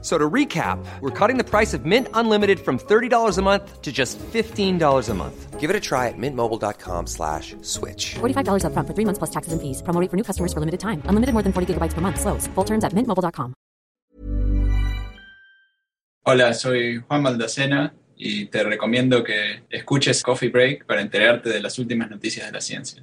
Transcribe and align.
So 0.00 0.16
to 0.16 0.30
recap, 0.30 0.78
we're 1.00 1.10
cutting 1.10 1.38
the 1.38 1.44
price 1.44 1.74
of 1.74 1.84
Mint 1.84 2.06
Unlimited 2.14 2.60
from 2.60 2.78
$30 2.78 3.36
a 3.36 3.42
month 3.42 3.82
to 3.82 3.90
just 3.90 4.16
$15 4.18 5.08
a 5.08 5.14
month. 5.14 5.58
Give 5.58 5.70
it 5.70 5.74
a 5.74 5.80
try 5.80 6.06
at 6.06 6.14
mintmobile.com 6.16 7.08
slash 7.08 7.56
switch. 7.62 8.14
$45 8.20 8.62
upfront 8.62 8.86
for 8.86 8.94
three 8.94 9.04
months 9.04 9.18
plus 9.18 9.30
taxes 9.30 9.52
and 9.52 9.60
fees. 9.60 9.82
Promo 9.82 10.00
rate 10.00 10.08
for 10.08 10.16
new 10.16 10.22
customers 10.22 10.52
for 10.52 10.60
limited 10.60 10.78
time. 10.78 11.02
Unlimited 11.06 11.34
more 11.34 11.42
than 11.42 11.52
40 11.52 11.74
gigabytes 11.74 11.94
per 11.94 12.00
month. 12.00 12.20
Slows. 12.20 12.46
Full 12.54 12.64
terms 12.64 12.84
at 12.84 12.92
mintmobile.com. 12.94 13.54
Hola, 16.24 16.52
soy 16.52 17.02
Juan 17.08 17.22
Maldacena 17.22 17.94
y 18.14 18.46
te 18.46 18.62
recomiendo 18.62 19.24
que 19.24 19.62
escuches 19.70 20.22
Coffee 20.22 20.50
Break 20.50 20.84
para 20.84 21.00
enterarte 21.00 21.48
de 21.48 21.60
las 21.60 21.78
últimas 21.78 22.10
noticias 22.10 22.46
de 22.46 22.52
la 22.52 22.60
ciencia. 22.60 23.02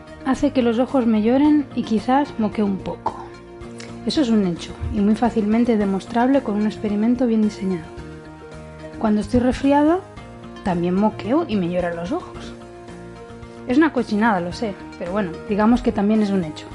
hace 0.25 0.51
que 0.51 0.61
los 0.61 0.79
ojos 0.79 1.05
me 1.05 1.21
lloren 1.21 1.65
y 1.75 1.83
quizás 1.83 2.33
moque 2.37 2.63
un 2.63 2.77
poco. 2.77 3.15
Eso 4.05 4.21
es 4.21 4.29
un 4.29 4.47
hecho 4.47 4.71
y 4.93 4.99
muy 4.99 5.15
fácilmente 5.15 5.77
demostrable 5.77 6.41
con 6.41 6.55
un 6.55 6.65
experimento 6.65 7.27
bien 7.27 7.41
diseñado. 7.41 7.85
Cuando 8.99 9.21
estoy 9.21 9.39
resfriada, 9.39 9.99
también 10.63 10.95
moqueo 10.95 11.45
y 11.47 11.55
me 11.55 11.69
lloran 11.69 11.95
los 11.95 12.11
ojos. 12.11 12.53
Es 13.67 13.77
una 13.77 13.93
cochinada, 13.93 14.39
lo 14.39 14.53
sé, 14.53 14.73
pero 14.97 15.11
bueno, 15.11 15.31
digamos 15.47 15.81
que 15.81 15.91
también 15.91 16.21
es 16.21 16.31
un 16.31 16.43
hecho. 16.43 16.65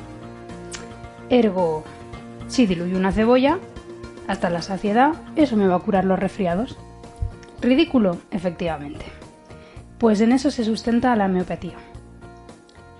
Ergo, 1.29 1.85
si 2.47 2.67
diluyo 2.67 2.97
una 2.97 3.13
cebolla, 3.13 3.59
hasta 4.29 4.51
la 4.51 4.63
saciedad, 4.63 5.15
eso 5.35 5.57
me 5.57 5.67
va 5.67 5.77
a 5.77 5.81
curar 5.81 6.05
los 6.05 6.19
resfriados. 6.19 6.77
Ridículo, 7.61 8.19
efectivamente. 8.31 9.05
Pues 9.99 10.21
en 10.21 10.33
eso 10.33 10.51
se 10.51 10.65
sustenta 10.65 11.17
la 11.17 11.27
homeopatía. 11.27 11.75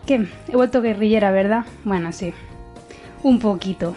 ¿Qué? 0.07 0.29
He 0.49 0.55
vuelto 0.55 0.83
guerrillera, 0.83 1.33
¿verdad? 1.33 1.65
Bueno, 1.85 2.13
sí. 2.13 2.33
Un 3.25 3.41
poquito. 3.41 3.97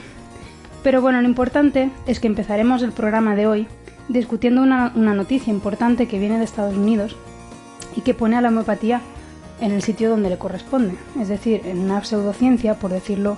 Pero 0.81 1.02
bueno, 1.02 1.21
lo 1.21 1.27
importante 1.27 1.91
es 2.07 2.19
que 2.19 2.25
empezaremos 2.25 2.81
el 2.81 2.91
programa 2.91 3.35
de 3.35 3.45
hoy 3.45 3.67
discutiendo 4.07 4.63
una, 4.63 4.89
noticia 4.89 5.53
importante 5.53 6.07
que 6.07 6.17
viene 6.17 6.39
de 6.39 6.45
Estados 6.45 6.75
Unidos 6.75 7.15
y 7.95 8.02
que 8.02 8.15
pone 8.15 8.35
a 8.35 8.41
la 8.41 8.49
homeopatía 8.49 9.02
en 9.61 9.71
el 9.71 9.83
sitio 9.83 10.09
donde 10.09 10.30
le 10.30 10.39
corresponde, 10.39 10.95
es 11.21 11.27
decir, 11.27 11.61
en 11.65 11.80
una 11.80 12.03
pseudociencia, 12.03 12.80
por 12.80 12.91
decirlo 12.91 13.37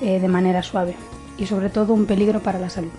eh, 0.00 0.20
de 0.20 0.28
manera 0.28 0.62
suave, 0.62 0.94
y 1.38 1.46
sobre 1.46 1.70
todo 1.70 1.92
un 1.92 2.06
peligro 2.06 2.40
para 2.40 2.60
la 2.60 2.70
salud. 2.70 2.90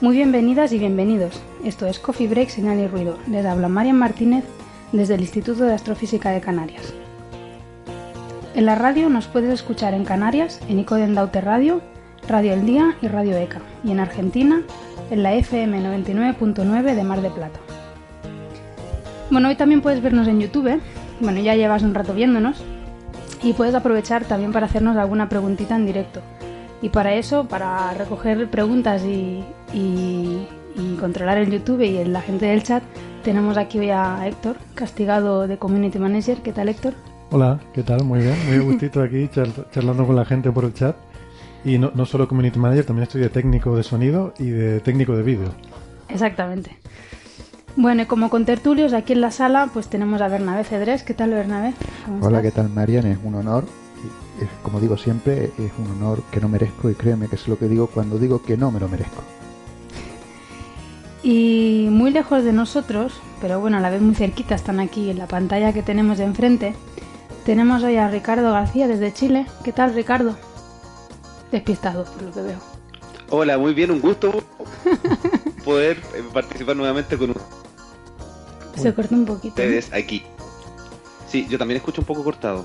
Muy 0.00 0.14
bienvenidas 0.14 0.72
y 0.72 0.78
bienvenidos. 0.78 1.42
Esto 1.64 1.86
es 1.86 1.98
Coffee 1.98 2.28
Break, 2.28 2.50
Señal 2.50 2.78
y 2.78 2.86
Ruido. 2.86 3.18
Les 3.26 3.44
habla 3.44 3.68
Marian 3.68 3.98
Martínez 3.98 4.44
desde 4.92 5.14
el 5.14 5.22
Instituto 5.22 5.64
de 5.64 5.74
Astrofísica 5.74 6.30
de 6.30 6.40
Canarias. 6.40 6.94
En 8.54 8.66
la 8.66 8.74
radio 8.74 9.08
nos 9.08 9.26
puedes 9.26 9.50
escuchar 9.52 9.94
en 9.94 10.04
Canarias, 10.04 10.60
en 10.68 10.78
Ico 10.80 10.96
de 10.96 11.04
Endaute 11.04 11.40
Radio, 11.40 11.80
Radio 12.28 12.52
El 12.54 12.66
Día 12.66 12.96
y 13.00 13.08
Radio 13.08 13.36
ECA, 13.36 13.60
y 13.84 13.90
en 13.92 14.00
Argentina, 14.00 14.62
en 15.10 15.22
la 15.22 15.34
FM 15.34 15.80
99.9 15.80 16.94
de 16.94 17.04
Mar 17.04 17.20
de 17.22 17.30
Plata. 17.30 17.58
Bueno, 19.30 19.48
hoy 19.48 19.54
también 19.54 19.80
puedes 19.80 20.02
vernos 20.02 20.26
en 20.26 20.40
YouTube, 20.40 20.66
¿eh? 20.66 20.80
bueno, 21.20 21.40
ya 21.40 21.54
llevas 21.54 21.82
un 21.82 21.94
rato 21.94 22.12
viéndonos, 22.12 22.62
y 23.42 23.52
puedes 23.52 23.74
aprovechar 23.74 24.24
también 24.24 24.52
para 24.52 24.66
hacernos 24.66 24.96
alguna 24.96 25.28
preguntita 25.28 25.76
en 25.76 25.86
directo. 25.86 26.20
Y 26.82 26.88
para 26.88 27.14
eso, 27.14 27.46
para 27.46 27.92
recoger 27.94 28.48
preguntas 28.50 29.02
y, 29.04 29.44
y- 29.72 30.46
y 30.76 30.94
controlar 31.00 31.36
el 31.38 31.50
YouTube 31.50 31.80
y 31.82 32.04
la 32.04 32.20
gente 32.22 32.46
del 32.46 32.62
chat, 32.62 32.82
tenemos 33.24 33.56
aquí 33.58 33.78
hoy 33.78 33.90
a 33.90 34.26
Héctor, 34.26 34.56
castigado 34.74 35.46
de 35.48 35.58
Community 35.58 35.98
Manager. 35.98 36.38
¿Qué 36.42 36.52
tal, 36.52 36.68
Héctor? 36.68 36.94
Hola, 37.30 37.60
¿qué 37.72 37.82
tal? 37.82 38.04
Muy 38.04 38.20
bien, 38.20 38.34
muy 38.48 38.58
gustito 38.58 39.02
aquí 39.02 39.28
char- 39.28 39.70
charlando 39.70 40.06
con 40.06 40.16
la 40.16 40.24
gente 40.24 40.50
por 40.50 40.64
el 40.64 40.74
chat. 40.74 40.96
Y 41.64 41.78
no, 41.78 41.92
no 41.94 42.06
solo 42.06 42.26
Community 42.26 42.58
Manager, 42.58 42.86
también 42.86 43.02
estoy 43.04 43.20
de 43.20 43.28
técnico 43.28 43.76
de 43.76 43.82
sonido 43.82 44.32
y 44.38 44.48
de 44.48 44.80
técnico 44.80 45.14
de 45.16 45.22
vídeo. 45.22 45.50
Exactamente. 46.08 46.76
Bueno, 47.76 48.02
y 48.02 48.06
como 48.06 48.30
contertulios 48.30 48.92
aquí 48.94 49.12
en 49.12 49.20
la 49.20 49.30
sala, 49.30 49.68
pues 49.72 49.88
tenemos 49.88 50.20
a 50.22 50.28
Bernabé 50.28 50.64
Cedrés. 50.64 51.02
¿Qué 51.04 51.14
tal, 51.14 51.30
Bernabé? 51.30 51.74
¿Cómo 52.04 52.26
Hola, 52.26 52.42
¿qué 52.42 52.50
tal, 52.50 52.68
Marian? 52.70 53.06
Es 53.06 53.18
un 53.22 53.34
honor. 53.36 53.64
Como 54.62 54.80
digo 54.80 54.96
siempre, 54.96 55.44
es 55.58 55.70
un 55.78 55.90
honor 55.92 56.22
que 56.32 56.40
no 56.40 56.48
merezco 56.48 56.88
y 56.90 56.94
créeme 56.94 57.28
que 57.28 57.36
es 57.36 57.46
lo 57.46 57.58
que 57.58 57.68
digo 57.68 57.88
cuando 57.88 58.18
digo 58.18 58.42
que 58.42 58.56
no 58.56 58.70
me 58.70 58.80
lo 58.80 58.88
merezco. 58.88 59.22
Y 61.22 61.88
muy 61.90 62.10
lejos 62.10 62.42
de 62.42 62.52
nosotros, 62.54 63.12
pero 63.42 63.60
bueno, 63.60 63.76
a 63.76 63.80
la 63.80 63.90
vez 63.90 64.00
muy 64.00 64.14
cerquita, 64.14 64.54
están 64.54 64.80
aquí 64.80 65.10
en 65.10 65.18
la 65.18 65.26
pantalla 65.26 65.74
que 65.74 65.82
tenemos 65.82 66.16
de 66.16 66.24
enfrente. 66.24 66.74
Tenemos 67.44 67.82
hoy 67.82 67.96
a 67.96 68.08
Ricardo 68.08 68.52
García 68.52 68.86
desde 68.86 69.12
Chile. 69.12 69.46
¿Qué 69.64 69.72
tal, 69.72 69.94
Ricardo? 69.94 70.36
Despistado, 71.50 72.04
por 72.04 72.22
lo 72.22 72.32
que 72.32 72.42
veo. 72.42 72.58
Hola, 73.30 73.58
muy 73.58 73.74
bien, 73.74 73.90
un 73.90 74.00
gusto 74.00 74.42
poder 75.64 75.96
eh, 76.14 76.22
participar 76.32 76.76
nuevamente 76.76 77.16
con 77.16 77.34
Se 78.76 78.94
cortó 78.94 79.14
un 79.14 79.24
poquito. 79.24 79.48
ustedes 79.48 79.92
aquí. 79.92 80.22
Sí, 81.28 81.46
yo 81.48 81.58
también 81.58 81.76
escucho 81.78 82.02
un 82.02 82.06
poco 82.06 82.24
cortado. 82.24 82.64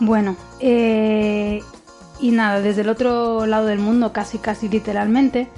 Bueno, 0.00 0.36
eh, 0.60 1.62
y 2.20 2.30
nada, 2.32 2.60
desde 2.60 2.82
el 2.82 2.88
otro 2.88 3.46
lado 3.46 3.66
del 3.66 3.78
mundo, 3.78 4.12
casi 4.12 4.38
casi 4.38 4.68
literalmente, 4.68 5.48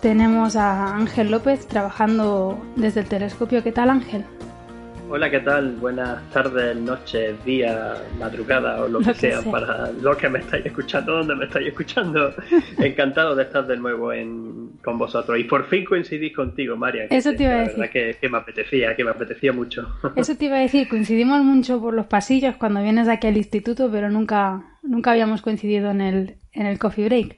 tenemos 0.00 0.56
a 0.56 0.94
Ángel 0.96 1.30
López 1.30 1.66
trabajando 1.66 2.58
desde 2.76 3.00
el 3.00 3.06
telescopio. 3.06 3.62
¿Qué 3.62 3.72
tal, 3.72 3.90
Ángel? 3.90 4.26
Hola, 5.12 5.28
¿qué 5.28 5.40
tal? 5.40 5.72
Buenas 5.80 6.22
tardes, 6.30 6.76
noches, 6.76 7.44
días, 7.44 7.98
madrugada 8.16 8.80
o 8.84 8.86
lo, 8.86 9.00
Lo 9.00 9.06
que, 9.06 9.06
que 9.06 9.14
sea, 9.18 9.40
sea. 9.42 9.50
para 9.50 9.90
los 9.90 10.16
que 10.16 10.28
me 10.28 10.38
estáis 10.38 10.64
escuchando, 10.66 11.16
donde 11.16 11.34
me 11.34 11.46
estáis 11.46 11.66
escuchando. 11.66 12.32
Encantado 12.78 13.34
de 13.34 13.42
estar 13.42 13.66
de 13.66 13.76
nuevo 13.76 14.12
en, 14.12 14.70
con 14.84 14.98
vosotros. 14.98 15.36
Y 15.40 15.44
por 15.44 15.66
fin 15.66 15.84
coincidís 15.84 16.32
contigo, 16.34 16.76
María. 16.76 17.08
que 17.08 17.16
Eso 17.16 17.34
te 17.34 17.42
iba 17.42 17.52
a 17.54 17.56
La 17.56 17.62
decir. 17.64 17.78
verdad 17.80 17.92
que, 17.92 18.16
que 18.20 18.28
me 18.28 18.38
apetecía, 18.38 18.94
que 18.94 19.02
me 19.04 19.10
apetecía 19.10 19.52
mucho. 19.52 19.88
Eso 20.16 20.36
te 20.36 20.44
iba 20.44 20.56
a 20.58 20.60
decir, 20.60 20.88
coincidimos 20.88 21.42
mucho 21.42 21.80
por 21.80 21.92
los 21.92 22.06
pasillos 22.06 22.54
cuando 22.56 22.80
vienes 22.80 23.08
aquí 23.08 23.26
al 23.26 23.36
instituto, 23.36 23.90
pero 23.90 24.10
nunca, 24.10 24.62
nunca 24.84 25.10
habíamos 25.10 25.42
coincidido 25.42 25.90
en 25.90 26.02
el, 26.02 26.36
en 26.52 26.66
el 26.66 26.78
coffee 26.78 27.06
break. 27.06 27.36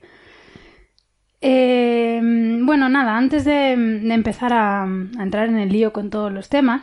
Eh, 1.40 2.20
bueno, 2.62 2.90
nada, 2.90 3.16
antes 3.16 3.46
de, 3.46 3.76
de 3.76 4.14
empezar 4.14 4.52
a, 4.52 4.82
a 4.82 5.22
entrar 5.22 5.48
en 5.48 5.56
el 5.58 5.70
lío 5.70 5.92
con 5.94 6.10
todos 6.10 6.30
los 6.30 6.50
temas, 6.50 6.82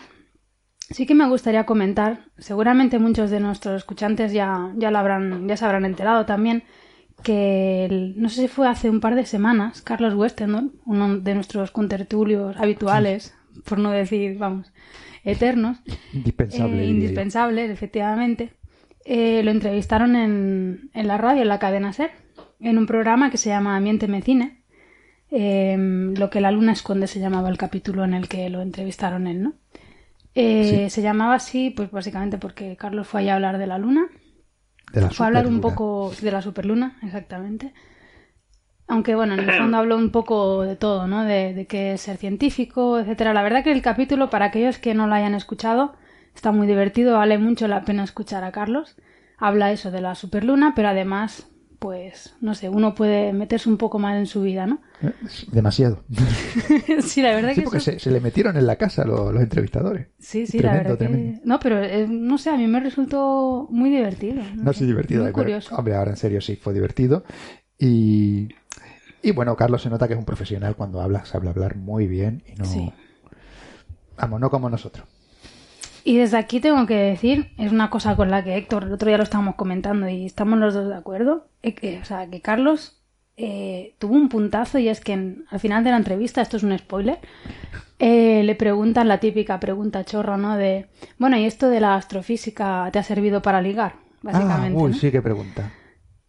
sí 0.89 1.05
que 1.05 1.15
me 1.15 1.27
gustaría 1.27 1.65
comentar, 1.65 2.25
seguramente 2.37 2.99
muchos 2.99 3.29
de 3.31 3.39
nuestros 3.39 3.77
escuchantes 3.77 4.31
ya, 4.33 4.71
ya 4.75 4.91
lo 4.91 4.97
habrán, 4.97 5.47
ya 5.47 5.57
se 5.57 5.65
habrán 5.65 5.85
enterado 5.85 6.25
también, 6.25 6.63
que 7.23 7.85
el- 7.85 8.13
no 8.21 8.29
sé 8.29 8.41
si 8.43 8.47
fue 8.47 8.67
hace 8.67 8.89
un 8.89 8.99
par 9.01 9.15
de 9.15 9.25
semanas, 9.25 9.81
Carlos 9.81 10.13
Westendon, 10.15 10.73
uno 10.85 11.17
de 11.19 11.35
nuestros 11.35 11.71
contertulios 11.71 12.55
habituales, 12.57 13.35
por 13.65 13.77
no 13.79 13.91
decir, 13.91 14.37
vamos, 14.37 14.71
eternos, 15.25 15.79
Indispensable. 16.13 16.81
eh, 16.83 16.85
indispensable, 16.85 17.71
efectivamente. 17.71 18.53
Eh, 19.05 19.41
lo 19.43 19.51
entrevistaron 19.51 20.15
en, 20.15 20.89
en 20.93 21.07
la 21.07 21.17
radio, 21.17 21.41
en 21.41 21.47
la 21.49 21.59
cadena 21.59 21.89
SER, 21.93 22.11
en 22.59 22.77
un 22.77 22.85
programa 22.85 23.29
que 23.31 23.37
se 23.37 23.49
llama 23.49 23.79
Miénteme 23.79 24.21
Cine. 24.21 24.61
Eh, 25.31 25.75
lo 26.17 26.29
que 26.29 26.41
la 26.41 26.51
luna 26.51 26.71
esconde 26.71 27.07
se 27.07 27.19
llamaba 27.19 27.49
el 27.49 27.57
capítulo 27.57 28.03
en 28.03 28.13
el 28.13 28.27
que 28.27 28.49
lo 28.49 28.61
entrevistaron 28.61 29.27
él, 29.27 29.43
¿no? 29.43 29.53
Eh, 30.41 30.89
Se 30.89 31.01
llamaba 31.01 31.35
así, 31.35 31.69
pues 31.69 31.91
básicamente 31.91 32.37
porque 32.37 32.75
Carlos 32.77 33.07
fue 33.07 33.21
allá 33.21 33.33
a 33.33 33.35
hablar 33.35 33.57
de 33.57 33.67
la 33.67 33.77
luna. 33.77 34.07
De 34.93 35.01
la 35.01 35.09
fue 35.09 35.25
a 35.25 35.27
hablar 35.27 35.47
un 35.47 35.61
poco 35.61 36.11
de 36.21 36.31
la 36.31 36.41
superluna, 36.41 36.97
exactamente. 37.03 37.73
Aunque 38.87 39.13
bueno, 39.13 39.35
en 39.35 39.41
el 39.41 39.51
fondo 39.55 39.77
habló 39.77 39.97
un 39.97 40.09
poco 40.09 40.63
de 40.63 40.75
todo, 40.75 41.05
¿no? 41.07 41.23
De, 41.23 41.53
de 41.53 41.67
qué 41.67 41.93
es 41.93 42.01
ser 42.01 42.17
científico, 42.17 42.97
etcétera. 42.99 43.33
La 43.33 43.43
verdad 43.43 43.63
que 43.63 43.71
el 43.71 43.83
capítulo, 43.83 44.31
para 44.31 44.45
aquellos 44.45 44.79
que 44.79 44.95
no 44.95 45.05
lo 45.05 45.13
hayan 45.13 45.35
escuchado, 45.35 45.93
está 46.33 46.51
muy 46.51 46.65
divertido, 46.65 47.17
vale 47.17 47.37
mucho 47.37 47.67
la 47.67 47.83
pena 47.83 48.03
escuchar 48.03 48.43
a 48.43 48.51
Carlos. 48.51 48.95
habla 49.37 49.71
eso 49.71 49.91
de 49.91 50.01
la 50.01 50.15
superluna, 50.15 50.73
pero 50.75 50.87
además, 50.89 51.47
pues, 51.79 52.35
no 52.41 52.53
sé, 52.55 52.67
uno 52.69 52.93
puede 52.93 53.31
meterse 53.33 53.69
un 53.69 53.77
poco 53.77 53.99
más 53.99 54.17
en 54.17 54.25
su 54.27 54.41
vida, 54.41 54.67
¿no? 54.67 54.79
Demasiado. 55.51 56.03
sí, 57.01 57.21
la 57.21 57.33
verdad 57.33 57.49
Sí, 57.51 57.55
que 57.55 57.61
porque 57.63 57.77
eso- 57.77 57.91
se, 57.91 57.99
se 57.99 58.11
le 58.11 58.19
metieron 58.19 58.57
en 58.57 58.67
la 58.67 58.75
casa 58.75 59.05
los, 59.05 59.33
los 59.33 59.41
entrevistadores. 59.41 60.07
Sí, 60.19 60.45
sí, 60.45 60.57
Tremendo, 60.57 60.83
la 60.83 60.83
verdad 60.89 60.97
tremendo. 60.97 61.39
que... 61.41 61.47
No, 61.47 61.59
pero 61.59 61.81
eh, 61.83 62.05
no 62.09 62.37
sé, 62.37 62.49
a 62.49 62.57
mí 62.57 62.67
me 62.67 62.79
resultó 62.79 63.67
muy 63.71 63.89
divertido. 63.89 64.43
No, 64.55 64.73
sí, 64.73 64.85
divertido. 64.85 65.23
Muy 65.23 65.31
curioso. 65.31 65.73
Hombre, 65.75 65.95
ahora 65.95 66.11
en 66.11 66.17
serio 66.17 66.41
sí, 66.41 66.55
fue 66.57 66.73
divertido. 66.73 67.23
Y, 67.77 68.49
y 69.23 69.31
bueno, 69.31 69.55
Carlos 69.55 69.81
se 69.81 69.89
nota 69.89 70.07
que 70.07 70.13
es 70.15 70.19
un 70.19 70.25
profesional 70.25 70.75
cuando 70.75 71.01
habla, 71.01 71.25
sabe 71.25 71.49
hablar 71.49 71.77
muy 71.77 72.07
bien 72.07 72.43
y 72.45 72.55
no... 72.55 72.65
Sí. 72.65 72.91
Vamos, 74.17 74.41
no 74.41 74.49
como 74.49 74.69
nosotros. 74.69 75.07
Y 76.09 76.17
desde 76.17 76.37
aquí 76.37 76.59
tengo 76.59 76.87
que 76.87 76.95
decir, 76.95 77.51
es 77.59 77.71
una 77.71 77.91
cosa 77.91 78.15
con 78.15 78.31
la 78.31 78.43
que 78.43 78.57
Héctor, 78.57 78.85
el 78.85 78.93
otro 78.93 79.09
día 79.09 79.17
lo 79.17 79.23
estábamos 79.23 79.53
comentando 79.53 80.09
y 80.09 80.25
estamos 80.25 80.57
los 80.57 80.73
dos 80.73 80.87
de 80.89 80.95
acuerdo, 80.95 81.45
eh, 81.61 81.75
que- 81.75 81.99
o 81.99 82.03
sea, 82.05 82.27
que 82.27 82.41
Carlos 82.41 82.95
eh, 83.37 83.93
tuvo 83.99 84.15
un 84.15 84.27
puntazo 84.27 84.79
y 84.79 84.89
es 84.89 85.01
que 85.01 85.13
en- 85.13 85.45
al 85.51 85.59
final 85.59 85.83
de 85.83 85.91
la 85.91 85.97
entrevista, 85.97 86.41
esto 86.41 86.57
es 86.57 86.63
un 86.63 86.75
spoiler, 86.77 87.19
eh, 87.99 88.41
le 88.43 88.55
preguntan 88.55 89.07
la 89.07 89.19
típica 89.19 89.59
pregunta 89.59 90.03
chorra, 90.03 90.35
¿no? 90.35 90.57
De, 90.57 90.87
bueno, 91.19 91.37
¿y 91.37 91.45
esto 91.45 91.69
de 91.69 91.79
la 91.79 91.93
astrofísica 91.95 92.89
te 92.91 92.97
ha 92.97 93.03
servido 93.03 93.41
para 93.43 93.61
ligar? 93.61 93.93
Básicamente. 94.23 94.79
ah, 94.79 94.83
uy, 94.83 94.91
¿no? 94.91 94.97
sí, 94.97 95.11
qué 95.11 95.21
pregunta. 95.21 95.71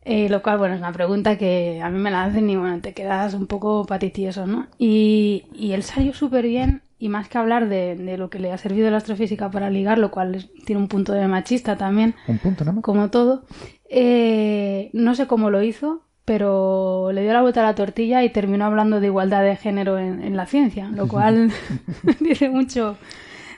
Eh, 0.05 0.29
lo 0.29 0.43
cual, 0.43 0.59
bueno, 0.59 0.75
es 0.75 0.81
una 0.81 0.93
pregunta 0.93 1.39
que 1.39 1.81
a 1.83 1.89
mí 1.91 1.99
me 1.99 2.11
la 2.11 2.25
hacen 2.25 2.49
y 2.51 2.57
bueno, 2.57 2.81
te 2.81 2.93
quedas 2.93 3.33
un 3.35 3.47
poco 3.47 3.87
paticioso, 3.87 4.47
¿no? 4.47 4.67
Y, 4.79 5.47
y 5.55 5.73
él 5.73 5.83
salió 5.83 6.13
súper 6.13 6.45
bien 6.47 6.83
y 7.01 7.09
más 7.09 7.29
que 7.29 7.39
hablar 7.39 7.69
de, 7.69 7.97
de 7.97 8.17
lo 8.19 8.31
que 8.31 8.39
le 8.39 8.53
ha 8.53 8.59
servido 8.59 8.91
la 8.91 8.99
astrofísica 8.99 9.51
para 9.51 9.71
ligar, 9.71 9.99
lo 9.99 10.11
cual 10.13 10.35
es- 10.37 10.49
tiene 10.67 10.81
un 10.81 10.87
punto 10.89 11.13
de 11.15 11.27
machista 11.27 11.77
también, 11.77 12.15
Un 12.29 12.39
punto 12.39 12.65
más. 12.65 12.77
como 12.83 13.11
todo, 13.11 13.43
eh, 13.89 14.91
no 14.93 15.15
sé 15.17 15.27
cómo 15.27 15.51
lo 15.51 15.63
hizo, 15.63 16.03
pero 16.25 17.11
le 17.13 17.23
dio 17.23 17.33
la 17.33 17.43
vuelta 17.43 17.61
a 17.61 17.65
la 17.65 17.75
tortilla 17.75 18.23
y 18.23 18.29
terminó 18.31 18.67
hablando 18.67 19.01
de 19.01 19.07
igualdad 19.07 19.43
de 19.43 19.57
género 19.57 19.99
en, 19.99 20.23
en 20.23 20.37
la 20.37 20.47
ciencia, 20.47 20.89
lo 20.91 21.09
cual 21.09 21.51
dice 22.21 22.49
mucho 22.51 22.97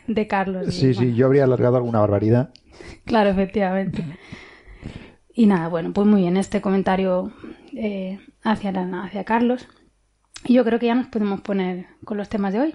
de 0.06 0.26
Carlos. 0.26 0.74
Sí, 0.74 0.92
bueno, 0.94 1.00
sí, 1.10 1.14
yo 1.14 1.26
habría 1.26 1.44
alargado 1.44 1.76
alguna 1.76 2.00
barbaridad. 2.00 2.50
Claro, 3.04 3.30
efectivamente. 3.30 4.04
Y 5.34 5.46
nada, 5.46 5.68
bueno, 5.68 5.92
pues 5.92 6.06
muy 6.06 6.22
bien 6.22 6.36
este 6.36 6.60
comentario 6.60 7.32
eh, 7.74 8.18
hacia, 8.42 8.70
hacia 9.02 9.24
Carlos. 9.24 9.66
Y 10.44 10.54
yo 10.54 10.64
creo 10.64 10.78
que 10.78 10.86
ya 10.86 10.94
nos 10.94 11.06
podemos 11.06 11.40
poner 11.40 11.86
con 12.04 12.16
los 12.18 12.28
temas 12.28 12.52
de 12.52 12.60
hoy. 12.60 12.74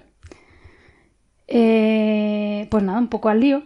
Eh, 1.48 2.68
pues 2.70 2.84
nada, 2.84 2.98
un 2.98 3.08
poco 3.08 3.30
al 3.30 3.40
lío. 3.40 3.64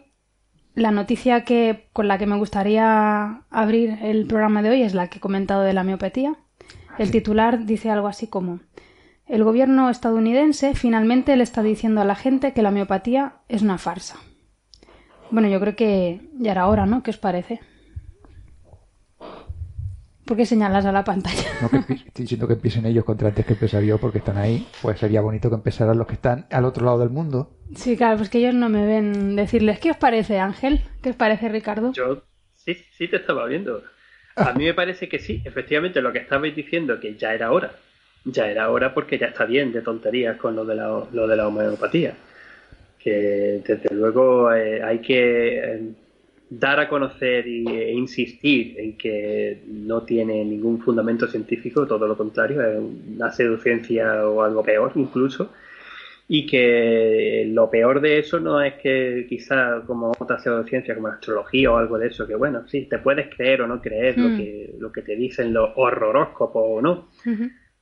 La 0.75 0.91
noticia 0.91 1.45
que, 1.45 1.89
con 1.93 2.09
la 2.09 2.17
que 2.17 2.27
me 2.27 2.39
gustaría 2.39 3.43
abrir 3.51 3.99
el 4.03 4.27
programa 4.27 4.63
de 4.63 4.71
hoy 4.71 4.83
es 4.83 4.95
la 4.95 5.09
que 5.09 5.19
he 5.19 5.21
comentado 5.21 5.63
de 5.63 5.75
la 5.75 5.85
miopatía. 5.85 6.37
El 6.99 7.11
titular 7.11 7.67
dice 7.67 7.91
algo 7.91 8.07
así 8.07 8.27
como 8.27 8.61
El 9.27 9.45
gobierno 9.45 9.91
estadounidense 9.91 10.75
finalmente 10.75 11.37
le 11.37 11.43
está 11.43 11.63
diciendo 11.63 12.01
a 12.01 12.05
la 12.05 12.15
gente 12.15 12.53
que 12.53 12.63
la 12.63 12.71
miopatía 12.71 13.35
es 13.49 13.63
una 13.63 13.79
farsa. 13.79 14.17
Bueno, 15.31 15.49
yo 15.49 15.61
creo 15.61 15.77
que 15.77 16.31
ya 16.35 16.53
era 16.53 16.69
hora, 16.69 16.87
¿no? 16.87 17.03
¿Qué 17.03 17.11
os 17.11 17.19
parece? 17.19 17.61
¿Por 20.25 20.37
qué 20.37 20.47
señalas 20.47 20.85
a 20.87 20.93
la 20.93 21.03
pantalla? 21.05 21.43
No 21.61 21.69
que 21.69 21.77
empie- 21.79 22.07
estoy 22.07 22.23
diciendo 22.25 22.47
que 22.47 22.55
empiecen 22.55 22.87
ellos 22.87 23.05
contra 23.05 23.29
antes 23.29 23.45
que 23.45 23.55
empezar 23.55 23.83
yo 23.83 23.99
porque 23.99 24.19
están 24.19 24.39
ahí. 24.39 24.67
Pues 24.81 24.99
sería 25.01 25.21
bonito 25.21 25.49
que 25.51 25.57
empezaran 25.57 25.99
los 25.99 26.07
que 26.07 26.15
están 26.15 26.47
al 26.51 26.65
otro 26.65 26.85
lado 26.85 27.01
del 27.01 27.11
mundo. 27.11 27.51
Sí, 27.75 27.97
claro, 27.97 28.19
pues 28.19 28.29
que 28.31 28.39
ellos 28.39 28.55
no 28.55 28.69
me 28.69 28.87
ven 28.87 29.35
decirles, 29.35 29.81
¿qué 29.81 29.91
os 29.91 29.97
parece, 29.97 30.39
Ángel? 30.39 30.81
¿Qué 31.03 31.11
os 31.11 31.17
parece, 31.17 31.49
Ricardo? 31.49 31.93
Yo 31.93 32.23
sí, 32.55 32.77
sí 32.97 33.09
te 33.09 33.17
estaba 33.17 33.47
viendo. 33.47 33.83
A 34.37 34.53
mí 34.53 34.65
me 34.65 34.75
parece 34.75 35.09
que 35.09 35.19
sí, 35.19 35.43
efectivamente, 35.45 36.01
lo 36.01 36.13
que 36.13 36.21
estabais 36.21 36.55
diciendo, 36.55 36.99
que 37.01 37.17
ya 37.17 37.35
era 37.35 37.51
hora. 37.53 37.73
Ya 38.25 38.47
era 38.49 38.71
hora 38.71 38.95
porque 38.95 39.19
ya 39.19 39.27
está 39.27 39.45
bien 39.45 39.73
de 39.73 39.83
tonterías 39.83 40.37
con 40.37 40.55
lo 40.55 40.65
de 40.65 40.77
la, 40.77 41.03
lo 41.13 41.27
de 41.27 41.37
la 41.37 41.49
homeopatía. 41.49 42.15
Que 42.99 43.61
desde 43.67 43.93
luego 43.95 44.53
eh, 44.55 44.81
hay 44.83 45.01
que 45.01 45.59
eh, 45.59 45.83
dar 46.59 46.81
a 46.81 46.89
conocer 46.89 47.47
e 47.47 47.93
insistir 47.93 48.79
en 48.79 48.97
que 48.97 49.63
no 49.67 50.03
tiene 50.03 50.45
ningún 50.45 50.81
fundamento 50.81 51.27
científico, 51.27 51.87
todo 51.87 52.07
lo 52.07 52.17
contrario, 52.17 52.63
es 52.63 52.79
una 53.17 53.31
pseudociencia 53.31 54.27
o 54.29 54.43
algo 54.43 54.63
peor 54.63 54.93
incluso 54.97 55.51
y 56.29 56.47
que 56.47 57.45
lo 57.49 57.69
peor 57.69 58.01
de 58.01 58.19
eso 58.19 58.39
no 58.41 58.63
es 58.63 58.75
que 58.75 59.27
quizá 59.29 59.83
como 59.87 60.13
otra 60.19 60.39
pseudociencia 60.39 60.95
como 60.95 61.09
la 61.09 61.15
astrología 61.15 61.71
o 61.71 61.77
algo 61.77 61.99
de 61.99 62.07
eso, 62.09 62.27
que 62.27 62.35
bueno, 62.35 62.67
sí, 62.69 62.87
te 62.89 62.99
puedes 62.99 63.35
creer 63.35 63.63
o 63.63 63.67
no 63.67 63.81
creer 63.81 64.19
lo, 64.19 64.29
Mm. 64.29 64.37
que, 64.37 64.75
lo 64.79 64.93
que 64.93 65.03
te 65.03 65.17
dicen 65.17 65.53
los 65.53 65.71
horroróscopos 65.77 66.63
o 66.65 66.81
no, 66.81 67.09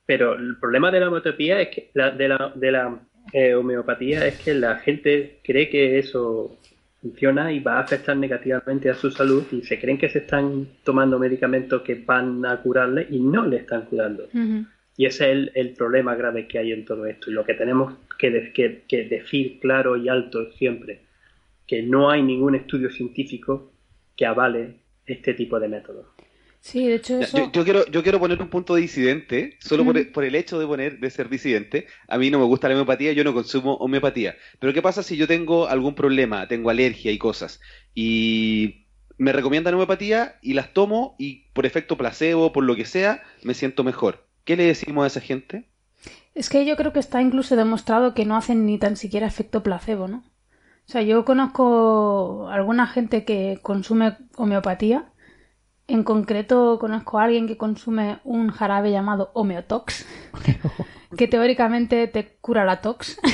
pero 0.05 0.33
el 0.33 0.57
problema 0.59 0.91
de 0.91 0.99
la 0.99 1.07
homeopatía 1.07 1.61
es 1.61 1.69
que 1.69 1.91
la, 1.93 2.11
de 2.11 2.27
la, 2.27 2.51
de 2.55 2.71
la 2.71 2.99
eh, 3.31 3.53
homeopatía 3.53 4.25
es 4.25 4.39
que 4.39 4.53
la 4.53 4.77
gente 4.77 5.39
cree 5.43 5.69
que 5.69 5.99
eso 5.99 6.57
funciona 7.01 7.51
y 7.51 7.59
va 7.59 7.77
a 7.77 7.81
afectar 7.81 8.15
negativamente 8.15 8.89
a 8.89 8.93
su 8.93 9.09
salud 9.11 9.43
y 9.51 9.61
se 9.63 9.79
creen 9.79 9.97
que 9.97 10.09
se 10.09 10.19
están 10.19 10.67
tomando 10.83 11.17
medicamentos 11.17 11.81
que 11.81 11.95
van 11.95 12.45
a 12.45 12.57
curarle 12.61 13.07
y 13.09 13.19
no 13.19 13.45
le 13.45 13.57
están 13.57 13.85
curando. 13.85 14.27
Y 14.97 15.05
ese 15.05 15.25
es 15.25 15.31
el, 15.31 15.51
el 15.55 15.69
problema 15.73 16.13
grave 16.15 16.47
que 16.47 16.59
hay 16.59 16.71
en 16.73 16.85
todo 16.85 17.05
esto. 17.07 17.31
Y 17.31 17.33
lo 17.33 17.43
que 17.43 17.55
tenemos 17.55 17.93
que, 18.19 18.29
de- 18.29 18.53
que- 18.53 18.83
que 18.87 19.05
decir 19.05 19.59
claro 19.59 19.97
y 19.97 20.09
alto 20.09 20.51
siempre, 20.51 20.99
que 21.65 21.81
no 21.81 22.09
hay 22.11 22.21
ningún 22.21 22.53
estudio 22.55 22.91
científico 22.91 23.71
que 24.15 24.25
avale 24.27 24.75
este 25.07 25.33
tipo 25.33 25.59
de 25.59 25.69
métodos. 25.69 26.05
Sí, 26.61 26.87
de 26.87 26.95
hecho 26.95 27.19
eso... 27.19 27.37
Yo, 27.37 27.51
yo 27.51 27.63
quiero, 27.63 27.85
yo 27.87 28.03
quiero 28.03 28.19
poner 28.19 28.39
un 28.39 28.49
punto 28.49 28.75
disidente, 28.75 29.57
solo 29.59 29.83
por, 29.83 29.97
Ujú. 29.97 30.11
por 30.11 30.23
el 30.23 30.35
hecho 30.35 30.59
de 30.59 30.67
poner, 30.67 30.99
de 30.99 31.09
ser 31.09 31.27
disidente. 31.27 31.87
A 32.07 32.17
mí 32.19 32.29
no 32.29 32.37
me 32.39 32.45
gusta 32.45 32.69
la 32.69 32.75
homeopatía, 32.75 33.13
yo 33.13 33.23
no 33.23 33.33
consumo 33.33 33.73
homeopatía. 33.75 34.35
Pero 34.59 34.71
¿qué 34.71 34.81
pasa 34.81 35.01
si 35.01 35.17
yo 35.17 35.27
tengo 35.27 35.67
algún 35.67 35.95
problema, 35.95 36.47
tengo 36.47 36.69
alergia 36.69 37.11
y 37.11 37.17
cosas, 37.17 37.59
y 37.95 38.85
me 39.17 39.33
recomiendan 39.33 39.73
homeopatía 39.73 40.35
y 40.41 40.53
las 40.53 40.71
tomo 40.73 41.15
y 41.17 41.47
por 41.53 41.65
efecto 41.65 41.97
placebo, 41.97 42.53
por 42.53 42.63
lo 42.63 42.75
que 42.75 42.85
sea, 42.85 43.23
me 43.43 43.55
siento 43.55 43.83
mejor? 43.83 44.27
¿Qué 44.45 44.55
le 44.55 44.65
decimos 44.65 45.03
a 45.03 45.07
esa 45.07 45.21
gente? 45.21 45.65
Es 46.35 46.49
que 46.49 46.65
yo 46.65 46.75
creo 46.77 46.93
que 46.93 46.99
está 46.99 47.21
incluso 47.21 47.55
demostrado 47.55 48.13
que 48.13 48.25
no 48.25 48.35
hacen 48.35 48.65
ni 48.65 48.77
tan 48.77 48.95
siquiera 48.97 49.27
efecto 49.27 49.63
placebo, 49.63 50.07
¿no? 50.07 50.23
O 50.87 50.91
sea, 50.91 51.01
yo 51.01 51.25
conozco 51.25 52.49
alguna 52.49 52.87
gente 52.87 53.23
que 53.25 53.59
consume 53.61 54.17
homeopatía. 54.35 55.05
En 55.91 56.03
concreto, 56.03 56.77
conozco 56.79 57.19
a 57.19 57.23
alguien 57.25 57.47
que 57.47 57.57
consume 57.57 58.19
un 58.23 58.49
jarabe 58.51 58.91
llamado 58.91 59.31
Homeotox, 59.33 60.05
que 61.17 61.27
teóricamente 61.27 62.07
te 62.07 62.37
cura 62.39 62.63
la 62.65 62.81
tox. 62.81 63.19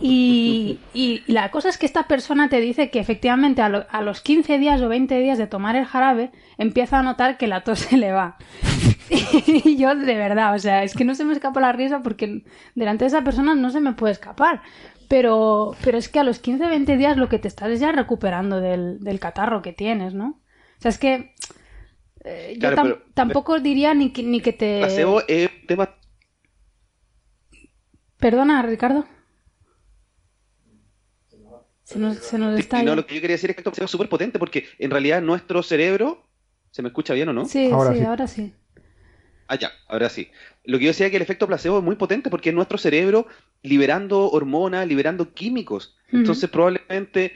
Y, 0.00 0.78
y 0.94 1.22
la 1.26 1.50
cosa 1.50 1.68
es 1.68 1.78
que 1.78 1.86
esta 1.86 2.08
persona 2.08 2.48
te 2.48 2.60
dice 2.60 2.90
que 2.90 2.98
efectivamente 2.98 3.62
a, 3.62 3.68
lo- 3.68 3.86
a 3.90 4.02
los 4.02 4.20
15 4.20 4.58
días 4.58 4.80
o 4.82 4.88
20 4.88 5.18
días 5.20 5.38
de 5.38 5.46
tomar 5.46 5.76
el 5.76 5.84
jarabe 5.84 6.30
empieza 6.58 6.98
a 6.98 7.02
notar 7.02 7.38
que 7.38 7.46
la 7.46 7.62
tos 7.62 7.78
se 7.90 7.96
le 7.96 8.12
va. 8.12 8.36
Y 9.10 9.76
yo 9.78 9.94
de 9.94 10.14
verdad, 10.16 10.54
o 10.54 10.58
sea, 10.58 10.82
es 10.84 10.94
que 10.94 11.04
no 11.04 11.14
se 11.14 11.24
me 11.24 11.32
escapa 11.32 11.60
la 11.60 11.72
risa 11.72 12.02
porque 12.02 12.44
delante 12.74 13.04
de 13.04 13.08
esa 13.08 13.22
persona 13.24 13.54
no 13.54 13.70
se 13.70 13.80
me 13.80 13.92
puede 13.92 14.12
escapar. 14.12 14.62
Pero, 15.08 15.76
pero 15.84 15.98
es 15.98 16.08
que 16.08 16.18
a 16.18 16.24
los 16.24 16.40
15 16.40 16.66
20 16.66 16.96
días 16.96 17.16
lo 17.16 17.28
que 17.28 17.38
te 17.38 17.46
estás 17.48 17.70
es 17.70 17.78
ya 17.80 17.92
recuperando 17.92 18.60
del, 18.60 18.98
del 19.00 19.20
catarro 19.20 19.62
que 19.62 19.72
tienes, 19.72 20.14
¿no? 20.14 20.40
O 20.78 20.80
sea, 20.80 20.88
es 20.88 20.98
que 20.98 21.32
eh, 22.24 22.54
yo 22.54 22.60
Claro, 22.60 22.76
tam- 22.76 22.82
pero- 22.82 23.02
tampoco 23.14 23.60
diría 23.60 23.94
ni 23.94 24.10
que, 24.12 24.22
ni 24.24 24.40
que 24.40 24.52
te... 24.52 24.80
Placebo 24.80 25.22
es 25.28 25.48
un 25.60 25.66
tema 25.68 25.94
Perdona, 28.18 28.62
Ricardo. 28.62 29.06
Se 31.84 31.98
nos, 32.00 32.16
se 32.16 32.36
nos 32.38 32.58
está 32.58 32.82
no, 32.82 32.96
lo 32.96 33.06
que 33.06 33.14
yo 33.14 33.20
quería 33.20 33.34
decir 33.34 33.50
es 33.50 33.56
que 33.56 33.62
esto 33.68 33.84
es 33.84 33.90
súper 33.90 34.08
potente 34.08 34.40
porque 34.40 34.64
en 34.80 34.90
realidad 34.90 35.22
nuestro 35.22 35.62
cerebro, 35.62 36.26
¿se 36.72 36.82
me 36.82 36.88
escucha 36.88 37.14
bien 37.14 37.28
o 37.28 37.32
no? 37.32 37.44
Sí, 37.44 37.68
sí, 37.68 38.02
ahora 38.04 38.26
sí. 38.26 38.52
Ah, 39.48 39.56
ya, 39.56 39.72
ahora 39.88 40.08
sí. 40.08 40.28
Lo 40.64 40.78
que 40.78 40.84
yo 40.84 40.90
decía 40.90 41.06
es 41.06 41.10
que 41.10 41.16
el 41.16 41.22
efecto 41.22 41.46
placebo 41.46 41.78
es 41.78 41.84
muy 41.84 41.96
potente 41.96 42.30
porque 42.30 42.48
es 42.48 42.54
nuestro 42.54 42.78
cerebro 42.78 43.26
liberando 43.62 44.30
hormonas, 44.30 44.86
liberando 44.86 45.32
químicos. 45.32 45.96
Entonces 46.12 46.48
probablemente 46.50 47.32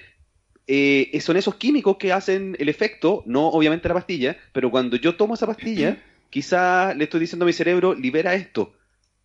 eh, 0.66 1.18
son 1.20 1.36
esos 1.36 1.56
químicos 1.56 1.96
que 1.96 2.12
hacen 2.12 2.56
el 2.58 2.68
efecto, 2.68 3.22
no 3.26 3.48
obviamente 3.48 3.88
la 3.88 3.94
pastilla, 3.94 4.36
pero 4.52 4.70
cuando 4.70 4.96
yo 4.96 5.16
tomo 5.16 5.34
esa 5.34 5.46
pastilla, 5.46 5.98
quizá 6.30 6.94
le 6.94 7.04
estoy 7.04 7.20
diciendo 7.20 7.44
a 7.44 7.46
mi 7.46 7.52
cerebro, 7.52 7.94
libera 7.94 8.34
esto. 8.34 8.72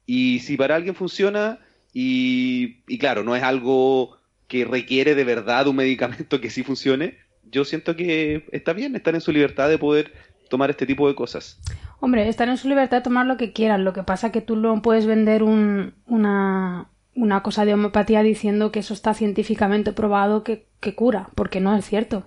Y 0.05 0.39
si 0.39 0.57
para 0.57 0.75
alguien 0.75 0.95
funciona, 0.95 1.59
y, 1.93 2.77
y 2.87 2.97
claro, 2.97 3.23
no 3.23 3.35
es 3.35 3.43
algo 3.43 4.17
que 4.47 4.65
requiere 4.65 5.15
de 5.15 5.23
verdad 5.23 5.67
un 5.67 5.77
medicamento 5.77 6.41
que 6.41 6.49
sí 6.49 6.63
funcione, 6.63 7.17
yo 7.43 7.65
siento 7.65 7.95
que 7.95 8.45
está 8.51 8.73
bien 8.73 8.95
estar 8.95 9.15
en 9.15 9.21
su 9.21 9.31
libertad 9.31 9.69
de 9.69 9.77
poder 9.77 10.13
tomar 10.49 10.69
este 10.69 10.85
tipo 10.85 11.07
de 11.07 11.15
cosas. 11.15 11.59
Hombre, 11.99 12.27
están 12.29 12.49
en 12.49 12.57
su 12.57 12.67
libertad 12.67 12.97
de 12.97 13.03
tomar 13.03 13.25
lo 13.25 13.37
que 13.37 13.53
quieran. 13.53 13.83
Lo 13.85 13.93
que 13.93 14.03
pasa 14.03 14.31
que 14.31 14.41
tú 14.41 14.55
no 14.55 14.81
puedes 14.81 15.05
vender 15.05 15.43
un- 15.43 15.93
una, 16.07 16.87
una 17.15 17.41
cosa 17.43 17.65
de 17.65 17.73
homeopatía 17.73 18.21
diciendo 18.23 18.71
que 18.71 18.79
eso 18.79 18.93
está 18.93 19.13
científicamente 19.13 19.91
probado 19.93 20.43
que, 20.43 20.67
que 20.79 20.95
cura, 20.95 21.29
porque 21.35 21.61
no 21.61 21.75
es 21.75 21.85
cierto. 21.85 22.23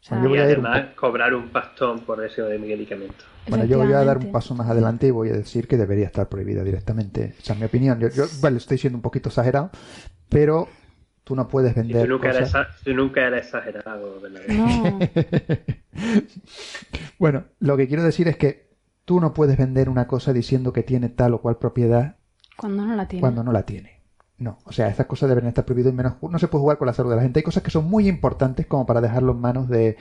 sea, 0.00 0.18
Bueno, 0.18 0.34
yo 0.34 0.42
Y 0.42 0.46
voy 0.46 0.54
a 0.54 0.58
un 0.82 0.94
cobrar 0.94 1.34
un 1.34 1.48
pastón 1.48 2.00
por 2.00 2.24
ese 2.24 2.42
medicamento. 2.58 3.24
Bueno, 3.48 3.64
yo 3.64 3.78
voy 3.78 3.92
a 3.92 4.04
dar 4.04 4.18
un 4.18 4.32
paso 4.32 4.54
más 4.54 4.68
adelante 4.70 5.06
y 5.06 5.10
voy 5.10 5.28
a 5.28 5.32
decir 5.32 5.68
que 5.68 5.76
debería 5.76 6.06
estar 6.06 6.28
prohibida 6.28 6.62
directamente. 6.64 7.34
Esa 7.38 7.52
es 7.54 7.58
mi 7.58 7.66
opinión. 7.66 8.00
Yo, 8.00 8.08
yo 8.08 8.24
vale, 8.40 8.56
estoy 8.58 8.78
siendo 8.78 8.96
un 8.98 9.02
poquito 9.02 9.28
exagerado, 9.28 9.70
pero 10.28 10.68
tú 11.24 11.34
no 11.34 11.48
puedes 11.48 11.72
Y 11.72 11.80
vender 11.80 12.02
tú 12.06 12.12
nunca, 12.12 12.28
eres, 12.30 12.42
cosas... 12.52 12.68
tú 12.84 12.94
nunca 12.94 13.26
eres 13.26 13.46
exagerado, 13.46 14.20
¿verdad? 14.20 14.40
No, 14.48 14.98
Bueno, 17.18 17.44
lo 17.60 17.76
que 17.76 17.88
quiero 17.88 18.02
decir 18.02 18.28
es 18.28 18.36
que 18.36 18.68
tú 19.04 19.20
no 19.20 19.32
puedes 19.34 19.56
vender 19.56 19.88
una 19.88 20.06
cosa 20.06 20.32
diciendo 20.32 20.72
que 20.72 20.82
tiene 20.82 21.08
tal 21.08 21.34
o 21.34 21.40
cual 21.40 21.58
propiedad 21.58 22.16
cuando 22.56 22.84
no 22.84 22.94
la 22.96 23.08
tiene. 23.08 23.20
cuando 23.20 23.42
no 23.44 23.52
la 23.52 23.64
tiene. 23.64 24.00
No, 24.38 24.58
o 24.64 24.72
sea, 24.72 24.88
estas 24.88 25.06
cosas 25.06 25.28
deben 25.28 25.46
estar 25.46 25.64
prohibidas 25.64 25.92
y 25.92 25.96
menos 25.96 26.14
no 26.20 26.38
se 26.38 26.48
puede 26.48 26.62
jugar 26.62 26.76
con 26.78 26.86
la 26.86 26.92
salud 26.92 27.10
de 27.10 27.16
la 27.16 27.22
gente. 27.22 27.38
Hay 27.38 27.44
cosas 27.44 27.62
que 27.62 27.70
son 27.70 27.84
muy 27.88 28.08
importantes 28.08 28.66
como 28.66 28.84
para 28.84 29.00
dejarlo 29.00 29.32
en 29.32 29.40
manos 29.40 29.68
de, 29.68 29.96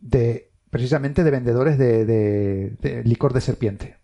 de 0.00 0.50
precisamente 0.70 1.24
de 1.24 1.30
vendedores 1.30 1.78
de, 1.78 2.04
de- 2.04 2.76
de 2.80 3.04
licor 3.04 3.32
de 3.32 3.40
serpiente. 3.40 3.96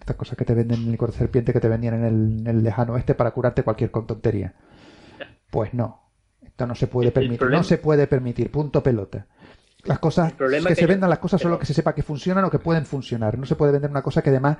Estas 0.00 0.16
cosas 0.16 0.38
que 0.38 0.46
te 0.46 0.54
venden 0.54 0.90
licor 0.90 1.12
de 1.12 1.18
serpiente 1.18 1.52
que 1.52 1.60
te 1.60 1.68
vendían 1.68 1.94
en 1.94 2.04
el, 2.04 2.40
en 2.40 2.46
el 2.46 2.62
lejano 2.62 2.94
oeste 2.94 3.14
para 3.14 3.30
curarte 3.32 3.62
cualquier 3.62 3.90
tontería. 3.90 4.54
Pues 5.50 5.74
no, 5.74 6.10
esto 6.40 6.66
no 6.66 6.74
se 6.74 6.86
puede 6.86 7.10
permitir, 7.10 7.50
no 7.50 7.62
se 7.62 7.78
puede 7.78 8.06
permitir, 8.06 8.50
punto 8.50 8.82
pelota. 8.82 9.26
Las 9.84 9.98
cosas 9.98 10.34
que, 10.34 10.62
que 10.66 10.74
se 10.74 10.86
vendan 10.86 11.08
las 11.08 11.18
cosas 11.18 11.40
solo 11.40 11.58
que 11.58 11.66
se 11.66 11.74
sepa 11.74 11.94
que 11.94 12.02
funcionan 12.02 12.44
o 12.44 12.50
que 12.50 12.58
pueden 12.58 12.84
funcionar. 12.84 13.38
No 13.38 13.46
se 13.46 13.56
puede 13.56 13.72
vender 13.72 13.90
una 13.90 14.02
cosa 14.02 14.20
que 14.22 14.30
además 14.30 14.58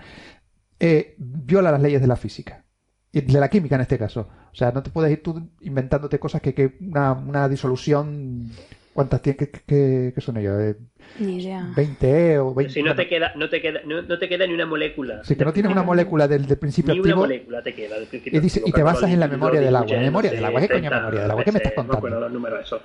eh, 0.78 1.14
viola 1.18 1.70
las 1.70 1.82
leyes 1.82 2.00
de 2.00 2.06
la 2.06 2.16
física. 2.16 2.64
Y 3.12 3.20
de 3.22 3.40
la 3.40 3.50
química 3.50 3.74
en 3.74 3.82
este 3.82 3.98
caso. 3.98 4.28
O 4.52 4.54
sea, 4.54 4.72
no 4.72 4.82
te 4.82 4.90
puedes 4.90 5.12
ir 5.12 5.22
tú 5.22 5.50
inventándote 5.60 6.18
cosas 6.18 6.40
que, 6.40 6.54
que 6.54 6.78
una, 6.80 7.12
una 7.12 7.48
disolución. 7.48 8.50
¿Cuántas 8.92 9.22
tiene? 9.22 9.36
¿Qué, 9.36 9.50
qué- 9.50 10.12
qué 10.14 10.20
son 10.20 10.36
ellos? 10.36 10.58
Eh, 10.60 10.76
Ni 11.20 11.42
idea. 11.42 11.68
20 11.76 12.38
o 12.40 12.52
20. 12.54 12.72
Si 12.74 12.82
no 12.82 12.94
te 12.96 13.06
queda, 13.08 13.32
no 13.36 13.48
te 13.48 13.60
queda, 13.62 13.80
no, 13.86 14.02
no 14.02 14.18
te 14.18 14.28
queda 14.28 14.46
ni 14.46 14.52
una 14.54 14.66
molécula. 14.66 15.22
Sí, 15.24 15.36
que 15.36 15.44
no 15.44 15.52
tienes 15.52 15.70
una 15.72 15.82
molécula 15.84 16.26
del, 16.26 16.46
del 16.46 16.58
principio 16.58 16.92
Ni 16.94 17.00
una 17.00 17.08
activo. 17.10 17.20
molécula 17.22 17.62
te 17.62 17.74
queda 17.74 17.96
del 17.98 18.06
principio 18.08 18.38
Y 18.38 18.42
dice- 18.42 18.58
activo, 18.60 18.68
y 18.68 18.78
te 18.78 18.82
basas 18.82 19.10
en 19.10 19.20
la 19.20 19.28
memoria 19.28 19.60
del 19.60 19.76
agua. 19.76 19.96
¿Memoria 19.96 20.30
del 20.32 20.44
agua? 20.44 20.60
¿Qué 20.60 20.68
coño 20.68 20.80
30 20.80 20.96
memoria 20.98 21.20
del 21.22 21.30
agua? 21.30 21.44
¿Qué 21.44 21.52
me 21.52 21.58
estás 21.58 21.70
veces, 21.70 21.76
no 21.76 21.82
contando? 21.92 22.06
recuerdo 22.06 22.20
los 22.20 22.32
números 22.32 22.60
esos. 22.64 22.82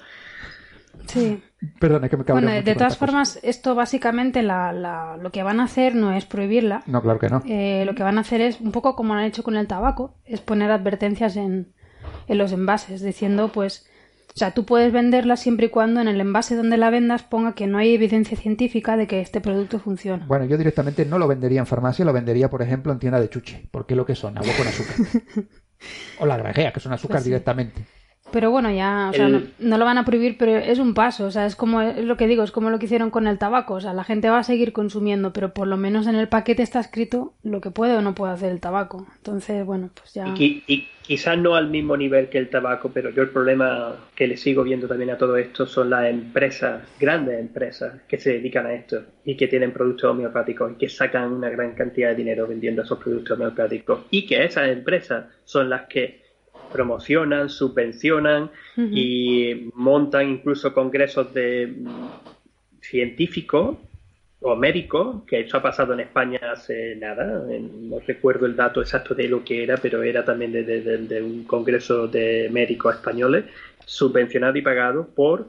Sí. 1.07 1.43
Perdón, 1.79 2.03
es 2.05 2.09
que 2.09 2.17
me 2.17 2.23
Bueno, 2.23 2.51
de 2.51 2.75
todas 2.75 2.97
formas, 2.97 3.39
esto 3.43 3.75
básicamente 3.75 4.41
la, 4.41 4.71
la- 4.73 5.17
lo 5.21 5.31
que 5.31 5.43
van 5.43 5.59
a 5.59 5.65
hacer 5.65 5.93
no 5.95 6.13
es 6.13 6.25
prohibirla. 6.25 6.83
No, 6.87 7.01
claro 7.01 7.19
que 7.19 7.29
no. 7.29 7.41
Eh, 7.47 7.83
lo 7.85 7.95
que 7.95 8.03
van 8.03 8.17
a 8.17 8.21
hacer 8.21 8.41
es, 8.41 8.59
un 8.61 8.71
poco 8.71 8.95
como 8.95 9.13
lo 9.13 9.19
han 9.19 9.25
hecho 9.25 9.43
con 9.43 9.55
el 9.57 9.67
tabaco, 9.67 10.17
es 10.25 10.39
poner 10.41 10.71
advertencias 10.71 11.35
en, 11.35 11.73
en 12.27 12.37
los 12.37 12.51
envases, 12.53 13.01
diciendo, 13.01 13.49
pues, 13.53 13.87
o 14.35 14.37
sea, 14.37 14.51
tú 14.51 14.65
puedes 14.65 14.91
venderla 14.91 15.37
siempre 15.37 15.67
y 15.67 15.69
cuando 15.69 16.01
en 16.01 16.09
el 16.09 16.19
envase 16.19 16.57
donde 16.57 16.75
la 16.75 16.89
vendas 16.89 17.23
ponga 17.23 17.55
que 17.55 17.67
no 17.67 17.77
hay 17.77 17.93
evidencia 17.93 18.35
científica 18.35 18.97
de 18.97 19.07
que 19.07 19.21
este 19.21 19.39
producto 19.39 19.79
funciona. 19.79 20.25
Bueno, 20.25 20.43
yo 20.43 20.57
directamente 20.57 21.05
no 21.05 21.17
lo 21.17 21.25
vendería 21.25 21.61
en 21.61 21.65
farmacia, 21.65 22.03
lo 22.03 22.11
vendería, 22.11 22.49
por 22.49 22.61
ejemplo, 22.61 22.91
en 22.91 22.99
tienda 22.99 23.21
de 23.21 23.29
chuche. 23.29 23.69
Porque 23.71 23.95
lo 23.95 24.05
que 24.05 24.13
son, 24.13 24.37
agua 24.37 24.51
con 24.57 24.67
azúcar. 24.67 25.45
o 26.19 26.25
la 26.25 26.35
granjea, 26.35 26.73
que 26.73 26.81
son 26.81 26.91
azúcar 26.91 27.15
Pues 27.15 27.23
sí. 27.23 27.29
directamente. 27.29 27.85
Pero 28.31 28.51
bueno, 28.51 28.71
ya, 28.71 29.09
o 29.11 29.13
sea, 29.13 29.29
no, 29.29 29.43
no 29.59 29.77
lo 29.77 29.85
van 29.85 29.97
a 29.97 30.03
prohibir, 30.03 30.37
pero 30.37 30.57
es 30.57 30.79
un 30.79 30.93
paso, 30.93 31.25
o 31.25 31.31
sea, 31.31 31.45
es 31.45 31.55
como 31.55 31.81
es 31.81 32.03
lo 32.03 32.17
que 32.17 32.27
digo, 32.27 32.43
es 32.43 32.51
como 32.51 32.69
lo 32.69 32.79
que 32.79 32.85
hicieron 32.85 33.11
con 33.11 33.27
el 33.27 33.37
tabaco, 33.37 33.75
o 33.75 33.81
sea, 33.81 33.93
la 33.93 34.03
gente 34.03 34.29
va 34.29 34.39
a 34.39 34.43
seguir 34.43 34.73
consumiendo, 34.73 35.31
pero 35.31 35.53
por 35.53 35.67
lo 35.67 35.77
menos 35.77 36.07
en 36.07 36.15
el 36.15 36.27
paquete 36.27 36.63
está 36.63 36.79
escrito 36.79 37.33
lo 37.43 37.61
que 37.61 37.71
puede 37.71 37.95
o 37.95 38.01
no 38.01 38.15
puede 38.15 38.33
hacer 38.33 38.51
el 38.51 38.59
tabaco. 38.59 39.07
Entonces, 39.17 39.65
bueno, 39.65 39.89
pues 39.93 40.13
ya. 40.15 40.33
Y, 40.37 40.63
y 40.67 40.87
quizás 41.01 41.37
no 41.37 41.55
al 41.55 41.69
mismo 41.69 41.95
nivel 41.95 42.29
que 42.29 42.39
el 42.39 42.49
tabaco, 42.49 42.91
pero 42.93 43.11
yo 43.11 43.21
el 43.21 43.29
problema 43.29 43.95
que 44.15 44.27
le 44.27 44.37
sigo 44.37 44.63
viendo 44.63 44.87
también 44.87 45.11
a 45.11 45.17
todo 45.17 45.37
esto 45.37 45.67
son 45.67 45.91
las 45.91 46.05
empresas, 46.09 46.81
grandes 46.99 47.39
empresas, 47.39 48.01
que 48.07 48.17
se 48.17 48.33
dedican 48.33 48.65
a 48.65 48.73
esto 48.73 49.03
y 49.23 49.37
que 49.37 49.47
tienen 49.47 49.71
productos 49.71 50.11
homeopáticos 50.11 50.71
y 50.71 50.75
que 50.75 50.89
sacan 50.89 51.31
una 51.31 51.49
gran 51.49 51.73
cantidad 51.73 52.09
de 52.09 52.15
dinero 52.15 52.47
vendiendo 52.47 52.81
esos 52.81 52.97
productos 52.97 53.37
homeopáticos. 53.37 53.99
Y 54.09 54.25
que 54.25 54.43
esas 54.43 54.67
empresas 54.69 55.25
son 55.43 55.69
las 55.69 55.83
que 55.83 56.24
promocionan, 56.75 57.49
subvencionan 57.49 58.51
y 58.77 59.69
montan 59.75 60.29
incluso 60.29 60.73
congresos 60.73 61.33
de 61.33 61.73
científicos 62.81 63.77
o 64.41 64.55
médicos, 64.55 65.23
que 65.25 65.39
eso 65.39 65.57
ha 65.57 65.61
pasado 65.61 65.93
en 65.93 66.01
España 66.01 66.39
hace 66.51 66.95
nada, 66.97 67.25
en- 67.51 67.89
no 67.89 67.99
recuerdo 68.05 68.45
el 68.45 68.55
dato 68.55 68.81
exacto 68.81 69.15
de 69.15 69.27
lo 69.27 69.43
que 69.43 69.63
era, 69.63 69.77
pero 69.77 70.03
era 70.03 70.23
también 70.23 70.51
de, 70.51 70.63
de- 70.63 70.81
de- 70.81 70.97
de 70.99 71.21
un 71.23 71.45
congreso 71.45 72.07
de 72.07 72.49
médicos 72.51 72.95
españoles, 72.95 73.45
subvencionado 73.85 74.57
y 74.57 74.61
pagado 74.61 75.07
por 75.15 75.47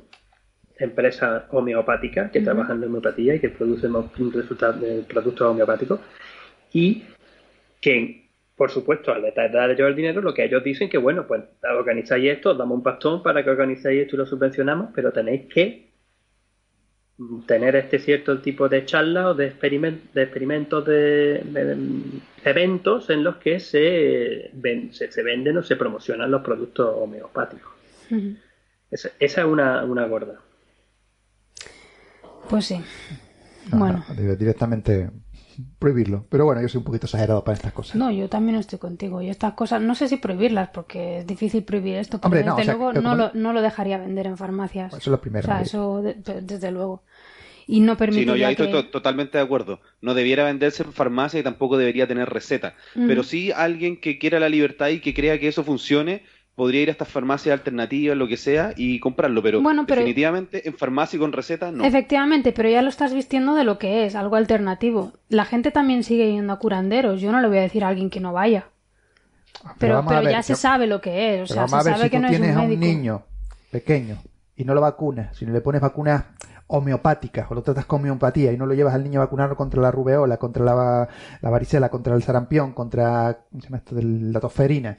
empresas 0.78 1.42
homeopáticas 1.50 2.30
que 2.30 2.38
Ujú. 2.38 2.44
trabajan 2.46 2.78
en 2.78 2.84
homeopatía 2.88 3.34
y 3.34 3.40
que 3.40 3.48
producen 3.50 3.92
resultados 4.32 4.76
productos 5.08 5.46
homeopáticos 5.50 6.00
y 6.72 7.02
que 7.80 8.25
por 8.56 8.70
supuesto 8.70 9.12
al 9.12 9.22
dar 9.52 9.70
ellos 9.70 9.88
el 9.88 9.94
dinero 9.96 10.20
lo 10.22 10.32
que 10.34 10.44
ellos 10.44 10.64
dicen 10.64 10.88
que 10.88 10.98
bueno 10.98 11.26
pues 11.26 11.42
organizáis 11.78 12.30
esto 12.30 12.50
os 12.52 12.58
damos 12.58 12.76
un 12.78 12.82
pastón 12.82 13.22
para 13.22 13.44
que 13.44 13.50
organizáis 13.50 14.00
esto 14.02 14.16
y 14.16 14.18
lo 14.18 14.26
subvencionamos 14.26 14.90
pero 14.94 15.12
tenéis 15.12 15.52
que 15.52 15.86
tener 17.46 17.76
este 17.76 17.98
cierto 17.98 18.40
tipo 18.40 18.68
de 18.68 18.84
charlas 18.84 19.26
o 19.26 19.34
de, 19.34 19.50
experimen- 19.50 20.00
de 20.12 20.22
experimentos 20.22 20.84
de, 20.84 21.40
de- 21.44 22.20
eventos 22.44 23.08
en 23.10 23.24
los 23.24 23.36
que 23.36 23.58
se, 23.58 24.50
ven- 24.52 24.92
se, 24.92 25.10
se 25.10 25.22
venden 25.22 25.56
o 25.56 25.62
se 25.62 25.76
promocionan 25.76 26.30
los 26.30 26.42
productos 26.42 26.94
homeopáticos 26.98 27.72
esa, 28.90 29.10
esa 29.18 29.40
es 29.40 29.46
una, 29.46 29.84
una 29.84 30.06
gorda 30.06 30.40
Pues 32.48 32.66
sí. 32.66 32.80
No, 33.72 33.78
Bueno. 33.78 34.04
directamente 34.38 35.10
prohibirlo. 35.78 36.26
Pero 36.28 36.44
bueno, 36.44 36.60
yo 36.62 36.68
soy 36.68 36.78
un 36.78 36.84
poquito 36.84 37.06
exagerado 37.06 37.42
para 37.44 37.56
estas 37.56 37.72
cosas. 37.72 37.96
No, 37.96 38.10
yo 38.10 38.28
también 38.28 38.56
estoy 38.58 38.78
contigo. 38.78 39.22
Y 39.22 39.28
estas 39.30 39.54
cosas, 39.54 39.80
no 39.82 39.94
sé 39.94 40.08
si 40.08 40.16
prohibirlas, 40.16 40.70
porque 40.70 41.18
es 41.18 41.26
difícil 41.26 41.64
prohibir 41.64 41.96
esto, 41.96 42.18
pero 42.18 42.26
Hombre, 42.28 42.44
no, 42.44 42.56
desde 42.56 42.62
o 42.62 42.64
sea, 42.64 42.74
luego 42.74 43.00
no 43.00 43.14
lo, 43.14 43.30
no 43.34 43.52
lo 43.52 43.62
dejaría 43.62 43.98
vender 43.98 44.26
en 44.26 44.36
farmacias. 44.36 44.88
Eso 44.92 44.98
es 44.98 45.06
lo 45.08 45.20
primero, 45.20 45.44
O 45.46 45.50
sea, 45.50 45.62
eso 45.62 46.02
de- 46.02 46.14
de- 46.14 46.42
desde 46.42 46.70
luego. 46.70 47.02
Y 47.68 47.80
no 47.80 47.94
Sí, 47.94 47.98
permitiría 47.98 48.32
no, 48.32 48.36
yo 48.38 48.46
ahí 48.46 48.54
que... 48.54 48.62
estoy 48.64 48.82
to- 48.84 48.90
totalmente 48.90 49.38
de 49.38 49.44
acuerdo. 49.44 49.80
No 50.00 50.14
debiera 50.14 50.44
venderse 50.44 50.84
en 50.84 50.92
farmacia 50.92 51.40
y 51.40 51.42
tampoco 51.42 51.76
debería 51.76 52.06
tener 52.06 52.28
receta. 52.28 52.74
Pero 52.94 53.24
sí 53.24 53.50
alguien 53.50 54.00
que 54.00 54.18
quiera 54.20 54.38
la 54.38 54.48
libertad 54.48 54.88
y 54.90 55.00
que 55.00 55.12
crea 55.14 55.40
que 55.40 55.48
eso 55.48 55.64
funcione, 55.64 56.22
podría 56.56 56.82
ir 56.82 56.88
a 56.88 56.92
estas 56.92 57.08
farmacias 57.08 57.52
alternativas, 57.52 58.16
lo 58.16 58.26
que 58.26 58.36
sea, 58.36 58.72
y 58.76 58.98
comprarlo. 58.98 59.42
Pero, 59.42 59.62
Bueno, 59.62 59.84
pero- 59.86 60.00
definitivamente 60.00 60.66
en 60.66 60.74
farmacia 60.74 61.16
y 61.16 61.20
con 61.20 61.32
receta, 61.32 61.70
no. 61.70 61.84
Efectivamente, 61.84 62.50
pero 62.52 62.68
ya 62.68 62.82
lo 62.82 62.88
estás 62.88 63.14
vistiendo 63.14 63.54
de 63.54 63.62
lo 63.62 63.78
que 63.78 64.06
es, 64.06 64.14
algo 64.16 64.36
alternativo. 64.36 65.12
La 65.28 65.44
gente 65.44 65.70
también 65.70 66.02
sigue 66.02 66.32
yendo 66.32 66.52
a 66.52 66.58
curanderos. 66.58 67.20
Yo 67.20 67.30
no 67.30 67.40
le 67.40 67.46
voy 67.48 67.58
a 67.58 67.62
decir 67.62 67.84
a 67.84 67.88
alguien 67.88 68.10
que 68.10 68.20
no 68.20 68.32
vaya. 68.32 68.66
Pero, 69.78 69.94
vamos 69.96 70.12
a 70.12 70.16
pero 70.16 70.24
ver, 70.26 70.32
ya 70.34 70.42
se 70.42 70.54
sabe 70.54 70.86
lo 70.86 71.00
que 71.00 71.34
es. 71.34 71.42
O 71.42 71.44
Pero 71.44 71.46
sea, 71.46 71.62
vamos 71.62 71.70
se 71.70 71.76
a 71.76 71.82
ver, 71.82 71.92
sabe 71.98 72.04
si 72.04 72.10
que 72.10 72.16
tú 72.16 72.22
no 72.22 72.28
es 72.28 72.34
un 72.34 72.40
tienes 72.40 72.56
a 72.56 72.60
un 72.62 72.80
niño 72.80 73.22
pequeño 73.70 74.16
y 74.56 74.64
no 74.64 74.74
lo 74.74 74.80
vacunas, 74.80 75.36
si 75.36 75.44
no 75.44 75.52
le 75.52 75.60
pones 75.60 75.80
vacunas 75.82 76.24
homeopáticas 76.68 77.50
o 77.50 77.54
lo 77.54 77.62
tratas 77.62 77.84
con 77.84 78.00
homeopatía 78.00 78.52
y 78.52 78.56
no 78.56 78.66
lo 78.66 78.74
llevas 78.74 78.94
al 78.94 79.04
niño 79.04 79.20
a 79.20 79.24
vacunarlo 79.24 79.56
contra 79.56 79.80
la 79.82 79.90
rubeola, 79.90 80.36
contra 80.38 80.64
la, 80.64 81.08
la 81.40 81.50
varicela, 81.50 81.88
contra 81.90 82.14
el 82.14 82.22
sarampión, 82.22 82.72
contra 82.72 83.40
¿cómo 83.50 83.60
se 83.60 83.68
llama 83.68 83.76
esto? 83.78 83.94
de 83.94 84.02
la 84.02 84.40
tosferina, 84.40 84.96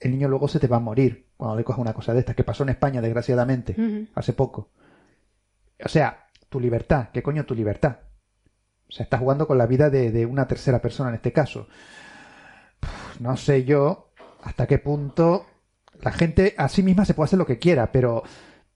el 0.00 0.10
niño 0.10 0.28
luego 0.28 0.48
se 0.48 0.60
te 0.60 0.66
va 0.66 0.76
a 0.76 0.80
morir 0.80 1.28
cuando 1.36 1.56
le 1.56 1.64
cojas 1.64 1.80
una 1.80 1.94
cosa 1.94 2.12
de 2.12 2.20
estas, 2.20 2.36
que 2.36 2.44
pasó 2.44 2.62
en 2.62 2.70
España, 2.70 3.00
desgraciadamente, 3.00 4.08
hace 4.14 4.32
poco. 4.32 4.70
O 5.84 5.88
sea, 5.88 6.28
tu 6.48 6.60
libertad, 6.60 7.08
¿qué 7.12 7.22
coño 7.22 7.44
tu 7.44 7.54
libertad? 7.54 7.98
O 8.88 8.92
sea, 8.92 9.04
estás 9.04 9.20
jugando 9.20 9.46
con 9.46 9.58
la 9.58 9.66
vida 9.66 9.90
de, 9.90 10.10
de 10.12 10.26
una 10.26 10.46
tercera 10.46 10.80
persona 10.80 11.08
en 11.10 11.16
este 11.16 11.32
caso. 11.32 11.68
No 13.20 13.36
sé 13.36 13.64
yo 13.64 14.12
hasta 14.42 14.66
qué 14.66 14.78
punto 14.78 15.46
la 16.00 16.12
gente 16.12 16.54
a 16.58 16.68
sí 16.68 16.82
misma 16.82 17.04
se 17.04 17.14
puede 17.14 17.26
hacer 17.26 17.38
lo 17.38 17.46
que 17.46 17.58
quiera, 17.58 17.90
pero 17.90 18.22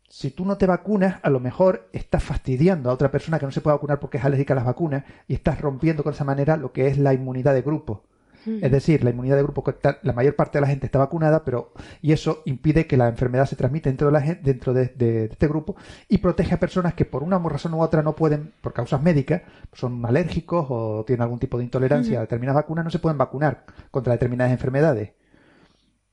si 0.08 0.30
tú 0.30 0.44
no 0.46 0.56
te 0.56 0.66
vacunas, 0.66 1.20
a 1.22 1.30
lo 1.30 1.40
mejor 1.40 1.88
estás 1.92 2.24
fastidiando 2.24 2.90
a 2.90 2.94
otra 2.94 3.10
persona 3.10 3.38
que 3.38 3.46
no 3.46 3.52
se 3.52 3.60
puede 3.60 3.76
vacunar 3.76 4.00
porque 4.00 4.16
es 4.18 4.24
alérgica 4.24 4.54
a 4.54 4.56
las 4.56 4.64
vacunas 4.64 5.04
y 5.26 5.34
estás 5.34 5.60
rompiendo 5.60 6.02
con 6.02 6.14
esa 6.14 6.24
manera 6.24 6.56
lo 6.56 6.72
que 6.72 6.88
es 6.88 6.98
la 6.98 7.12
inmunidad 7.12 7.54
de 7.54 7.62
grupo. 7.62 8.07
Es 8.46 8.70
decir, 8.72 9.04
la 9.04 9.10
inmunidad 9.10 9.36
de 9.36 9.42
grupo, 9.42 9.62
la 10.02 10.12
mayor 10.14 10.34
parte 10.34 10.56
de 10.58 10.62
la 10.62 10.68
gente 10.68 10.86
está 10.86 10.98
vacunada, 10.98 11.44
pero 11.44 11.72
y 12.00 12.12
eso 12.12 12.42
impide 12.46 12.86
que 12.86 12.96
la 12.96 13.08
enfermedad 13.08 13.44
se 13.46 13.56
transmita 13.56 13.90
dentro 13.90 14.06
de, 14.06 14.12
la 14.12 14.20
gen- 14.22 14.40
dentro 14.42 14.72
de, 14.72 14.86
de- 14.86 15.12
de 15.12 15.24
este 15.26 15.48
grupo 15.48 15.76
y 16.08 16.18
protege 16.18 16.54
a 16.54 16.60
personas 16.60 16.94
que 16.94 17.04
por 17.04 17.22
una 17.22 17.38
razón 17.38 17.74
u 17.74 17.82
otra 17.82 18.02
no 18.02 18.14
pueden, 18.16 18.52
por 18.62 18.72
causas 18.72 19.02
médicas, 19.02 19.42
son 19.74 20.04
alérgicos 20.06 20.66
o 20.70 21.04
tienen 21.06 21.22
algún 21.22 21.38
tipo 21.38 21.58
de 21.58 21.64
intolerancia 21.64 22.14
a 22.18 22.20
Ujú. 22.20 22.26
determinadas 22.26 22.62
vacunas, 22.62 22.84
no 22.86 22.90
se 22.90 22.98
pueden 23.00 23.18
vacunar 23.18 23.64
contra 23.90 24.12
determinadas 24.14 24.52
enfermedades. 24.52 25.10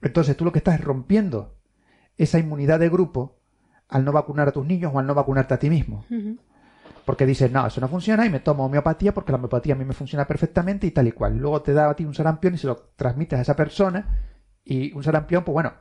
Entonces 0.01 0.35
tú 0.35 0.45
lo 0.45 0.51
que 0.51 0.59
estás 0.59 0.75
es 0.79 0.83
rompiendo 0.83 1.55
esa 2.17 2.39
inmunidad 2.39 2.79
de 2.79 2.89
grupo 2.89 3.37
al 3.87 4.03
no 4.03 4.11
vacunar 4.11 4.47
a 4.47 4.51
tus 4.51 4.65
niños 4.65 4.91
o 4.93 4.99
al 4.99 5.07
no 5.07 5.13
vacunarte 5.15 5.53
a 5.53 5.59
ti 5.59 5.69
mismo. 5.69 6.05
Ujú. 6.09 6.37
Porque 7.05 7.25
dices, 7.25 7.51
no, 7.51 7.67
eso 7.67 7.81
no 7.81 7.87
funciona 7.87 8.25
y 8.25 8.29
me 8.29 8.39
tomo 8.39 8.65
homeopatía 8.65 9.13
porque 9.13 9.31
la 9.31 9.37
homeopatía 9.37 9.75
a 9.75 9.77
mí 9.77 9.85
me 9.85 9.93
funciona 9.93 10.25
perfectamente 10.27 10.87
y 10.87 10.91
tal 10.91 11.07
y 11.07 11.11
cual. 11.11 11.37
Luego 11.37 11.61
te 11.61 11.73
da 11.73 11.89
a 11.89 11.95
ti 11.95 12.05
un 12.05 12.15
sarampión 12.15 12.55
y 12.55 12.57
se 12.57 12.67
lo 12.67 12.75
transmites 12.95 13.37
a 13.39 13.41
esa 13.43 13.55
persona 13.55 14.19
y 14.63 14.91
un 14.93 15.03
sarampión, 15.03 15.43
pues 15.43 15.53
bueno, 15.53 15.73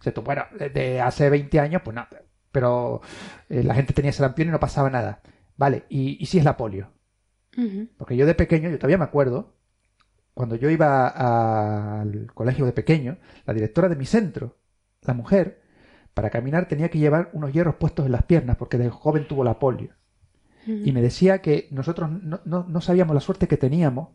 se 0.00 0.10
bueno, 0.12 0.44
de 0.74 1.00
hace 1.00 1.30
20 1.30 1.60
años, 1.60 1.82
pues 1.84 1.94
no, 1.94 2.06
pero 2.52 3.00
eh, 3.48 3.62
la 3.62 3.74
gente 3.74 3.92
tenía 3.94 4.12
sarampión 4.12 4.48
y 4.48 4.50
no 4.52 4.60
pasaba 4.60 4.90
nada. 4.90 5.22
Vale, 5.56 5.84
¿y, 5.88 6.22
y 6.22 6.26
si 6.26 6.38
es 6.38 6.44
la 6.44 6.56
polio? 6.56 6.90
Porque 7.96 8.16
yo 8.16 8.26
de 8.26 8.34
pequeño, 8.34 8.68
yo 8.70 8.78
todavía 8.78 8.98
me 8.98 9.04
acuerdo, 9.04 9.54
cuando 10.34 10.56
yo 10.56 10.70
iba 10.70 11.08
a- 11.08 12.02
al 12.02 12.32
colegio 12.34 12.66
de 12.66 12.72
pequeño, 12.72 13.18
la 13.46 13.54
directora 13.54 13.88
de 13.88 13.96
mi 13.96 14.06
centro, 14.06 14.58
la 15.02 15.14
mujer, 15.14 15.62
para 16.14 16.30
caminar 16.30 16.68
tenía 16.68 16.90
que 16.90 16.98
llevar 17.00 17.30
unos 17.34 17.52
hierros 17.52 17.76
puestos 17.76 18.06
en 18.06 18.12
las 18.12 18.24
piernas 18.24 18.56
porque 18.58 18.78
de 18.78 18.90
joven 18.90 19.28
tuvo 19.28 19.44
la 19.44 19.58
polio. 19.58 19.94
Y 20.66 20.92
me 20.92 21.00
decía 21.02 21.40
que 21.42 21.68
nosotros 21.70 22.10
no, 22.10 22.40
no- 22.44 22.64
no 22.68 22.80
sabíamos 22.80 23.14
la 23.14 23.20
suerte 23.20 23.46
que 23.46 23.56
teníamos 23.56 24.08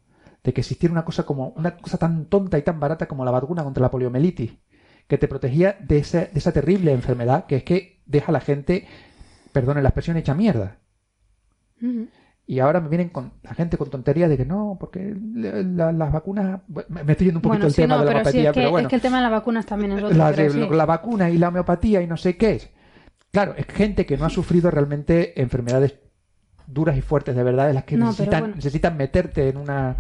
de 0.44 0.54
que 0.54 0.62
existiera 0.62 0.92
una 0.92 1.06
cosa 1.06 1.24
como 1.24 1.50
una 1.56 1.78
cosa 1.78 1.98
tan 1.98 2.26
tonta 2.26 2.58
y 2.58 2.62
tan 2.64 2.80
barata 2.80 3.08
como 3.08 3.24
la 3.24 3.32
vacuna 3.32 3.64
contra 3.64 3.82
la 3.82 3.92
poliomielitis, 3.92 4.54
que 5.08 5.18
te 5.18 5.28
protegía 5.28 5.78
de, 5.80 5.98
esa 6.00 6.52
terrible 6.52 6.92
enfermedad 6.94 7.46
que 7.46 7.58
es 7.58 7.64
que 7.64 8.02
deja 8.06 8.30
a 8.30 8.34
la 8.34 8.40
gente, 8.42 8.88
perdone 9.54 9.82
la 9.82 9.90
expresión, 9.90 10.18
hecha 10.18 10.34
mierda. 10.34 10.78
Y 12.48 12.60
ahora 12.60 12.82
me 12.82 12.90
vienen 12.90 13.10
con 13.10 13.32
la 13.44 13.54
gente 13.54 13.78
con 13.78 13.90
tonterías 13.90 14.30
de 14.30 14.36
que 14.38 14.46
no, 14.46 14.78
porque 14.80 15.16
la- 15.36 15.62
la- 15.64 15.92
las 15.92 16.12
vacunas. 16.12 16.62
Me 16.90 17.04
me 17.04 17.12
estoy 17.14 17.28
yendo 17.28 17.38
un 17.40 17.42
poquito 17.44 17.50
Bueno, 17.50 17.66
el 17.68 17.72
sí, 17.74 17.82
tema 17.82 17.96
no, 17.96 18.02
de 18.02 18.06
la 18.08 18.12
pero 18.24 18.32
sí, 18.32 18.40
es 18.40 18.46
que, 18.48 18.52
pero 18.54 18.72
bueno. 18.72 18.88
es 18.88 18.90
que 18.90 18.96
el 18.96 19.02
tema 19.02 19.18
de 19.18 19.24
las 19.24 19.32
vacunas 19.32 19.66
también 19.66 19.92
es 19.94 20.04
otro. 20.04 20.18
la, 20.18 20.32
pero 20.32 20.54
de- 20.54 20.68
sí. 20.68 20.70
la 20.76 20.86
vacuna 20.86 21.30
y 21.30 21.38
la 21.38 21.48
homeopatía 21.48 22.02
y 22.02 22.08
no 22.08 22.18
sé 22.18 22.36
qué 22.38 22.52
es. 22.56 22.70
Claro, 23.32 23.54
es 23.56 23.66
gente 23.68 24.06
que 24.06 24.18
no 24.18 24.26
ha 24.26 24.30
sufrido 24.30 24.70
realmente 24.70 25.40
enfermedades 25.42 25.98
duras 26.74 26.98
y 26.98 27.02
fuertes 27.02 27.36
de 27.36 27.44
verdad, 27.44 27.70
en 27.70 27.76
las 27.76 27.84
que 27.84 27.98
No, 27.98 28.08
necesitan, 28.08 28.40
bueno. 28.42 28.56
necesitan 28.56 28.98
meterte 28.98 29.50
en 29.50 29.58
una 29.58 29.96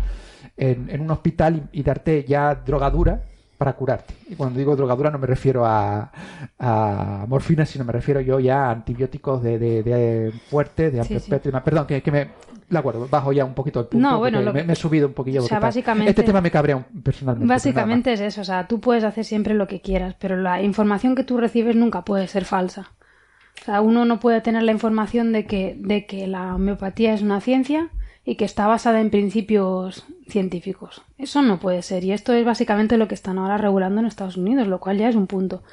en, 0.57 0.89
en 0.89 1.01
un 1.01 1.11
hospital 1.11 1.61
y, 1.71 1.79
y 1.79 1.83
darte 1.83 2.23
ya 2.27 2.55
drogadura 2.55 3.21
para 3.57 3.73
curarte. 3.73 4.13
Y 4.29 4.35
cuando 4.35 4.57
digo 4.57 4.75
drogadura 4.75 5.11
no 5.11 5.19
me 5.19 5.27
refiero 5.27 5.65
a, 5.65 6.11
a 6.59 7.25
morfina, 7.27 7.65
sino 7.65 7.85
me 7.85 7.93
refiero 7.93 8.19
yo 8.21 8.39
ya 8.39 8.65
a 8.67 8.71
antibióticos 8.71 9.43
de, 9.43 9.59
de, 9.59 9.83
de 9.83 10.31
fuertes, 10.49 10.87
de 10.91 10.97
Sí, 10.97 10.99
amplio 10.99 11.19
sí. 11.19 11.23
espectro 11.25 11.49
y 11.49 11.51
demás. 11.51 11.63
Perdón, 11.63 11.85
que, 11.87 12.01
que 12.01 12.11
me 12.11 12.27
la 12.69 12.79
acuerdo, 12.79 13.07
bajo 13.09 13.31
ya 13.33 13.45
un 13.45 13.53
poquito 13.53 13.79
el 13.81 13.85
punto. 13.87 14.07
No, 14.09 14.17
bueno, 14.17 14.41
lo- 14.41 14.53
me, 14.53 14.63
me 14.63 14.73
he 14.73 14.75
subido 14.75 15.07
un 15.07 15.13
poquillo. 15.13 15.43
o 15.43 15.47
sea, 15.47 15.59
básicamente- 15.59 16.09
Este 16.09 16.23
tema 16.23 16.41
me 16.41 16.49
cabrea 16.49 16.83
personalmente. 17.03 17.47
Básicamente 17.53 18.13
es 18.13 18.21
eso, 18.21 18.41
o 18.41 18.45
sea, 18.45 18.67
tú 18.67 18.79
puedes 18.79 19.03
hacer 19.03 19.25
siempre 19.25 19.53
lo 19.53 19.67
que 19.67 19.81
quieras, 19.81 20.15
pero 20.19 20.37
la 20.37 20.61
información 20.63 21.13
que 21.15 21.23
tú 21.23 21.37
recibes 21.37 21.75
nunca 21.75 22.03
puede 22.03 22.27
ser 22.27 22.45
falsa. 22.45 22.91
O 23.61 23.65
sea, 23.65 23.81
uno 23.81 24.05
no 24.05 24.19
puede 24.19 24.41
tener 24.41 24.63
la 24.63 24.71
información 24.71 25.31
de 25.31 25.45
que, 25.45 25.75
de 25.77 26.05
que 26.07 26.25
la 26.25 26.55
homeopatía 26.55 27.13
es 27.13 27.21
una 27.21 27.41
ciencia 27.41 27.89
y 28.25 28.35
que 28.35 28.45
está 28.45 28.65
basada 28.65 29.01
en 29.01 29.11
principios 29.11 30.05
científicos. 30.27 31.03
Eso 31.17 31.41
no 31.43 31.59
puede 31.59 31.81
ser, 31.83 32.03
y 32.03 32.11
esto 32.11 32.33
es 32.33 32.43
básicamente 32.43 32.97
lo 32.97 33.07
que 33.07 33.15
están 33.15 33.37
ahora 33.37 33.57
regulando 33.57 33.99
en 33.99 34.07
Estados 34.07 34.37
Unidos, 34.37 34.67
lo 34.67 34.79
cual 34.79 34.97
ya 34.97 35.09
es 35.09 35.15
un 35.15 35.27
punto. 35.27 35.63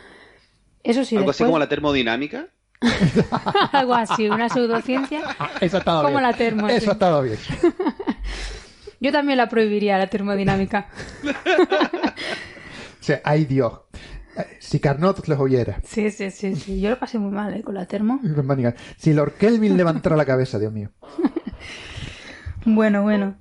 Eso 0.82 1.04
sí, 1.04 1.16
Algo 1.16 1.30
así 1.30 1.44
como 1.44 1.58
la 1.58 1.68
termodinámica. 1.68 2.48
algo 3.72 3.94
así, 3.94 4.28
una 4.28 4.48
pseudociencia. 4.48 5.20
Eso 5.60 5.76
ha 5.76 5.80
estado 5.80 6.02
Como 6.02 6.18
bien. 6.18 6.22
la 6.22 6.32
termo, 6.32 6.68
Eso 6.68 6.80
sí. 6.80 6.88
ha 6.90 6.92
estado 6.92 7.22
bien. 7.22 7.38
Yo 9.00 9.12
también 9.12 9.36
la 9.38 9.48
prohibiría, 9.48 9.96
la 9.98 10.08
termodinámica. 10.08 10.88
O 11.24 13.02
sea, 13.02 13.20
ay 13.24 13.44
Dios. 13.46 13.72
Si 14.58 14.80
Carnot 14.80 15.26
los 15.26 15.38
oyera. 15.38 15.80
Sí, 15.84 16.10
sí, 16.10 16.30
sí, 16.30 16.54
sí. 16.56 16.80
Yo 16.80 16.90
lo 16.90 16.98
pasé 16.98 17.18
muy 17.18 17.30
mal 17.30 17.54
¿eh? 17.54 17.62
con 17.62 17.74
la 17.74 17.86
termo. 17.86 18.20
Si 18.96 19.12
Lord 19.12 19.34
Kelvin 19.34 19.76
levantara 19.76 20.16
la 20.16 20.24
cabeza, 20.24 20.58
Dios 20.58 20.72
mío. 20.72 20.90
Bueno, 22.64 23.02
bueno. 23.02 23.36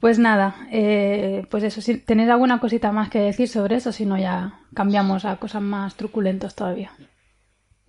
Pues 0.00 0.18
nada, 0.18 0.56
eh, 0.72 1.46
pues 1.50 1.64
eso, 1.64 1.80
si 1.80 1.98
tenéis 1.98 2.28
alguna 2.28 2.60
cosita 2.60 2.92
más 2.92 3.08
que 3.08 3.18
decir 3.18 3.48
sobre 3.48 3.76
eso, 3.76 3.92
si 3.92 4.04
no 4.04 4.18
ya 4.18 4.60
cambiamos 4.74 5.24
a 5.24 5.36
cosas 5.36 5.62
más 5.62 5.96
truculentas 5.96 6.54
todavía. 6.54 6.90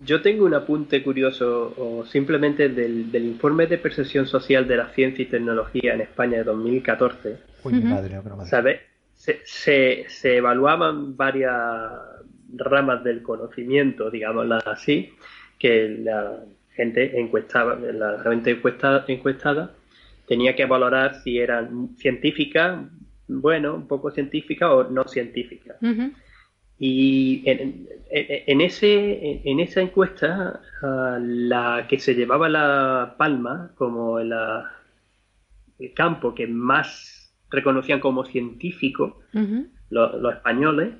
Yo 0.00 0.22
tengo 0.22 0.46
un 0.46 0.54
apunte 0.54 1.02
curioso, 1.02 1.74
o 1.76 2.06
simplemente 2.06 2.68
del, 2.68 3.10
del 3.10 3.24
informe 3.26 3.66
de 3.66 3.78
percepción 3.78 4.26
social 4.26 4.66
de 4.66 4.76
la 4.76 4.88
ciencia 4.90 5.22
y 5.22 5.26
tecnología 5.26 5.94
en 5.94 6.02
España 6.02 6.38
de 6.38 6.44
2014. 6.44 7.38
Uy, 7.64 7.72
mi 7.74 7.82
madre, 7.82 8.14
no, 8.14 8.22
que 8.22 8.28
no 8.28 8.36
madre. 8.36 8.50
¿Sabes? 8.50 8.80
Se, 9.14 9.40
se, 9.44 10.04
se 10.08 10.36
evaluaban 10.36 11.16
varias 11.16 11.52
ramas 12.56 13.04
del 13.04 13.22
conocimiento, 13.22 14.10
digámoslas 14.10 14.66
así, 14.66 15.10
que 15.58 15.88
la 16.02 16.38
gente 16.74 17.18
encuestaba, 17.18 17.74
la 17.76 18.20
gente 18.22 18.50
encuesta- 18.52 19.04
encuestada 19.08 19.74
tenía 20.26 20.54
que 20.54 20.64
valorar 20.66 21.16
si 21.22 21.38
eran 21.38 21.96
científicas, 21.96 22.80
bueno, 23.26 23.74
un 23.74 23.86
poco 23.88 24.10
científicas 24.10 24.68
o 24.70 24.84
no 24.84 25.04
científicas. 25.04 25.76
Y 26.78 27.42
en, 27.44 27.88
en- 28.10 28.42
en 28.46 28.60
ese, 28.60 29.40
en 29.44 29.58
esa 29.60 29.80
encuesta, 29.80 30.60
la 30.82 31.86
que 31.88 31.98
se 31.98 32.14
llevaba 32.14 32.48
la 32.48 33.14
palma 33.18 33.72
como 33.76 34.20
la- 34.20 34.70
el 35.80 35.92
campo 35.94 36.34
que 36.34 36.46
más 36.46 37.34
reconocían 37.50 37.98
como 38.00 38.24
científico, 38.24 39.18
lo- 39.90 40.18
los 40.18 40.34
españoles, 40.34 40.90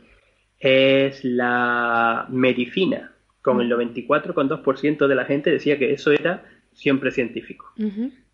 es 0.59 1.25
la 1.25 2.27
medicina, 2.31 3.13
con 3.43 3.61
el 3.61 3.71
94,2% 3.71 5.07
de 5.07 5.15
la 5.15 5.25
gente 5.25 5.51
decía 5.51 5.79
que 5.79 5.93
eso 5.93 6.13
era 6.13 6.45
siempre 6.73 7.11
científico. 7.11 7.73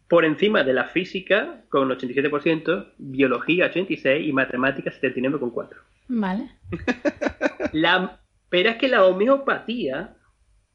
Por 0.09 0.25
encima 0.25 0.65
de 0.65 0.75
la 0.75 0.85
física, 0.85 1.65
con 1.69 1.89
87%, 1.89 2.93
biología 2.99 3.73
86% 3.73 4.25
y 4.25 4.33
matemáticas 4.33 5.01
79,4%. 5.01 5.71
Vale. 6.09 6.51
La, 7.73 8.21
pero 8.49 8.71
es 8.71 8.77
que 8.77 8.89
la 8.89 9.05
homeopatía 9.05 10.15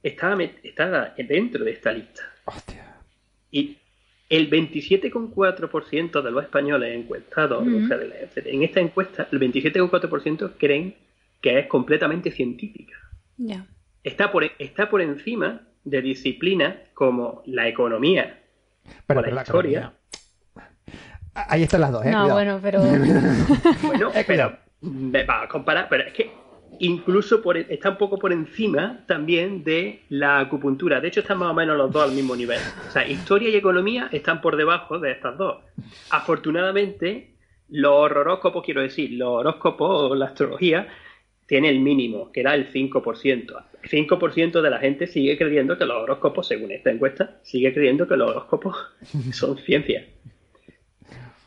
estaba, 0.04 0.44
estaba 0.64 1.14
dentro 1.18 1.64
de 1.64 1.72
esta 1.72 1.92
lista. 1.92 2.24
Y 3.52 3.78
el 4.30 4.50
27,4% 4.50 6.22
de 6.22 6.32
los 6.32 6.44
españoles 6.44 6.96
encuestados, 6.96 7.66
o 7.66 7.88
sea, 7.88 8.00
en 8.46 8.64
esta 8.64 8.80
encuesta, 8.80 9.28
el 9.32 9.40
27,4% 9.40 10.54
creen 10.58 10.96
que 11.42 11.60
es 11.60 11.68
completamente 11.68 12.32
científica. 12.32 12.96
Ya. 13.38 13.66
Está 14.04 14.32
por, 14.32 14.44
está 14.60 14.90
por 14.90 15.02
encima 15.02 15.68
de 15.84 16.02
disciplinas 16.02 16.76
como 16.94 17.42
la 17.46 17.68
economía 17.68 18.42
Pero, 19.08 19.20
o 19.20 19.22
la 19.22 19.26
pero 19.26 19.36
la 19.36 19.42
historia. 19.42 19.94
Ahí 21.34 21.64
están 21.64 21.82
las 21.82 21.92
dos, 21.92 22.06
¿eh? 22.06 22.12
No, 22.12 22.28
Cuidado. 22.28 22.34
bueno, 22.34 22.60
pero... 22.62 22.82
Bueno, 23.88 24.12
pero 24.28 24.58
me 24.82 25.24
va 25.24 25.44
a 25.44 25.48
comparar, 25.48 25.88
pero 25.90 26.04
es 26.04 26.14
que 26.14 26.32
incluso 26.80 27.42
por, 27.42 27.58
está 27.58 27.90
un 27.90 27.98
poco 27.98 28.18
por 28.18 28.32
encima 28.32 29.04
también 29.08 29.64
de 29.64 30.04
la 30.10 30.40
acupuntura. 30.40 31.02
De 31.02 31.10
hecho, 31.10 31.22
están 31.22 31.38
más 31.40 31.52
o 31.52 31.54
menos 31.54 31.78
los 31.78 31.92
dos 31.92 32.10
al 32.10 32.16
mismo 32.16 32.36
nivel. 32.36 32.60
O 32.88 32.92
sea, 32.92 33.08
historia 33.08 33.50
y 33.50 33.56
economía 33.56 34.10
están 34.12 34.42
por 34.42 34.56
debajo 34.56 35.00
de 35.00 35.12
estas 35.12 35.38
dos. 35.38 35.64
Afortunadamente, 36.10 37.36
los 37.70 37.92
horóscopos, 37.92 38.64
quiero 38.64 38.82
decir, 38.82 39.12
los 39.14 39.30
horóscopos 39.30 40.12
o 40.12 40.16
la 40.16 40.28
astrología, 40.28 40.88
tiene 41.50 41.68
el 41.70 41.80
mínimo, 41.80 42.32
que 42.32 42.42
era 42.42 42.54
el 42.54 42.72
5%. 42.72 43.64
El 43.82 43.90
5% 43.90 44.62
de 44.62 44.70
la 44.70 44.78
gente 44.78 45.08
sigue 45.08 45.36
creyendo 45.36 45.80
que 45.80 45.86
los 45.86 45.98
horóscopos, 45.98 46.48
según 46.48 46.72
esta 46.72 46.92
encuesta, 46.92 47.40
sigue 47.42 47.74
creyendo 47.74 48.08
que 48.08 48.16
los 48.16 48.30
horóscopos 48.30 48.78
son 49.34 49.58
ciencia. 49.58 50.06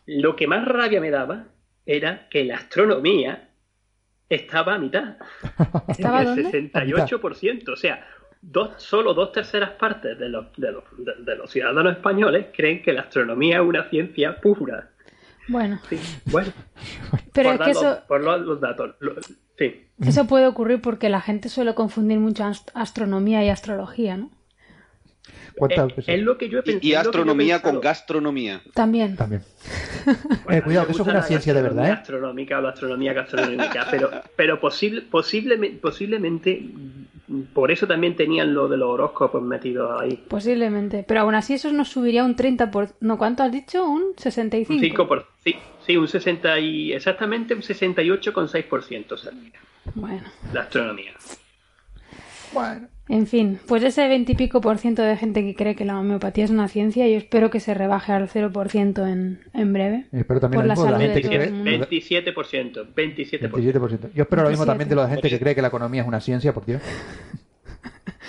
Lo 0.06 0.34
que 0.34 0.48
más 0.48 0.66
rabia 0.66 1.00
me 1.00 1.10
daba 1.10 1.46
era 1.86 2.28
que 2.28 2.44
la 2.44 2.56
astronomía 2.56 3.48
estaba 4.28 4.74
a 4.74 4.78
mitad. 4.78 5.16
¿Estaba 5.88 6.22
el 6.22 6.26
dónde? 6.26 6.72
68%. 6.72 7.68
O 7.72 7.76
sea, 7.76 8.04
dos, 8.40 8.70
solo 8.82 9.14
dos 9.14 9.30
terceras 9.30 9.70
partes 9.70 10.18
de 10.18 10.28
los, 10.28 10.46
de, 10.56 10.72
los, 10.72 10.84
de- 10.98 11.22
de 11.24 11.36
los 11.36 11.48
ciudadanos 11.48 11.92
españoles 11.96 12.46
creen 12.52 12.82
que 12.82 12.92
la 12.92 13.02
astronomía 13.02 13.56
es 13.58 13.62
una 13.62 13.88
ciencia 13.88 14.40
pura. 14.40 14.90
Bueno, 15.48 15.78
Sí, 15.88 15.98
bueno. 16.26 16.50
Pero 17.32 17.50
por 17.56 17.60
es 17.60 17.66
que 17.68 17.74
los- 17.74 17.82
eso- 17.82 18.02
por 18.08 18.24
los, 18.24 18.40
los 18.40 18.60
datos. 18.60 18.94
Lo- 19.00 19.14
sí. 19.58 19.86
eso 20.04 20.26
puede 20.26 20.46
ocurrir 20.46 20.80
porque 20.80 21.08
la 21.08 21.20
gente 21.20 21.48
suele 21.48 21.74
confundir 21.74 22.18
mucho 22.18 22.44
ast- 22.44 22.70
astronomía 22.74 23.44
y 23.44 23.48
astrología, 23.48 24.16
¿no? 24.16 24.30
¿Cuántas 25.56 25.92
Es, 25.98 26.08
es 26.08 26.20
lo 26.22 26.38
que 26.38 26.48
yo 26.48 26.58
he 26.58 26.60
Y, 26.62 26.64
pensado. 26.64 26.86
y 26.88 26.94
astronomía 26.94 27.60
con 27.62 27.80
gastronomía. 27.80 28.62
También. 28.74 29.16
También. 29.16 29.42
Bueno, 30.44 30.48
Eh, 30.58 30.62
cuidado, 30.62 30.86
que 30.86 30.92
eso 30.92 31.02
es 31.02 31.08
una 31.08 31.18
la 31.18 31.22
ciencia 31.22 31.52
de 31.54 31.62
verdad, 31.62 31.88
¿eh? 31.88 31.92
Astronómica 31.92 32.58
o 32.58 32.62
la 32.62 32.70
astronomía 32.70 33.12
gastronómica, 33.12 33.86
pero, 33.90 34.10
pero 34.34 34.58
posible, 34.60 35.02
posiblemente, 35.02 35.78
posiblemente 35.78 36.62
por 37.54 37.70
eso 37.70 37.86
también 37.86 38.16
tenían 38.16 38.52
lo 38.52 38.68
de 38.68 38.76
los 38.76 38.88
horóscopos 38.90 39.42
metidos 39.42 40.00
ahí. 40.00 40.22
Posiblemente. 40.28 41.04
Pero 41.06 41.20
aún 41.20 41.34
así 41.34 41.54
eso 41.54 41.72
nos 41.72 41.88
subiría 41.88 42.24
un 42.24 42.36
30%. 42.36 42.70
Por... 42.70 42.88
No, 43.00 43.16
¿cuánto 43.18 43.42
has 43.42 43.52
dicho? 43.52 43.84
Un 43.84 44.14
65%. 44.16 44.70
Un 44.70 44.80
5 44.80 45.08
por, 45.08 45.26
sí, 45.44 45.56
sí, 45.86 45.96
un 45.96 46.08
60 46.08 46.58
y 46.58 46.92
exactamente 46.92 47.54
un 47.54 47.60
68,6% 47.62 49.16
salía 49.16 49.52
Bueno. 49.94 50.24
la 50.52 50.60
astronomía. 50.62 51.12
Bueno. 52.52 52.88
En 53.08 53.26
fin, 53.26 53.58
pues 53.66 53.82
ese 53.82 54.06
20 54.08 54.32
y 54.32 54.34
pico 54.36 54.60
por 54.60 54.78
ciento 54.78 55.02
de 55.02 55.16
gente 55.16 55.42
que 55.42 55.54
cree 55.56 55.74
que 55.74 55.84
la 55.84 55.98
homeopatía 55.98 56.44
es 56.44 56.50
una 56.50 56.68
ciencia, 56.68 57.06
yo 57.08 57.18
espero 57.18 57.50
que 57.50 57.58
se 57.60 57.74
rebaje 57.74 58.12
al 58.12 58.28
0% 58.28 59.06
en, 59.12 59.40
en 59.52 59.72
breve. 59.72 60.06
Espero 60.12 60.38
también 60.40 60.58
Por 60.60 60.64
lo 60.64 60.68
la 60.68 60.74
mismo 60.74 60.84
de 60.86 60.90
la 60.92 60.98
salud 60.98 61.12
gente 61.12 61.14
de 61.14 61.22
que 61.22 61.28
todo 61.28 61.36
cree. 61.36 61.46
el 61.48 61.52
mundo. 61.52 61.88
27%, 61.88 62.94
27%. 62.94 63.50
27%. 63.50 64.12
Yo 64.14 64.22
espero 64.22 64.42
lo 64.44 64.50
mismo 64.50 64.64
27. 64.64 64.66
también 64.66 64.88
de 64.88 64.94
la 64.96 65.08
gente 65.08 65.28
que 65.28 65.38
cree 65.38 65.54
que 65.54 65.62
la 65.62 65.68
economía 65.68 66.02
es 66.02 66.08
una 66.08 66.20
ciencia, 66.20 66.52
por 66.52 66.64
Dios. 66.64 66.80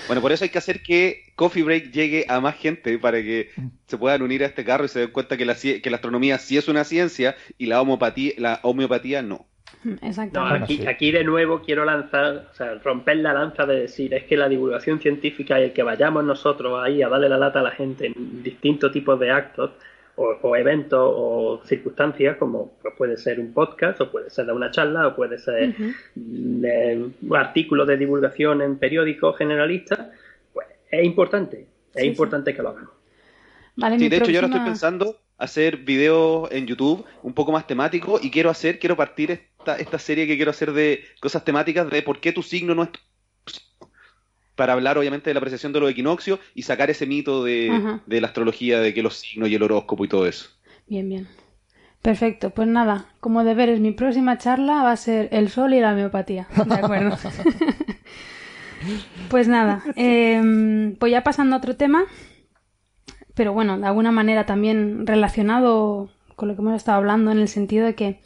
Bueno, 0.07 0.21
por 0.21 0.33
eso 0.33 0.43
hay 0.43 0.49
que 0.49 0.57
hacer 0.57 0.81
que 0.83 1.31
Coffee 1.35 1.63
Break 1.63 1.91
llegue 1.91 2.25
a 2.27 2.41
más 2.41 2.55
gente 2.55 2.97
para 2.99 3.21
que 3.21 3.51
se 3.87 3.97
puedan 3.97 4.21
unir 4.21 4.43
a 4.43 4.47
este 4.47 4.65
carro 4.65 4.83
y 4.83 4.89
se 4.89 4.99
den 4.99 5.11
cuenta 5.11 5.37
que 5.37 5.45
la, 5.45 5.55
que 5.55 5.89
la 5.89 5.95
astronomía 5.95 6.39
sí 6.39 6.57
es 6.57 6.67
una 6.67 6.83
ciencia 6.83 7.35
y 7.57 7.67
la 7.67 7.81
homeopatía, 7.81 8.33
la 8.37 8.59
homeopatía 8.63 9.21
no. 9.21 9.45
No, 10.31 10.49
Exactamente. 10.49 10.63
aquí, 10.63 10.85
aquí 10.87 11.11
de 11.11 11.23
nuevo 11.23 11.61
quiero 11.61 11.85
lanzar, 11.85 12.47
o 12.51 12.55
sea, 12.55 12.75
romper 12.75 13.17
la 13.17 13.33
lanza 13.33 13.65
de 13.65 13.81
decir, 13.81 14.13
es 14.13 14.23
que 14.23 14.37
la 14.37 14.49
divulgación 14.49 14.99
científica 14.99 15.59
y 15.59 15.63
el 15.65 15.73
que 15.73 15.83
vayamos 15.83 16.23
nosotros 16.23 16.81
ahí 16.83 17.01
a 17.01 17.09
darle 17.09 17.29
la 17.29 17.37
lata 17.37 17.59
a 17.59 17.63
la 17.63 17.71
gente 17.71 18.07
en 18.07 18.43
distintos 18.43 18.91
tipos 18.91 19.19
de 19.19 19.31
actos 19.31 19.71
o, 20.15 20.25
o 20.41 20.55
eventos 20.55 20.99
o 21.01 21.61
circunstancias, 21.65 22.37
como 22.37 22.73
pues, 22.81 22.93
puede 22.97 23.17
ser 23.17 23.39
un 23.39 23.53
podcast 23.53 23.99
o 24.01 24.11
puede 24.11 24.29
ser 24.29 24.51
una 24.51 24.71
charla 24.71 25.07
o 25.07 25.15
puede 25.15 25.37
ser 25.39 25.75
eh, 26.15 27.09
un 27.21 27.35
artículo 27.35 27.85
de 27.85 27.97
divulgación 27.97 28.61
en 28.61 28.77
periódicos 28.77 29.37
generalistas, 29.37 30.07
pues 30.53 30.67
es 30.89 31.03
importante, 31.03 31.67
es 31.93 32.01
Sí, 32.01 32.07
importante 32.07 32.53
que 32.55 32.61
lo 32.61 32.69
hagamos. 32.69 32.91
Vale, 33.75 33.97
Sí, 33.97 34.07
de 34.07 34.17
hecho 34.17 34.31
yo 34.31 34.39
ahora 34.39 34.47
estoy 34.47 34.65
pensando 34.65 35.17
hacer 35.37 35.77
videos 35.77 36.51
en 36.51 36.67
YouTube 36.67 37.05
un 37.23 37.33
poco 37.33 37.51
más 37.51 37.65
temáticos 37.67 38.23
y 38.23 38.29
quiero 38.31 38.49
hacer, 38.49 38.79
quiero 38.79 38.95
partir 38.95 39.47
esta, 39.63 39.81
esta 39.81 39.99
serie 39.99 40.27
que 40.27 40.35
quiero 40.35 40.51
hacer 40.51 40.73
de 40.73 41.03
cosas 41.19 41.43
temáticas 41.43 41.89
de 41.89 42.01
por 42.01 42.19
qué 42.19 42.31
tu 42.31 42.43
signo 42.43 42.75
no 42.75 42.83
es 42.83 42.91
tu 42.91 42.99
para 44.55 44.73
hablar 44.73 44.97
obviamente 44.97 45.29
de 45.29 45.33
la 45.33 45.39
apreciación 45.39 45.73
de 45.73 45.79
los 45.79 45.89
equinoccios 45.89 46.39
y 46.53 46.63
sacar 46.63 46.89
ese 46.89 47.07
mito 47.07 47.43
de, 47.43 47.99
de 48.05 48.21
la 48.21 48.27
astrología, 48.27 48.79
de 48.79 48.93
que 48.93 49.01
los 49.01 49.17
signos 49.17 49.49
y 49.49 49.55
el 49.55 49.63
horóscopo 49.63 50.05
y 50.05 50.07
todo 50.07 50.27
eso. 50.27 50.49
Bien, 50.87 51.09
bien. 51.09 51.27
Perfecto, 52.01 52.49
pues 52.49 52.67
nada, 52.67 53.05
como 53.19 53.43
deberes, 53.43 53.79
mi 53.79 53.93
próxima 53.93 54.37
charla 54.37 54.83
va 54.83 54.91
a 54.91 54.97
ser 54.97 55.29
el 55.31 55.49
sol 55.49 55.73
y 55.73 55.79
la 55.79 55.93
homeopatía. 55.93 56.47
De 56.65 56.75
acuerdo. 56.75 57.17
pues 59.29 59.47
nada, 59.47 59.83
em, 59.95 60.95
pues 60.97 61.11
ya 61.11 61.23
pasando 61.23 61.55
a 61.55 61.59
otro 61.59 61.77
tema, 61.77 62.03
pero 63.33 63.53
bueno, 63.53 63.79
de 63.79 63.87
alguna 63.87 64.11
manera 64.11 64.45
también 64.45 65.07
relacionado 65.07 66.11
con 66.35 66.49
lo 66.49 66.55
que 66.55 66.61
hemos 66.61 66.75
estado 66.75 66.97
hablando, 66.97 67.31
en 67.31 67.39
el 67.39 67.47
sentido 67.47 67.85
de 67.85 67.95
que 67.95 68.19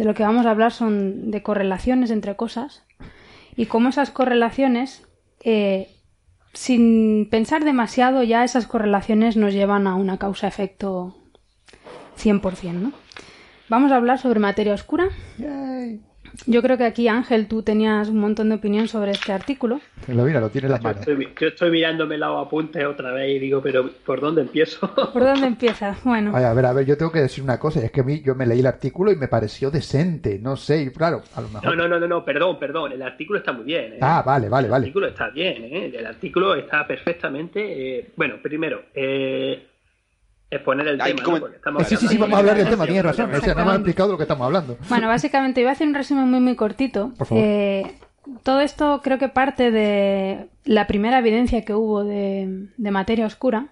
de 0.00 0.06
lo 0.06 0.14
que 0.14 0.22
vamos 0.22 0.46
a 0.46 0.50
hablar 0.50 0.72
son 0.72 1.30
de 1.30 1.42
correlaciones 1.42 2.10
entre 2.10 2.34
cosas 2.34 2.82
y 3.54 3.66
cómo 3.66 3.90
esas 3.90 4.10
correlaciones, 4.10 5.06
eh, 5.44 5.90
sin 6.54 7.28
pensar 7.28 7.64
demasiado, 7.64 8.22
ya 8.22 8.42
esas 8.42 8.66
correlaciones 8.66 9.36
nos 9.36 9.52
llevan 9.52 9.86
a 9.86 9.96
una 9.96 10.16
causa-efecto 10.16 11.18
100%, 12.16 12.72
¿no? 12.72 12.92
Vamos 13.68 13.92
a 13.92 13.96
hablar 13.96 14.18
sobre 14.18 14.40
materia 14.40 14.72
oscura. 14.72 15.10
Yo 16.46 16.62
creo 16.62 16.76
que 16.78 16.84
aquí, 16.84 17.08
Ángel, 17.08 17.46
tú 17.48 17.62
tenías 17.62 18.08
un 18.08 18.18
montón 18.18 18.48
de 18.50 18.56
opinión 18.56 18.88
sobre 18.88 19.12
este 19.12 19.32
artículo. 19.32 19.80
Lo 20.08 20.24
mira, 20.24 20.40
lo 20.40 20.50
tiene 20.50 20.66
en 20.66 20.72
las 20.72 20.80
Yo 20.80 20.88
manos. 20.88 21.00
estoy, 21.06 21.28
yo 21.40 21.48
estoy 21.48 21.70
mirándome 21.70 22.16
los 22.18 22.46
apuntes 22.46 22.84
otra 22.84 23.12
vez 23.12 23.30
y 23.36 23.38
digo, 23.38 23.60
pero 23.62 23.90
¿por 24.04 24.20
dónde 24.20 24.42
empiezo? 24.42 24.92
¿Por 25.12 25.22
dónde 25.22 25.46
empiezas? 25.46 26.02
Bueno, 26.04 26.32
Ay, 26.34 26.44
a 26.44 26.52
ver, 26.54 26.66
a 26.66 26.72
ver, 26.72 26.86
yo 26.86 26.96
tengo 26.96 27.12
que 27.12 27.20
decir 27.20 27.42
una 27.44 27.58
cosa, 27.58 27.80
es 27.84 27.90
que 27.90 28.00
a 28.00 28.04
mí 28.04 28.22
yo 28.22 28.34
me 28.34 28.46
leí 28.46 28.60
el 28.60 28.66
artículo 28.66 29.12
y 29.12 29.16
me 29.16 29.28
pareció 29.28 29.70
decente, 29.70 30.38
no 30.40 30.56
sé, 30.56 30.82
y 30.82 30.90
claro, 30.90 31.22
a 31.34 31.40
lo 31.40 31.48
mejor... 31.48 31.64
No, 31.64 31.74
no, 31.74 31.88
no, 31.88 32.00
no, 32.00 32.06
no, 32.08 32.24
perdón, 32.24 32.58
perdón, 32.58 32.92
el 32.92 33.02
artículo 33.02 33.38
está 33.38 33.52
muy 33.52 33.64
bien. 33.64 33.94
¿eh? 33.94 33.98
Ah, 34.00 34.22
vale, 34.24 34.48
vale, 34.48 34.66
El 34.66 34.70
vale. 34.72 34.84
artículo 34.86 35.06
está 35.08 35.30
bien, 35.30 35.64
¿eh? 35.64 35.92
El 35.96 36.06
artículo 36.06 36.54
está 36.54 36.86
perfectamente. 36.86 37.98
eh, 37.98 38.10
bueno, 38.16 38.36
primero, 38.42 38.82
eh, 38.94 39.66
exponer 40.50 40.88
el 40.88 41.00
Hay 41.00 41.14
tema, 41.14 41.38
estamos 41.54 41.86
Sí, 41.86 41.96
sí, 41.96 42.08
sí, 42.08 42.16
hablando 42.16 42.20
vamos 42.20 42.34
a 42.36 42.38
hablar 42.40 42.56
del 42.56 42.64
de 42.64 42.70
tema, 42.70 42.84
tienes 42.84 43.04
razón, 43.04 43.34
o 43.34 43.40
sea, 43.40 43.54
no 43.54 43.64
me 43.64 43.70
has 43.70 43.76
explicado 43.76 44.12
lo 44.12 44.16
que 44.16 44.24
estamos 44.24 44.44
hablando. 44.46 44.76
bueno, 44.88 45.08
básicamente, 45.08 45.60
iba 45.60 45.70
a 45.70 45.72
hacer 45.72 45.86
un 45.86 45.94
resumen 45.94 46.28
muy, 46.30 46.40
muy 46.40 46.56
cortito. 46.56 47.12
Por 47.16 47.26
favor. 47.26 47.44
Eh, 47.44 47.94
todo 48.42 48.60
esto 48.60 49.00
creo 49.02 49.18
que 49.18 49.28
parte 49.28 49.70
de 49.70 50.48
la 50.64 50.86
primera 50.86 51.18
evidencia 51.18 51.62
que 51.64 51.74
hubo 51.74 52.04
de, 52.04 52.68
de 52.76 52.90
materia 52.90 53.26
oscura, 53.26 53.68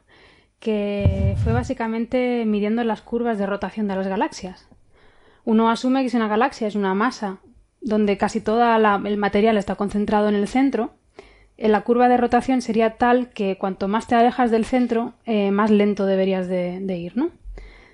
que 0.58 1.36
fue 1.44 1.52
básicamente 1.52 2.44
midiendo 2.46 2.82
las 2.84 3.02
curvas 3.02 3.38
de 3.38 3.46
rotación 3.46 3.86
de 3.88 3.96
las 3.96 4.08
galaxias. 4.08 4.68
Uno 5.44 5.70
asume 5.70 6.02
que 6.02 6.10
si 6.10 6.16
una 6.16 6.28
galaxia 6.28 6.66
es 6.66 6.74
una 6.74 6.94
masa 6.94 7.38
donde 7.80 8.16
casi 8.18 8.40
todo 8.40 8.60
el 9.06 9.16
material 9.18 9.56
está 9.56 9.76
concentrado 9.76 10.28
en 10.28 10.34
el 10.34 10.48
centro, 10.48 10.90
eh, 10.90 11.07
la 11.58 11.80
curva 11.80 12.08
de 12.08 12.16
rotación 12.16 12.62
sería 12.62 12.90
tal 12.96 13.30
que 13.30 13.58
cuanto 13.58 13.88
más 13.88 14.06
te 14.06 14.14
alejas 14.14 14.50
del 14.52 14.64
centro, 14.64 15.14
eh, 15.26 15.50
más 15.50 15.70
lento 15.70 16.06
deberías 16.06 16.46
de, 16.46 16.78
de 16.80 16.96
ir, 16.98 17.16
¿no? 17.16 17.30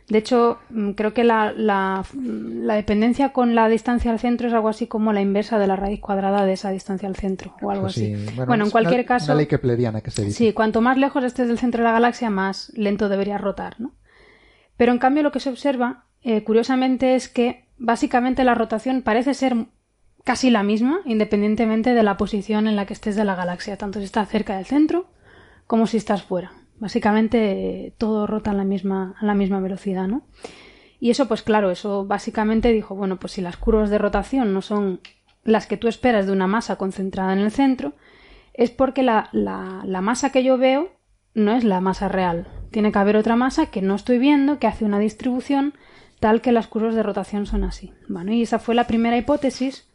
De 0.08 0.18
hecho, 0.18 0.58
mm, 0.68 0.90
creo 0.90 1.14
que 1.14 1.24
la, 1.24 1.52
la- 1.56 2.04
la 2.14 2.74
dependencia 2.74 3.30
con 3.32 3.54
la 3.54 3.68
distancia 3.70 4.10
al 4.10 4.18
centro 4.18 4.48
es 4.48 4.52
algo 4.52 4.68
así 4.68 4.86
como 4.86 5.14
la 5.14 5.22
inversa 5.22 5.58
de 5.58 5.66
la 5.66 5.76
raíz 5.76 5.98
cuadrada 6.00 6.44
de 6.44 6.52
esa 6.52 6.70
distancia 6.70 7.08
al 7.08 7.16
centro, 7.16 7.54
o 7.62 7.70
algo 7.70 7.84
Pues 7.84 7.94
sí, 7.94 8.12
así. 8.12 8.24
bueno, 8.34 8.46
Bueno, 8.48 8.64
en 8.66 8.70
cualquier 8.70 9.00
una- 9.00 9.06
caso... 9.08 9.24
Una 9.32 9.36
ley 9.36 9.46
kepleriana 9.46 10.02
que 10.02 10.10
se 10.10 10.22
dice. 10.26 10.36
Sí, 10.36 10.52
cuanto 10.52 10.82
más 10.82 10.98
lejos 10.98 11.24
estés 11.24 11.48
del 11.48 11.58
centro 11.58 11.78
de 11.80 11.84
la 11.84 11.92
galaxia, 11.92 12.28
más 12.28 12.70
lento 12.76 13.08
debería 13.08 13.38
rotar, 13.38 13.80
¿no? 13.80 13.92
Pero 14.76 14.92
en 14.92 14.98
cambio 14.98 15.22
lo 15.22 15.32
que 15.32 15.40
se 15.40 15.48
observa, 15.48 16.04
eh, 16.22 16.44
curiosamente, 16.44 17.14
es 17.14 17.30
que 17.30 17.64
básicamente 17.78 18.44
la 18.44 18.54
rotación 18.54 19.00
parece 19.00 19.32
ser 19.32 19.56
casi 20.24 20.50
la 20.50 20.62
misma, 20.62 21.00
independientemente 21.04 21.94
de 21.94 22.02
la 22.02 22.16
posición 22.16 22.66
en 22.66 22.76
la 22.76 22.86
que 22.86 22.94
estés 22.94 23.14
de 23.16 23.24
la 23.24 23.34
galaxia, 23.34 23.76
tanto 23.76 23.98
si 23.98 24.06
estás 24.06 24.28
cerca 24.28 24.56
del 24.56 24.64
centro 24.64 25.06
como 25.66 25.86
si 25.86 25.96
estás 25.98 26.22
fuera. 26.22 26.52
Básicamente 26.78 27.94
todo 27.98 28.26
rota 28.26 28.50
a 28.50 28.54
la 28.54 28.64
misma, 28.64 29.14
la 29.20 29.34
misma 29.34 29.60
velocidad, 29.60 30.08
¿no? 30.08 30.22
Y 30.98 31.10
eso, 31.10 31.28
pues 31.28 31.42
claro, 31.42 31.70
eso 31.70 32.06
básicamente 32.06 32.72
dijo, 32.72 32.94
bueno, 32.94 33.18
pues 33.18 33.34
si 33.34 33.42
las 33.42 33.56
curvas 33.56 33.90
de 33.90 33.98
rotación 33.98 34.54
no 34.54 34.62
son 34.62 35.00
las 35.44 35.66
que 35.66 35.76
tú 35.76 35.88
esperas 35.88 36.26
de 36.26 36.32
una 36.32 36.46
masa 36.46 36.76
concentrada 36.76 37.32
en 37.34 37.40
el 37.40 37.50
centro, 37.50 37.92
es 38.54 38.70
porque 38.70 39.02
la, 39.02 39.28
la- 39.32 39.82
la 39.84 40.00
masa 40.00 40.30
que 40.32 40.42
yo 40.42 40.56
veo 40.56 40.90
no 41.34 41.52
es 41.52 41.64
la 41.64 41.80
masa 41.80 42.08
real. 42.08 42.48
Tiene 42.70 42.92
que 42.92 42.98
haber 42.98 43.16
otra 43.16 43.36
masa 43.36 43.66
que 43.66 43.82
no 43.82 43.94
estoy 43.94 44.18
viendo, 44.18 44.58
que 44.58 44.66
hace 44.66 44.84
una 44.84 44.98
distribución 44.98 45.74
tal 46.20 46.40
que 46.40 46.52
las 46.52 46.68
curvas 46.68 46.94
de 46.94 47.02
rotación 47.02 47.44
son 47.44 47.64
así. 47.64 47.92
Bueno, 48.08 48.32
y 48.32 48.42
esa 48.42 48.58
fue 48.58 48.74
la 48.74 48.86
primera 48.86 49.18
hipótesis 49.18 49.86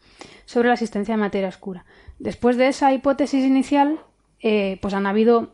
sobre 0.49 0.69
la 0.69 0.73
existencia 0.73 1.13
de 1.13 1.21
materia 1.21 1.47
oscura. 1.47 1.85
Después 2.17 2.57
de 2.57 2.69
esa 2.69 2.91
hipótesis 2.91 3.45
inicial, 3.45 3.99
eh, 4.39 4.79
pues 4.81 4.95
han 4.95 5.05
habido 5.05 5.53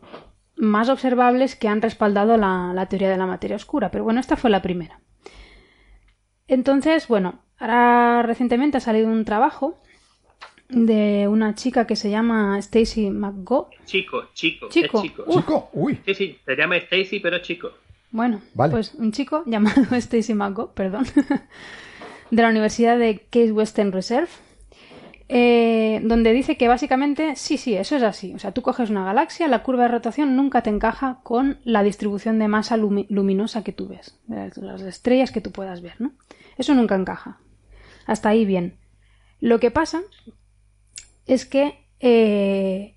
más 0.56 0.88
observables 0.88 1.54
que 1.54 1.68
han 1.68 1.82
respaldado 1.82 2.38
la, 2.38 2.72
la 2.74 2.86
teoría 2.86 3.10
de 3.10 3.18
la 3.18 3.26
materia 3.26 3.56
oscura. 3.56 3.90
Pero 3.90 4.04
bueno, 4.04 4.20
esta 4.20 4.38
fue 4.38 4.48
la 4.48 4.62
primera. 4.62 5.00
Entonces, 6.48 7.08
bueno, 7.08 7.40
ahora 7.58 8.22
recientemente 8.22 8.78
ha 8.78 8.80
salido 8.80 9.08
un 9.08 9.26
trabajo 9.26 9.78
de 10.70 11.28
una 11.28 11.54
chica 11.54 11.86
que 11.86 11.94
se 11.94 12.08
llama 12.08 12.58
Stacy 12.60 13.10
McGo. 13.10 13.68
Chico, 13.84 14.30
chico, 14.32 14.68
Chico. 14.70 14.96
es 14.96 15.02
chico. 15.02 15.24
Uh. 15.26 15.40
Chico, 15.40 15.68
uy. 15.74 16.00
Sí, 16.06 16.14
sí, 16.14 16.38
se 16.42 16.56
llama 16.56 16.78
Stacy, 16.78 17.20
pero 17.20 17.40
chico. 17.40 17.70
Bueno, 18.12 18.40
Vale. 18.54 18.70
pues 18.72 18.94
un 18.94 19.12
chico 19.12 19.42
llamado 19.46 19.94
Stacy 19.94 20.32
McGo, 20.32 20.72
perdón, 20.72 21.04
de 22.30 22.42
la 22.42 22.48
Universidad 22.48 22.98
de 22.98 23.26
Case 23.28 23.52
Western 23.52 23.92
Reserve, 23.92 24.30
eh, 25.28 26.00
donde 26.04 26.32
dice 26.32 26.56
que 26.56 26.68
básicamente 26.68 27.34
sí, 27.36 27.56
sí, 27.56 27.74
eso 27.74 27.96
es 27.96 28.02
así. 28.02 28.34
O 28.34 28.38
sea, 28.38 28.52
tú 28.52 28.62
coges 28.62 28.90
una 28.90 29.04
galaxia, 29.04 29.48
la 29.48 29.62
curva 29.62 29.84
de 29.84 29.88
rotación 29.88 30.36
nunca 30.36 30.62
te 30.62 30.70
encaja 30.70 31.20
con 31.22 31.58
la 31.64 31.82
distribución 31.82 32.38
de 32.38 32.48
masa 32.48 32.76
lumi- 32.76 33.06
luminosa 33.08 33.64
que 33.64 33.72
tú 33.72 33.88
ves, 33.88 34.18
las 34.28 34.82
estrellas 34.82 35.32
que 35.32 35.40
tú 35.40 35.50
puedas 35.50 35.82
ver, 35.82 35.94
¿no? 36.00 36.12
Eso 36.58 36.74
nunca 36.74 36.94
encaja. 36.94 37.38
Hasta 38.06 38.28
ahí 38.28 38.44
bien. 38.44 38.78
Lo 39.40 39.58
que 39.60 39.70
pasa 39.70 40.02
es 41.26 41.44
que 41.44 41.86
eh, 42.00 42.96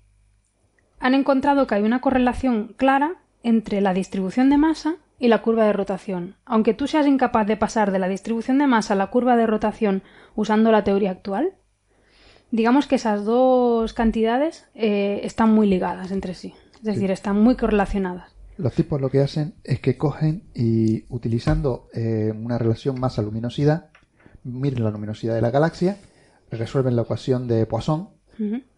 han 0.98 1.14
encontrado 1.14 1.66
que 1.66 1.74
hay 1.74 1.82
una 1.82 2.00
correlación 2.00 2.74
clara 2.76 3.16
entre 3.42 3.80
la 3.80 3.92
distribución 3.92 4.50
de 4.50 4.56
masa 4.56 4.96
y 5.18 5.28
la 5.28 5.42
curva 5.42 5.64
de 5.64 5.72
rotación. 5.72 6.36
Aunque 6.44 6.74
tú 6.74 6.86
seas 6.86 7.06
incapaz 7.06 7.46
de 7.46 7.56
pasar 7.56 7.90
de 7.90 7.98
la 7.98 8.08
distribución 8.08 8.58
de 8.58 8.66
masa 8.66 8.94
a 8.94 8.96
la 8.96 9.08
curva 9.08 9.36
de 9.36 9.46
rotación 9.46 10.02
usando 10.34 10.70
la 10.70 10.84
teoría 10.84 11.10
actual, 11.10 11.54
digamos 12.50 12.86
que 12.86 12.96
esas 12.96 13.24
dos 13.24 13.92
cantidades 13.92 14.66
eh, 14.74 15.20
están 15.24 15.52
muy 15.52 15.68
ligadas 15.68 16.10
entre 16.10 16.34
sí. 16.34 16.54
Es 16.76 16.82
decir, 16.82 17.10
están 17.10 17.40
muy 17.40 17.56
correlacionadas. 17.56 18.32
Los 18.56 18.74
tipos 18.74 19.00
lo 19.00 19.10
que 19.10 19.20
hacen 19.20 19.54
es 19.64 19.80
que 19.80 19.96
cogen 19.96 20.44
y 20.54 21.04
utilizando 21.08 21.88
eh, 21.94 22.32
una 22.34 22.58
relación 22.58 22.98
masa-luminosidad, 23.00 23.90
miren 24.44 24.84
la 24.84 24.90
luminosidad 24.90 25.34
de 25.34 25.40
la 25.40 25.50
galaxia, 25.50 25.98
resuelven 26.50 26.96
la 26.96 27.02
ecuación 27.02 27.48
de 27.48 27.66
Poisson, 27.66 28.10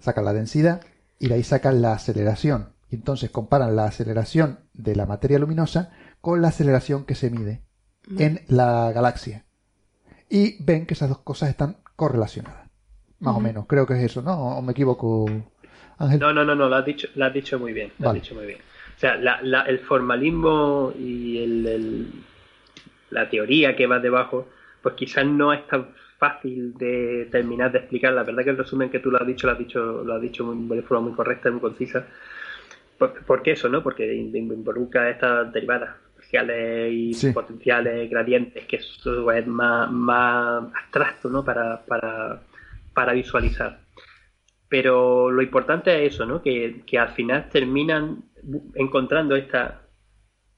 sacan 0.00 0.24
la 0.24 0.32
densidad 0.32 0.80
y 1.20 1.28
de 1.28 1.34
ahí 1.34 1.44
sacan 1.44 1.82
la 1.82 1.92
aceleración. 1.92 2.70
Y 2.90 2.96
entonces 2.96 3.30
comparan 3.30 3.76
la 3.76 3.84
aceleración 3.84 4.60
de 4.74 4.96
la 4.96 5.06
materia 5.06 5.38
luminosa 5.38 5.90
con 6.20 6.42
la 6.42 6.48
aceleración 6.48 7.04
que 7.04 7.14
se 7.14 7.30
mide 7.30 7.62
en 8.18 8.40
la 8.48 8.92
galaxia. 8.92 9.44
Y 10.28 10.62
ven 10.62 10.86
que 10.86 10.94
esas 10.94 11.08
dos 11.08 11.18
cosas 11.18 11.48
están 11.48 11.78
correlacionadas. 11.96 12.61
Más 13.22 13.36
o 13.36 13.40
menos, 13.40 13.66
creo 13.66 13.86
que 13.86 13.94
es 13.94 14.00
eso, 14.10 14.20
¿no? 14.22 14.58
¿O 14.58 14.62
me 14.62 14.72
equivoco, 14.72 15.26
Ángel? 15.98 16.18
No, 16.20 16.32
no, 16.32 16.44
no, 16.44 16.54
no, 16.54 16.68
lo 16.68 16.76
has 16.76 16.84
dicho, 16.84 17.08
lo 17.14 17.24
has 17.24 17.32
dicho 17.32 17.58
muy 17.58 17.72
bien, 17.72 17.92
lo 17.98 18.06
Vale. 18.08 18.18
has 18.18 18.22
dicho 18.24 18.34
muy 18.34 18.46
bien. 18.46 18.58
O 18.96 18.98
sea, 18.98 19.16
la- 19.16 19.40
la- 19.42 19.62
el 19.62 19.78
formalismo 19.78 20.92
y 20.98 21.38
el, 21.42 21.66
el- 21.66 22.06
la 23.10 23.28
teoría 23.30 23.76
que 23.76 23.86
va 23.86 23.98
debajo, 24.00 24.48
pues 24.82 24.94
quizás 24.96 25.24
no 25.26 25.52
es 25.52 25.66
tan 25.68 25.88
fácil 26.18 26.74
de 26.74 27.28
terminar 27.30 27.70
de 27.72 27.78
explicar. 27.78 28.12
La 28.12 28.22
verdad 28.24 28.44
que 28.44 28.50
el 28.50 28.58
resumen 28.58 28.90
que 28.90 28.98
tú 29.00 29.10
lo 29.10 29.18
has 29.20 29.26
dicho, 29.26 29.46
lo 29.46 29.52
has 29.52 29.58
dicho, 29.58 30.02
lo 30.04 30.14
has 30.14 30.20
dicho 30.22 30.44
muy- 30.44 30.76
de 30.76 30.82
forma 30.82 31.06
muy 31.08 31.12
correcta 31.16 31.48
y 31.48 31.52
muy 31.52 31.60
concisa. 31.60 32.04
¿Por, 32.98 33.24
por 33.24 33.42
qué 33.42 33.52
eso, 33.52 33.68
no? 33.68 33.82
Porque 33.82 34.12
in- 34.14 34.34
involucra 34.36 35.10
estas 35.10 35.52
derivadas 35.52 35.90
parciales 36.16 36.92
y 36.92 37.14
Sí. 37.14 37.30
potenciales 37.32 38.08
gradientes, 38.10 38.64
que 38.66 38.76
eso 38.76 39.30
es 39.32 39.46
más, 39.46 39.90
más 39.90 40.64
abstracto, 40.74 41.28
¿no? 41.28 41.44
Para, 41.44 41.80
para, 41.84 42.40
para 42.94 43.12
visualizar. 43.12 43.80
Pero 44.68 45.30
lo 45.30 45.42
importante 45.42 46.04
es 46.06 46.14
eso, 46.14 46.24
¿no? 46.26 46.42
Que, 46.42 46.82
que 46.86 46.98
al 46.98 47.10
final 47.10 47.48
terminan 47.50 48.24
encontrando 48.74 49.36
esta 49.36 49.82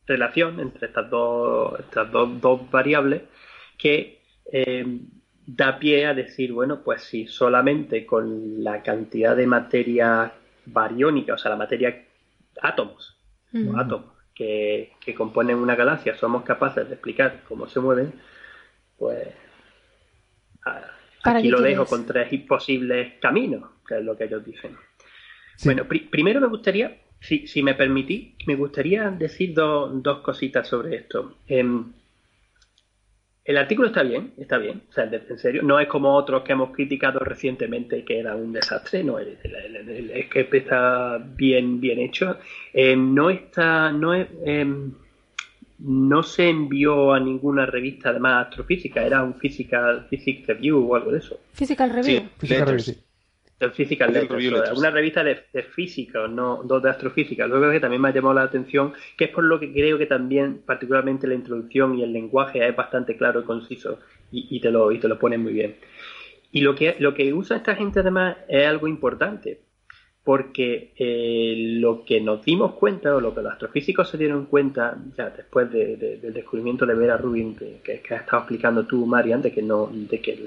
relación 0.06 0.60
entre 0.60 0.86
estas 0.86 1.10
dos, 1.10 1.78
estas 1.80 2.10
dos, 2.12 2.40
dos 2.40 2.70
variables 2.70 3.22
que 3.78 4.20
eh, 4.52 5.00
da 5.46 5.78
pie 5.78 6.06
a 6.06 6.14
decir, 6.14 6.52
bueno, 6.52 6.82
pues 6.84 7.02
si 7.02 7.26
solamente 7.26 8.06
con 8.06 8.62
la 8.62 8.82
cantidad 8.82 9.36
de 9.36 9.46
materia 9.46 10.32
bariónica, 10.66 11.34
o 11.34 11.38
sea, 11.38 11.50
la 11.50 11.56
materia 11.56 12.04
átomos, 12.60 13.16
los 13.52 13.76
átomos 13.78 14.12
que, 14.34 14.92
que 15.00 15.14
componen 15.14 15.56
una 15.58 15.74
galaxia, 15.76 16.16
somos 16.16 16.44
capaces 16.44 16.86
de 16.88 16.94
explicar 16.94 17.42
cómo 17.48 17.66
se 17.68 17.80
mueven, 17.80 18.12
pues 18.98 19.28
a- 19.28 19.28
¿Para 19.28 19.43
aquí 21.24 21.48
lo 21.48 21.60
dejo 21.60 21.84
con 21.86 22.06
tres 22.06 22.40
posibles 22.46 23.14
caminos, 23.20 23.70
que 23.86 23.98
es 23.98 24.04
lo 24.04 24.16
que 24.16 24.24
ellos 24.24 24.44
dicen. 24.44 24.76
Bueno, 25.64 25.84
pri- 25.84 26.08
primero 26.10 26.40
me 26.40 26.48
gustaría, 26.48 26.96
si, 27.20 27.46
si 27.46 27.62
me 27.62 27.74
permitís, 27.74 28.34
me 28.46 28.56
gustaría 28.56 29.10
decir 29.10 29.54
do- 29.54 29.88
dos 29.88 30.18
cositas 30.20 30.66
sobre 30.66 30.96
esto. 30.96 31.38
Em, 31.46 31.92
el 33.44 33.56
artículo 33.58 33.88
está 33.88 34.02
bien, 34.02 34.32
está 34.38 34.56
bien, 34.56 34.82
o 34.88 34.92
sea, 34.92 35.04
en 35.04 35.38
serio, 35.38 35.62
no 35.62 35.78
es 35.78 35.86
como 35.86 36.14
otros 36.14 36.42
que 36.44 36.52
hemos 36.52 36.70
criticado 36.70 37.18
recientemente 37.20 38.02
que 38.04 38.18
era 38.18 38.34
un 38.34 38.52
desastre, 38.54 39.04
no, 39.04 39.18
el- 39.18 39.36
el- 39.42 39.54
el- 39.76 39.88
el- 39.90 40.10
es 40.12 40.26
que 40.30 40.46
está 40.56 41.18
bien, 41.18 41.78
bien 41.80 41.98
hecho. 41.98 42.38
Em, 42.72 43.14
no 43.14 43.28
está, 43.30 43.92
no 43.92 44.14
es, 44.14 44.28
em, 44.44 44.92
no 45.86 46.22
se 46.22 46.48
envió 46.48 47.12
a 47.12 47.20
ninguna 47.20 47.66
revista 47.66 48.08
además 48.08 48.46
astrofísica, 48.46 49.04
era 49.04 49.22
un 49.22 49.34
Physical 49.34 50.06
Physics 50.08 50.46
Review 50.46 50.90
o 50.90 50.96
algo 50.96 51.12
de 51.12 51.18
eso. 51.18 51.38
Physical 51.52 51.90
Review. 51.90 52.22
Física 52.38 52.64
Review, 52.64 52.80
sí. 52.80 52.98
Physical 53.72 54.12
Letters, 54.12 54.30
Review 54.30 54.52
o 54.52 54.56
sea, 54.56 54.62
Letters. 54.62 54.78
una 54.78 54.90
revista 54.90 55.24
de, 55.24 55.44
de 55.52 55.62
física, 55.62 56.26
no 56.26 56.62
dos 56.64 56.82
de 56.82 56.90
astrofísica. 56.90 57.46
Luego 57.46 57.70
que 57.70 57.80
también 57.80 58.02
me 58.02 58.08
ha 58.08 58.14
llamado 58.14 58.34
la 58.34 58.42
atención, 58.42 58.92
que 59.16 59.26
es 59.26 59.30
por 59.30 59.44
lo 59.44 59.60
que 59.60 59.72
creo 59.72 59.96
que 59.96 60.06
también, 60.06 60.62
particularmente 60.66 61.26
la 61.26 61.34
introducción 61.34 61.98
y 61.98 62.02
el 62.02 62.12
lenguaje 62.12 62.66
es 62.66 62.74
bastante 62.74 63.16
claro 63.16 63.40
y 63.40 63.44
conciso 63.44 64.00
y, 64.32 64.48
y 64.50 64.60
te 64.60 64.70
lo 64.70 64.90
y 64.90 64.98
te 64.98 65.08
lo 65.08 65.18
pone 65.18 65.38
muy 65.38 65.52
bien. 65.52 65.76
Y 66.50 66.60
lo 66.60 66.74
que 66.74 66.96
lo 66.98 67.14
que 67.14 67.32
usa 67.32 67.56
esta 67.56 67.74
gente 67.74 68.00
además 68.00 68.36
es 68.48 68.66
algo 68.66 68.86
importante, 68.86 69.60
porque 70.24 70.94
eh, 70.96 71.54
lo 71.78 72.04
que 72.04 72.20
nos 72.20 72.42
dimos 72.44 72.74
cuenta 72.74 73.14
o 73.14 73.20
lo 73.20 73.34
que 73.34 73.42
los 73.42 73.52
astrofísicos 73.52 74.08
se 74.08 74.16
dieron 74.16 74.46
cuenta 74.46 74.96
ya 75.16 75.28
después 75.30 75.70
de- 75.70 75.96
de- 75.98 76.16
del 76.16 76.32
descubrimiento 76.32 76.86
de 76.86 76.94
Vera 76.94 77.18
Rubin 77.18 77.54
que, 77.54 77.80
que, 77.84 78.14
has 78.14 78.22
estado 78.22 78.38
explicando 78.42 78.86
tú, 78.86 79.04
Marian, 79.04 79.42
de 79.42 79.52
que 79.52 79.60
no 79.62 79.90
de 79.92 80.20
que 80.22 80.38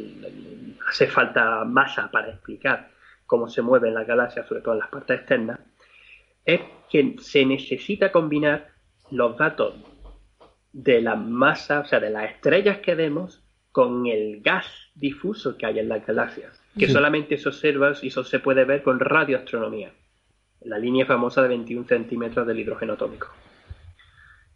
hace 0.89 1.07
falta 1.07 1.63
masa 1.63 2.09
para 2.11 2.29
explicar 2.29 2.89
cómo 3.27 3.47
se 3.49 3.61
mueven 3.61 3.93
las 3.93 4.07
galaxias, 4.07 4.47
sobre 4.47 4.61
todo 4.61 4.73
en 4.73 4.79
las 4.79 4.89
partes 4.89 5.19
externas, 5.19 5.59
es 6.43 6.61
que 6.89 7.15
se 7.19 7.45
necesita 7.45 8.11
combinar 8.11 8.69
los 9.11 9.37
datos 9.37 9.75
de 10.73 11.01
la 11.01 11.15
masa, 11.15 11.81
o 11.81 11.85
sea, 11.85 11.99
de 11.99 12.09
las 12.09 12.31
estrellas 12.31 12.79
que 12.79 12.95
vemos, 12.95 13.43
con 13.71 14.07
el 14.07 14.41
gas 14.41 14.65
difuso 14.95 15.57
que 15.57 15.65
hay 15.65 15.79
en 15.79 15.89
las 15.89 16.05
galaxias, 16.05 16.56
que 16.77 16.87
Sí. 16.87 16.93
solamente 16.93 17.37
se 17.37 17.49
observa 17.49 17.91
y 18.01 18.07
eso 18.07 18.23
se 18.23 18.39
puede 18.39 18.65
ver 18.65 18.83
con 18.83 18.99
radioastronomía, 18.99 19.91
la 20.61 20.77
línea 20.77 21.05
famosa 21.05 21.41
de 21.41 21.47
21 21.49 21.85
centímetros 21.87 22.45
del 22.47 22.59
hidrógeno 22.59 22.93
atómico, 22.93 23.27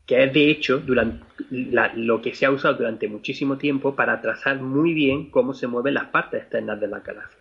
que 0.06 0.24
es 0.24 0.34
de 0.34 0.50
hecho 0.50 0.80
durante 0.80 1.24
la- 1.50 1.94
lo 1.96 2.22
que 2.22 2.34
se 2.36 2.46
ha 2.46 2.52
usado 2.52 2.76
durante 2.76 3.08
muchísimo 3.08 3.58
tiempo 3.58 3.96
para 3.96 4.22
trazar 4.22 4.60
muy 4.60 4.94
bien 4.94 5.30
cómo 5.32 5.54
se 5.54 5.68
mueven 5.68 5.94
las 5.96 6.06
partes 6.08 6.42
externas 6.42 6.80
de 6.80 6.88
la 6.88 7.00
galaxia. 7.00 7.40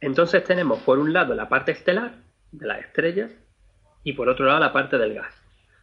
Entonces 0.00 0.44
tenemos 0.44 0.80
por 0.80 0.98
un 0.98 1.12
lado 1.12 1.34
la 1.34 1.48
parte 1.48 1.72
estelar 1.72 2.12
de 2.52 2.66
las 2.66 2.80
estrellas 2.80 3.32
y 4.04 4.12
por 4.12 4.28
otro 4.28 4.46
lado 4.46 4.60
la 4.60 4.72
parte 4.72 4.96
del 4.96 5.14
gas. 5.14 5.34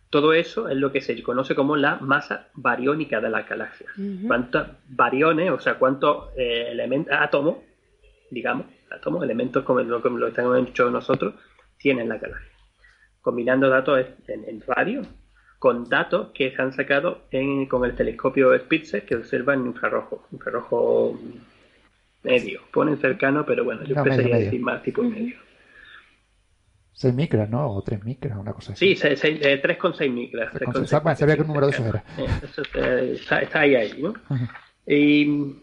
Todo 0.10 0.34
eso 0.34 0.70
es 0.70 0.78
lo 0.78 0.92
que 0.92 1.02
se 1.02 1.22
conoce 1.24 1.56
como 1.56 1.76
la 1.76 1.98
masa 1.98 2.48
bariónica 2.54 3.20
de 3.20 3.30
las 3.30 3.48
galaxias. 3.50 3.90
Ujú. 3.98 4.28
¿Cuántos 4.28 4.68
bariones, 4.88 5.52
o 5.52 5.60
sea, 5.60 5.76
cuántos 5.76 6.30
eh, 6.38 6.68
elementos, 6.72 7.14
átomos, 7.20 7.58
digamos, 8.30 8.68
átomos, 8.92 9.24
elementos 9.24 9.64
como 9.64 9.82
lo, 9.82 10.02
como 10.02 10.18
lo 10.18 10.32
que 10.32 10.42
hemos 10.42 10.58
hecho 10.70 10.90
nosotros, 10.90 11.34
tienen 11.78 12.08
la 12.10 12.18
galaxia? 12.18 12.52
Combinando 13.22 13.70
datos 13.70 14.06
en, 14.28 14.48
en 14.48 14.62
radio 14.68 15.02
con 15.60 15.90
datos 15.90 16.30
que 16.34 16.52
se 16.56 16.62
han 16.62 16.72
sacado 16.74 17.24
en- 17.32 17.66
con 17.66 17.84
el 17.86 17.96
telescopio 17.96 18.58
Spitzer 18.60 19.04
que 19.06 19.16
observa 19.16 19.54
en 19.56 19.66
infrarrojo, 19.66 20.28
infrarrojo 20.32 21.20
medio. 22.24 22.62
Ponen 22.72 22.98
cercano, 22.98 23.46
pero 23.46 23.64
bueno, 23.64 23.84
yo 23.84 23.96
No, 23.96 24.04
medio, 24.04 24.04
preferiría 24.04 24.36
medio. 24.36 24.46
decir 24.46 24.62
más 24.62 24.84
tipo 24.84 25.02
medio. 25.04 25.38
6 26.98 27.14
micras, 27.14 27.50
¿no? 27.50 27.70
O 27.72 27.82
3 27.82 28.04
micras, 28.04 28.38
una 28.38 28.54
cosa 28.54 28.72
así. 28.74 28.88
Sí, 28.88 28.96
se- 28.96 29.18
se- 29.18 29.54
eh, 29.54 29.62
3,6 29.62 30.10
micras. 30.12 30.54
3,6. 30.54 30.90
3,6 30.90 31.04
Bueno, 31.04 31.18
sabía 31.18 31.36
qué 31.38 31.44
número 31.44 31.68
de 31.68 31.72
esos 31.74 31.86
era. 31.86 32.04
Eh, 32.18 32.26
eso, 32.44 32.62
está, 32.62 33.42
está 33.42 33.60
ahí, 33.60 33.76
ahí, 33.76 34.02
¿no? 34.02 34.14
Y, 34.88 35.56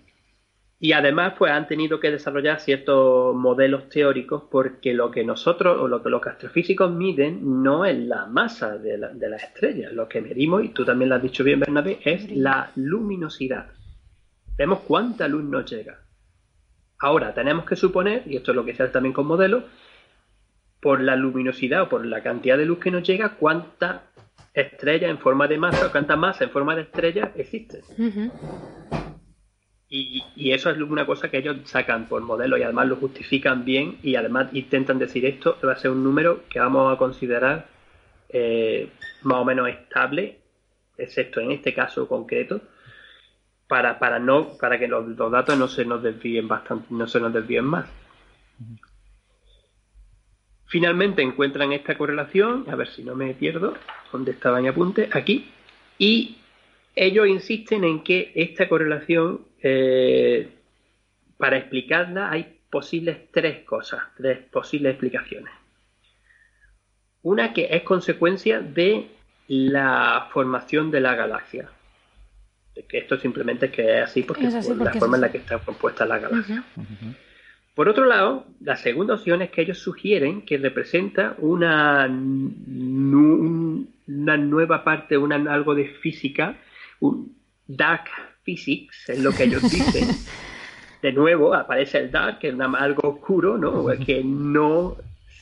y 0.78 0.92
además, 0.92 1.34
pues 1.38 1.50
han 1.52 1.66
tenido 1.66 2.00
que 2.00 2.10
desarrollar 2.10 2.60
ciertos 2.60 3.34
modelos 3.34 3.88
teóricos 3.88 4.42
porque 4.50 4.92
lo 4.92 5.10
que 5.10 5.24
nosotros, 5.24 5.80
o 5.80 5.88
lo 5.88 6.02
que 6.02 6.10
los 6.10 6.26
astrofísicos 6.26 6.90
miden, 6.92 7.62
no 7.62 7.84
es 7.86 7.96
la 7.98 8.26
masa 8.26 8.76
de, 8.76 8.98
la- 8.98 9.08
de 9.08 9.30
las 9.30 9.42
estrellas. 9.42 9.92
Lo 9.92 10.08
que 10.08 10.20
medimos, 10.20 10.62
y 10.64 10.68
tú 10.68 10.84
también 10.84 11.08
lo 11.08 11.14
has 11.14 11.22
dicho 11.22 11.42
bien, 11.44 11.60
Bernabé, 11.60 11.98
es 12.04 12.30
la 12.36 12.72
luminosidad. 12.76 13.68
Vemos 14.58 14.80
cuánta 14.80 15.26
luz 15.28 15.44
nos 15.44 15.70
llega. 15.70 15.98
Ahora, 16.98 17.32
tenemos 17.32 17.64
que 17.64 17.74
suponer, 17.74 18.22
y 18.26 18.36
esto 18.36 18.50
es 18.52 18.56
lo 18.56 18.64
que 18.64 18.74
se 18.74 18.82
hace 18.82 18.92
también 18.92 19.12
con 19.14 19.26
modelos, 19.26 19.64
por 20.82 21.00
la 21.00 21.14
luminosidad 21.14 21.82
o 21.82 21.88
por 21.88 22.04
la 22.04 22.24
cantidad 22.24 22.58
de 22.58 22.66
luz 22.66 22.80
que 22.80 22.90
nos 22.90 23.04
llega, 23.04 23.36
cuánta 23.36 24.02
estrella 24.52 25.08
en 25.08 25.18
forma 25.18 25.46
de 25.46 25.56
masa 25.56 25.86
o 25.86 25.92
cuánta 25.92 26.16
masa 26.16 26.42
en 26.42 26.50
forma 26.50 26.74
de 26.74 26.82
estrella 26.82 27.30
existe. 27.36 27.82
Ujú. 27.96 28.32
Y, 29.88 30.24
y 30.34 30.52
eso 30.52 30.70
es 30.70 30.78
una 30.78 31.06
cosa 31.06 31.30
que 31.30 31.38
ellos 31.38 31.56
sacan 31.66 32.08
por 32.08 32.22
modelo 32.22 32.58
y 32.58 32.64
además 32.64 32.88
lo 32.88 32.96
justifican 32.96 33.64
bien 33.64 33.98
y 34.02 34.16
además 34.16 34.48
intentan 34.54 34.98
decir 34.98 35.24
esto 35.24 35.56
va 35.64 35.74
a 35.74 35.76
ser 35.76 35.92
un 35.92 36.02
número 36.02 36.42
que 36.48 36.58
vamos 36.58 36.92
a 36.92 36.98
considerar 36.98 37.68
eh, 38.30 38.90
más 39.22 39.38
o 39.38 39.44
menos 39.44 39.68
estable, 39.68 40.40
excepto 40.98 41.38
en 41.38 41.52
este 41.52 41.72
caso 41.74 42.08
concreto, 42.08 42.60
para, 43.68 44.00
para 44.00 44.18
no 44.18 44.58
para 44.58 44.80
que 44.80 44.88
los, 44.88 45.06
los 45.06 45.30
datos 45.30 45.56
no 45.56 45.68
se 45.68 45.84
nos 45.84 46.02
desvíen 46.02 46.48
bastante, 46.48 46.86
no 46.90 47.06
se 47.06 47.20
nos 47.20 47.32
desvíen 47.32 47.66
más. 47.66 47.86
Finalmente 50.72 51.20
encuentran 51.20 51.70
esta 51.74 51.98
correlación, 51.98 52.64
a 52.70 52.76
ver 52.76 52.88
si 52.88 53.04
no 53.04 53.14
me 53.14 53.34
pierdo, 53.34 53.76
¿dónde 54.10 54.30
estaba 54.30 54.58
mi 54.58 54.68
apunte? 54.68 55.10
Aquí. 55.12 55.50
Y 55.98 56.38
ellos 56.96 57.28
insisten 57.28 57.84
en 57.84 58.02
que 58.02 58.32
esta 58.34 58.70
correlación, 58.70 59.42
eh, 59.62 60.48
para 61.36 61.58
explicarla, 61.58 62.30
hay 62.30 62.58
posibles 62.70 63.18
tres 63.30 63.64
cosas, 63.64 64.00
tres 64.16 64.38
posibles 64.50 64.92
explicaciones. 64.92 65.52
Una 67.20 67.52
que 67.52 67.68
es 67.70 67.82
consecuencia 67.82 68.60
de 68.60 69.08
la 69.48 70.30
formación 70.32 70.90
de 70.90 71.00
la 71.02 71.14
galaxia. 71.14 71.68
De 72.74 72.84
Que 72.84 72.96
esto 72.96 73.18
simplemente 73.18 73.66
es 73.66 73.72
que 73.72 73.98
es 73.98 74.04
así 74.04 74.22
porque 74.22 74.46
Es 74.46 74.54
así 74.54 74.68
por 74.68 74.78
porque 74.78 74.84
la 74.84 74.90
es 74.92 74.98
forma 75.00 75.18
en 75.18 75.20
la 75.20 75.30
que 75.30 75.36
está 75.36 75.58
compuesta 75.58 76.06
la 76.06 76.18
galaxia. 76.18 76.64
Por 77.74 77.88
otro 77.88 78.04
lado, 78.04 78.46
la 78.60 78.76
segunda 78.76 79.14
opción 79.14 79.40
es 79.42 79.50
que 79.50 79.62
ellos 79.62 79.78
sugieren 79.78 80.42
que 80.42 80.58
representa 80.58 81.34
una, 81.38 82.06
una 82.06 84.36
nueva 84.36 84.84
parte, 84.84 85.16
una, 85.16 85.36
algo 85.52 85.74
de 85.74 85.88
física, 85.88 86.56
un 87.00 87.34
dark 87.66 88.04
physics, 88.42 89.08
es 89.10 89.22
lo 89.22 89.32
que 89.32 89.44
ellos 89.44 89.62
dicen. 89.62 90.08
De 91.02 91.12
nuevo 91.12 91.52
aparece 91.54 91.98
el 91.98 92.10
dark, 92.12 92.38
que 92.38 92.48
es 92.48 92.54
una- 92.54 92.78
algo 92.78 93.08
oscuro, 93.08 93.58
¿no? 93.58 93.86
que 94.06 94.22
no 94.22 94.96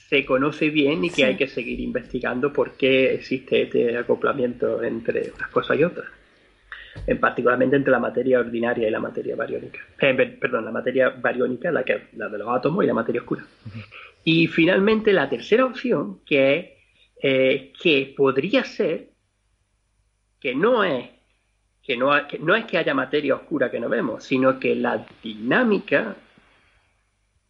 se 0.08 0.24
conoce 0.24 0.70
bien 0.70 1.04
y 1.04 1.10
que 1.10 1.16
Sí. 1.16 1.22
hay 1.22 1.36
que 1.36 1.48
seguir 1.48 1.80
investigando 1.80 2.52
por 2.52 2.72
qué 2.72 3.14
existe 3.14 3.62
este 3.62 3.96
acoplamiento 3.98 4.82
entre 4.82 5.30
unas 5.36 5.50
cosas 5.50 5.78
y 5.78 5.84
otras 5.84 6.06
en 7.06 7.18
particularmente 7.20 7.76
entre 7.76 7.90
la 7.92 7.98
materia 7.98 8.40
ordinaria 8.40 8.88
y 8.88 8.90
la 8.90 9.00
materia 9.00 9.36
bariónica. 9.36 9.80
Eh, 10.00 10.14
per- 10.14 10.38
perdón, 10.38 10.64
la 10.64 10.70
materia 10.72 11.10
bariónica, 11.10 11.70
la, 11.70 11.84
que, 11.84 12.08
la 12.16 12.28
de 12.28 12.38
los 12.38 12.48
átomos 12.48 12.84
y 12.84 12.86
la 12.86 12.94
materia 12.94 13.20
oscura. 13.20 13.44
Y 14.24 14.46
finalmente 14.48 15.12
la 15.12 15.28
tercera 15.28 15.64
opción, 15.64 16.20
que 16.24 16.56
es 16.58 16.66
eh, 17.22 17.72
que 17.82 18.14
podría 18.16 18.64
ser, 18.64 19.10
que 20.40 20.54
no 20.54 20.84
es, 20.84 21.08
que 21.82 21.96
no, 21.96 22.12
ha- 22.12 22.26
que 22.26 22.38
no 22.38 22.54
es 22.54 22.64
que 22.66 22.78
haya 22.78 22.94
materia 22.94 23.34
oscura 23.34 23.70
que 23.70 23.80
no 23.80 23.88
vemos, 23.88 24.24
sino 24.24 24.58
que 24.58 24.74
la 24.74 25.06
dinámica 25.22 26.16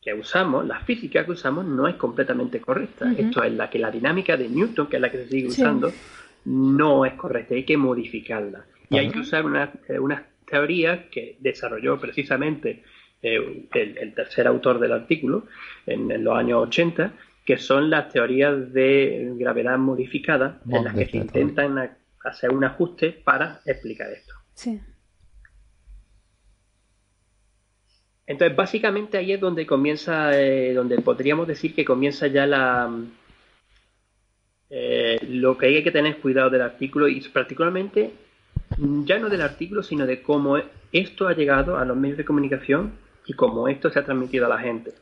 que 0.03 0.15
usamos, 0.15 0.67
la 0.67 0.81
física 0.81 1.25
que 1.27 1.33
usamos, 1.33 1.65
no 1.67 1.87
es 1.87 1.97
completamente 1.97 2.61
correcta. 2.61 3.13
Esto 3.19 3.43
es 3.43 3.53
la 3.53 3.69
que 3.69 3.79
la 3.79 3.91
dinámica 3.91 4.35
de 4.37 4.49
Newton, 4.49 4.87
que 4.87 4.97
es 4.97 5.03
la 5.03 5.11
que 5.11 5.19
se 5.19 5.29
sigue 5.29 5.51
Sí. 5.51 5.61
usando, 5.61 5.93
no 6.47 7.05
es 7.05 7.13
correcta, 7.15 7.55
hay 7.55 7.65
que 7.65 7.77
modificarla. 7.77 8.65
Y 8.91 8.99
hay 8.99 9.09
que 9.11 9.21
usar 9.21 9.45
una- 9.45 9.73
eh, 9.89 9.99
unas 9.99 10.23
teorías 10.47 11.07
que 11.11 11.37
desarrolló 11.41 11.99
precisamente 12.01 12.83
eh, 13.23 13.67
el, 13.75 13.99
el 13.99 14.15
tercer 14.15 14.47
autor 14.47 14.81
del 14.81 14.93
artículo 14.93 15.47
en, 15.87 16.11
en 16.11 16.25
los 16.25 16.37
años 16.37 16.67
80, 16.69 17.13
que 17.45 17.57
son 17.59 17.89
las 17.91 18.13
teorías 18.13 18.73
de 18.73 19.33
gravedad 19.37 19.79
modificada, 19.79 20.61
en 20.69 20.85
las 20.85 20.95
que 20.95 21.07
se 21.07 21.17
intentan 21.19 21.79
a- 21.79 21.97
hacer 22.25 22.51
un 22.51 22.65
ajuste 22.65 23.13
para 23.13 23.61
explicar 23.65 24.11
esto. 24.11 24.35
Sí. 24.55 24.81
Entonces, 28.27 28.57
básicamente 28.57 29.19
ahí 29.19 29.33
es 29.33 29.41
donde 29.41 29.67
comienza, 29.67 30.39
eh, 30.41 30.73
donde 30.75 30.99
podríamos 31.01 31.47
decir 31.49 31.75
que 31.75 31.85
comienza 31.85 32.27
ya 32.29 32.47
la 32.47 32.91
eh, 34.73 35.19
lo 35.29 35.59
que 35.59 35.67
hay 35.67 35.83
que 35.83 35.91
tener 35.91 36.19
cuidado 36.19 36.49
del 36.51 36.63
artículo 36.63 37.09
y 37.09 37.21
particularmente 37.23 38.13
ya 38.79 39.19
no 39.19 39.29
del 39.29 39.43
artículo, 39.43 39.83
sino 39.83 40.07
de 40.07 40.23
cómo 40.23 40.59
esto 40.93 41.29
ha 41.29 41.35
llegado 41.35 41.77
a 41.79 41.85
los 41.85 41.97
medios 41.97 42.19
de 42.19 42.25
comunicación 42.25 42.93
y 43.27 43.33
cómo 43.35 43.69
esto 43.69 43.91
se 43.91 43.99
ha 43.99 44.05
transmitido 44.05 44.47
a 44.47 44.49
la 44.49 44.59
gente. 44.59 44.93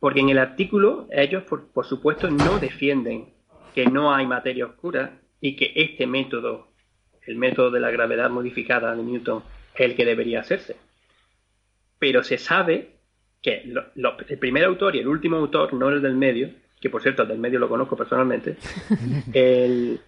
Porque 0.00 0.20
en 0.20 0.30
el 0.30 0.38
artículo 0.38 1.06
ellos, 1.10 1.42
por, 1.44 1.66
por 1.68 1.86
supuesto, 1.86 2.30
no 2.30 2.58
defienden 2.58 3.26
que 3.74 3.86
no 3.86 4.14
hay 4.14 4.26
materia 4.26 4.66
oscura 4.66 5.12
y 5.40 5.56
que 5.56 5.72
este 5.76 6.06
método, 6.06 6.68
el 7.26 7.36
método 7.36 7.70
de 7.70 7.80
la 7.80 7.90
gravedad 7.90 8.30
modificada 8.30 8.94
de 8.94 9.02
Newton, 9.02 9.42
es 9.74 9.80
el 9.80 9.94
que 9.96 10.04
debería 10.04 10.40
hacerse 10.40 10.76
pero 11.98 12.24
se 12.24 12.36
sabe 12.36 12.96
que 13.40 13.62
lo- 13.64 13.84
lo- 13.94 14.16
el 14.28 14.36
primer 14.38 14.64
autor 14.64 14.96
y 14.96 14.98
el 14.98 15.06
último 15.06 15.36
autor, 15.36 15.72
no 15.72 15.88
el 15.88 16.02
del 16.02 16.16
medio, 16.16 16.50
que 16.80 16.90
por 16.90 17.00
cierto 17.00 17.22
el 17.22 17.28
del 17.28 17.38
medio 17.38 17.60
lo 17.60 17.68
conozco 17.68 17.96
personalmente, 17.96 18.56
el- 19.32 20.00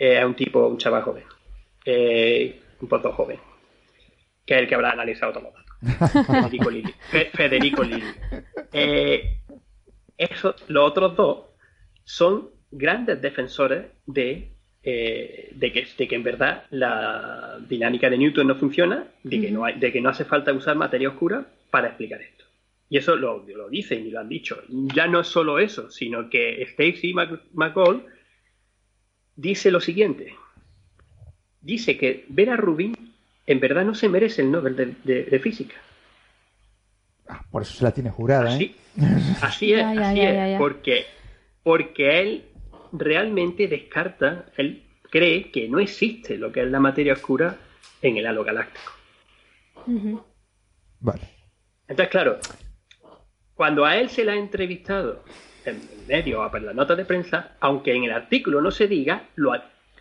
eh, 0.00 0.18
es 0.18 0.24
un 0.24 0.34
tipo, 0.34 0.66
un 0.66 0.78
chaval 0.78 1.02
joven, 1.02 1.24
eh, 1.84 2.60
un 2.80 2.88
poco 2.88 3.12
joven, 3.12 3.38
que 4.44 4.54
es 4.54 4.60
el 4.62 4.68
que 4.68 4.74
habrá 4.74 4.90
analizado 4.90 5.32
todos 5.32 5.44
los 5.52 6.00
datos. 6.10 6.26
Federico 6.26 6.70
Lilli. 6.70 6.92
Fe- 7.10 7.30
Federico 7.32 7.82
Lilli. 7.84 8.12
Eh, 8.72 9.38
eso- 10.18 10.54
los 10.68 10.90
otros 10.90 11.16
dos 11.16 11.38
son 12.04 12.50
grandes 12.70 13.20
defensores 13.22 13.86
de, 14.06 14.52
eh, 14.82 15.50
de, 15.54 15.72
que, 15.72 15.86
de 15.98 16.08
que 16.08 16.14
en 16.14 16.22
verdad 16.22 16.64
la 16.70 17.58
dinámica 17.68 18.08
de 18.10 18.18
Newton 18.18 18.46
no 18.48 18.56
funciona, 18.56 19.06
de 19.22 19.40
que, 19.40 19.50
no 19.50 19.64
hay, 19.64 19.78
de 19.78 19.92
que 19.92 20.00
no 20.00 20.08
hace 20.08 20.24
falta 20.24 20.52
usar 20.52 20.76
materia 20.76 21.08
oscura 21.08 21.46
para 21.70 21.88
explicar 21.88 22.20
esto. 22.22 22.44
Y 22.88 22.98
eso 22.98 23.14
lo, 23.14 23.44
lo 23.46 23.68
dicen 23.68 24.04
y 24.06 24.10
lo 24.10 24.18
han 24.20 24.28
dicho. 24.28 24.62
Ya 24.68 25.06
no 25.06 25.20
es 25.20 25.28
solo 25.28 25.58
eso, 25.60 25.90
sino 25.90 26.28
que 26.28 26.60
Stacy 26.62 27.12
Mc- 27.14 27.40
McCall 27.52 28.04
dice 29.40 29.70
lo 29.70 29.80
siguiente. 29.80 30.34
Dice 31.60 31.96
que 31.96 32.24
Vera 32.28 32.56
Rubin 32.56 32.94
en 33.46 33.60
verdad 33.60 33.84
no 33.84 33.94
se 33.94 34.08
merece 34.08 34.42
el 34.42 34.50
Nobel 34.50 34.76
de, 34.76 34.94
de- 35.04 35.24
de 35.24 35.38
Física. 35.40 35.76
Por 37.50 37.62
eso 37.62 37.74
se 37.74 37.84
la 37.84 37.92
tiene 37.92 38.10
jurada, 38.10 38.56
¿eh? 38.58 38.74
Así 39.40 39.72
es, 39.72 39.78
Ya, 39.80 39.94
ya, 39.94 40.08
así 40.10 40.18
ya, 40.18 40.28
es, 40.30 40.34
ya, 40.36 40.48
ya. 40.48 40.58
Porque, 40.58 41.06
porque 41.62 42.20
él 42.20 42.44
realmente 42.92 43.68
descarta, 43.68 44.46
él 44.56 44.82
cree 45.10 45.50
que 45.50 45.68
no 45.68 45.78
existe 45.78 46.36
lo 46.38 46.50
que 46.52 46.62
es 46.62 46.70
la 46.70 46.80
materia 46.80 47.12
oscura 47.12 47.56
en 48.02 48.16
el 48.16 48.26
halo 48.26 48.44
galáctico. 48.44 48.92
Vale. 51.00 51.22
Entonces, 51.88 52.08
claro, 52.10 52.38
cuando 53.54 53.84
a 53.84 53.96
él 53.96 54.08
se 54.10 54.24
le 54.24 54.32
ha 54.32 54.36
entrevistado 54.36 55.24
en 55.64 55.80
medio 56.08 56.40
o 56.42 56.56
en 56.56 56.66
la 56.66 56.72
nota 56.72 56.94
de 56.96 57.04
prensa, 57.04 57.52
aunque 57.60 57.94
en 57.94 58.04
el 58.04 58.12
artículo 58.12 58.60
no 58.60 58.70
se 58.70 58.86
diga, 58.88 59.24
lo 59.36 59.52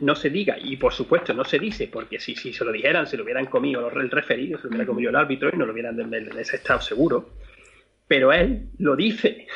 no 0.02 0.16
se 0.16 0.30
diga, 0.30 0.58
y 0.58 0.78
por 0.78 0.94
supuesto 0.94 1.34
no 1.34 1.44
se 1.44 1.60
dice, 1.60 1.90
porque 1.92 2.22
si, 2.22 2.34
si 2.36 2.54
se 2.54 2.64
lo 2.64 2.72
dijeran, 2.72 3.06
se 3.06 3.18
lo 3.18 3.24
hubieran 3.24 3.48
comido 3.48 3.82
los- 3.82 3.94
el 3.96 4.10
referido, 4.10 4.58
se 4.58 4.64
lo 4.64 4.70
hubiera 4.70 4.86
comido 4.86 5.10
el 5.10 5.16
árbitro 5.18 5.50
y 5.54 5.58
no 5.58 5.66
lo 5.66 5.74
hubieran 5.74 6.00
en, 6.00 6.14
en 6.14 6.38
ese 6.40 6.56
estado 6.56 6.80
seguro. 6.80 7.32
Pero 8.08 8.32
él 8.32 8.70
lo 8.78 8.96
dice 8.96 9.48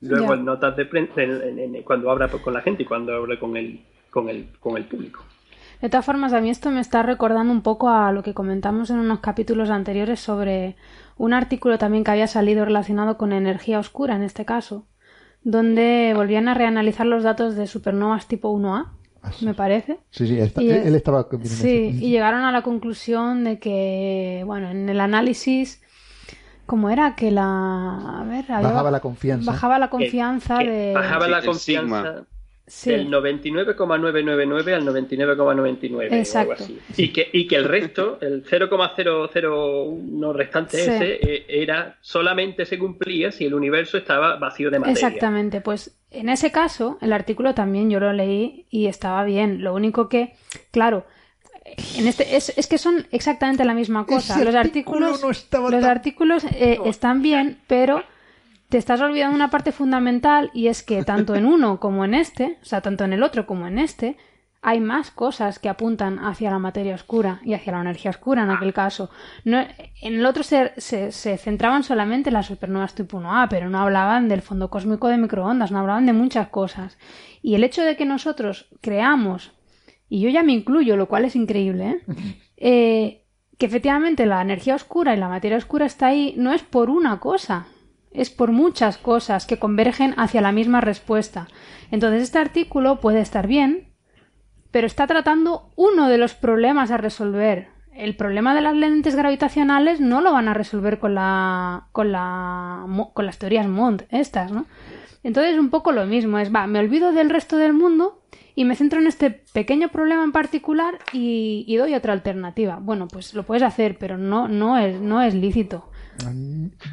luego 0.00 0.34
en 0.34 0.44
notas 0.44 0.76
de 0.76 0.86
prensa, 0.86 1.22
en- 1.22 1.42
en- 1.58 1.74
en- 1.74 1.82
cuando 1.82 2.08
habla 2.10 2.28
con 2.28 2.54
la 2.54 2.60
gente 2.62 2.84
y 2.84 2.86
cuando 2.86 3.12
habla 3.14 3.38
con 3.40 3.56
el, 3.56 3.80
con 4.10 4.28
el, 4.28 4.46
con 4.60 4.76
el 4.76 4.84
público. 4.84 5.24
De 5.82 5.88
todas 5.88 6.06
formas, 6.06 6.32
a 6.34 6.40
mí 6.40 6.50
esto 6.50 6.70
me 6.70 6.80
está 6.80 7.02
recordando 7.02 7.52
un 7.52 7.62
poco 7.62 7.88
a 7.88 8.12
lo 8.12 8.22
que 8.22 8.32
comentamos 8.34 8.90
en 8.90 8.98
unos 8.98 9.18
capítulos 9.20 9.70
anteriores 9.70 10.20
sobre 10.20 10.76
un 11.16 11.32
artículo 11.32 11.78
también 11.78 12.04
que 12.04 12.10
había 12.12 12.26
salido 12.28 12.64
relacionado 12.64 13.16
con 13.18 13.32
energía 13.32 13.78
oscura, 13.80 14.14
en 14.14 14.22
este 14.22 14.44
caso, 14.44 14.86
donde 15.42 16.12
volvían 16.14 16.48
a 16.48 16.54
reanalizar 16.54 17.06
los 17.06 17.22
datos 17.22 17.56
de 17.56 17.66
supernovas 17.66 18.26
tipo 18.28 18.50
1A, 18.52 18.88
me 19.42 19.54
parece. 19.54 19.98
Sí, 20.10 20.26
sí, 20.26 20.38
está- 20.38 20.62
Y, 20.62 20.70
él, 20.70 20.94
estaba... 20.94 21.26
Sí, 21.42 21.98
y 22.00 22.10
llegaron 22.10 22.42
a 22.42 22.52
la 22.52 22.62
conclusión 22.62 23.44
de 23.44 23.58
que, 23.58 24.42
bueno, 24.46 24.70
en 24.70 24.88
el 24.88 25.00
análisis, 25.00 25.82
¿cómo 26.66 26.90
era? 26.90 27.14
Que 27.16 27.30
la... 27.30 28.20
A 28.20 28.24
ver, 28.24 28.50
había- 28.50 28.68
Bajaba 28.68 28.90
la 28.90 29.00
confianza. 29.00 29.50
Bajaba 29.52 29.78
la 29.78 29.90
confianza 29.90 30.58
Que 30.58 30.70
de... 30.70 30.94
Bajaba 30.94 31.28
la 31.28 31.42
confianza 31.42 31.98
sigma. 31.98 32.26
Sí. 32.70 32.90
del 32.90 33.10
99,999 33.10 34.74
al 34.74 34.86
99,99 34.86 35.94
o 35.96 36.00
algo 36.00 36.14
Exacto. 36.14 36.52
así. 36.54 36.78
Y 36.96 37.08
que, 37.12 37.28
y 37.32 37.46
que 37.48 37.56
el 37.56 37.64
resto, 37.64 38.18
el 38.20 38.44
0,001 39.20 40.32
restante 40.32 40.76
Sí. 40.78 40.90
ese, 40.90 41.14
eh, 41.14 41.46
era 41.48 41.96
solamente 42.00 42.64
se 42.64 42.78
cumplía 42.78 43.32
si 43.32 43.44
el 43.46 43.54
universo 43.54 43.98
estaba 43.98 44.36
vacío 44.36 44.70
de 44.70 44.78
materia. 44.78 44.92
Exactamente, 44.92 45.60
pues 45.60 45.96
en 46.10 46.28
ese 46.28 46.50
caso 46.52 46.98
el 47.00 47.12
artículo 47.12 47.54
también 47.54 47.90
yo 47.90 48.00
lo 48.00 48.12
leí 48.12 48.66
y 48.70 48.86
estaba 48.86 49.24
bien. 49.24 49.62
Lo 49.62 49.74
único 49.74 50.08
que, 50.08 50.34
claro, 50.70 51.04
en 51.98 52.06
este 52.06 52.36
es, 52.36 52.56
es 52.56 52.66
que 52.66 52.78
son 52.78 53.06
exactamente 53.10 53.64
la 53.64 53.74
misma 53.74 54.06
cosa. 54.06 54.34
Ese 54.34 54.44
los 54.44 54.54
artículo 54.54 55.06
artículos, 55.08 55.44
no 55.52 55.70
los 55.70 55.80
tan- 55.80 55.90
artículos 55.90 56.44
eh, 56.44 56.78
están 56.84 57.22
bien, 57.22 57.58
pero 57.66 58.02
te 58.70 58.78
estás 58.78 59.00
olvidando 59.00 59.34
una 59.34 59.50
parte 59.50 59.72
fundamental 59.72 60.50
y 60.54 60.68
es 60.68 60.82
que 60.82 61.02
tanto 61.02 61.34
en 61.34 61.44
uno 61.44 61.80
como 61.80 62.04
en 62.04 62.14
este, 62.14 62.58
o 62.62 62.64
sea, 62.64 62.80
tanto 62.80 63.04
en 63.04 63.12
el 63.12 63.24
otro 63.24 63.44
como 63.44 63.66
en 63.66 63.80
este, 63.80 64.16
hay 64.62 64.78
más 64.78 65.10
cosas 65.10 65.58
que 65.58 65.68
apuntan 65.68 66.18
hacia 66.20 66.50
la 66.50 66.60
materia 66.60 66.94
oscura 66.94 67.40
y 67.42 67.54
hacia 67.54 67.72
la 67.72 67.80
energía 67.80 68.12
oscura 68.12 68.44
en 68.44 68.50
aquel 68.50 68.72
caso. 68.72 69.10
No, 69.44 69.58
en 69.58 70.14
el 70.14 70.24
otro 70.24 70.44
se, 70.44 70.72
se, 70.76 71.10
se 71.10 71.36
centraban 71.36 71.82
solamente 71.82 72.30
en 72.30 72.34
las 72.34 72.46
supernovas 72.46 72.94
tipo 72.94 73.18
1A, 73.18 73.48
pero 73.50 73.68
no 73.70 73.80
hablaban 73.80 74.28
del 74.28 74.42
fondo 74.42 74.70
cósmico 74.70 75.08
de 75.08 75.16
microondas, 75.16 75.72
no 75.72 75.80
hablaban 75.80 76.06
de 76.06 76.12
muchas 76.12 76.48
cosas. 76.48 76.96
Y 77.42 77.56
el 77.56 77.64
hecho 77.64 77.82
de 77.82 77.96
que 77.96 78.04
nosotros 78.04 78.68
creamos, 78.80 79.52
y 80.08 80.20
yo 80.20 80.28
ya 80.28 80.44
me 80.44 80.52
incluyo, 80.52 80.96
lo 80.96 81.08
cual 81.08 81.24
es 81.24 81.34
increíble, 81.34 81.90
¿eh? 81.90 82.00
Eh, 82.62 83.24
que 83.58 83.66
efectivamente 83.66 84.26
la 84.26 84.42
energía 84.42 84.74
oscura 84.74 85.14
y 85.14 85.18
la 85.18 85.28
materia 85.28 85.56
oscura 85.56 85.86
está 85.86 86.08
ahí, 86.08 86.34
no 86.36 86.52
es 86.52 86.62
por 86.62 86.90
una 86.90 87.18
cosa, 87.20 87.66
es 88.10 88.30
por 88.30 88.52
muchas 88.52 88.98
cosas 88.98 89.46
que 89.46 89.58
convergen 89.58 90.14
hacia 90.16 90.40
la 90.40 90.52
misma 90.52 90.80
respuesta. 90.80 91.48
Entonces 91.90 92.22
este 92.22 92.38
artículo 92.38 93.00
puede 93.00 93.20
estar 93.20 93.46
bien, 93.46 93.92
pero 94.70 94.86
está 94.86 95.06
tratando 95.06 95.70
uno 95.76 96.08
de 96.08 96.18
los 96.18 96.34
problemas 96.34 96.90
a 96.90 96.96
resolver. 96.96 97.68
El 97.92 98.16
problema 98.16 98.54
de 98.54 98.60
las 98.60 98.76
lentes 98.76 99.16
gravitacionales 99.16 100.00
no 100.00 100.20
lo 100.20 100.32
van 100.32 100.48
a 100.48 100.54
resolver 100.54 100.98
con 100.98 101.14
la 101.14 101.88
con 101.92 102.12
la 102.12 102.86
con 103.12 103.26
las 103.26 103.38
teorías 103.38 103.66
Mond 103.66 104.04
estas, 104.10 104.52
¿no? 104.52 104.66
Entonces 105.22 105.58
un 105.58 105.70
poco 105.70 105.92
lo 105.92 106.06
mismo, 106.06 106.38
es 106.38 106.54
va, 106.54 106.66
me 106.66 106.78
olvido 106.78 107.12
del 107.12 107.30
resto 107.30 107.56
del 107.56 107.74
mundo 107.74 108.22
y 108.54 108.64
me 108.64 108.74
centro 108.74 109.00
en 109.00 109.06
este 109.06 109.30
pequeño 109.30 109.88
problema 109.88 110.24
en 110.24 110.32
particular 110.32 110.98
y, 111.12 111.64
y 111.66 111.76
doy 111.76 111.94
otra 111.94 112.12
alternativa. 112.12 112.78
Bueno, 112.80 113.06
pues 113.06 113.34
lo 113.34 113.42
puedes 113.42 113.62
hacer, 113.62 113.98
pero 113.98 114.16
no 114.16 114.48
no 114.48 114.78
es 114.78 115.00
no 115.00 115.20
es 115.20 115.34
lícito. 115.34 115.90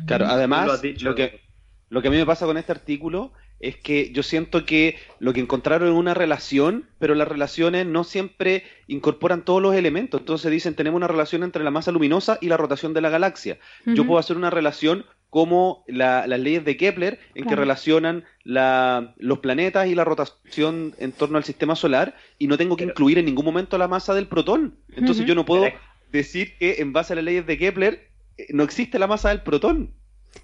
Claro, 0.06 0.25
lo 0.25 0.32
además, 0.32 0.81
lo 1.02 1.15
que, 1.15 1.42
lo 1.89 2.02
que 2.02 2.08
a 2.08 2.12
mí 2.12 2.17
me 2.17 2.25
pasa 2.25 2.46
con 2.46 2.58
este 2.58 2.71
artículo 2.71 3.33
es 3.60 3.75
que 3.75 4.12
yo 4.12 4.21
siento 4.21 4.65
que 4.65 4.98
lo 5.19 5.33
que 5.33 5.39
encontraron 5.39 5.89
es 5.89 5.96
una 5.96 6.13
relación, 6.13 6.85
pero 7.00 7.15
las 7.15 7.27
relaciones 7.27 7.87
no 7.87 8.04
siempre 8.04 8.63
incorporan 8.85 9.44
todos 9.44 9.62
los 9.62 9.73
elementos. 9.75 10.19
Entonces 10.21 10.52
dicen, 10.52 10.75
tenemos 10.75 10.98
una 10.98 11.08
relación 11.08 11.44
entre 11.44 11.63
la 11.63 11.71
masa 11.71 11.92
luminosa 11.92 12.37
y 12.39 12.48
la 12.50 12.58
rotación 12.58 12.94
de 12.94 13.02
la 13.02 13.10
galaxia. 13.10 13.58
Yo 13.85 14.06
puedo 14.06 14.19
hacer 14.19 14.37
una 14.37 14.52
relación 14.52 15.06
como 15.31 15.83
la- 15.87 16.25
las 16.27 16.39
leyes 16.39 16.63
de 16.63 16.77
Kepler, 16.77 17.19
en 17.35 17.46
que 17.46 17.56
relacionan 17.56 18.23
la- 18.44 19.13
los 19.17 19.39
planetas 19.39 19.87
y 19.87 19.96
la 19.96 20.06
rotación 20.06 20.94
en 21.00 21.12
torno 21.12 21.37
al 21.37 21.44
sistema 21.44 21.75
solar, 21.75 22.15
y 22.37 22.48
no 22.48 22.58
tengo 22.58 22.77
que 22.77 22.83
Pero- 22.85 22.94
incluir 22.94 23.17
en 23.17 23.25
ningún 23.25 23.44
momento 23.46 23.77
la 23.79 23.87
masa 23.87 24.13
del 24.13 24.27
protón. 24.27 24.75
Entonces 24.96 25.25
yo 25.25 25.33
no 25.35 25.46
puedo 25.46 25.63
decir 26.12 26.56
que 26.60 26.75
en 26.79 26.94
base 26.94 27.13
a 27.13 27.15
las 27.17 27.25
leyes 27.25 27.46
de 27.46 27.58
Kepler 27.58 28.06
no 28.50 28.63
existe 28.63 29.00
la 29.00 29.08
masa 29.08 29.29
del 29.29 29.42
protón. 29.42 29.94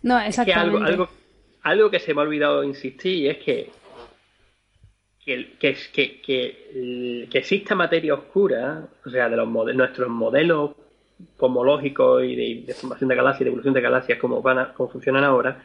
No, 0.02 0.18
Es 0.18 0.24
que 0.36 0.42
exactamente. 0.42 0.60
algo, 0.78 0.84
algo, 0.84 1.10
algo 1.62 1.92
que 1.92 2.00
se 2.00 2.14
me 2.14 2.22
ha 2.22 2.24
olvidado 2.24 2.64
insistir 2.64 3.14
y 3.16 3.28
es 3.30 3.38
que 3.38 3.70
que, 5.26 5.54
que, 5.58 5.74
que, 6.22 6.22
que, 6.22 7.38
exista 7.38 7.76
materia 7.76 8.14
oscura, 8.14 8.88
o 9.06 9.10
sea, 9.10 9.30
de 9.30 9.38
los 9.38 9.48
nuestros 9.48 10.10
modelos 10.10 10.72
cosmológicos 11.38 12.24
y 12.26 12.36
de, 12.36 12.64
de 12.68 12.74
formación 12.74 13.08
de 13.08 13.16
galaxias 13.16 13.42
y 13.42 13.44
de 13.46 13.50
evolución 13.50 13.74
de 13.74 13.82
galaxias, 13.82 14.20
como, 14.20 14.42
van 14.42 14.60
a- 14.60 14.74
como 14.74 14.90
funcionan 14.90 15.24
ahora, 15.24 15.64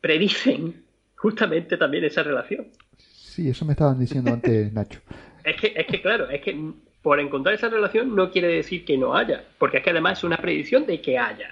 predicen 0.00 0.84
justamente 1.16 1.76
también 1.76 2.04
esa 2.04 2.22
relación. 2.24 2.66
Sí, 2.96 3.48
eso 3.48 3.64
me 3.64 3.72
estaban 3.74 3.98
diciendo 4.00 4.32
antes, 4.32 4.72
Nacho. 4.72 5.00
Es 5.44 5.60
que, 5.60 5.72
es 5.76 5.86
que 5.86 6.02
claro, 6.02 6.28
es 6.28 6.40
que 6.40 6.58
por 7.02 7.20
encontrar 7.20 7.54
esa 7.54 7.68
relación 7.68 8.14
no 8.14 8.30
quiere 8.30 8.48
decir 8.48 8.84
que 8.84 8.98
no 8.98 9.14
haya, 9.16 9.44
porque 9.58 9.78
es 9.78 9.84
que 9.84 9.90
además 9.90 10.18
es 10.18 10.24
una 10.24 10.36
predicción 10.36 10.84
de 10.86 11.00
que 11.00 11.18
haya. 11.18 11.50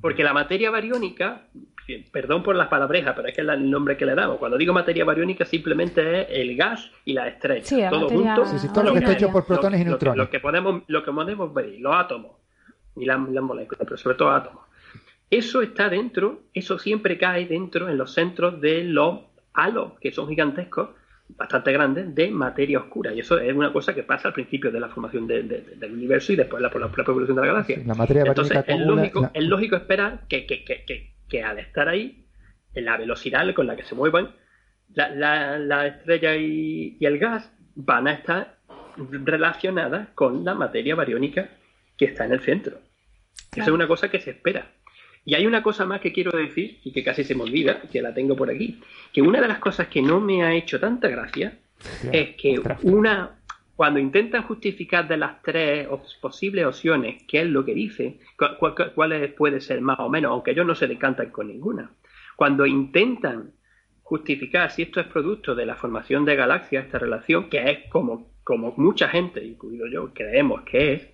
Porque 0.00 0.22
la 0.24 0.32
materia 0.32 0.70
bariónica, 0.70 1.42
perdón 2.12 2.42
por 2.42 2.56
las 2.56 2.68
palabrejas, 2.68 3.14
pero 3.16 3.28
es 3.28 3.34
que 3.34 3.40
es 3.42 3.48
el 3.48 3.70
nombre 3.70 3.96
que 3.96 4.04
le 4.06 4.14
damos. 4.14 4.38
Cuando 4.38 4.58
digo 4.58 4.72
materia 4.72 5.04
bariónica 5.04 5.44
simplemente 5.44 6.22
es 6.22 6.26
el 6.30 6.56
gas 6.56 6.90
y 7.04 7.12
la 7.14 7.28
estrella. 7.28 7.64
Sí, 7.64 7.76
todo 7.88 8.02
materia 8.02 8.34
junto. 8.36 8.50
Sí, 8.50 8.58
sí, 8.58 8.68
todo 8.72 8.84
lo 8.84 8.92
que 8.92 8.98
está 8.98 9.12
hecho 9.12 9.30
por 9.32 9.46
protones 9.46 9.80
y 9.80 9.84
Lo- 9.84 9.90
lo 9.92 9.98
que- 9.98 10.04
neutrones. 10.06 10.18
Lo, 10.18 10.30
que 10.30 10.40
podemos, 10.40 10.82
lo 10.88 11.02
que 11.04 11.12
podemos 11.12 11.54
ver, 11.54 11.74
los 11.78 11.94
átomos 11.94 12.32
y 12.96 13.04
las, 13.06 13.18
las 13.30 13.42
moléculas, 13.44 13.80
pero 13.84 13.96
sobre 13.96 14.16
todo 14.16 14.30
átomos. 14.30 14.64
Eso 15.30 15.62
está 15.62 15.88
dentro, 15.88 16.40
eso 16.52 16.78
siempre 16.78 17.16
cae 17.16 17.46
dentro 17.46 17.88
en 17.88 17.96
los 17.96 18.12
centros 18.12 18.60
de 18.60 18.82
los 18.84 19.20
halos, 19.54 19.92
que 20.00 20.10
son 20.12 20.28
gigantescos, 20.28 20.90
bastante 21.36 21.72
grandes, 21.72 22.14
de 22.14 22.30
materia 22.30 22.78
oscura. 22.78 23.12
Y 23.14 23.20
eso 23.20 23.38
es 23.38 23.54
una 23.54 23.72
cosa 23.72 23.94
que 23.94 24.02
pasa 24.02 24.28
al 24.28 24.34
principio 24.34 24.70
de 24.70 24.80
la 24.80 24.88
formación 24.88 25.26
de- 25.26 25.42
de- 25.42 25.60
del 25.76 25.92
universo 25.92 26.32
y 26.32 26.36
después 26.36 26.62
la, 26.62 26.70
por 26.70 26.80
la 26.80 26.90
propia 26.90 27.10
evolución 27.12 27.36
de 27.36 27.42
la 27.42 27.48
galaxia. 27.48 27.78
La 27.86 27.94
materia 27.94 28.22
Entonces, 28.26 28.54
bariónica 28.56 28.82
es 28.82 28.86
lógico, 28.96 29.20
la- 29.22 29.30
es 29.34 29.44
lógico 29.44 29.76
esperar 29.76 30.20
que, 30.28 30.46
que, 30.46 30.64
que, 30.64 30.84
que, 30.84 31.14
que 31.28 31.42
al 31.42 31.58
estar 31.58 31.88
ahí, 31.88 32.26
en 32.74 32.84
la 32.84 32.96
velocidad 32.96 33.52
con 33.54 33.66
la 33.66 33.76
que 33.76 33.82
se 33.84 33.94
muevan, 33.94 34.30
la, 34.94 35.08
la, 35.10 35.58
la 35.58 35.86
estrella 35.86 36.36
y, 36.36 36.96
y 37.00 37.06
el 37.06 37.18
gas 37.18 37.50
van 37.74 38.08
a 38.08 38.12
estar 38.12 38.56
relacionadas 38.96 40.08
con 40.14 40.44
la 40.44 40.54
materia 40.54 40.94
bariónica 40.94 41.48
que 41.96 42.06
está 42.06 42.24
en 42.24 42.32
el 42.32 42.40
centro. 42.40 42.78
Eso 43.52 43.62
es 43.62 43.68
una 43.68 43.88
cosa 43.88 44.10
que 44.10 44.20
se 44.20 44.30
espera. 44.30 44.66
Y 45.24 45.34
hay 45.34 45.46
una 45.46 45.62
cosa 45.62 45.84
más 45.84 46.00
que 46.00 46.12
quiero 46.12 46.36
decir 46.36 46.78
y 46.84 46.92
que 46.92 47.04
casi 47.04 47.24
se 47.24 47.34
me 47.34 47.42
olvida, 47.42 47.82
que 47.82 48.00
la 48.02 48.14
tengo 48.14 48.34
por 48.36 48.50
aquí, 48.50 48.80
que 49.12 49.20
una 49.22 49.40
de 49.40 49.48
las 49.48 49.58
cosas 49.58 49.88
que 49.88 50.00
no 50.02 50.20
me 50.20 50.42
ha 50.42 50.54
hecho 50.54 50.80
tanta 50.80 51.08
gracia 51.08 51.58
es 52.12 52.36
que 52.36 52.58
una 52.82 53.36
cuando 53.76 53.98
intentan 53.98 54.42
justificar 54.42 55.08
de 55.08 55.16
las 55.16 55.40
tres 55.42 55.88
posibles 56.20 56.66
opciones 56.66 57.22
qué 57.26 57.40
es 57.40 57.46
lo 57.46 57.64
que 57.64 57.72
dice, 57.72 58.18
cu- 58.36 58.56
cu- 58.58 58.74
cu- 58.74 58.92
cuáles 58.94 59.32
puede 59.32 59.60
ser 59.62 59.80
más 59.80 59.98
o 60.00 60.10
menos, 60.10 60.32
aunque 60.32 60.50
ellos 60.50 60.66
no 60.66 60.74
se 60.74 60.86
decantan 60.86 61.30
con 61.30 61.48
ninguna. 61.48 61.90
Cuando 62.36 62.66
intentan 62.66 63.52
justificar 64.02 64.70
si 64.70 64.82
esto 64.82 65.00
es 65.00 65.06
producto 65.06 65.54
de 65.54 65.64
la 65.64 65.76
formación 65.76 66.26
de 66.26 66.36
galaxias, 66.36 66.84
esta 66.84 66.98
relación, 66.98 67.48
que 67.48 67.70
es 67.70 67.78
como, 67.90 68.32
como 68.44 68.74
mucha 68.76 69.08
gente, 69.08 69.42
incluido 69.44 69.86
yo, 69.86 70.12
creemos 70.12 70.62
que 70.62 70.92
es, 70.92 71.08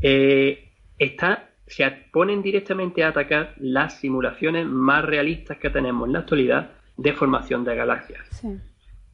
eh, 0.00 0.70
está, 0.98 1.50
se 1.72 1.90
ponen 2.12 2.42
directamente 2.42 3.02
a 3.02 3.08
atacar 3.08 3.54
las 3.58 3.98
simulaciones 3.98 4.66
más 4.66 5.04
realistas 5.04 5.56
que 5.56 5.70
tenemos 5.70 6.06
en 6.06 6.12
la 6.12 6.18
actualidad 6.20 6.70
de 6.98 7.14
formación 7.14 7.64
de 7.64 7.74
galaxias. 7.74 8.44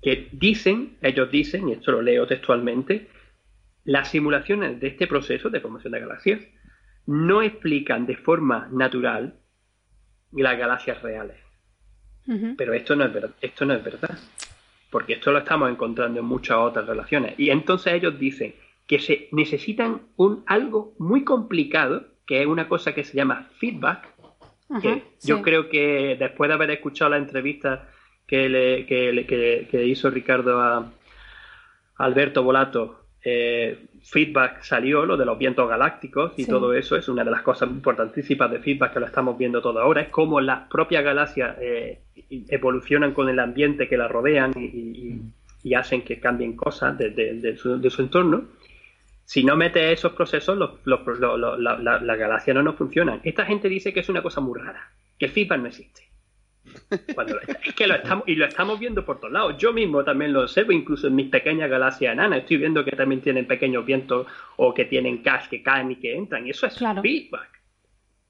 Que 0.02 0.28
dicen, 0.32 0.96
ellos 1.00 1.30
dicen, 1.30 1.68
y 1.68 1.72
esto 1.72 1.92
lo 1.92 2.02
leo 2.02 2.26
textualmente, 2.26 3.08
las 3.84 4.10
simulaciones 4.10 4.80
de 4.80 4.88
este 4.88 5.06
proceso 5.06 5.50
de 5.50 5.60
formación 5.60 5.92
de 5.92 6.00
galaxias 6.00 6.40
no 7.06 7.42
explican 7.42 8.06
de 8.06 8.16
forma 8.16 8.68
natural 8.72 9.38
las 10.32 10.58
galaxias 10.58 11.00
reales. 11.00 11.36
Pero 12.58 12.74
esto 12.74 12.94
no 12.94 13.04
es 13.04 13.12
verdad, 13.12 13.34
esto 13.40 13.64
no 13.64 13.74
es 13.74 13.84
verdad. 13.84 14.18
Porque 14.90 15.14
esto 15.14 15.30
lo 15.30 15.38
estamos 15.38 15.70
encontrando 15.70 16.18
en 16.20 16.26
muchas 16.26 16.58
otras 16.58 16.86
relaciones. 16.86 17.38
Y 17.38 17.50
entonces 17.50 17.92
ellos 17.94 18.18
dicen 18.18 18.54
que 18.86 18.98
se 18.98 19.28
necesitan 19.32 20.02
un 20.16 20.42
algo 20.46 20.94
muy 20.98 21.22
complicado, 21.22 22.17
que 22.28 22.42
es 22.42 22.46
una 22.46 22.68
cosa 22.68 22.94
que 22.94 23.02
se 23.04 23.16
llama 23.16 23.48
feedback, 23.58 24.06
que 24.82 25.02
yo 25.24 25.40
creo 25.40 25.70
que 25.70 26.14
después 26.20 26.48
de 26.48 26.54
haber 26.54 26.70
escuchado 26.70 27.10
la 27.10 27.16
entrevista 27.16 27.88
que 28.26 28.50
le, 28.50 28.84
que 28.84 29.12
le- 29.14 29.26
que- 29.26 29.66
que 29.70 29.86
hizo 29.86 30.10
Ricardo 30.10 30.60
a 30.60 30.92
Alberto 31.96 32.42
Volato, 32.42 33.00
eh, 33.24 33.86
feedback 34.02 34.62
salió, 34.62 35.06
lo 35.06 35.16
de 35.16 35.24
los 35.24 35.38
vientos 35.38 35.66
galácticos 35.68 36.32
y 36.36 36.44
Sí. 36.44 36.50
todo 36.50 36.74
eso 36.74 36.96
es 36.96 37.08
una 37.08 37.24
de 37.24 37.30
las 37.30 37.40
cosas 37.42 37.68
importantísimas 37.70 38.50
de 38.50 38.58
feedback 38.60 38.92
que 38.92 39.00
lo 39.00 39.06
estamos 39.06 39.36
viendo 39.38 39.60
todo 39.62 39.80
ahora, 39.80 40.02
es 40.02 40.08
cómo 40.08 40.38
las 40.40 40.68
propias 40.68 41.02
galaxias 41.02 41.56
eh, 41.60 42.00
evolucionan 42.50 43.12
con 43.14 43.28
el 43.30 43.38
ambiente 43.38 43.88
que 43.88 43.96
las 43.96 44.10
rodean 44.10 44.52
y, 44.54 44.64
y- 44.66 45.20
y 45.64 45.74
hacen 45.74 46.02
que 46.02 46.20
cambien 46.20 46.54
cosas 46.56 46.96
de, 46.98 47.10
de- 47.10 47.34
de 47.40 47.56
su, 47.56 47.80
de 47.80 47.90
su 47.90 48.02
entorno. 48.02 48.44
Si 49.30 49.44
no 49.44 49.56
metes 49.56 49.92
esos 49.98 50.12
procesos, 50.14 50.56
los, 50.56 50.70
los- 50.86 51.06
los- 51.18 51.60
la- 51.60 51.76
la- 51.78 52.00
las 52.00 52.18
galaxias 52.18 52.54
no 52.56 52.62
nos 52.62 52.76
funcionan. 52.76 53.20
Esta 53.24 53.44
gente 53.44 53.68
dice 53.68 53.92
que 53.92 54.00
es 54.00 54.08
una 54.08 54.22
cosa 54.22 54.40
muy 54.40 54.58
rara, 54.58 54.90
que 55.18 55.26
el 55.26 55.32
feedback 55.32 55.60
no 55.60 55.66
existe. 55.66 56.08
Cuando 57.14 57.34
lo- 57.34 57.40
es 57.42 57.74
que 57.74 57.86
lo 57.86 57.96
estamos, 57.96 58.24
y 58.26 58.36
lo 58.36 58.46
estamos 58.46 58.80
viendo 58.80 59.04
por 59.04 59.20
todos 59.20 59.30
lados. 59.34 59.56
Yo 59.58 59.74
mismo 59.74 60.02
también 60.02 60.32
lo 60.32 60.40
observo, 60.44 60.72
incluso 60.72 61.08
en 61.08 61.14
mis 61.14 61.28
pequeñas 61.28 61.68
galaxias 61.68 62.14
enanas. 62.14 62.38
Estoy 62.38 62.56
viendo 62.56 62.82
que 62.86 62.92
también 62.92 63.20
tienen 63.20 63.46
pequeños 63.46 63.84
vientos 63.84 64.26
o 64.56 64.72
que 64.72 64.86
tienen 64.86 65.22
gas 65.22 65.46
que 65.48 65.62
caen 65.62 65.90
y 65.90 65.96
que 65.96 66.16
entran. 66.16 66.46
Y 66.46 66.50
eso 66.50 66.66
es 66.66 66.74
Claro. 66.78 67.02
feedback. 67.02 67.57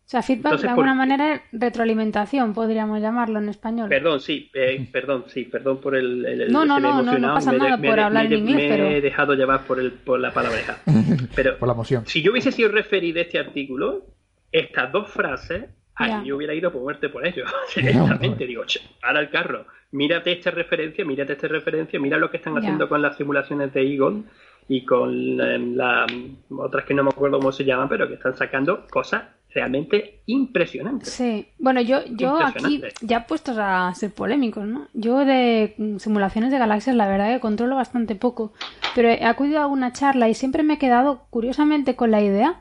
O 0.09 0.11
sea, 0.11 0.23
feedback 0.23 0.53
Entonces, 0.55 0.63
de 0.71 0.75
¿por 0.75 0.87
alguna 0.89 0.93
qué? 0.93 0.97
manera 1.11 1.35
es 1.35 1.43
retroalimentación, 1.53 2.55
podríamos 2.55 2.99
llamarlo 3.03 3.41
en 3.41 3.51
español. 3.51 3.91
Perdón, 3.91 4.21
sí, 4.21 4.51
eh, 4.55 4.89
perdón, 4.91 5.25
sí, 5.29 5.45
perdón 5.45 5.83
por 5.83 5.95
el. 5.95 6.25
el- 6.25 6.51
No, 6.51 6.65
no, 6.65 6.81
no, 6.81 6.89
no, 6.89 6.95
no 6.95 7.01
emocionado, 7.03 7.35
pasa 7.35 7.51
me 7.51 7.57
he 7.57 7.61
de- 7.61 7.65
nada 7.67 7.77
me 7.77 7.87
he 7.87 7.91
por 7.91 8.01
hablar 8.01 8.25
me 8.29 8.35
he 8.35 8.39
en 8.39 8.49
inglés, 8.49 8.57
Me 8.57 8.67
he 8.67 8.87
pero- 8.89 9.01
dejado 9.03 9.35
llevar 9.35 9.65
por, 9.65 9.79
el, 9.79 9.93
por 9.93 10.19
la 10.19 10.33
palabreja. 10.33 10.79
Pero 11.37 11.59
Por 11.59 11.69
la 11.69 11.75
emoción. 11.75 12.07
si 12.07 12.23
yo 12.23 12.33
hubiese 12.33 12.53
sido 12.53 12.71
referí 12.71 13.13
de 13.13 13.21
este 13.21 13.39
artículo, 13.39 14.07
estas 14.51 14.91
dos 14.93 15.11
frases, 15.11 15.67
ay, 15.95 16.23
yo 16.25 16.37
hubiera 16.39 16.55
ido 16.55 16.73
por 16.73 16.81
muerte 16.81 17.11
por 17.11 17.27
ello. 17.27 17.45
Directamente, 17.77 18.47
digo, 18.47 18.65
"Che, 18.65 18.81
para 19.03 19.21
el 19.21 19.29
carro, 19.29 19.67
mírate 19.93 20.33
esta 20.33 20.51
referencia, 20.51 21.05
mírate 21.05 21.35
esta 21.35 21.49
referencia, 21.49 22.01
mira 22.01 22.17
lo 22.17 22.31
que 22.31 22.39
están 22.39 22.55
Ya. 22.55 22.61
haciendo 22.61 22.89
con 22.89 23.03
las 23.03 23.15
simulaciones 23.19 23.75
de 23.75 23.83
Egon 23.83 24.25
y 24.69 24.87
con 24.87 25.39
eh, 25.39 25.59
la, 25.75 26.07
otras 26.49 26.87
que 26.87 26.95
no 26.95 27.05
me 27.05 27.11
acuerdo 27.11 27.39
cómo 27.39 27.53
se 27.53 27.67
llaman, 27.67 27.91
pero 27.91 28.09
que 28.09 28.15
están 28.15 28.35
sacando 28.35 28.87
cosas 28.91 29.25
realmente 29.53 30.23
impresionantes. 30.27 31.11
Sí, 31.11 31.49
bueno, 31.59 31.81
yo, 31.81 32.05
yo 32.07 32.39
aquí, 32.39 32.75
Impresionante. 32.75 33.07
ya 33.07 33.27
puestos 33.27 33.57
a 33.59 33.93
ser 33.95 34.13
polémicos, 34.13 34.67
¿no? 34.67 34.89
Yo 34.93 35.25
de 35.25 35.75
mm, 35.79 35.97
simulaciones 35.99 36.51
de 36.51 36.59
galaxias, 36.59 36.95
la 36.95 37.09
verdad 37.09 37.33
que 37.33 37.41
controlo 37.41 37.77
bastante 37.77 38.15
poco, 38.15 38.53
pero 38.95 39.09
he 39.09 39.25
acudido 39.25 39.59
a 39.59 39.63
alguna 39.63 39.93
charla 39.93 40.29
y 40.29 40.35
siempre 40.35 40.63
me 40.63 40.75
he 40.75 40.79
quedado 40.79 41.27
curiosamente 41.31 41.97
con 41.97 42.11
la 42.11 42.23
idea 42.23 42.61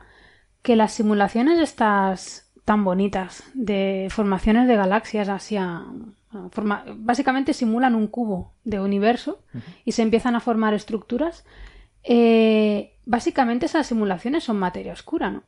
que 0.62 0.76
las 0.76 0.92
simulaciones 0.92 1.58
estas 1.58 2.50
tan 2.64 2.84
bonitas 2.84 3.44
de 3.54 4.08
formaciones 4.10 4.68
de 4.68 4.76
galaxias 4.76 5.28
hacia 5.28 5.84
forma, 6.50 6.84
básicamente 6.96 7.54
simulan 7.54 7.94
un 7.94 8.06
cubo 8.06 8.52
de 8.64 8.80
universo 8.80 9.42
y 9.84 9.92
se 9.92 10.02
empiezan 10.02 10.36
a 10.36 10.40
formar 10.40 10.74
estructuras. 10.74 11.44
Eh, 12.02 12.94
básicamente 13.06 13.66
esas 13.66 13.86
simulaciones 13.86 14.44
son 14.44 14.58
materia 14.58 14.92
oscura, 14.92 15.30
¿no? 15.30 15.42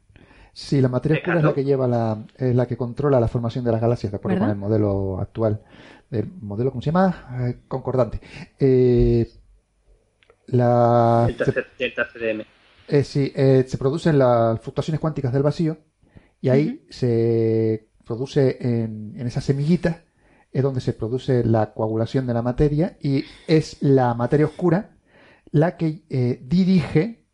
Sí, 0.53 0.81
la 0.81 0.89
materia 0.89 1.19
oscura 1.19 1.39
es 1.39 1.45
la 1.45 1.55
que 1.55 1.65
lleva 1.65 1.87
la, 1.89 2.25
es 2.37 2.55
la 2.55 2.67
que 2.67 2.77
controla 2.77 3.21
la 3.21 3.29
formación 3.29 3.65
de 3.65 3.73
las 3.73 3.81
galaxias, 3.81 4.11
de 4.13 4.17
acuerdo 4.17 4.35
¿Verdad? 4.41 4.49
con 4.49 4.57
el 4.57 4.61
modelo 4.61 5.21
actual. 5.21 5.63
El 6.11 6.27
modelo, 6.41 6.71
¿cómo 6.71 6.83
se 6.83 6.87
llama? 6.87 7.49
Eh, 7.49 7.61
concordante. 7.69 8.21
Eh, 8.59 9.29
la, 10.47 11.25
Delta, 11.29 11.45
C- 11.45 11.65
Delta 11.79 12.09
CDM. 12.13 12.45
eh, 12.89 13.05
sí, 13.05 13.33
eh, 13.35 13.65
se 13.67 13.79
producen 13.79 14.19
las 14.19 14.61
fluctuaciones 14.61 15.01
cuánticas 15.01 15.33
del 15.33 15.43
vacío 15.43 15.79
y 16.41 16.49
ahí 16.49 16.85
se 16.91 17.89
produce 18.05 18.57
en, 18.61 19.13
en 19.17 19.27
esas 19.27 19.45
semillitas 19.45 19.99
es 20.53 20.63
donde 20.65 20.81
se 20.81 20.93
produce 20.95 21.45
la 21.45 21.73
coagulación 21.73 22.27
de 22.27 22.35
la 22.35 22.43
materia 22.43 22.97
y 23.01 23.25
es 23.47 23.77
la 23.83 24.15
materia 24.15 24.47
oscura 24.47 24.97
la 25.53 25.77
que 25.77 26.03
eh, 26.11 26.41
dirige 26.43 27.25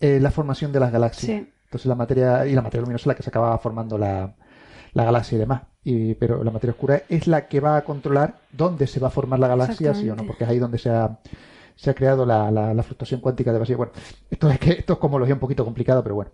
eh, 0.00 0.20
la 0.20 0.30
formación 0.30 0.70
de 0.72 0.80
las 0.80 0.92
galaxias. 0.92 1.40
Sí. 1.40 1.52
Entonces 1.70 1.86
la 1.86 1.94
materia 1.94 2.44
y 2.48 2.52
la 2.54 2.62
materia 2.62 2.80
luminosa 2.82 3.02
es 3.04 3.06
la 3.06 3.14
que 3.14 3.22
se 3.22 3.30
acaba 3.30 3.56
formando 3.58 3.96
la, 3.96 4.34
la 4.92 5.04
galaxia 5.04 5.36
y 5.36 5.38
demás. 5.38 5.62
Y, 5.84 6.14
pero 6.16 6.42
la 6.42 6.50
materia 6.50 6.72
oscura 6.72 7.02
es 7.08 7.28
la 7.28 7.46
que 7.46 7.60
va 7.60 7.76
a 7.76 7.84
controlar 7.84 8.34
dónde 8.50 8.88
se 8.88 8.98
va 8.98 9.06
a 9.06 9.10
formar 9.12 9.38
la 9.38 9.46
galaxia, 9.46 9.94
sí 9.94 10.10
o 10.10 10.16
no, 10.16 10.24
porque 10.26 10.42
es 10.44 10.50
ahí 10.50 10.58
donde 10.58 10.78
se 10.78 10.90
ha, 10.90 11.18
se 11.76 11.90
ha 11.90 11.94
creado 11.94 12.26
la, 12.26 12.50
la, 12.50 12.74
la 12.74 12.82
fluctuación 12.82 13.20
cuántica 13.20 13.52
de 13.52 13.60
vacío. 13.60 13.76
Bueno, 13.76 13.92
esto 14.28 14.50
es 14.50 14.58
que 14.58 14.70
esto 14.72 14.94
es 14.94 14.98
cosmología 14.98 15.34
un 15.34 15.40
poquito 15.40 15.64
complicado, 15.64 16.02
pero 16.02 16.16
bueno. 16.16 16.32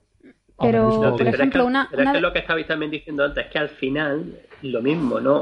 Pero, 0.59 0.89
por 1.13 1.21
es 1.21 1.35
ejemplo, 1.35 1.65
que- 1.65 1.67
una- 1.69 1.87
pero 1.91 2.03
es 2.03 2.09
una 2.09 2.13
que 2.15 2.21
lo 2.23 2.33
que 2.33 2.39
estabais 2.39 2.67
también 2.67 2.91
diciendo 2.91 3.23
antes 3.25 3.45
es 3.45 3.53
que 3.53 3.59
al 3.59 3.69
final 3.69 4.39
lo 4.63 4.81
mismo, 4.81 5.21
¿no? 5.21 5.37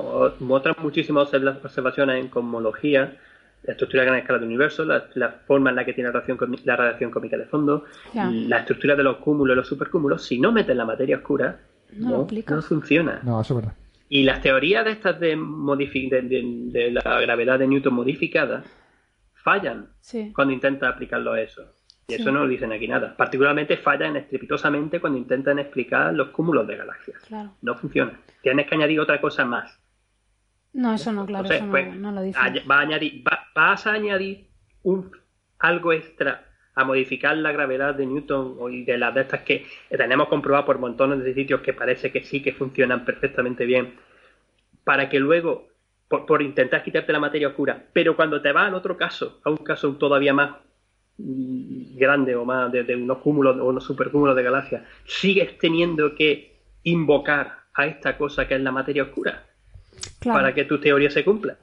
Otras 0.51 0.76
muchísimas 0.80 1.28
observa- 1.28 1.61
observaciones 1.62 2.20
en 2.20 2.28
cosmología, 2.28 3.16
la 3.65 3.73
estructura 3.73 4.03
de 4.03 4.07
gran 4.09 4.19
escala 4.21 4.39
del 4.39 4.49
universo, 4.49 4.85
la, 4.85 5.07
la 5.15 5.31
forma 5.31 5.71
en 5.71 5.77
la 5.77 5.85
que 5.85 5.93
tiene 5.95 6.11
la 6.11 6.21
radiación, 6.21 6.57
la 6.65 6.77
radiación 6.77 7.11
cósmica 7.11 7.37
de 7.37 7.47
fondo, 7.47 7.85
Ya. 8.12 8.31
la 8.31 8.59
estructura 8.59 8.95
de 8.95 9.03
los 9.03 9.17
cúmulos 9.19 9.55
y 9.55 9.57
los 9.57 9.69
supercúmulos, 9.69 10.23
si 10.25 10.39
no 10.39 10.53
meten 10.53 10.77
la 10.77 10.85
materia 10.85 11.17
oscura, 11.17 11.61
No 11.97 12.27
lo 12.27 12.27
no, 12.57 12.62
funciona. 12.62 13.21
No, 13.23 13.41
eso 13.41 13.55
es 13.59 13.65
verdad. 13.65 13.77
Y 14.09 14.23
las 14.25 14.43
teorías 14.43 14.85
de 14.85 14.91
estas 14.93 15.19
de, 15.19 15.37
modifi- 15.37 16.11
de, 16.11 16.23
de- 16.23 16.43
de 16.79 16.91
la 16.91 17.21
gravedad 17.21 17.59
de 17.59 17.67
Newton 17.67 17.95
modificada 17.95 18.62
fallan 19.33 19.89
Sí. 20.01 20.33
cuando 20.35 20.53
intentas 20.55 20.93
aplicarlo 20.93 21.33
a 21.33 21.41
eso. 21.41 21.62
Y 22.07 22.15
Sí. 22.15 22.21
eso 22.23 22.31
no 22.33 22.47
dicen 22.47 22.71
aquí 22.73 22.87
nada. 22.87 23.17
Particularmente 23.17 23.79
fallan 23.79 24.17
estrepitosamente 24.17 25.01
cuando 25.01 25.19
intentan 25.19 25.59
explicar 25.59 26.12
los 26.12 26.29
cúmulos 26.29 26.67
de 26.67 26.77
galaxias. 26.77 27.19
Claro. 27.27 27.53
No 27.62 27.75
funciona. 27.77 28.12
Tienes 28.43 28.67
que 28.67 28.75
añadir 28.75 29.01
otra 29.01 29.21
cosa 29.21 29.45
más. 29.47 29.81
No, 30.75 30.93
eso 30.95 31.12
no, 31.12 31.25
claro, 31.25 31.45
Entonces, 31.45 31.57
eso 31.57 31.66
no, 31.66 31.70
pues, 31.70 31.97
no 31.97 32.12
lo 32.12 32.22
dice. 32.22 32.39
va 32.70 32.79
a 32.79 32.81
añadir, 32.81 33.25
va- 33.27 33.47
vas 33.55 33.87
a 33.87 33.93
añadir 33.93 34.49
un, 34.83 35.11
algo 35.61 35.93
extra 35.93 36.45
a 36.75 36.85
modificar 36.85 37.37
la 37.37 37.53
gravedad 37.53 37.95
de 37.95 38.05
Newton 38.07 38.57
o 38.59 38.68
y 38.68 38.85
de 38.85 38.99
las 38.99 39.14
de 39.14 39.20
estas 39.20 39.43
que 39.43 39.64
tenemos 39.89 40.29
comprobado 40.29 40.66
por 40.66 40.79
montones 40.79 41.22
de 41.22 41.33
sitios 41.33 41.61
que 41.61 41.72
parece 41.72 42.11
que 42.11 42.22
sí 42.22 42.43
que 42.43 42.53
funcionan 42.53 43.05
perfectamente 43.05 43.64
bien, 43.64 43.95
para 44.85 45.09
que 45.09 45.20
luego, 45.20 45.68
por, 46.09 46.27
por 46.27 46.43
intentar 46.43 46.83
quitarte 46.83 47.12
la 47.12 47.20
materia 47.20 47.49
oscura, 47.49 47.85
pero 47.93 48.16
cuando 48.16 48.43
te 48.43 48.53
vas 48.53 48.68
al 48.68 48.75
otro 48.75 48.97
caso, 48.97 49.41
a 49.45 49.51
un 49.51 49.59
caso 49.59 49.95
todavía 49.95 50.35
más 50.35 50.57
grande 51.16 52.35
o 52.35 52.45
más 52.45 52.72
de, 52.72 52.83
de 52.83 52.97
unos 52.97 53.18
cúmulos 53.18 53.57
o 53.59 53.66
unos 53.66 53.85
supercúmulos 53.85 54.35
de 54.35 54.43
galaxias, 54.43 54.83
sigues 55.05 55.57
teniendo 55.59 56.14
que 56.16 56.57
invocar 56.83 57.61
a 57.75 57.87
esta 57.87 58.18
cosa 58.18 58.47
que 58.49 58.55
es 58.57 58.61
la 58.61 58.72
materia 58.72 59.05
oscura 59.05 59.45
Claro. 60.20 60.38
para 60.40 60.55
que 60.55 60.64
tu 60.64 60.80
teoría 60.80 61.11
se 61.11 61.22
cumpla. 61.24 61.57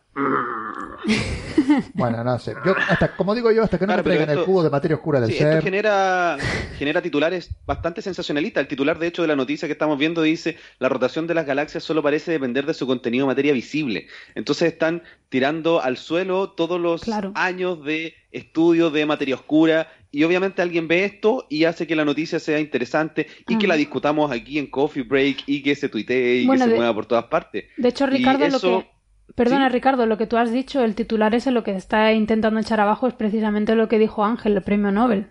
Bueno, 1.93 2.23
no 2.23 2.37
sé. 2.37 2.53
Yo, 2.65 2.75
hasta, 2.89 3.15
como 3.15 3.33
digo 3.33 3.51
yo, 3.51 3.63
hasta 3.63 3.77
que 3.79 3.85
no 3.85 3.93
Claro, 3.93 4.03
me 4.03 4.09
traigan 4.09 4.27
pero 4.27 4.39
el 4.41 4.45
cubo 4.45 4.63
de 4.63 4.69
materia 4.69 4.95
oscura 4.95 5.19
del 5.19 5.31
Sí, 5.31 5.37
ser. 5.37 5.53
esto 5.53 5.63
genera, 5.63 6.37
genera 6.77 7.01
titulares 7.01 7.49
bastante 7.65 8.01
sensacionalistas. 8.01 8.61
El 8.61 8.67
titular, 8.67 8.99
de 8.99 9.07
hecho, 9.07 9.21
de 9.21 9.27
la 9.29 9.35
noticia 9.35 9.67
que 9.67 9.71
estamos 9.73 9.97
viendo 9.97 10.21
dice 10.21 10.57
la 10.79 10.89
rotación 10.89 11.27
de 11.27 11.33
las 11.33 11.45
galaxias 11.45 11.83
solo 11.83 12.03
parece 12.03 12.31
depender 12.31 12.65
de 12.65 12.73
su 12.73 12.85
contenido 12.87 13.25
de 13.25 13.31
materia 13.31 13.53
visible. 13.53 14.07
Entonces 14.35 14.73
están 14.73 15.03
tirando 15.29 15.81
al 15.81 15.97
suelo 15.97 16.51
todos 16.51 16.79
los 16.79 17.03
años 17.35 17.83
de 17.83 18.13
estudio 18.31 18.89
de 18.91 19.05
materia 19.05 19.35
oscura 19.35 19.87
y 20.11 20.23
obviamente 20.23 20.61
alguien 20.61 20.87
ve 20.87 21.05
esto 21.05 21.47
y 21.49 21.63
hace 21.63 21.87
que 21.87 21.95
la 21.95 22.03
noticia 22.05 22.39
sea 22.39 22.59
interesante 22.59 23.27
y 23.47 23.57
que 23.57 23.67
la 23.67 23.75
discutamos 23.75 24.29
aquí 24.31 24.59
en 24.59 24.67
Coffee 24.67 25.03
Break 25.03 25.43
y 25.45 25.63
que 25.63 25.73
se 25.75 25.87
tuitee 25.89 26.41
y 26.41 26.45
Bueno, 26.45 26.65
que 26.65 26.71
se 26.71 26.75
mueva 26.77 26.93
por 26.93 27.05
todas 27.05 27.25
partes. 27.25 27.65
De 27.77 27.87
hecho, 27.89 28.05
Ricardo, 28.07 28.45
eso- 28.45 28.71
lo 28.71 28.81
que. 28.81 28.91
Perdona, 29.33 29.69
¿Sí? 29.69 29.73
Ricardo, 29.73 30.05
lo 30.05 30.17
que 30.17 30.27
tú 30.27 30.35
has 30.35 30.51
dicho, 30.51 30.83
el 30.83 30.93
titular 30.93 31.33
ese, 31.33 31.51
lo 31.51 31.63
que 31.63 31.71
está 31.73 32.11
intentando 32.11 32.59
echar 32.59 32.81
abajo 32.81 33.07
es 33.07 33.13
precisamente 33.13 33.75
lo 33.75 33.87
que 33.87 33.97
dijo 33.97 34.25
Ángel, 34.25 34.57
el 34.57 34.61
premio 34.61 34.91
Nobel. 34.91 35.27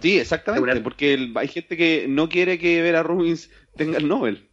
Sí, 0.00 0.18
exactamente, 0.18 0.80
porque 0.80 1.14
el- 1.14 1.32
hay 1.36 1.48
gente 1.48 1.76
que 1.76 2.06
no 2.08 2.28
quiere 2.28 2.58
que 2.58 2.80
Vera 2.82 3.02
Rubins 3.02 3.50
tenga 3.76 3.98
el 3.98 4.08
Nobel. 4.08 4.48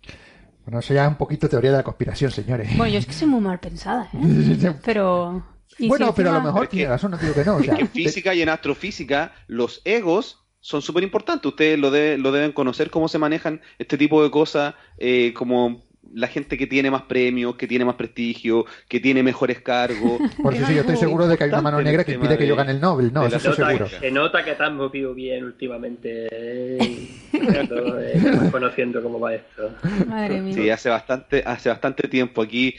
Bueno, 0.65 0.79
eso 0.79 0.93
ya 0.93 1.03
es 1.05 1.09
un 1.09 1.15
poquito 1.15 1.47
teoría 1.49 1.71
de 1.71 1.77
la 1.77 1.83
conspiración, 1.83 2.31
señores. 2.31 2.69
Bueno, 2.77 2.93
yo 2.93 2.99
es 2.99 3.05
que 3.05 3.13
soy 3.13 3.27
muy 3.27 3.41
mal 3.41 3.59
pensada, 3.59 4.09
¿eh? 4.13 4.73
Pero. 4.85 5.45
Y 5.79 5.87
Bueno, 5.87 6.07
si 6.07 6.13
pero 6.15 6.29
a 6.31 6.33
lo 6.33 6.41
mejor 6.41 6.67
tiene 6.67 6.89
razón, 6.89 7.11
no 7.11 7.17
digo 7.17 7.33
que 7.33 7.45
no. 7.45 7.55
o 7.57 7.63
sea, 7.63 7.75
en 7.75 7.87
física 7.87 8.33
y 8.33 8.41
en 8.41 8.49
astrofísica 8.49 9.33
los 9.47 9.81
egos 9.85 10.39
son 10.59 10.81
súper 10.81 11.03
importantes. 11.03 11.45
Ustedes 11.49 11.79
lo, 11.79 11.89
de- 11.91 12.17
lo 12.17 12.31
deben 12.31 12.51
conocer 12.51 12.89
cómo 12.91 13.07
se 13.07 13.17
manejan 13.17 13.61
este 13.79 13.97
tipo 13.97 14.23
de 14.23 14.29
cosas, 14.29 14.75
eh, 14.97 15.33
como 15.33 15.83
la 16.13 16.27
gente 16.27 16.57
que 16.57 16.67
tiene 16.67 16.91
más 16.91 17.03
premios, 17.03 17.55
que 17.55 17.67
tiene 17.67 17.85
más 17.85 17.95
prestigio, 17.95 18.65
que 18.89 18.99
tiene 18.99 19.23
mejores 19.23 19.61
cargos. 19.61 20.19
Por 20.43 20.53
eso 20.53 20.65
sí, 20.67 20.73
yo 20.75 20.81
estoy 20.81 20.97
seguro 20.97 21.25
de 21.27 21.37
que 21.37 21.45
hay 21.45 21.49
una 21.49 21.61
mano 21.61 21.81
negra 21.81 22.03
que 22.03 22.13
impide 22.13 22.37
que 22.37 22.45
yo 22.45 22.55
gane 22.55 22.71
el 22.73 22.81
Nobel. 22.81 23.13
No, 23.13 23.25
eso 23.25 23.37
estoy 23.37 23.53
Se 23.53 23.61
nota, 23.61 23.71
seguro. 23.71 23.89
se 24.01 24.11
nota 24.11 24.43
que 24.43 24.51
has 24.51 24.71
movido 24.73 25.13
bien 25.13 25.45
últimamente. 25.45 26.27
eh, 26.31 26.77
eh, 27.33 28.11
estás 28.15 28.51
conociendo 28.51 29.01
cómo 29.01 29.19
va 29.19 29.35
esto. 29.35 29.71
Madre 30.07 30.41
mía. 30.41 30.53
Sí, 30.53 30.69
hace 30.69 30.89
bastante, 30.89 31.43
hace 31.45 31.69
bastante 31.69 32.07
tiempo 32.07 32.41
aquí, 32.41 32.75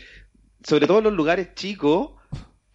sobre 0.62 0.86
todo 0.86 0.98
en 0.98 1.04
los 1.04 1.12
lugares 1.14 1.54
chicos, 1.54 2.10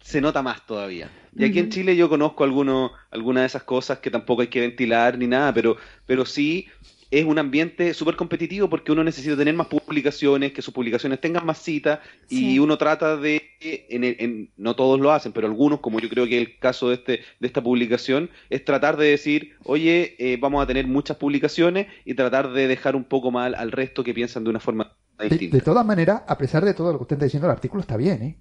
se 0.08 0.20
nota 0.20 0.42
más 0.42 0.64
todavía. 0.66 1.10
Y 1.36 1.44
aquí 1.44 1.58
en. 1.58 1.68
Chile 1.70 1.94
yo 1.96 2.08
conozco 2.08 2.42
algunos, 2.44 2.92
algunas 3.10 3.42
de 3.42 3.46
esas 3.46 3.62
cosas 3.64 3.98
que 3.98 4.10
tampoco 4.10 4.42
hay 4.42 4.48
que 4.48 4.60
ventilar 4.60 5.18
ni 5.18 5.26
nada, 5.26 5.52
pero, 5.52 5.76
pero 6.06 6.24
sí 6.24 6.66
es 7.10 7.24
un 7.24 7.38
ambiente 7.38 7.94
súper 7.94 8.16
competitivo 8.16 8.68
porque 8.68 8.92
uno 8.92 9.02
necesita 9.04 9.34
tener 9.36 9.54
más 9.54 9.66
publicaciones, 9.66 10.52
que 10.52 10.60
sus 10.62 10.74
publicaciones 10.74 11.20
tengan 11.20 11.44
más 11.46 11.58
citas 11.58 12.00
Sí. 12.28 12.54
y 12.54 12.58
uno 12.58 12.76
trata 12.76 13.16
de, 13.16 13.42
en, 13.60 14.04
el- 14.04 14.16
en- 14.18 14.50
no 14.56 14.74
todos 14.76 14.98
lo 15.00 15.10
hacen, 15.12 15.32
pero 15.32 15.46
algunos, 15.46 15.80
como 15.80 16.00
yo 16.00 16.08
creo 16.10 16.26
que 16.26 16.40
es 16.40 16.46
el 16.48 16.58
caso 16.58 16.88
de, 16.88 16.94
este, 16.96 17.20
de 17.40 17.46
esta 17.46 17.62
publicación, 17.62 18.28
es 18.50 18.64
tratar 18.64 18.96
de 18.98 19.06
decir, 19.08 19.56
oye, 19.64 20.16
eh, 20.18 20.36
vamos 20.40 20.62
a 20.62 20.66
tener 20.66 20.86
muchas 20.86 21.16
publicaciones 21.18 21.86
y 22.04 22.14
tratar 22.14 22.50
de 22.52 22.66
dejar 22.66 22.94
un 22.96 23.04
poco 23.04 23.30
mal 23.30 23.54
al 23.54 23.72
resto 23.72 24.04
que 24.04 24.12
piensan 24.14 24.44
de 24.44 24.50
una 24.50 24.60
forma 24.60 24.94
De, 25.18 25.28
distinta. 25.30 25.56
de 25.56 25.62
todas 25.62 25.86
maneras, 25.86 26.22
a 26.26 26.36
pesar 26.36 26.64
de 26.64 26.74
todo 26.74 26.92
lo 26.92 26.98
que 26.98 27.02
usted 27.04 27.16
está 27.16 27.24
diciendo, 27.26 27.46
el 27.46 27.52
artículo 27.52 27.80
está 27.80 27.96
bien, 27.96 28.22
¿eh? 28.22 28.38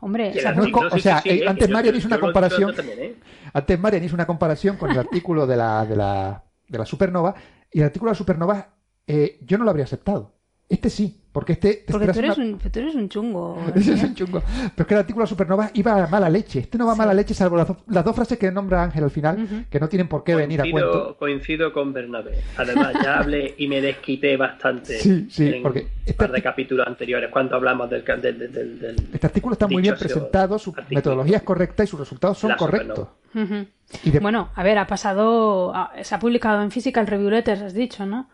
Hombre, 0.00 0.30
O 0.30 0.32
sea, 0.34 0.52
no 0.52 0.64
es 0.64 0.72
co- 0.72 0.80
o 0.92 0.98
sea, 0.98 1.22
eh, 1.24 1.44
antes 1.48 1.68
Marian 1.70 1.96
hizo 1.96 2.06
una 2.08 2.20
comparación. 2.20 2.74
¿eh? 2.98 3.16
Antes 3.52 3.80
Marian 3.80 4.04
hizo 4.04 4.14
una 4.14 4.26
comparación 4.26 4.76
con 4.76 4.90
el 4.90 4.98
artículo 4.98 5.46
de 5.46 5.56
la, 5.56 5.84
de 5.86 5.96
la, 5.96 6.44
de 6.68 6.78
la 6.78 6.86
supernova 6.86 7.34
y 7.72 7.78
el 7.80 7.86
artículo 7.86 8.10
de 8.10 8.14
la 8.14 8.18
supernova 8.18 8.68
eh, 9.06 9.38
yo 9.42 9.56
no 9.58 9.64
lo 9.64 9.70
habría 9.70 9.84
aceptado. 9.84 10.35
Este 10.68 10.90
sí, 10.90 11.16
porque 11.30 11.52
este... 11.52 11.74
te 11.86 11.92
Porque 11.92 12.08
tú 12.08 12.18
eres, 12.18 12.36
una- 12.38 12.46
un, 12.46 12.58
tú 12.58 12.78
eres 12.80 12.94
un 12.96 13.08
chungo. 13.08 13.56
Ese 13.76 13.92
es 13.94 14.02
un 14.02 14.14
chungo. 14.16 14.42
Pero 14.42 14.72
es 14.78 14.86
que 14.86 14.94
el 14.94 14.98
artículo 15.00 15.24
de 15.24 15.28
supernova 15.28 15.70
iba 15.74 16.02
a 16.02 16.08
mala 16.08 16.28
leche. 16.28 16.58
Este 16.58 16.76
no 16.76 16.86
va 16.86 16.92
a 16.94 16.96
mala 16.96 17.14
leche, 17.14 17.34
salvo 17.34 17.56
las, 17.56 17.68
do- 17.68 17.76
las 17.88 18.04
dos 18.04 18.16
frases 18.16 18.36
que 18.36 18.50
nombra 18.50 18.82
Ángel 18.82 19.04
al 19.04 19.10
final, 19.12 19.66
que 19.70 19.78
no 19.78 19.88
tienen 19.88 20.08
por 20.08 20.24
qué 20.24 20.34
venir 20.34 20.60
a 20.60 20.64
cuento. 20.68 20.90
Coincido, 20.90 21.16
coincido 21.18 21.72
con 21.72 21.92
Bernabé. 21.92 22.40
Además, 22.56 22.94
ya 23.00 23.18
hablé 23.20 23.54
y 23.58 23.68
me 23.68 23.80
desquité 23.80 24.36
bastante 24.36 24.98
Sí, 24.98 25.28
sí, 25.30 25.46
en 25.54 25.62
porque 25.62 25.86
un 26.08 26.14
par 26.14 26.32
de 26.32 26.42
capítulos 26.42 26.84
anteriores 26.84 27.30
cuando 27.30 27.54
hablamos 27.54 27.88
del, 27.88 28.04
del, 28.04 28.20
del- 28.52 28.78
del- 28.80 29.08
Este 29.12 29.26
artículo 29.28 29.52
está 29.52 29.68
muy 29.68 29.82
bien 29.82 29.94
presentado, 29.96 30.58
su 30.58 30.74
metodología 30.90 31.36
es 31.36 31.42
correcta 31.44 31.84
y 31.84 31.86
sus 31.86 32.00
resultados 32.00 32.38
son 32.38 32.50
La 32.50 32.56
correctos. 32.56 33.06
Ujú. 33.36 33.66
Y 34.02 34.10
de- 34.10 34.18
Bueno, 34.18 34.48
a 34.52 34.64
ver, 34.64 34.78
ha 34.78 34.86
pasado. 34.88 35.72
ah, 35.76 35.92
Se 36.02 36.12
ha 36.12 36.18
publicado 36.18 36.60
en 36.62 36.72
Physical 36.72 37.06
Review 37.06 37.30
Letters, 37.30 37.62
has 37.62 37.74
dicho, 37.74 38.04
¿no? 38.04 38.28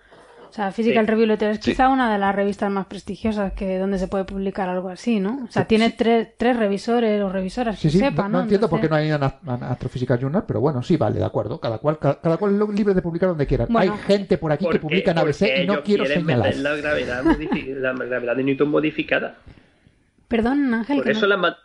O 0.53 0.55
sea, 0.55 0.71
Physical 0.71 1.07
Sí. 1.07 1.11
Review 1.11 1.27
Letters 1.29 1.59
es 1.59 1.65
Sí. 1.65 1.71
quizá 1.71 1.89
una 1.89 2.13
de 2.13 2.19
las 2.19 2.35
revistas 2.35 2.71
más 2.71 2.85
prestigiosas 2.85 3.55
que 3.55 3.79
donde 3.79 3.97
se 3.99 4.07
puede 4.07 4.25
publicar 4.27 4.69
algo 4.69 4.91
así, 4.91 5.19
¿no? 5.19 5.47
O 5.49 5.51
sea, 5.51 5.65
tiene 5.67 5.89
tres, 5.89 6.29
tres 6.37 6.59
revisores 6.59 7.23
o 7.23 7.31
revisoras 7.31 7.79
Sí, 7.79 7.89
que 7.89 7.93
sí, 7.93 7.99
sepan, 8.01 8.31
no, 8.31 8.37
no 8.39 8.43
entiendo 8.45 8.69
por 8.69 8.79
qué 8.79 8.87
no 8.87 8.97
hay 8.97 9.11
una, 9.11 9.37
una 9.47 9.71
Astrophysical 9.71 10.19
Journal, 10.21 10.45
pero 10.47 10.61
bueno, 10.61 10.83
sí, 10.83 10.99
vale, 10.99 11.19
de 11.19 11.25
acuerdo. 11.25 11.59
Cada 11.59 11.79
cual, 11.79 11.99
cada, 11.99 12.21
cada 12.21 12.37
cual 12.37 12.61
es 12.61 12.69
libre 12.77 12.93
de 12.93 13.01
publicar 13.01 13.31
donde 13.31 13.47
quiera. 13.47 13.65
Bueno. 13.67 13.95
hay 13.95 13.99
gente 14.01 14.37
por 14.37 14.53
aquí 14.53 14.67
que 14.71 14.79
publica 14.79 15.13
en 15.13 15.19
ABC 15.21 15.63
y 15.63 15.67
no 15.67 15.83
quiero 15.83 16.05
señalar. 16.05 16.55
la 16.57 16.77
gravedad, 16.77 17.25
la 17.25 17.93
gravedad 17.95 18.37
de 18.37 18.45
Newton 18.45 18.69
modificada. 18.69 19.37
Perdón, 20.29 20.75
Ángel. 20.75 20.97
Por 20.97 21.05
que 21.07 21.11
eso 21.13 21.27
no- 21.27 21.37
la 21.39 21.57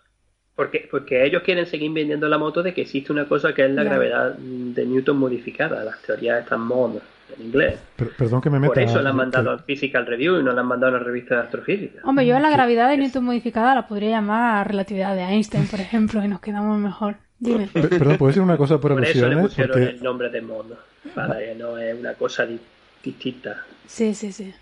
porque, 0.55 0.87
porque 0.89 1.25
ellos 1.25 1.43
quieren 1.43 1.65
seguir 1.65 1.91
vendiendo 1.91 2.27
la 2.29 2.37
moto 2.37 2.63
de 2.63 2.73
que 2.73 2.81
existe 2.81 3.11
una 3.11 3.25
cosa 3.27 3.53
que 3.53 3.65
es 3.65 3.71
la 3.71 3.83
Ya. 3.83 3.89
gravedad 3.89 4.33
de 4.37 4.85
Newton 4.85 5.17
modificada, 5.17 5.83
las 5.83 6.01
teorías 6.01 6.41
están 6.43 6.61
mod 6.61 6.95
en 7.37 7.45
inglés. 7.45 7.79
Per- 7.95 8.11
perdón 8.11 8.41
que 8.41 8.49
me 8.49 8.59
meta. 8.59 8.73
Por 8.73 8.83
eso 8.83 9.01
la 9.01 9.09
han 9.09 9.15
que- 9.15 9.17
mandado 9.17 9.51
al 9.51 9.63
Physical 9.63 10.05
Review 10.05 10.39
y 10.39 10.43
no 10.43 10.51
la 10.53 10.61
han 10.61 10.67
mandado 10.67 10.93
a 10.93 10.95
una 10.97 11.05
revista 11.05 11.35
de 11.35 11.41
astrofísica. 11.41 11.99
Hombre, 12.03 12.25
yo 12.25 12.35
a 12.37 12.39
la 12.39 12.49
gravedad 12.49 12.89
de 12.89 12.97
Newton 12.97 13.23
modificada 13.25 13.75
la 13.75 13.87
podría 13.87 14.11
llamar 14.11 14.67
relatividad 14.67 15.15
de 15.15 15.21
Einstein, 15.23 15.67
por 15.67 15.79
ejemplo, 15.79 16.23
y 16.23 16.27
nos 16.27 16.39
quedamos 16.39 16.79
mejor. 16.79 17.15
Dime. 17.39 17.67
Per- 17.71 17.89
Perdón, 17.89 18.17
¿puedo 18.17 18.27
decir 18.29 18.41
una 18.41 18.57
cosa 18.57 18.79
por 18.79 18.93
Por 18.93 19.03
eso 19.05 19.27
le 19.27 19.37
pusieron 19.37 19.71
Porque 19.73 19.89
el 19.89 20.01
nombre 20.03 20.29
de 20.29 20.41
mod, 20.41 20.65
para 21.13 21.37
que 21.39 21.53
no 21.55 21.77
es 21.77 21.99
una 21.99 22.13
cosa 22.15 22.45
di- 22.45 22.59
distinta. 23.03 23.57
Sí, 23.85 24.13
sí, 24.15 24.31
sí. 24.31 24.53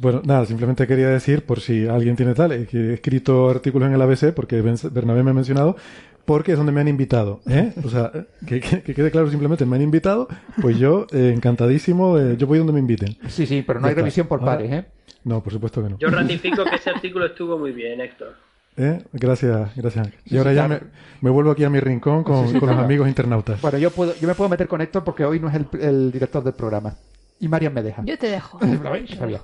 Bueno, 0.00 0.22
nada, 0.24 0.46
simplemente 0.46 0.86
quería 0.86 1.08
decir, 1.08 1.44
por 1.44 1.60
si 1.60 1.86
alguien 1.86 2.16
tiene 2.16 2.34
tal, 2.34 2.52
eh, 2.52 2.66
que 2.70 2.76
he 2.90 2.94
escrito 2.94 3.50
artículos 3.50 3.88
en 3.88 3.94
el 3.94 4.02
ABC, 4.02 4.32
porque 4.32 4.60
Bernabé 4.62 5.22
me 5.22 5.30
ha 5.30 5.34
mencionado, 5.34 5.76
porque 6.24 6.52
es 6.52 6.56
donde 6.58 6.72
me 6.72 6.80
han 6.80 6.88
invitado. 6.88 7.40
¿eh? 7.48 7.72
O 7.84 7.88
sea, 7.88 8.10
que, 8.46 8.60
que- 8.60 8.82
que 8.82 8.94
quede 8.94 9.10
claro 9.10 9.28
simplemente, 9.30 9.64
me 9.66 9.76
han 9.76 9.82
invitado, 9.82 10.28
pues 10.60 10.78
yo, 10.78 11.06
eh, 11.12 11.32
encantadísimo, 11.34 12.18
eh, 12.18 12.36
yo 12.36 12.46
voy 12.46 12.58
donde 12.58 12.72
me 12.72 12.80
inviten. 12.80 13.16
Sí, 13.28 13.46
sí, 13.46 13.62
pero 13.66 13.80
no 13.80 13.86
hay 13.86 13.92
está. 13.92 14.00
revisión 14.02 14.26
por 14.26 14.40
pares, 14.44 14.70
¿eh? 14.72 14.84
No, 15.24 15.42
por 15.42 15.52
supuesto 15.52 15.82
que 15.82 15.90
no. 15.90 15.98
Yo 15.98 16.08
ratifico 16.08 16.64
que 16.64 16.76
ese 16.76 16.90
artículo 16.90 17.26
estuvo 17.26 17.58
muy 17.58 17.72
bien, 17.72 18.00
Héctor. 18.00 18.34
¿Eh? 18.76 19.02
Gracias, 19.12 19.76
gracias 19.76 20.08
Y 20.24 20.38
ahora 20.38 20.50
sí, 20.50 20.56
ya 20.56 20.66
claro. 20.66 20.86
me, 21.20 21.28
me 21.28 21.30
vuelvo 21.30 21.50
aquí 21.50 21.62
a 21.62 21.68
mi 21.70 21.78
rincón 21.78 22.24
con, 22.24 22.46
Sí, 22.48 22.54
sí, 22.54 22.58
con 22.58 22.70
los 22.70 22.78
amigos 22.78 23.06
internautas. 23.06 23.60
Bueno, 23.60 23.76
yo 23.78 23.90
puedo, 23.90 24.14
yo 24.18 24.26
me 24.26 24.34
puedo 24.34 24.48
meter 24.48 24.66
con 24.66 24.80
Héctor 24.80 25.04
porque 25.04 25.24
hoy 25.26 25.38
no 25.38 25.48
es 25.50 25.54
el, 25.56 25.66
el 25.80 26.10
director 26.10 26.42
del 26.42 26.54
programa. 26.54 26.94
Y 27.38 27.48
Marian 27.48 27.74
me 27.74 27.82
deja. 27.82 28.02
Yo 28.04 28.16
te 28.18 28.28
dejo. 28.28 28.58
¿Lo 28.64 28.90
veis? 28.90 29.10
Sabía. 29.10 29.42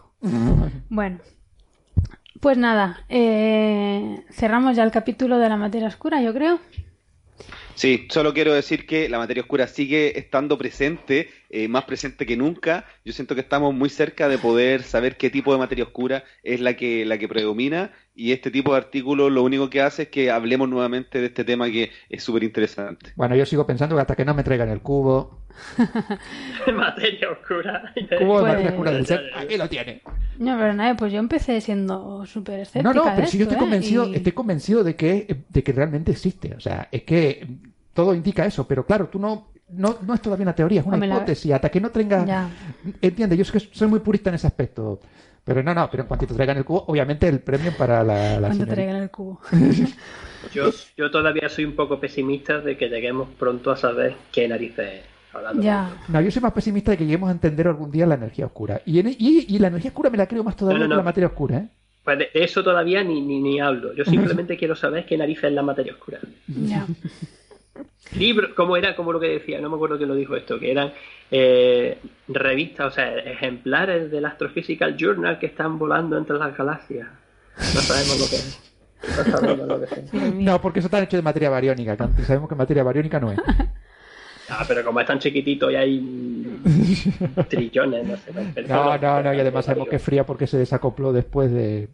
Bueno, 0.89 1.19
pues 2.41 2.57
nada, 2.57 3.05
eh, 3.09 4.23
cerramos 4.31 4.77
ya 4.77 4.85
el 4.85 4.91
capítulo 4.91 5.39
de 5.39 5.49
la 5.49 5.57
materia 5.57 5.89
oscura, 5.89 6.23
yo 6.23 6.33
creo. 6.33 6.61
Sí, 7.79 8.09
solo 8.11 8.35
quiero 8.35 8.53
decir 8.53 8.87
que 8.87 9.09
la 9.09 9.19
materia 9.19 9.43
oscura 9.43 9.69
sigue 9.69 10.19
estando 10.19 10.59
presente, 10.59 11.31
eh, 11.49 11.69
más 11.69 11.85
presente 11.85 12.27
que 12.27 12.37
nunca. 12.37 12.85
Yo 13.05 13.13
siento 13.13 13.37
que 13.37 13.41
estamos 13.41 13.73
muy 13.73 13.89
cerca 13.89 14.29
de 14.29 14.37
poder 14.37 14.83
saber 14.83 15.17
qué 15.17 15.31
tipo 15.31 15.53
de 15.53 15.61
materia 15.61 15.85
oscura 15.85 16.25
es 16.43 16.61
la 16.61 16.75
que, 16.75 17.05
la 17.05 17.19
que 17.19 17.29
predomina 17.29 17.93
y 18.21 18.33
este 18.33 18.51
tipo 18.51 18.73
de 18.73 18.79
artículos 18.79 19.31
lo 19.31 19.45
único 19.45 19.71
que 19.71 19.81
hace 19.81 20.03
es 20.03 20.09
que 20.09 20.29
hablemos 20.33 20.69
nuevamente 20.69 21.21
de 21.21 21.27
este 21.27 21.45
tema 21.45 21.67
que 21.71 21.93
es 22.11 22.21
súper 22.23 22.43
interesante. 22.43 23.13
Bueno, 23.15 23.37
yo 23.37 23.47
sigo 23.47 23.65
pensando 23.65 23.95
que 23.95 24.01
hasta 24.03 24.17
que 24.17 24.25
no 24.25 24.35
me 24.35 24.43
traigan 24.43 24.69
el 24.71 24.81
cubo, 24.81 25.39
materia 26.75 27.31
oscura. 27.31 27.93
cubo 27.95 28.09
de 28.09 28.17
Pues- 28.27 28.43
materia 28.43 28.71
oscura 28.71 28.91
del 28.91 29.07
ser, 29.07 29.21
aquí 29.37 29.57
lo 29.57 29.69
tiene. 29.69 30.03
No, 30.39 30.57
pero 30.59 30.73
nada, 30.75 30.97
pues 30.97 31.13
yo 31.13 31.19
empecé 31.19 31.61
siendo 31.61 32.25
súper 32.27 32.61
escéptica. 32.61 32.83
No, 32.83 32.93
no, 32.93 33.05
pero 33.05 33.23
de 33.23 33.27
si 33.29 33.39
yo 33.39 33.45
esto, 33.45 33.55
estoy 33.55 33.57
¿eh? 33.57 33.71
convencido, 33.71 34.09
Y- 34.09 34.17
estoy 34.17 34.33
convencido 34.33 34.85
de 34.85 34.97
que, 34.97 35.45
de 35.49 35.63
que 35.63 35.73
realmente 35.73 36.13
existe. 36.13 36.55
O 36.55 36.61
sea, 36.61 36.89
es 36.91 37.03
que 37.05 37.47
todo 37.95 38.15
indica 38.15 38.45
eso, 38.47 38.67
pero 38.67 38.85
claro, 38.87 39.09
tú 39.09 39.19
no, 39.19 39.49
no, 39.71 39.97
no 40.07 40.15
es 40.15 40.23
todavía 40.23 40.43
una 40.45 40.55
teoría, 40.55 40.81
es 40.81 40.87
una 40.87 40.95
Hombre, 40.95 41.09
la- 41.09 41.17
hipótesis. 41.17 41.53
Hasta 41.53 41.69
que 41.69 41.81
no 41.81 41.91
tenga. 41.91 42.25
Ya. 42.25 42.49
Entiende, 43.01 43.37
yo 43.37 43.43
es 43.43 43.51
que 43.53 43.61
soy 43.61 43.89
muy 43.89 44.01
purista 44.01 44.31
en 44.31 44.37
ese 44.37 44.47
aspecto. 44.47 45.01
Pero 45.49 45.63
no, 45.63 45.73
no, 45.75 45.89
pero 45.91 46.03
en 46.03 46.09
cuanto 46.09 46.27
te 46.27 46.35
traigan 46.35 46.59
el 46.59 46.65
cubo, 46.67 46.85
obviamente 46.89 47.27
el 47.27 47.41
premio 47.41 47.73
para 47.79 48.05
la, 48.05 48.15
la 48.39 48.49
Cuando 48.49 48.53
señorita. 48.67 48.75
traigan 48.75 48.97
el 48.97 49.11
cubo. 49.11 49.41
Yo, 50.55 50.71
yo 50.97 51.11
todavía 51.11 51.49
soy 51.49 51.65
un 51.65 51.73
poco 51.75 51.99
pesimista 51.99 52.61
de 52.61 52.77
que 52.77 52.89
lleguemos 52.89 53.29
pronto 53.39 53.71
a 53.71 53.77
saber 53.77 54.15
qué 54.31 54.47
narices 54.47 55.03
hablando. 55.33 55.63
Ya. 55.63 55.91
No, 56.09 56.21
yo 56.21 56.31
soy 56.31 56.43
más 56.43 56.53
pesimista 56.53 56.91
de 56.93 56.99
que 56.99 57.05
lleguemos 57.05 57.29
a 57.29 57.33
entender 57.33 57.67
algún 57.67 57.91
día 57.91 58.07
la 58.07 58.15
energía 58.15 58.47
oscura. 58.47 58.81
Y, 58.87 58.99
en- 59.01 59.09
y, 59.09 59.47
y 59.49 59.59
la 59.59 59.69
energía 59.69 59.91
oscura 59.91 60.11
me 60.11 60.19
la 60.19 60.27
creo 60.29 60.45
más 60.45 60.55
todavía 60.57 60.81
No, 60.81 60.89
no, 60.89 60.95
que 60.95 60.97
la 60.99 61.03
materia 61.03 61.27
oscura, 61.29 61.59
¿eh? 61.59 61.69
Pues 62.05 62.19
de 62.19 62.31
eso 62.35 62.63
todavía 62.63 63.03
ni, 63.03 63.21
ni, 63.21 63.41
ni 63.41 63.59
hablo. 63.61 63.95
Yo 63.95 64.05
simplemente 64.05 64.57
quiero 64.59 64.77
saber 64.77 65.07
qué 65.07 65.17
narices 65.17 65.45
es 65.45 65.53
la 65.53 65.63
materia 65.63 65.93
oscura. 65.95 66.19
Ya. 66.47 66.87
Libro, 68.17 68.55
como 68.55 68.77
era, 68.77 68.97
como 68.97 69.13
lo 69.13 69.21
que 69.21 69.29
decía, 69.29 69.61
no 69.61 69.69
me 69.69 69.77
acuerdo 69.77 69.97
quién 69.97 70.09
lo 70.09 70.15
dijo 70.15 70.35
esto, 70.35 70.59
que 70.59 70.71
eran 70.71 70.93
eh, 71.31 71.99
revistas, 72.27 72.87
o 72.87 72.91
sea, 72.91 73.17
ejemplares 73.19 74.11
del 74.11 74.25
Astrophysical 74.25 74.97
Journal 74.97 75.39
que 75.39 75.47
están 75.47 75.79
volando 75.79 76.17
entre 76.17 76.39
las 76.39 76.57
galaxias. 76.57 77.09
No 77.57 77.81
sabemos 77.81 78.19
lo 78.21 78.27
que 78.29 78.37
es. 78.37 78.75
No 79.03 79.39
sabemos 79.39 79.69
lo 79.69 79.81
que 79.81 79.95
es. 79.95 80.35
No, 80.35 80.61
porque 80.61 80.79
eso 80.79 80.87
está 80.87 81.03
hecho 81.03 81.17
de 81.17 81.23
materia 81.23 81.51
bariónica, 81.51 81.97
que 81.97 82.03
antes 82.03 82.27
sabemos 82.27 82.49
que 82.49 82.55
materia 82.55 82.83
bariónica 82.83 83.21
no 83.21 83.33
es. 83.33 83.39
Ah, 84.51 84.65
pero 84.67 84.83
como 84.83 84.99
es 85.01 85.07
tan 85.07 85.19
chiquitito 85.19 85.71
y 85.71 85.77
hay 85.77 86.61
trillones, 87.49 88.07
no 88.07 88.17
sé. 88.17 88.33
No, 88.67 88.97
no, 88.97 89.23
no, 89.23 89.35
y 89.35 89.41
además 89.41 89.65
sabemos 89.67 89.89
que 89.89 89.97
es 89.97 90.03
fría 90.03 90.25
porque 90.25 90.47
se 90.47 90.57
desacopló 90.57 91.13
después 91.13 91.53
de... 91.53 91.91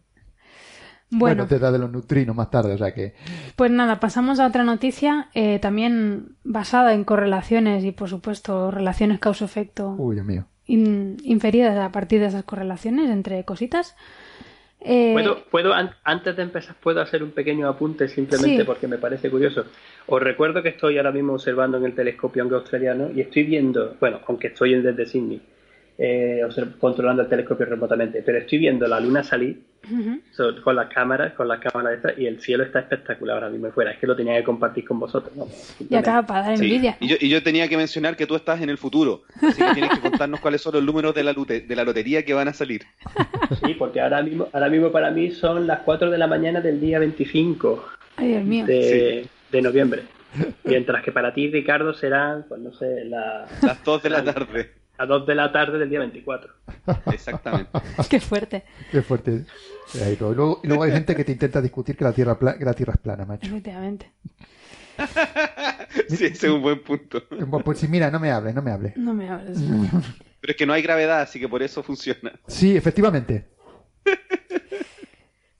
Bueno, 1.11 1.45
te 1.47 1.59
da 1.59 1.71
de 1.71 1.79
los 1.79 1.91
neutrinos 1.91 2.35
más 2.35 2.49
tarde, 2.49 2.73
o 2.73 2.77
sea 2.77 2.93
que... 2.93 3.13
pues 3.55 3.71
nada, 3.71 3.99
pasamos 3.99 4.39
a 4.39 4.47
otra 4.47 4.63
noticia, 4.63 5.29
eh, 5.33 5.59
también 5.59 6.35
basada 6.43 6.93
en 6.93 7.03
correlaciones 7.03 7.83
y, 7.85 7.91
por 7.91 8.09
supuesto, 8.09 8.71
relaciones 8.71 9.19
causa-efecto 9.19 9.95
Uy, 9.97 10.15
Dios 10.15 10.25
mío. 10.25 10.45
in- 10.65 11.17
inferidas 11.23 11.77
a 11.77 11.91
partir 11.91 12.19
de 12.21 12.27
esas 12.27 12.43
correlaciones 12.43 13.09
entre 13.11 13.43
cositas. 13.45 13.95
Eh, 14.81 15.13
¿Puedo, 15.13 15.43
puedo 15.49 15.73
an- 15.73 15.91
antes 16.03 16.35
de 16.35 16.43
empezar, 16.43 16.75
puedo 16.81 17.01
hacer 17.01 17.23
un 17.23 17.31
pequeño 17.31 17.67
apunte 17.67 18.07
simplemente 18.07 18.59
Sí. 18.59 18.63
porque 18.65 18.87
me 18.87 18.97
parece 18.97 19.31
curioso. 19.31 19.65
Os 20.07 20.21
recuerdo 20.21 20.61
que 20.61 20.69
estoy 20.69 20.97
ahora 20.97 21.11
mismo 21.11 21.33
observando 21.33 21.77
en 21.77 21.85
el 21.85 21.95
telescopio 21.95 22.43
australiano 22.43 23.09
y 23.11 23.21
estoy 23.21 23.43
viendo, 23.43 23.95
bueno, 23.99 24.19
aunque 24.27 24.47
estoy 24.47 24.73
en- 24.73 24.83
desde 24.83 25.05
Sydney, 25.05 25.41
eh, 25.97 26.41
controlando 26.79 27.21
el 27.23 27.29
telescopio 27.29 27.65
remotamente, 27.65 28.21
pero 28.21 28.37
estoy 28.37 28.57
viendo 28.57 28.85
la 28.87 28.99
luna 28.99 29.23
salir 29.23 29.61
ujú. 29.89 30.19
so- 30.31 30.61
con 30.61 30.75
las 30.75 30.87
cámaras, 30.93 31.33
con 31.33 31.47
las 31.47 31.59
cámaras 31.59 31.93
estas 31.97 32.17
y 32.17 32.25
el 32.25 32.41
cielo 32.41 32.63
está 32.63 32.79
espectacular 32.79 33.35
ahora 33.37 33.49
mismo 33.49 33.71
fuera. 33.71 33.91
Es 33.91 33.99
que 33.99 34.07
lo 34.07 34.15
tenía 34.15 34.35
que 34.37 34.43
compartir 34.43 34.85
con 34.85 34.99
vosotros. 34.99 35.33
¿no? 35.35 35.47
Ya 35.89 35.99
acaba 35.99 36.27
para 36.27 36.47
dar 36.47 36.57
Sí, 36.57 36.65
envidia. 36.65 36.97
Y, 36.99 37.07
yo, 37.07 37.15
y 37.19 37.29
yo 37.29 37.41
tenía 37.43 37.67
que 37.69 37.77
mencionar 37.77 38.17
que 38.17 38.25
tú 38.27 38.35
estás 38.35 38.61
en 38.61 38.69
el 38.69 38.77
futuro, 38.77 39.23
así 39.41 39.63
que 39.63 39.71
tienes 39.73 39.91
que 39.91 40.01
contarnos 40.01 40.39
cuáles 40.41 40.61
son 40.61 40.73
los 40.73 40.83
números 40.83 41.15
de 41.15 41.23
la, 41.23 41.33
lute- 41.33 41.65
de 41.65 41.75
la 41.75 41.83
lotería 41.85 42.25
que 42.25 42.33
van 42.33 42.47
a 42.49 42.53
salir. 42.53 42.83
Sí, 43.65 43.73
porque 43.79 44.01
ahora 44.01 44.21
mismo, 44.21 44.49
ahora 44.51 44.69
mismo 44.69 44.91
para 44.91 45.11
mí 45.11 45.31
son 45.31 45.65
las 45.67 45.79
4 45.81 46.11
de 46.11 46.17
la 46.17 46.27
mañana 46.27 46.59
del 46.61 46.81
día 46.81 46.99
25 46.99 47.85
Ay, 48.17 48.27
Dios 48.29 48.43
mío. 48.43 48.65
de, 48.65 49.27
de 49.51 49.61
noviembre. 49.61 50.03
Mientras 50.65 51.01
que 51.03 51.13
para 51.13 51.33
ti, 51.33 51.49
Ricardo, 51.49 51.93
serán, 51.93 52.43
pues 52.49 52.59
no 52.59 52.73
sé, 52.73 53.05
la- 53.05 53.45
Las 53.61 53.81
2 53.85 54.03
de 54.03 54.09
la 54.09 54.21
tarde. 54.23 54.71
Las 54.97 55.07
2 55.07 55.25
de 55.27 55.35
la 55.35 55.51
tarde 55.51 55.77
del 55.79 55.89
día 55.89 55.99
24. 55.99 56.53
Exactamente. 57.11 57.69
Qué 58.09 58.19
fuerte, 58.19 58.63
Qué 58.91 59.01
fuerte. 59.01 59.45
Ahí, 60.03 60.17
luego, 60.19 60.33
luego- 60.33 60.61
y 60.63 60.67
luego 60.67 60.83
hay 60.83 60.91
gente 60.91 61.15
que 61.15 61.23
te 61.23 61.31
intenta 61.31 61.61
discutir 61.61 61.95
que 61.95 62.03
la 62.03 62.11
Tierra, 62.13 62.37
pla- 62.39 62.57
que 62.57 62.65
la 62.65 62.73
tierra 62.73 62.93
es 62.93 62.99
plana, 62.99 63.25
macho. 63.25 63.45
efectivamente. 63.47 64.11
Sí, 66.09 66.25
ese 66.25 66.47
es 66.47 66.53
un 66.53 66.61
buen 66.61 66.81
punto. 66.81 67.21
Pues 67.63 67.79
sí, 67.79 67.87
mira, 67.87 68.09
no 68.09 68.19
me 68.19 68.31
hables, 68.31 68.55
no 68.55 68.61
me 68.61 68.71
hables. 68.71 68.95
No 68.97 69.13
me 69.13 69.29
hables. 69.29 69.57
Pero 70.41 70.51
es 70.51 70.55
que 70.57 70.65
no 70.65 70.73
hay 70.73 70.81
gravedad, 70.81 71.21
así 71.21 71.39
que 71.39 71.49
por 71.49 71.61
eso 71.61 71.83
funciona. 71.83 72.31
Sí, 72.47 72.75
efectivamente. 72.75 73.45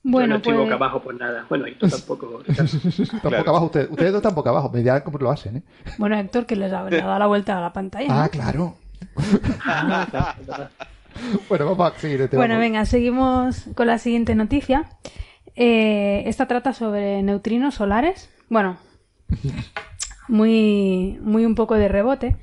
Yo 0.06 0.12
Bueno, 0.12 0.28
no 0.30 0.36
estoy 0.36 0.54
pues 0.54 0.64
boca 0.66 0.76
abajo 0.76 1.02
por 1.02 1.16
nada. 1.16 1.46
Bueno, 1.50 1.68
y 1.68 1.74
tú 1.76 1.88
tampoco. 1.90 2.44
Tampoco 2.56 3.20
Claro. 3.22 3.50
abajo, 3.50 3.66
ustedes, 3.66 3.90
ustedes 3.90 4.14
dos 4.14 4.22
tampoco 4.22 4.50
abajo, 4.50 4.70
me 4.70 4.80
dirán 4.80 5.02
cómo 5.02 5.18
lo 5.18 5.32
hacen, 5.32 5.58
¿eh? 5.58 5.64
bueno, 5.98 6.16
Héctor, 6.20 6.46
que 6.46 6.56
les 6.56 6.72
ha, 6.72 6.88
le 6.88 7.02
ha 7.02 7.06
dado 7.08 7.20
la 7.20 7.26
vuelta 7.28 7.58
a 7.58 7.62
la 7.62 7.74
pantalla. 7.74 8.08
Ah, 8.12 8.26
¿no? 8.26 8.30
claro. 8.30 8.76
Bueno, 11.48 11.66
vamos 11.66 11.94
a 11.94 12.00
seguir 12.00 12.22
este. 12.22 12.36
Bueno, 12.36 12.60
venga, 12.60 12.84
seguimos 12.86 13.66
con 13.74 13.88
la 13.88 13.98
siguiente 13.98 14.36
noticia. 14.36 14.90
Eh, 15.56 16.24
esta 16.26 16.46
trata 16.46 16.74
sobre 16.74 17.24
neutrinos 17.24 17.76
solares. 17.76 18.30
Bueno, 18.50 18.78
muy, 20.28 21.18
muy 21.22 21.46
un 21.46 21.56
poco 21.56 21.76
de 21.76 21.88
rebote, 21.88 22.36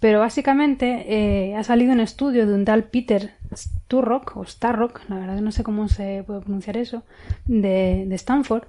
pero 0.00 0.20
básicamente 0.20 1.04
eh, 1.08 1.56
ha 1.56 1.64
salido 1.64 1.92
un 1.92 2.00
estudio 2.00 2.46
de 2.46 2.54
un 2.54 2.64
tal 2.64 2.84
Peter 2.84 3.32
Sturrock, 3.54 4.36
o 4.36 4.44
Starrock, 4.44 5.02
la 5.08 5.18
verdad 5.18 5.40
no 5.40 5.52
sé 5.52 5.64
cómo 5.64 5.88
se 5.88 6.22
puede 6.26 6.40
pronunciar 6.40 6.76
eso, 6.76 7.02
de, 7.46 8.04
de 8.06 8.14
Stanford, 8.14 8.64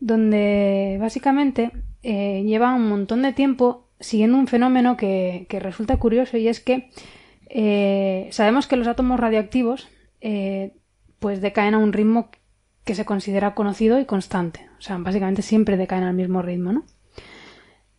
donde 0.00 0.98
básicamente 1.00 1.72
eh, 2.02 2.42
lleva 2.44 2.74
un 2.74 2.88
montón 2.88 3.22
de 3.22 3.32
tiempo 3.32 3.87
siguiendo 4.00 4.36
un 4.38 4.46
fenómeno 4.46 4.96
que, 4.96 5.46
que 5.48 5.60
resulta 5.60 5.96
curioso 5.98 6.36
y 6.36 6.48
es 6.48 6.60
que 6.60 6.90
eh, 7.48 8.28
sabemos 8.30 8.66
que 8.66 8.76
los 8.76 8.86
átomos 8.88 9.18
radioactivos 9.18 9.88
eh, 10.20 10.74
pues 11.18 11.40
decaen 11.40 11.74
a 11.74 11.78
un 11.78 11.92
ritmo 11.92 12.30
que 12.84 12.94
se 12.94 13.04
considera 13.04 13.54
conocido 13.54 13.98
y 13.98 14.04
constante. 14.04 14.68
O 14.78 14.80
sea, 14.82 14.96
básicamente 14.98 15.42
siempre 15.42 15.76
decaen 15.76 16.04
al 16.04 16.14
mismo 16.14 16.42
ritmo, 16.42 16.72
¿no? 16.72 16.84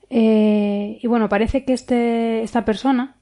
Eh, 0.10 1.00
y 1.02 1.08
bueno, 1.08 1.30
parece 1.30 1.66
que 1.66 1.74
este, 1.74 2.42
esta 2.42 2.66
persona, 2.66 3.18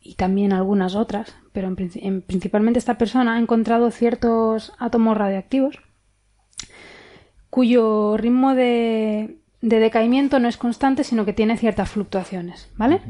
y 0.00 0.16
también 0.16 0.52
algunas 0.52 0.94
otras, 0.96 1.34
pero 1.52 1.68
en 1.68 1.76
princi- 1.76 2.00
en- 2.02 2.20
principalmente 2.22 2.78
esta 2.78 2.98
persona 2.98 3.36
ha 3.36 3.38
encontrado 3.38 3.90
ciertos 3.90 4.72
átomos 4.78 5.16
radioactivos 5.16 5.78
cuyo 7.50 8.16
ritmo 8.16 8.54
de, 8.54 9.38
de 9.68 9.78
decaimiento 9.80 10.38
no 10.38 10.48
es 10.48 10.58
constante, 10.58 11.04
sino 11.04 11.24
que 11.24 11.32
tiene 11.32 11.56
ciertas 11.56 11.88
fluctuaciones, 11.88 12.70
¿vale? 12.76 13.00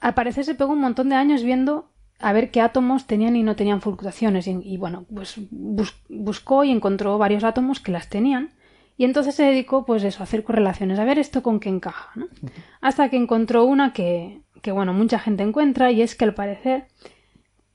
Al 0.00 0.14
parecer 0.14 0.44
se 0.44 0.54
pegó 0.54 0.72
un 0.72 0.80
montón 0.80 1.08
de 1.08 1.16
años 1.16 1.42
viendo 1.42 1.90
a 2.20 2.32
ver 2.32 2.52
qué 2.52 2.60
átomos 2.60 3.08
tenían 3.08 3.34
y 3.34 3.42
no 3.42 3.56
tenían 3.56 3.80
fluctuaciones. 3.80 4.46
Y, 4.46 4.60
y 4.62 4.76
bueno, 4.76 5.04
pues 5.12 5.40
bus- 5.50 6.00
buscó 6.08 6.62
y 6.62 6.70
encontró 6.70 7.18
varios 7.18 7.42
átomos 7.42 7.80
que 7.80 7.90
las 7.90 8.08
tenían. 8.08 8.50
Y 8.96 9.04
entonces 9.04 9.34
se 9.34 9.42
dedicó, 9.42 9.84
pues 9.84 10.04
eso, 10.04 10.20
a 10.20 10.24
hacer 10.24 10.44
correlaciones, 10.44 11.00
a 11.00 11.04
ver 11.04 11.18
esto 11.18 11.42
con 11.42 11.58
qué 11.58 11.68
encaja, 11.68 12.10
¿no? 12.14 12.28
Hasta 12.80 13.08
que 13.08 13.16
encontró 13.16 13.64
una 13.64 13.92
que, 13.92 14.42
que, 14.60 14.70
bueno, 14.70 14.92
mucha 14.94 15.18
gente 15.18 15.42
encuentra, 15.42 15.90
y 15.90 16.02
es 16.02 16.14
que 16.14 16.24
al 16.24 16.34
parecer 16.34 16.86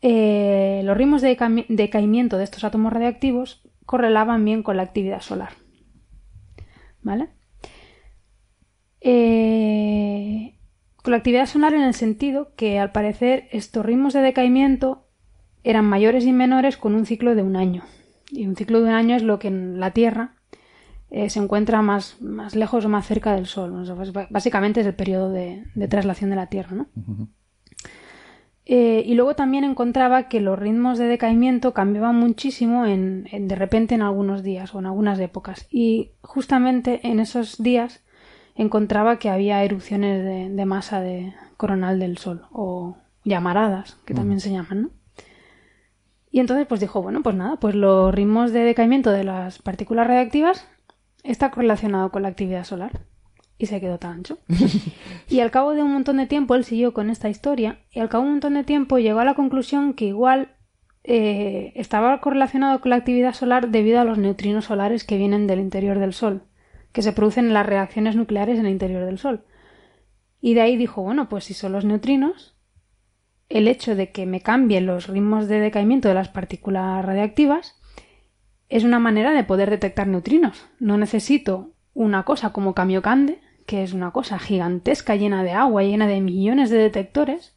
eh, 0.02 0.82
los 0.86 0.96
ritmos 0.96 1.22
de 1.22 1.36
decaimiento 1.68 2.38
de 2.38 2.46
estos 2.46 2.64
átomos 2.64 2.94
radiactivos 2.94 3.68
correlaban 3.86 4.46
bien 4.46 4.64
con 4.64 4.78
la 4.78 4.84
actividad 4.84 5.20
solar. 5.22 5.50
¿Vale? 7.08 7.30
Eh, 9.00 10.58
con 11.02 11.12
la 11.12 11.18
actividad 11.18 11.46
solar 11.46 11.74
en 11.74 11.82
el 11.82 11.94
sentido 11.94 12.54
que 12.56 12.80
al 12.80 12.92
parecer 12.92 13.48
estos 13.52 13.86
ritmos 13.86 14.14
de 14.14 14.20
decaimiento 14.20 15.08
eran 15.64 15.86
mayores 15.86 16.26
y 16.26 16.34
menores 16.34 16.76
con 16.76 16.96
un 16.96 17.06
ciclo 17.06 17.34
de 17.34 17.44
un 17.44 17.56
año. 17.56 17.84
Y 18.30 18.46
un 18.46 18.58
ciclo 18.58 18.82
de 18.82 18.90
un 18.90 18.94
año 18.96 19.16
es 19.16 19.24
lo 19.24 19.40
que 19.40 19.48
en 19.48 19.80
la 19.80 19.92
Tierra 19.92 20.36
eh, 21.10 21.30
se 21.30 21.40
encuentra 21.40 21.82
más, 21.82 22.22
más 22.22 22.56
lejos 22.56 22.84
o 22.84 22.90
más 22.90 23.08
cerca 23.08 23.34
del 23.34 23.46
Sol. 23.46 23.72
Bas- 23.72 24.28
básicamente 24.30 24.82
es 24.82 24.88
el 24.88 24.96
periodo 24.96 25.32
de, 25.32 25.64
de 25.74 25.88
traslación 25.88 26.30
de 26.30 26.36
la 26.36 26.48
Tierra, 26.48 26.76
¿no? 26.76 26.88
Eh, 28.70 29.02
y 29.06 29.14
luego 29.16 29.34
también 29.34 29.64
encontraba 29.64 30.28
que 30.28 30.42
los 30.42 30.60
ritmos 30.60 30.98
de 30.98 31.06
decaimiento 31.06 31.74
cambiaban 31.74 32.16
muchísimo 32.18 32.86
en, 32.86 33.26
en- 33.32 33.48
de 33.48 33.56
repente 33.56 33.96
en 33.96 34.02
algunos 34.02 34.44
días 34.44 34.76
o 34.76 34.80
en 34.80 34.88
algunas 34.88 35.20
épocas. 35.20 35.68
Y 35.72 36.12
justamente 36.22 37.00
en 37.08 37.22
esos 37.22 37.64
días 37.64 38.04
encontraba 38.56 39.20
que 39.20 39.30
había 39.30 39.64
erupciones 39.64 40.22
de, 40.26 40.50
de 40.50 40.66
masa 40.66 41.00
de 41.00 41.34
coronal 41.56 41.98
del 42.00 42.18
Sol 42.18 42.42
o 42.52 42.98
llamaradas, 43.24 44.00
que 44.06 44.14
también 44.14 44.40
se 44.42 44.52
llaman, 44.52 44.82
¿no? 44.82 44.90
Y 46.30 46.40
entonces 46.42 46.68
pues 46.68 46.82
dijo, 46.82 47.02
bueno, 47.02 47.24
pues 47.24 47.36
nada, 47.36 47.56
pues 47.58 47.74
los 47.74 48.14
ritmos 48.14 48.52
de 48.52 48.60
decaimiento 48.60 49.12
de 49.12 49.24
las 49.24 49.60
partículas 49.62 50.08
radiactivas 50.08 50.68
está 51.24 51.52
correlacionado 51.52 52.12
con 52.12 52.22
la 52.24 52.28
actividad 52.28 52.66
solar. 52.66 53.00
Y 53.58 53.66
se 53.66 53.82
quedó 53.82 53.98
tan 53.98 54.18
ancho. 54.18 54.40
Y 55.30 55.42
al 55.42 55.52
cabo 55.52 55.74
de 55.74 55.84
un 55.84 55.92
montón 55.92 56.18
de 56.18 56.26
tiempo 56.26 56.56
él 56.56 56.64
siguió 56.64 56.94
con 56.94 57.10
esta 57.10 57.28
historia 57.30 57.80
y 57.92 58.00
al 58.00 58.08
cabo 58.08 58.24
de 58.24 58.28
un 58.28 58.36
montón 58.36 58.54
de 58.54 58.64
tiempo 58.64 58.98
llegó 58.98 59.20
a 59.20 59.26
la 59.26 59.34
conclusión 59.34 59.94
que 59.94 60.06
igual 60.06 60.56
eh, 61.04 61.74
estaba 61.76 62.20
correlacionado 62.22 62.80
con 62.82 62.92
la 62.92 62.98
actividad 62.98 63.34
solar 63.34 63.70
debido 63.70 64.00
a 64.00 64.04
los 64.04 64.18
neutrinos 64.18 64.66
solares 64.66 65.04
que 65.04 65.18
vienen 65.18 65.48
del 65.48 65.60
interior 65.60 66.00
del 66.00 66.14
Sol, 66.14 66.44
que 66.92 67.02
se 67.02 67.14
producen 67.14 67.48
en 67.48 67.54
las 67.54 67.66
reacciones 67.66 68.16
nucleares 68.16 68.60
en 68.60 68.66
el 68.66 68.72
interior 68.72 69.06
del 69.06 69.18
Sol. 69.18 69.44
Y 70.40 70.54
de 70.54 70.62
ahí 70.62 70.78
dijo, 70.78 71.02
bueno, 71.02 71.30
pues 71.30 71.46
si 71.46 71.54
son 71.54 71.72
los 71.72 71.86
neutrinos, 71.86 72.58
el 73.50 73.68
hecho 73.68 73.96
de 73.96 74.12
que 74.12 74.26
me 74.26 74.42
cambien 74.42 74.86
los 74.86 75.08
ritmos 75.08 75.48
de 75.48 75.60
decaimiento 75.60 76.08
de 76.08 76.14
las 76.14 76.30
partículas 76.30 77.04
radiactivas 77.06 77.80
es 78.70 78.84
una 78.84 79.00
manera 79.00 79.32
de 79.32 79.44
poder 79.44 79.70
detectar 79.70 80.08
neutrinos. 80.08 80.66
No 80.80 80.98
necesito 80.98 81.72
una 81.94 82.24
cosa 82.24 82.52
como 82.52 82.74
Kamiokande, 82.74 83.40
que 83.68 83.84
es 83.84 83.94
una 83.94 84.12
cosa 84.12 84.40
gigantesca 84.40 85.16
llena 85.16 85.44
de 85.44 85.52
agua, 85.52 85.84
llena 85.84 86.08
de 86.08 86.22
millones 86.22 86.72
de 86.72 86.78
detectores, 86.78 87.56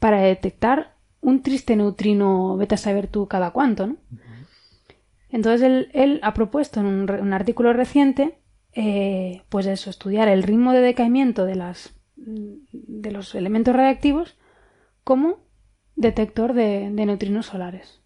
para 0.00 0.20
detectar 0.20 0.96
un 1.20 1.42
triste 1.42 1.76
neutrino, 1.76 2.56
vete 2.56 2.74
a 2.74 2.78
saber 2.78 3.06
tú 3.06 3.28
cada 3.28 3.52
cuánto, 3.52 3.86
¿no? 3.86 3.96
Entonces 5.30 5.62
él, 5.62 5.88
él 5.94 6.20
ha 6.24 6.34
propuesto 6.34 6.80
en 6.80 6.86
un, 6.86 7.10
un 7.10 7.32
artículo 7.32 7.72
reciente, 7.72 8.38
eh, 8.74 9.44
pues 9.48 9.66
eso, 9.66 9.88
estudiar 9.88 10.28
el 10.28 10.42
ritmo 10.42 10.72
de 10.72 10.80
decaimiento 10.80 11.46
de 11.46 11.54
las 11.54 11.94
de 12.16 13.10
los 13.10 13.34
elementos 13.34 13.74
radiactivos 13.74 14.36
como 15.02 15.38
detector 15.96 16.52
de, 16.52 16.90
de 16.92 17.06
neutrinos 17.06 17.46
solares. 17.46 18.01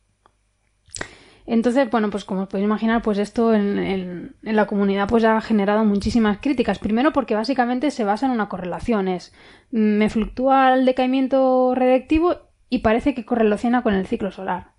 Entonces, 1.47 1.89
bueno, 1.91 2.11
pues 2.11 2.25
como 2.25 2.43
os 2.43 2.49
podéis 2.49 2.65
imaginar, 2.65 3.03
pues 3.03 3.19
esto 3.19 3.55
en, 3.55 3.79
en, 3.79 4.37
en, 4.43 4.57
la 4.57 4.67
comunidad 4.67 5.09
pues 5.09 5.23
ha 5.25 5.41
generado 5.41 5.85
muchísimas 5.85 6.39
críticas. 6.39 6.81
Primero 6.81 7.13
porque 7.13 7.37
básicamente 7.37 7.93
se 7.93 8.05
basa 8.05 8.27
en 8.27 8.33
una 8.33 8.49
correlación. 8.49 9.07
Es, 9.07 9.33
me 9.71 10.11
fluctúa 10.11 10.75
el 10.75 10.85
decaimiento 10.85 11.73
radiactivo 11.75 12.37
y 12.69 12.79
parece 12.79 13.15
que 13.15 13.25
correlaciona 13.25 13.83
con 13.83 13.95
el 13.95 14.07
ciclo 14.07 14.33
solar. 14.33 14.73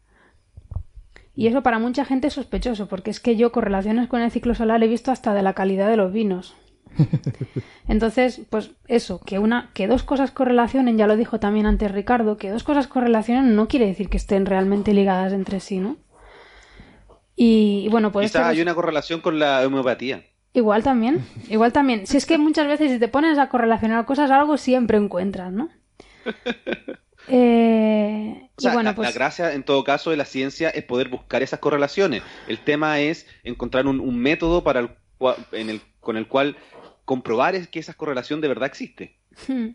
Y 1.35 1.47
eso 1.47 1.63
para 1.63 1.79
mucha 1.79 2.03
gente 2.03 2.27
es 2.27 2.33
sospechoso, 2.33 2.87
porque 2.87 3.11
es 3.11 3.19
que 3.19 3.35
yo 3.35 3.51
correlaciones 3.51 4.07
con 4.07 4.21
el 4.21 4.31
ciclo 4.31 4.55
solar 4.55 4.83
he 4.83 4.87
visto 4.87 5.11
hasta 5.11 5.33
de 5.33 5.43
la 5.43 5.53
calidad 5.53 5.87
de 5.87 5.95
los 5.95 6.11
vinos. 6.11 6.55
Entonces, 7.87 8.41
pues 8.49 8.71
eso, 8.87 9.21
que 9.23 9.37
una, 9.37 9.69
que 9.73 9.87
dos 9.87 10.01
cosas 10.01 10.31
correlacionen, 10.31 10.97
ya 10.97 11.05
lo 11.05 11.15
dijo 11.15 11.39
también 11.39 11.67
antes 11.67 11.91
Ricardo, 11.91 12.37
que 12.37 12.49
dos 12.49 12.63
cosas 12.63 12.87
correlacionen 12.87 13.55
no 13.55 13.67
quiere 13.67 13.85
decir 13.85 14.09
que 14.09 14.17
estén 14.17 14.47
realmente 14.47 14.93
ligadas 14.93 15.31
entre 15.31 15.59
sí, 15.59 15.79
¿no? 15.79 15.97
Y, 17.37 17.87
bueno, 17.89 18.11
pues. 18.11 18.31
Quizá 18.31 18.49
hay 18.49 18.61
una 18.61 18.75
correlación 18.75 19.21
con 19.21 19.39
la 19.39 19.65
homeopatía. 19.65 20.25
Igual 20.53 20.83
también, 20.83 21.25
igual 21.49 21.71
también. 21.71 22.05
Si 22.07 22.17
es 22.17 22.25
que 22.25 22.37
muchas 22.37 22.67
veces 22.67 22.91
si 22.91 22.99
te 22.99 23.07
pones 23.07 23.37
a 23.37 23.47
correlacionar 23.47 24.05
cosas, 24.05 24.29
algo 24.31 24.57
siempre 24.57 24.97
encuentras, 24.97 25.53
¿no? 25.53 25.69
Eh, 27.29 28.49
o 28.55 28.61
sea, 28.61 28.71
y 28.71 28.73
bueno, 28.73 28.91
la, 28.91 28.95
pues, 28.95 29.09
la, 29.09 29.13
gracia 29.13 29.51
en 29.51 29.63
todo 29.63 29.83
caso 29.83 30.11
de 30.11 30.15
la 30.15 30.23
ciencia 30.23 30.69
es 30.69 30.85
poder 30.85 31.09
buscar 31.09 31.43
esas 31.43 31.59
correlaciones. 31.59 32.23
El 32.47 32.59
tema 32.59 33.01
es 33.01 33.27
encontrar 33.43 33.85
un, 33.85 33.99
un 33.99 34.17
método 34.17 34.63
para 34.63 34.79
el 34.79 34.91
en 35.51 35.69
el, 35.69 35.81
con 35.99 36.17
el 36.17 36.27
cual 36.27 36.57
comprobar 37.05 37.55
es 37.55 37.67
que 37.67 37.79
esa 37.79 37.93
correlación 37.93 38.41
de 38.41 38.47
verdad 38.47 38.67
existe. 38.67 39.17
Hmm. 39.47 39.69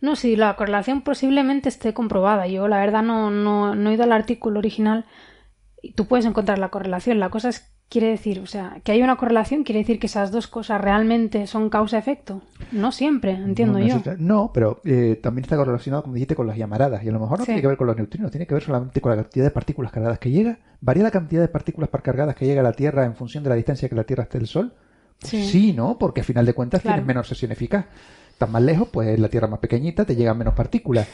No, 0.00 0.16
sí, 0.16 0.36
la 0.36 0.54
correlación 0.56 1.02
posiblemente 1.02 1.68
esté 1.68 1.92
comprobada. 1.94 2.46
Yo 2.46 2.68
la 2.68 2.78
verdad 2.78 3.02
no, 3.02 3.30
no, 3.30 3.74
no 3.74 3.90
he 3.90 3.94
ido 3.94 4.04
al 4.04 4.12
artículo 4.12 4.58
original 4.58 5.04
y 5.04 5.04
tú 5.94 6.06
puedes 6.06 6.26
encontrar 6.26 6.58
la 6.58 6.68
correlación. 6.68 7.18
La 7.20 7.30
cosa 7.30 7.48
es, 7.48 7.70
quiere 7.88 8.08
decir, 8.08 8.38
o 8.40 8.46
sea, 8.46 8.80
que 8.84 8.92
hay 8.92 9.02
una 9.02 9.16
correlación, 9.16 9.64
quiere 9.64 9.80
decir 9.80 9.98
que 9.98 10.06
esas 10.06 10.30
dos 10.30 10.46
cosas 10.46 10.80
realmente 10.80 11.46
son 11.46 11.70
causa-efecto. 11.70 12.42
No 12.72 12.92
siempre, 12.92 13.32
entiendo 13.32 13.78
no, 13.78 13.86
yo. 13.86 14.00
No, 14.18 14.50
pero 14.54 14.80
eh, 14.84 15.18
también 15.22 15.44
está 15.44 15.56
correlacionado, 15.56 16.02
como 16.02 16.14
dijiste, 16.14 16.34
con 16.36 16.46
las 16.46 16.56
llamaradas. 16.56 17.02
Y 17.02 17.08
a 17.08 17.12
lo 17.12 17.20
mejor 17.20 17.38
no 17.40 17.44
Sí. 17.44 17.48
tiene 17.48 17.60
que 17.62 17.66
ver 17.68 17.76
con 17.76 17.86
los 17.86 17.96
neutrinos, 17.96 18.30
tiene 18.30 18.46
que 18.46 18.54
ver 18.54 18.62
solamente 18.62 19.00
con 19.00 19.10
la 19.16 19.22
cantidad 19.22 19.44
de 19.44 19.50
partículas 19.50 19.90
cargadas 19.92 20.18
que 20.18 20.30
llega. 20.30 20.58
¿Varía 20.80 21.02
la 21.02 21.10
cantidad 21.10 21.42
de 21.42 21.48
partículas 21.48 21.90
cargadas 22.02 22.34
que 22.36 22.46
llega 22.46 22.60
a 22.60 22.64
la 22.64 22.72
Tierra 22.72 23.04
en 23.04 23.14
función 23.16 23.42
de 23.42 23.50
la 23.50 23.56
distancia 23.56 23.88
que 23.88 23.94
la 23.94 24.04
Tierra 24.04 24.22
esté 24.24 24.38
del 24.38 24.46
Sol? 24.46 24.72
Pues 25.20 25.30
Sí. 25.30 25.44
sí, 25.44 25.72
¿no? 25.72 25.98
Porque 25.98 26.20
a 26.22 26.24
final 26.24 26.46
de 26.46 26.54
cuentas 26.54 26.80
Claro. 26.80 26.96
tienes 26.96 27.06
menos 27.06 27.28
sesión 27.28 27.52
eficaz. 27.52 27.86
Estás 28.30 28.48
más 28.48 28.62
lejos, 28.62 28.88
pues 28.90 29.18
la 29.18 29.28
Tierra 29.28 29.48
más 29.48 29.58
pequeñita, 29.58 30.06
te 30.06 30.16
llegan 30.16 30.38
menos 30.38 30.54
partículas. 30.54 31.06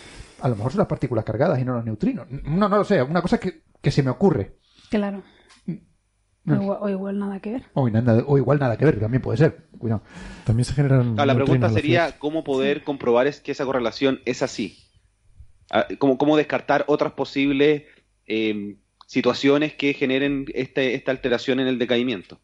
A 0.42 0.48
lo 0.48 0.54
mejor 0.54 0.70
son 0.72 0.78
las 0.80 0.86
partículas 0.86 1.24
cargadas 1.24 1.58
y 1.58 1.64
no 1.64 1.72
los 1.74 1.84
neutrinos. 1.84 2.26
No, 2.30 2.68
no 2.68 2.76
lo 2.76 2.84
sé, 2.84 3.02
una 3.02 3.20
cosa 3.20 3.38
que, 3.40 3.62
que 3.86 3.92
se 3.92 4.02
me 4.02 4.10
ocurre. 4.10 4.56
Claro. 4.90 5.22
O 6.48 6.54
igual, 6.54 6.78
o 6.80 6.88
igual 6.88 7.18
nada 7.20 7.38
que 7.40 7.52
ver. 7.52 7.62
O, 7.74 7.88
nada- 7.88 8.24
o 8.26 8.36
igual 8.36 8.58
nada 8.58 8.76
que 8.76 8.84
ver, 8.84 8.98
también 8.98 9.22
puede 9.22 9.38
ser. 9.38 9.68
Cuidado. 9.78 10.02
También 10.44 10.64
se 10.64 10.72
generan. 10.74 11.14
Ah, 11.20 11.24
la 11.24 11.36
pregunta 11.36 11.68
sería 11.70 12.18
cómo 12.18 12.42
poder 12.42 12.82
comprobar 12.82 13.28
es 13.28 13.38
que 13.40 13.52
esa 13.52 13.64
correlación 13.64 14.18
es 14.24 14.42
así. 14.42 14.78
Ah, 15.70 15.86
¿Cómo, 15.98 16.18
cómo 16.18 16.36
descartar 16.36 16.84
otras 16.88 17.12
posibles 17.12 17.84
eh, 18.26 18.76
situaciones 19.06 19.74
que 19.74 19.94
generen 19.94 20.46
este, 20.52 20.94
esta 20.96 21.12
alteración 21.12 21.60
en 21.60 21.68
el 21.68 21.78
decaimiento? 21.78 22.40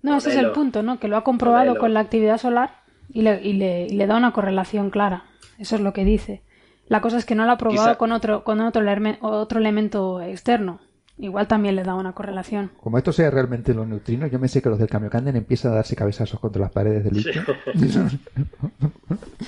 No, 0.00 0.16
ese 0.16 0.30
es 0.30 0.36
el 0.36 0.52
punto, 0.52 0.82
¿no? 0.82 0.98
Que 1.00 1.08
lo 1.08 1.18
ha 1.18 1.24
comprobado 1.24 1.66
Modelo. 1.66 1.80
con 1.80 1.92
la 1.92 2.00
actividad 2.00 2.38
solar 2.38 2.80
y 3.12 3.20
le, 3.22 3.42
y, 3.42 3.52
le, 3.54 3.86
y 3.90 3.90
le 3.90 4.06
da 4.06 4.16
una 4.16 4.32
correlación 4.32 4.88
clara. 4.88 5.24
Eso 5.58 5.74
es 5.76 5.82
lo 5.82 5.92
que 5.92 6.04
dice. 6.06 6.42
La 6.88 7.00
cosa 7.00 7.18
es 7.18 7.24
que 7.24 7.34
no 7.34 7.44
lo 7.44 7.52
ha 7.52 7.58
probado 7.58 7.82
Quizá- 7.86 7.98
con 7.98 8.12
otro, 8.12 8.44
con 8.44 8.60
otro, 8.60 8.82
otro 9.20 9.58
elemento 9.60 10.20
externo. 10.20 10.80
Igual 11.18 11.48
también 11.48 11.74
le 11.76 11.82
da 11.82 11.94
una 11.94 12.12
correlación. 12.12 12.70
Como 12.80 12.96
esto 12.98 13.12
sea 13.12 13.30
realmente 13.30 13.74
los 13.74 13.86
neutrinos, 13.88 14.30
yo 14.30 14.38
me 14.38 14.46
sé 14.48 14.62
que 14.62 14.68
los 14.68 14.78
del 14.78 14.88
Kamiokanden 14.88 15.34
empiezan 15.36 15.72
a 15.72 15.76
darse 15.76 15.96
cabezazos 15.96 16.38
contra 16.38 16.62
las 16.62 16.70
paredes 16.72 17.02
del 17.04 17.14
litio. 17.14 17.42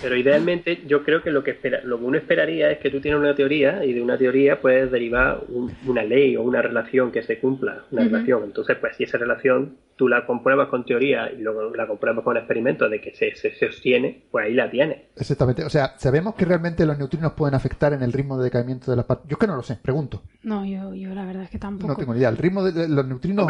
Pero 0.02 0.16
idealmente 0.16 0.82
yo 0.86 1.04
creo 1.04 1.22
que 1.22 1.30
lo 1.30 1.44
que 1.44 1.52
espera, 1.52 1.80
lo 1.84 1.98
que 1.98 2.04
uno 2.04 2.16
esperaría 2.18 2.70
es 2.70 2.78
que 2.78 2.90
tú 2.90 3.00
tienes 3.00 3.20
una 3.20 3.34
teoría 3.34 3.84
y 3.84 3.92
de 3.92 4.02
una 4.02 4.16
teoría 4.16 4.60
puedes 4.60 4.90
derivar 4.90 5.40
un- 5.48 5.72
una 5.86 6.02
ley 6.02 6.36
o 6.36 6.42
una 6.42 6.62
relación 6.62 7.10
que 7.12 7.22
se 7.22 7.38
cumpla, 7.38 7.84
una 7.90 8.04
relación. 8.04 8.44
Entonces, 8.44 8.76
pues 8.80 8.96
si 8.96 9.04
esa 9.04 9.18
relación 9.18 9.76
tú 9.96 10.08
la 10.08 10.24
compruebas 10.24 10.68
con 10.68 10.86
teoría 10.86 11.30
y 11.30 11.42
luego 11.42 11.74
la 11.76 11.86
compruebas 11.86 12.24
con 12.24 12.34
experimento 12.38 12.88
de 12.88 13.02
que 13.02 13.14
se, 13.14 13.34
se, 13.36 13.52
se 13.54 13.66
sostiene, 13.70 14.22
pues 14.30 14.46
ahí 14.46 14.54
la 14.54 14.70
tienes. 14.70 14.98
Exactamente. 15.16 15.62
O 15.64 15.68
sea, 15.68 15.92
¿sabemos 15.98 16.34
que 16.34 16.46
realmente 16.46 16.86
los 16.86 16.96
neutrinos 16.98 17.32
pueden 17.34 17.54
afectar 17.54 17.92
en 17.92 18.02
el 18.02 18.10
ritmo 18.12 18.38
de 18.38 18.44
decaimiento 18.44 18.90
de 18.90 18.96
las 18.96 19.04
partículas? 19.04 19.30
Yo 19.30 19.34
es 19.34 19.40
que 19.40 19.46
no 19.46 19.56
lo 19.56 19.62
sé, 19.62 19.76
pregunto. 19.82 20.22
No, 20.42 20.64
yo, 20.64 20.94
yo 20.94 21.14
la 21.14 21.26
verdad 21.26 21.42
es 21.42 21.50
que 21.50 21.58
tampoco. 21.60 21.92
No 21.92 21.96
tengo 21.96 22.12
ni 22.14 22.18
idea. 22.18 22.30
El 22.30 22.36
ritmo 22.38 22.64
de 22.64 22.88
los 22.88 23.06
neutrinos 23.06 23.46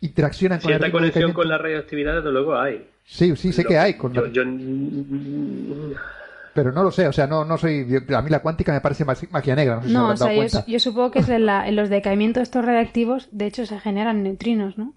interaccionan 0.00 0.58
con 0.60 0.70
el 0.70 0.78
Cierta 0.78 0.86
ritmo 0.86 0.98
de 1.00 1.02
conexión 1.10 1.32
con 1.32 1.48
la 1.48 1.56
radioactividad, 1.58 2.16
desde 2.16 2.30
luego 2.32 2.58
hay. 2.58 2.86
Sí, 3.04 3.34
sí, 3.36 3.52
sé 3.52 3.62
Lo- 3.62 3.68
que 3.68 3.78
hay. 3.78 3.94
Con 3.94 4.12
yo, 4.12 4.22
la- 4.22 4.28
yo- 4.28 4.44
Pero 6.54 6.70
no 6.72 6.82
lo 6.84 6.90
sé. 6.90 7.08
O 7.08 7.12
sea, 7.12 7.26
no, 7.26 7.44
no 7.44 7.58
soy. 7.58 7.86
A 8.14 8.22
mí 8.22 8.30
la 8.30 8.40
cuántica 8.40 8.72
me 8.72 8.80
parece 8.80 9.04
ma- 9.04 9.14
magia 9.30 9.56
negra. 9.56 9.76
No 9.76 9.82
sé 9.82 9.88
si 9.88 9.94
No, 9.94 10.06
me 10.08 10.12
o 10.12 10.16
sea, 10.16 10.28
yo, 10.32 10.36
cuenta. 10.36 10.64
yo 10.66 10.78
supongo 10.78 11.10
que 11.10 11.18
es 11.20 11.28
en, 11.28 11.46
la- 11.46 11.66
en 11.68 11.76
los 11.76 11.88
decaimientos 11.88 12.42
estos 12.42 12.64
radiactivos, 12.64 13.28
de 13.32 13.46
hecho, 13.46 13.66
se 13.66 13.78
generan 13.80 14.22
neutrinos, 14.22 14.78
¿no? 14.78 14.94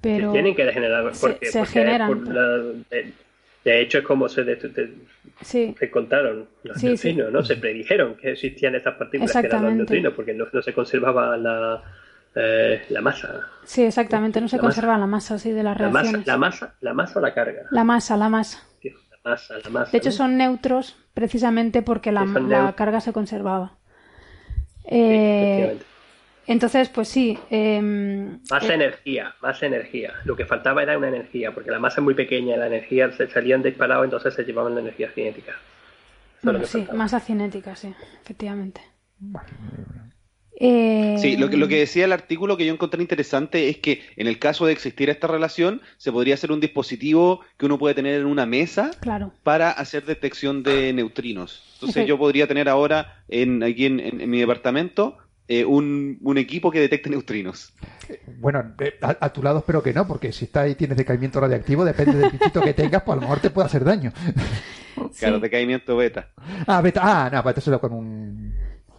Pero 0.00 0.32
tienen 0.32 0.54
que 0.54 0.64
degenerar 0.64 1.14
se- 1.14 1.20
porque, 1.28 1.46
se 1.46 1.58
porque 1.58 1.72
generan. 1.72 2.08
por 2.08 2.28
la- 2.34 2.58
de, 2.90 3.12
de 3.64 3.80
hecho 3.80 3.98
es 3.98 4.04
como 4.04 4.28
se, 4.28 4.44
de- 4.44 4.56
de- 4.56 4.94
sí, 5.40 5.74
se 5.78 5.90
contaron 5.90 6.48
los 6.62 6.76
Sí, 6.78 6.96
sí. 6.96 7.08
neutrinos, 7.08 7.32
¿no? 7.32 7.42
Se 7.44 7.56
predijeron 7.56 8.16
que 8.16 8.32
existían 8.32 8.74
estas 8.74 8.96
partículas 8.96 9.32
que 9.32 9.46
eran 9.46 9.64
los 9.64 9.74
neutrinos 9.74 10.12
porque 10.14 10.34
no, 10.34 10.46
no 10.52 10.62
se 10.62 10.72
conservaba 10.72 11.36
la, 11.36 11.82
eh, 12.34 12.82
la 12.90 13.00
masa. 13.00 13.40
sí, 13.64 13.82
exactamente. 13.84 14.40
No 14.40 14.48
se 14.48 14.56
La 14.56 14.62
conserva 14.62 14.98
la 14.98 15.06
masa 15.06 15.34
así 15.34 15.50
de 15.52 15.62
las 15.62 15.78
La 15.80 15.88
masa, 15.88 16.02
reacciones. 16.02 16.26
la 16.26 16.36
masa, 16.36 16.74
la 16.80 16.94
masa 16.94 17.18
o 17.18 17.22
la 17.22 17.34
carga. 17.34 17.62
La 17.70 17.84
masa, 17.84 18.16
la 18.16 18.28
masa. 18.28 18.62
La 19.24 19.30
masa, 19.32 19.54
la 19.62 19.70
masa. 19.70 19.90
De 19.92 19.98
hecho, 19.98 20.08
¿no? 20.10 20.14
son 20.14 20.36
neutros 20.38 20.96
precisamente 21.14 21.82
porque 21.82 22.10
la, 22.12 22.24
la 22.24 22.72
carga 22.74 23.00
se 23.00 23.12
conservaba. 23.12 23.72
Eh, 24.84 25.74
Efectivamente. 25.74 25.84
Entonces, 26.46 26.88
pues 26.88 27.08
sí. 27.08 27.38
em, 27.50 28.40
Más 28.50 28.64
eh, 28.68 28.74
energía, 28.74 29.34
más 29.42 29.62
energía. 29.62 30.12
Lo 30.24 30.34
que 30.36 30.44
faltaba 30.46 30.82
era 30.82 30.96
una 30.98 31.08
energía, 31.08 31.52
porque 31.52 31.70
la 31.70 31.78
masa 31.78 32.00
es 32.00 32.04
muy 32.04 32.14
pequeña, 32.14 32.56
la 32.56 32.66
energía 32.66 33.10
se 33.12 33.28
salían 33.28 33.62
disparados, 33.62 34.04
entonces 34.04 34.34
se 34.34 34.44
llevaban 34.44 34.74
la 34.74 34.80
energía 34.80 35.10
cinética. 35.14 35.52
Eso 35.52 36.50
bueno, 36.52 36.64
sí, 36.64 36.78
faltaba. 36.78 36.98
masa 36.98 37.20
cinética, 37.20 37.76
sí, 37.76 37.94
efectivamente. 38.22 38.80
Eh, 40.62 41.16
Sí, 41.18 41.36
lo 41.38 41.48
que, 41.48 41.56
lo 41.56 41.68
que 41.68 41.78
decía 41.78 42.04
el 42.04 42.12
artículo 42.12 42.56
que 42.56 42.66
yo 42.66 42.72
encontré 42.72 43.00
interesante 43.00 43.68
es 43.68 43.78
que 43.78 44.02
en 44.16 44.26
el 44.26 44.38
caso 44.38 44.66
de 44.66 44.72
existir 44.72 45.08
esta 45.08 45.26
relación, 45.26 45.80
se 45.96 46.12
podría 46.12 46.34
hacer 46.34 46.52
un 46.52 46.60
dispositivo 46.60 47.40
que 47.56 47.66
uno 47.66 47.78
puede 47.78 47.94
tener 47.94 48.20
en 48.20 48.26
una 48.26 48.44
mesa 48.46 48.90
Claro. 49.00 49.32
para 49.42 49.70
hacer 49.70 50.04
detección 50.04 50.62
de 50.62 50.92
neutrinos. 50.92 51.62
Entonces 51.74 52.06
yo 52.06 52.18
podría 52.18 52.46
tener 52.46 52.68
ahora 52.68 53.22
en, 53.28 53.62
aquí 53.62 53.86
en, 53.86 54.00
en- 54.00 54.20
en 54.20 54.30
mi 54.30 54.38
departamento 54.40 55.16
eh, 55.52 55.64
un, 55.64 56.16
un 56.22 56.38
equipo 56.38 56.70
que 56.70 56.78
detecte 56.78 57.10
neutrinos. 57.10 57.72
Bueno, 58.38 58.72
eh, 58.78 58.94
a, 59.02 59.16
a 59.20 59.32
tu 59.32 59.42
lado 59.42 59.58
espero 59.58 59.82
que 59.82 59.92
no, 59.92 60.06
porque 60.06 60.30
si 60.30 60.44
está 60.44 60.60
ahí 60.60 60.76
tienes 60.76 60.96
decaimiento 60.96 61.40
radiactivo, 61.40 61.84
depende 61.84 62.18
del 62.18 62.30
bichito 62.30 62.60
que 62.60 62.72
tengas, 62.72 63.02
pues 63.02 63.14
a 63.14 63.16
lo 63.16 63.22
mejor 63.22 63.40
te 63.40 63.50
puede 63.50 63.66
hacer 63.66 63.84
daño. 63.84 64.12
Claro, 65.18 65.40
decaimiento 65.40 65.96
beta. 65.96 66.28
Ah, 66.66 66.82
beta. 66.82 67.00
Ah, 67.02 67.30
no, 67.32 67.42
pues 67.42 67.56
esto 67.56 67.70
será 67.70 67.78
con 67.78 67.92
un. 67.94 68.54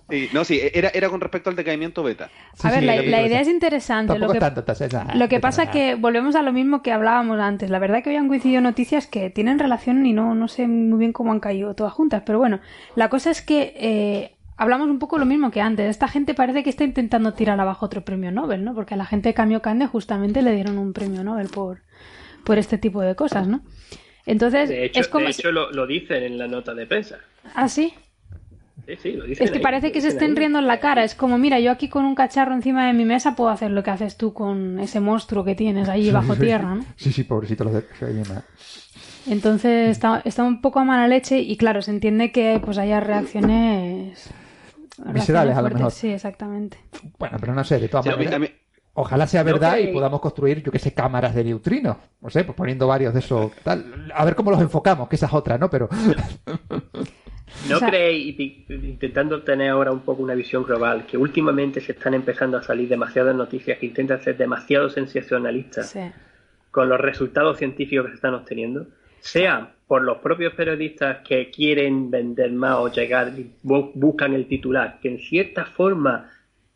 Sí, 0.09 0.29
no, 0.33 0.43
sí, 0.43 0.59
era, 0.73 0.89
era 0.89 1.09
con 1.09 1.21
respecto 1.21 1.51
al 1.51 1.55
decaimiento 1.55 2.01
beta. 2.01 2.31
a 2.63 2.71
ver, 2.71 2.83
la, 2.83 2.97
sí, 2.97 3.05
la 3.05 3.21
idea 3.21 3.39
es 3.39 3.47
interesante. 3.47 4.17
Lo 4.17 4.27
que, 4.27 4.37
es 4.37 4.39
tanto, 4.39 4.61
entonces, 4.61 4.91
lo 4.93 5.29
que 5.29 5.35
beta, 5.35 5.47
pasa 5.47 5.63
ah. 5.63 5.71
que 5.71 5.95
volvemos 5.95 6.35
a 6.35 6.41
lo 6.41 6.53
mismo 6.53 6.81
que 6.81 6.91
hablábamos 6.91 7.39
antes. 7.39 7.69
La 7.69 7.77
verdad 7.77 8.01
que 8.03 8.09
hoy 8.09 8.15
han 8.15 8.27
coincidido 8.27 8.61
noticias 8.61 9.05
que 9.05 9.29
tienen 9.29 9.59
relación 9.59 10.05
y 10.05 10.13
no, 10.13 10.33
no 10.33 10.47
sé 10.47 10.67
muy 10.67 10.97
bien 10.97 11.13
cómo 11.13 11.31
han 11.31 11.39
caído 11.39 11.75
todas 11.75 11.93
juntas. 11.93 12.23
Pero 12.25 12.39
bueno, 12.39 12.61
la 12.95 13.09
cosa 13.09 13.29
es 13.29 13.41
que 13.43 13.73
eh, 13.77 14.35
hablamos 14.61 14.87
un 14.89 14.99
poco 14.99 15.17
lo 15.17 15.25
mismo 15.25 15.49
que 15.51 15.59
antes. 15.61 15.89
Esta 15.89 16.07
gente 16.07 16.33
parece 16.33 16.63
que 16.63 16.69
está 16.69 16.83
intentando 16.83 17.33
tirar 17.33 17.59
abajo 17.59 17.85
otro 17.85 18.03
premio 18.05 18.31
Nobel, 18.31 18.63
¿no? 18.63 18.73
Porque 18.75 18.93
a 18.93 18.97
la 18.97 19.05
gente 19.05 19.29
de 19.29 19.33
Cambio 19.33 19.61
Cande 19.61 19.87
justamente 19.87 20.41
le 20.41 20.53
dieron 20.53 20.77
un 20.77 20.93
premio 20.93 21.23
Nobel 21.23 21.47
por, 21.47 21.81
por 22.43 22.57
este 22.57 22.77
tipo 22.77 23.01
de 23.01 23.15
cosas, 23.15 23.47
¿no? 23.47 23.61
Entonces, 24.25 24.69
De 24.69 24.85
hecho, 24.85 25.01
es 25.01 25.07
como 25.07 25.25
de 25.25 25.33
si- 25.33 25.41
hecho 25.41 25.51
lo, 25.51 25.71
lo 25.71 25.87
dicen 25.87 26.23
en 26.23 26.37
la 26.37 26.47
nota 26.47 26.73
de 26.75 26.85
prensa. 26.85 27.17
Ah, 27.55 27.67
sí. 27.67 27.93
Sí, 28.87 28.95
sí, 29.01 29.11
lo 29.13 29.25
dicen 29.25 29.45
Es 29.45 29.51
que 29.51 29.57
ahí, 29.57 29.63
parece 29.63 29.91
que 29.91 30.01
se 30.01 30.09
estén 30.09 30.31
ahí. 30.31 30.35
riendo 30.37 30.59
en 30.59 30.67
la 30.67 30.79
cara. 30.79 31.03
Es 31.03 31.15
como, 31.15 31.37
mira, 31.37 31.59
yo 31.59 31.71
aquí 31.71 31.87
con 31.89 32.03
un 32.05 32.13
cacharro 32.15 32.53
encima 32.53 32.85
de 32.87 32.93
mi 32.93 33.05
mesa 33.05 33.35
puedo 33.35 33.49
hacer 33.49 33.71
lo 33.71 33.83
que 33.83 33.89
haces 33.91 34.17
tú 34.17 34.33
con 34.33 34.79
ese 34.79 34.99
monstruo 34.99 35.43
que 35.43 35.55
tienes 35.55 35.87
ahí 35.89 36.11
bajo 36.11 36.35
tierra, 36.35 36.75
¿no? 36.75 36.85
Sí, 36.97 37.11
sí, 37.11 37.23
pobrecito 37.23 37.63
los 37.63 37.73
de. 37.73 37.85
Entonces 39.27 39.89
está, 39.89 40.21
está 40.25 40.43
un 40.43 40.61
poco 40.61 40.79
a 40.79 40.83
mala 40.83 41.07
leche 41.07 41.39
y 41.39 41.57
claro, 41.57 41.81
se 41.81 41.91
entiende 41.91 42.31
que 42.31 42.59
pues 42.63 42.77
haya 42.77 42.99
reacciones... 42.99 44.29
Viscerales, 45.07 45.55
a 45.57 45.61
lo 45.61 45.69
mejor. 45.69 45.91
Sí, 45.91 46.09
exactamente. 46.11 46.77
Bueno, 47.17 47.37
pero 47.39 47.53
no 47.53 47.63
sé, 47.63 47.79
de 47.79 47.87
todas 47.87 48.05
Sí, 48.05 48.11
a 48.11 48.15
mí- 48.17 48.25
maneras. 48.25 48.39
mí- 48.41 48.55
Ojalá 48.93 49.25
sea 49.25 49.41
verdad 49.43 49.77
y 49.77 49.87
podamos 49.87 50.19
construir, 50.19 50.61
yo 50.61 50.69
que 50.69 50.77
sé, 50.77 50.93
cámaras 50.93 51.33
de 51.33 51.45
neutrinos. 51.45 51.95
No 52.19 52.29
sé, 52.29 52.43
pues 52.43 52.57
poniendo 52.57 52.87
varios 52.87 53.13
de 53.13 53.19
esos. 53.21 53.51
Tal. 53.63 54.11
A 54.13 54.25
ver 54.25 54.35
cómo 54.35 54.51
los 54.51 54.59
enfocamos, 54.59 55.07
que 55.07 55.15
esa 55.15 55.27
es 55.27 55.33
otra, 55.33 55.57
¿no? 55.57 55.69
Pero. 55.69 55.87
¿No 57.69 57.75
O 57.75 57.79
sea- 57.79 57.89
creéis, 57.89 58.37
intentando 58.69 59.43
tener 59.43 59.69
ahora 59.69 59.91
un 59.91 60.01
poco 60.01 60.23
una 60.23 60.33
visión 60.35 60.63
global, 60.63 61.05
que 61.05 61.17
últimamente 61.17 61.79
se 61.81 61.91
están 61.93 62.13
empezando 62.13 62.57
a 62.57 62.63
salir 62.63 62.87
demasiadas 62.89 63.35
noticias 63.35 63.77
que 63.77 63.85
intentan 63.85 64.21
ser 64.21 64.37
demasiado 64.37 64.89
sensacionalistas 64.89 65.89
Sí. 65.89 65.99
con 66.69 66.89
los 66.89 66.99
resultados 66.99 67.57
científicos 67.57 68.05
que 68.05 68.11
se 68.11 68.15
están 68.15 68.33
obteniendo? 68.33 68.87
Sea 69.21 69.73
por 69.87 70.01
los 70.03 70.17
propios 70.19 70.53
periodistas 70.53 71.19
que 71.27 71.49
quieren 71.49 72.09
vender 72.11 72.51
más 72.51 72.77
o 72.77 72.91
llegar 72.91 73.31
buscan 73.63 74.33
el 74.33 74.47
titular, 74.47 74.99
que 75.01 75.09
en 75.09 75.19
cierta 75.19 75.65
forma, 75.65 76.29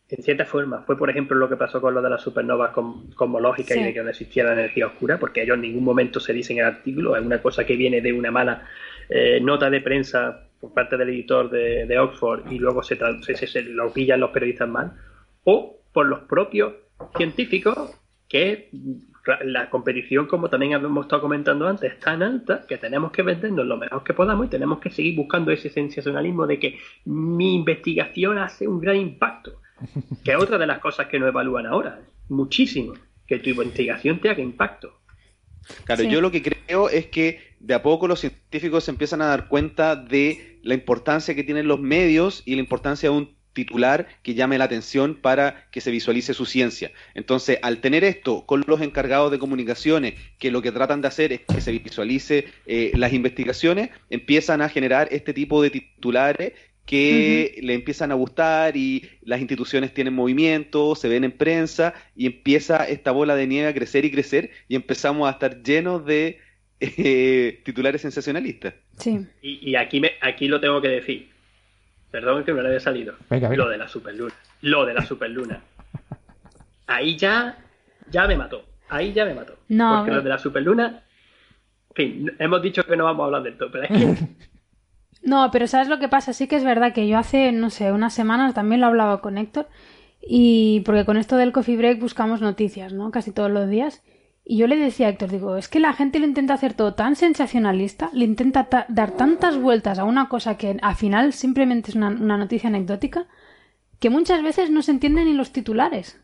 en 0.10 0.22
cierta 0.24 0.46
forma, 0.46 0.82
fue 0.84 0.98
por 0.98 1.10
ejemplo 1.10 1.36
lo 1.38 1.50
que 1.50 1.56
pasó 1.56 1.80
con 1.82 1.94
lo 1.94 2.02
de 2.02 2.10
las 2.10 2.22
supernovas 2.22 2.72
cosmológicas 3.16 3.76
Sí. 3.76 3.80
y 3.82 3.84
de 3.86 3.94
que 3.94 4.04
no 4.04 4.10
existía 4.10 4.44
la 4.44 4.54
energía 4.54 4.88
oscura, 4.88 5.18
porque 5.18 5.42
ellos 5.44 5.56
en 5.56 5.62
ningún 5.62 5.84
momento 5.84 6.20
se 6.20 6.34
dicen 6.34 6.58
en 6.58 6.66
el 6.66 6.72
artículo, 6.74 7.16
es 7.16 7.26
una 7.26 7.42
cosa 7.42 7.66
que 7.66 7.76
viene 7.76 8.02
de 8.02 8.14
una 8.14 8.32
mala 8.32 8.64
eh, 9.10 9.40
nota 9.42 9.70
de 9.70 9.82
prensa 9.82 10.42
por 10.60 10.74
parte 10.74 10.98
del 10.98 11.10
editor 11.10 11.50
de, 11.50 11.86
de 11.86 12.00
Oxford 12.00 12.52
y 12.52 12.60
luego 12.60 12.84
se, 12.84 12.98
se- 13.22 13.36
se- 13.36 13.48
se 13.48 13.62
lo 13.64 13.92
pillan 13.94 14.20
los 14.20 14.32
periodistas 14.32 14.68
mal, 14.70 14.92
o 15.46 15.78
por 15.94 16.06
los 16.08 16.20
propios 16.22 16.74
científicos 17.16 17.92
que 18.28 18.70
la- 19.26 19.40
la 19.44 19.70
competición, 19.70 20.28
como 20.28 20.50
también 20.50 20.74
hemos 20.74 21.06
estado 21.06 21.22
comentando 21.22 21.68
antes, 21.68 21.94
es 21.94 22.00
tan 22.00 22.22
alta 22.24 22.66
que 22.68 22.78
tenemos 22.78 23.12
que 23.12 23.22
vendernos 23.24 23.66
lo 23.66 23.78
mejor 23.78 24.04
que 24.04 24.14
podamos 24.14 24.46
y 24.46 24.50
tenemos 24.50 24.80
que 24.80 24.90
seguir 24.92 25.16
buscando 25.16 25.52
ese 25.52 25.70
sensacionalismo 25.70 26.46
de 26.48 26.60
que 26.60 26.80
mi 27.06 27.56
investigación 27.56 28.38
hace 28.38 28.68
un 28.68 28.80
gran 28.80 28.98
impacto, 28.98 29.60
que 30.24 30.32
es 30.32 30.38
otra 30.38 30.58
de 30.58 30.68
las 30.68 30.80
cosas 30.80 31.08
que 31.08 31.20
no 31.20 31.28
evalúan 31.28 31.66
ahora, 31.66 32.00
muchísimo, 32.30 32.94
que 33.28 33.40
tu 33.40 33.50
investigación 33.50 34.20
te 34.20 34.30
haga 34.30 34.42
impacto. 34.42 35.00
Claro, 35.86 36.04
Sí. 36.04 36.10
yo 36.10 36.22
lo 36.22 36.30
que 36.32 36.44
creo 36.44 36.90
es 36.90 37.08
que 37.08 37.40
de 37.60 37.74
a 37.74 37.82
poco 37.82 38.08
los 38.08 38.20
científicos 38.20 38.84
se 38.84 38.92
empiezan 38.92 39.22
a 39.24 39.26
dar 39.26 39.48
cuenta 39.48 39.96
de 39.96 40.60
la 40.62 40.76
importancia 40.76 41.34
que 41.34 41.44
tienen 41.44 41.68
los 41.68 41.80
medios 41.80 42.44
y 42.46 42.54
la 42.54 42.62
importancia 42.62 43.10
de 43.10 43.16
un 43.16 43.35
titular 43.56 44.08
que 44.22 44.36
llame 44.36 44.60
la 44.60 44.66
atención 44.66 45.16
para 45.16 45.66
que 45.72 45.82
se 45.82 45.90
visualice 45.90 46.36
su 46.36 46.46
ciencia. 46.46 46.92
Entonces, 47.16 47.58
al 47.64 47.80
tener 47.80 48.04
esto 48.04 48.46
con 48.46 48.64
los 48.68 48.82
encargados 48.82 49.32
de 49.32 49.40
comunicaciones, 49.40 50.14
que 50.38 50.52
lo 50.52 50.62
que 50.62 50.72
tratan 50.72 51.02
de 51.02 51.08
hacer 51.08 51.34
es 51.34 51.42
que 51.42 51.62
se 51.62 51.72
visualice 51.72 52.46
eh, 52.68 52.92
las 52.94 53.14
investigaciones, 53.14 53.90
empiezan 54.12 54.62
a 54.62 54.70
generar 54.70 55.08
este 55.10 55.34
tipo 55.34 55.64
de 55.64 55.72
titulares 55.72 56.54
que 56.86 57.58
le 57.64 57.74
empiezan 57.74 58.12
a 58.12 58.16
gustar 58.16 58.78
y 58.78 59.10
las 59.24 59.40
instituciones 59.40 59.92
tienen 59.92 60.14
movimiento, 60.14 60.94
se 60.94 61.08
ven 61.08 61.24
en 61.24 61.32
prensa 61.32 61.96
y 62.16 62.28
empieza 62.28 62.88
esta 62.88 63.10
bola 63.10 63.36
de 63.36 63.48
nieve 63.48 63.70
a 63.70 63.74
crecer 63.74 64.06
y 64.06 64.12
crecer 64.12 64.52
y 64.68 64.76
empezamos 64.76 65.28
a 65.28 65.32
estar 65.32 65.64
llenos 65.64 66.06
de 66.06 66.38
eh, 66.80 67.62
titulares 67.64 68.02
sensacionalistas. 68.02 68.76
Sí. 69.00 69.26
Y, 69.42 69.72
y 69.72 69.76
aquí, 69.76 70.00
me, 70.00 70.12
aquí 70.22 70.48
lo 70.48 70.60
tengo 70.60 70.80
que 70.82 70.90
decir. 70.90 71.35
Perdón 72.16 72.46
que 72.46 72.54
me 72.54 72.62
lo 72.62 72.70
haya 72.70 72.80
salido. 72.80 73.14
Venga, 73.30 73.50
venga. 73.50 73.62
Lo 73.66 73.70
de 73.70 73.78
la 73.78 73.90
superluna. 73.90 74.34
Lo 74.62 74.86
de 74.86 74.94
la 74.94 75.02
superluna. 75.02 75.60
Ahí 76.88 77.18
ya, 77.18 77.58
ya 78.10 78.26
me 78.26 78.38
mató. 78.38 78.64
Ahí 78.88 79.12
ya 79.12 79.26
me 79.26 79.34
mató. 79.34 79.58
No, 79.68 79.98
Porque 79.98 80.12
lo 80.12 80.22
de 80.22 80.30
la 80.30 80.38
superluna. 80.38 81.04
En 81.90 81.94
fin, 81.94 82.32
hemos 82.40 82.62
dicho 82.62 82.86
que 82.86 82.96
no 82.96 83.04
vamos 83.04 83.24
a 83.24 83.26
hablar 83.26 83.44
del 83.44 83.58
todo, 83.58 83.70
pero 83.70 83.84
es 83.84 83.90
que 83.90 84.28
No, 85.24 85.50
pero 85.52 85.68
¿sabes 85.68 85.90
lo 85.90 86.00
que 86.00 86.08
pasa? 86.08 86.32
Sí 86.32 86.48
que 86.48 86.56
es 86.56 86.64
verdad 86.64 86.94
que 86.94 87.06
yo 87.06 87.18
hace, 87.18 87.52
no 87.52 87.70
sé, 87.70 87.92
unas 87.92 88.14
semanas 88.14 88.54
también 88.54 88.80
lo 88.80 88.88
hablaba 88.88 89.20
con 89.20 89.38
Héctor 89.38 89.68
y 90.22 90.84
porque 90.86 91.04
con 91.04 91.18
esto 91.18 91.36
del 91.36 91.52
coffee 91.52 91.76
break 91.76 92.00
buscamos 92.00 92.40
noticias, 92.40 92.94
¿no? 92.94 93.12
Casi 93.12 93.34
todos 93.34 93.52
los 93.52 93.70
días. 93.70 94.04
Y 94.48 94.58
yo 94.58 94.68
le 94.68 94.78
decía 94.78 95.08
a 95.08 95.10
Héctor, 95.10 95.32
digo, 95.32 95.58
es 95.58 95.68
que 95.68 95.80
la 95.80 95.94
gente 95.94 96.20
lo 96.20 96.28
intenta 96.28 96.54
hacer 96.54 96.76
todo 96.76 96.94
tan 96.94 97.16
sensacionalista, 97.16 98.12
le 98.14 98.26
intenta 98.26 98.66
ta- 98.66 98.86
dar 98.90 99.12
tantas 99.12 99.58
vueltas 99.58 99.98
a 99.98 100.04
una 100.04 100.30
cosa 100.30 100.56
que 100.56 100.78
al 100.82 100.96
final 100.96 101.34
simplemente 101.34 101.90
es 101.90 101.96
una, 101.96 102.10
una 102.10 102.38
noticia 102.38 102.70
anecdótica, 102.70 103.26
que 104.00 104.12
muchas 104.12 104.44
veces 104.44 104.70
no 104.70 104.84
se 104.84 104.92
entienden 104.92 105.26
ni 105.26 105.34
los 105.34 105.52
titulares. 105.52 106.22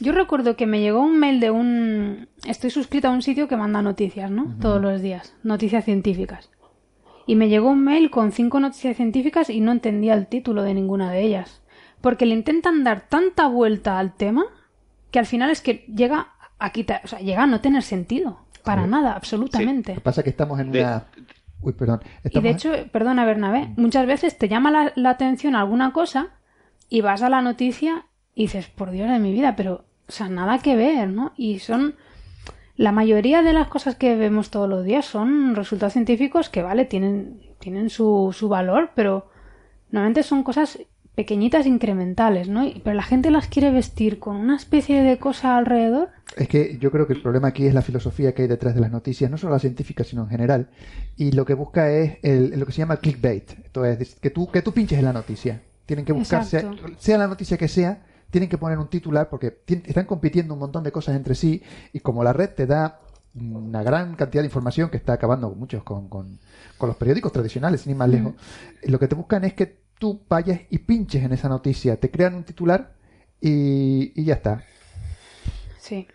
Yo 0.00 0.12
recuerdo 0.12 0.56
que 0.56 0.64
me 0.66 0.80
llegó 0.80 1.00
un 1.02 1.18
mail 1.18 1.40
de 1.40 1.50
un... 1.50 2.28
Estoy 2.46 2.70
suscrita 2.70 3.08
a 3.08 3.12
un 3.12 3.20
sitio 3.20 3.48
que 3.48 3.56
manda 3.56 3.82
noticias, 3.82 4.30
¿no? 4.30 4.56
Todos 4.62 4.80
los 4.80 5.02
días, 5.02 5.36
noticias 5.42 5.84
científicas. 5.84 6.50
Y 7.26 7.34
me 7.34 7.50
llegó 7.50 7.68
un 7.68 7.84
mail 7.84 8.10
con 8.10 8.32
cinco 8.32 8.60
noticias 8.60 8.96
científicas 8.96 9.50
y 9.50 9.60
no 9.60 9.72
entendía 9.72 10.14
el 10.14 10.26
título 10.26 10.62
de 10.62 10.72
ninguna 10.72 11.12
de 11.12 11.20
ellas. 11.20 11.60
Porque 12.00 12.24
le 12.24 12.34
intentan 12.34 12.82
dar 12.82 13.08
tanta 13.10 13.46
vuelta 13.46 13.98
al 13.98 14.14
tema 14.14 14.46
que 15.10 15.18
al 15.18 15.26
final 15.26 15.50
es 15.50 15.60
que 15.60 15.84
llega 15.94 16.28
a 16.58 16.70
quitar, 16.70 17.00
o 17.04 17.08
sea, 17.08 17.18
llega 17.20 17.42
a 17.42 17.46
no 17.46 17.60
tener 17.60 17.82
sentido. 17.82 18.40
Para 18.64 18.86
nada, 18.86 19.14
absolutamente. 19.14 19.92
Lo 19.92 20.00
que 20.00 20.04
pasa 20.04 20.20
es 20.20 20.24
que 20.24 20.30
estamos 20.30 20.60
en 20.60 20.72
De- 20.72 20.82
una. 20.82 21.06
Uy, 21.62 21.72
perdón. 21.72 22.00
Y 22.24 22.40
de 22.40 22.48
en- 22.50 22.54
hecho, 22.54 22.72
perdona 22.92 23.24
Bernabé, 23.24 23.68
muchas 23.76 24.06
veces 24.06 24.36
te 24.36 24.48
llama 24.48 24.70
la, 24.70 24.92
la 24.94 25.10
atención 25.10 25.54
alguna 25.56 25.92
cosa 25.92 26.28
y 26.88 27.00
vas 27.00 27.22
a 27.22 27.28
la 27.30 27.40
noticia 27.40 28.06
y 28.34 28.42
dices, 28.42 28.68
por 28.68 28.90
Dios 28.90 29.08
de 29.10 29.18
mi 29.18 29.32
vida, 29.32 29.56
pero, 29.56 29.84
o 30.08 30.12
sea, 30.12 30.28
nada 30.28 30.58
que 30.58 30.76
ver, 30.76 31.08
¿no? 31.08 31.32
Y 31.36 31.58
son, 31.60 31.94
la 32.76 32.92
mayoría 32.92 33.42
de 33.42 33.52
las 33.52 33.68
cosas 33.68 33.96
que 33.96 34.14
vemos 34.16 34.50
todos 34.50 34.68
los 34.68 34.84
días 34.84 35.04
son 35.06 35.54
resultados 35.56 35.94
científicos 35.94 36.48
que, 36.48 36.62
vale, 36.62 36.84
tienen, 36.84 37.40
tienen 37.58 37.90
su, 37.90 38.32
su 38.36 38.48
valor, 38.48 38.90
pero 38.94 39.30
normalmente 39.90 40.22
son 40.22 40.42
cosas 40.44 40.78
pequeñitas 41.18 41.66
incrementales, 41.66 42.48
¿no? 42.48 42.64
Pero 42.84 42.94
la 42.94 43.02
gente 43.02 43.32
las 43.32 43.48
quiere 43.48 43.72
vestir 43.72 44.20
con 44.20 44.36
una 44.36 44.54
especie 44.54 45.02
de 45.02 45.18
cosa 45.18 45.56
alrededor. 45.56 46.10
Es 46.36 46.46
que 46.46 46.78
yo 46.80 46.92
creo 46.92 47.08
que 47.08 47.14
el 47.14 47.22
problema 47.22 47.48
aquí 47.48 47.66
es 47.66 47.74
la 47.74 47.82
filosofía 47.82 48.32
que 48.34 48.42
hay 48.42 48.48
detrás 48.48 48.76
de 48.76 48.80
las 48.80 48.92
noticias, 48.92 49.28
no 49.28 49.36
solo 49.36 49.52
las 49.54 49.62
científicas, 49.62 50.06
sino 50.06 50.22
en 50.22 50.28
general. 50.28 50.68
Y 51.16 51.32
lo 51.32 51.44
que 51.44 51.54
busca 51.54 51.90
es 51.90 52.18
el- 52.22 52.56
lo 52.60 52.64
que 52.66 52.70
se 52.70 52.78
llama 52.78 52.98
clickbait. 52.98 53.50
Esto 53.64 53.84
es 53.84 54.14
que 54.14 54.30
tú, 54.30 54.48
que 54.48 54.62
tú 54.62 54.70
pinches 54.70 54.96
en 55.00 55.06
la 55.06 55.12
noticia. 55.12 55.60
Tienen 55.86 56.04
que 56.04 56.12
buscarse, 56.12 56.58
Exacto. 56.58 56.86
sea 56.98 57.18
la 57.18 57.26
noticia 57.26 57.56
que 57.56 57.66
sea, 57.66 58.04
tienen 58.30 58.48
que 58.48 58.56
poner 58.56 58.78
un 58.78 58.86
titular 58.86 59.28
porque 59.28 59.58
están 59.66 60.04
compitiendo 60.04 60.54
un 60.54 60.60
montón 60.60 60.84
de 60.84 60.92
cosas 60.92 61.16
entre 61.16 61.34
sí 61.34 61.64
y 61.92 61.98
como 61.98 62.22
la 62.22 62.32
red 62.32 62.50
te 62.50 62.66
da 62.66 63.00
una 63.34 63.82
gran 63.82 64.14
cantidad 64.14 64.42
de 64.42 64.46
información 64.46 64.88
que 64.88 64.98
está 64.98 65.14
acabando 65.14 65.50
muchos 65.50 65.82
con, 65.82 66.08
con, 66.08 66.38
con 66.76 66.88
los 66.88 66.96
periódicos 66.96 67.32
tradicionales, 67.32 67.80
sin 67.80 67.90
ir 67.90 67.96
más 67.96 68.08
lejos, 68.08 68.34
lo 68.84 69.00
que 69.00 69.08
te 69.08 69.16
buscan 69.16 69.44
es 69.44 69.54
que 69.54 69.87
tú 69.98 70.20
vayas 70.28 70.60
y 70.70 70.78
pinches 70.78 71.22
en 71.24 71.32
esa 71.32 71.48
noticia, 71.48 71.96
te 71.96 72.10
crean 72.10 72.34
un 72.34 72.44
titular 72.44 72.92
y, 73.40 74.12
y 74.20 74.24
ya 74.24 74.34
está. 74.34 74.64
Sí. 75.78 76.06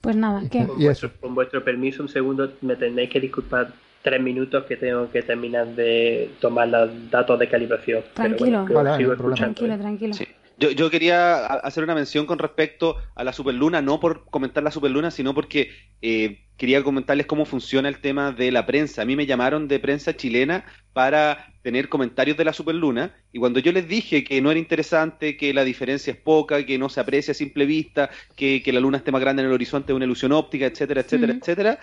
Pues 0.00 0.16
nada, 0.16 0.42
¿qué? 0.50 0.66
con, 0.66 0.78
vuestro, 0.78 1.12
con 1.20 1.34
vuestro 1.34 1.62
permiso, 1.62 2.02
un 2.02 2.08
segundo, 2.08 2.52
me 2.62 2.76
tendréis 2.76 3.10
que 3.10 3.20
disculpar 3.20 3.72
tres 4.02 4.22
minutos 4.22 4.64
que 4.64 4.76
tengo 4.76 5.10
que 5.10 5.22
terminar 5.22 5.66
de 5.74 6.30
tomar 6.40 6.68
los 6.68 7.10
datos 7.10 7.38
de 7.38 7.48
calibración. 7.48 8.02
Pero 8.16 8.36
Tranquilo. 8.36 8.62
bueno, 8.62 8.74
Vale, 8.74 8.96
sigo 8.96 9.10
no 9.10 9.14
escuchando, 9.14 9.54
Tranquilo, 9.54 9.74
¿eh? 9.74 9.78
tranquilo. 9.78 10.14
Sí. 10.14 10.26
Yo, 10.60 10.70
yo 10.72 10.90
quería 10.90 11.46
hacer 11.46 11.82
una 11.84 11.94
mención 11.94 12.26
con 12.26 12.38
respecto 12.38 12.96
a 13.14 13.24
la 13.24 13.32
superluna, 13.32 13.80
no 13.80 13.98
por 13.98 14.26
comentar 14.26 14.62
la 14.62 14.70
superluna, 14.70 15.10
sino 15.10 15.32
porque 15.34 15.70
eh, 16.02 16.44
quería 16.58 16.82
comentarles 16.82 17.24
cómo 17.24 17.46
funciona 17.46 17.88
el 17.88 18.00
tema 18.00 18.30
de 18.32 18.52
la 18.52 18.66
prensa. 18.66 19.00
A 19.00 19.04
mí 19.06 19.16
me 19.16 19.24
llamaron 19.24 19.68
de 19.68 19.78
prensa 19.80 20.14
chilena 20.14 20.66
para 20.92 21.46
tener 21.62 21.88
comentarios 21.88 22.36
de 22.36 22.44
la 22.44 22.52
superluna 22.52 23.14
y 23.32 23.38
cuando 23.38 23.58
yo 23.60 23.72
les 23.72 23.88
dije 23.88 24.22
que 24.22 24.42
no 24.42 24.50
era 24.50 24.60
interesante, 24.60 25.38
que 25.38 25.54
la 25.54 25.64
diferencia 25.64 26.12
es 26.12 26.18
poca, 26.18 26.66
que 26.66 26.76
no 26.78 26.90
se 26.90 27.00
aprecia 27.00 27.32
a 27.32 27.34
simple 27.34 27.64
vista, 27.64 28.10
que, 28.36 28.62
que 28.62 28.72
la 28.72 28.80
luna 28.80 28.98
esté 28.98 29.12
más 29.12 29.20
grande 29.22 29.40
en 29.42 29.48
el 29.48 29.54
horizonte 29.54 29.92
es 29.92 29.96
una 29.96 30.04
ilusión 30.04 30.32
óptica, 30.32 30.66
etcétera, 30.66 31.00
etcétera, 31.00 31.32
etcétera, 31.40 31.78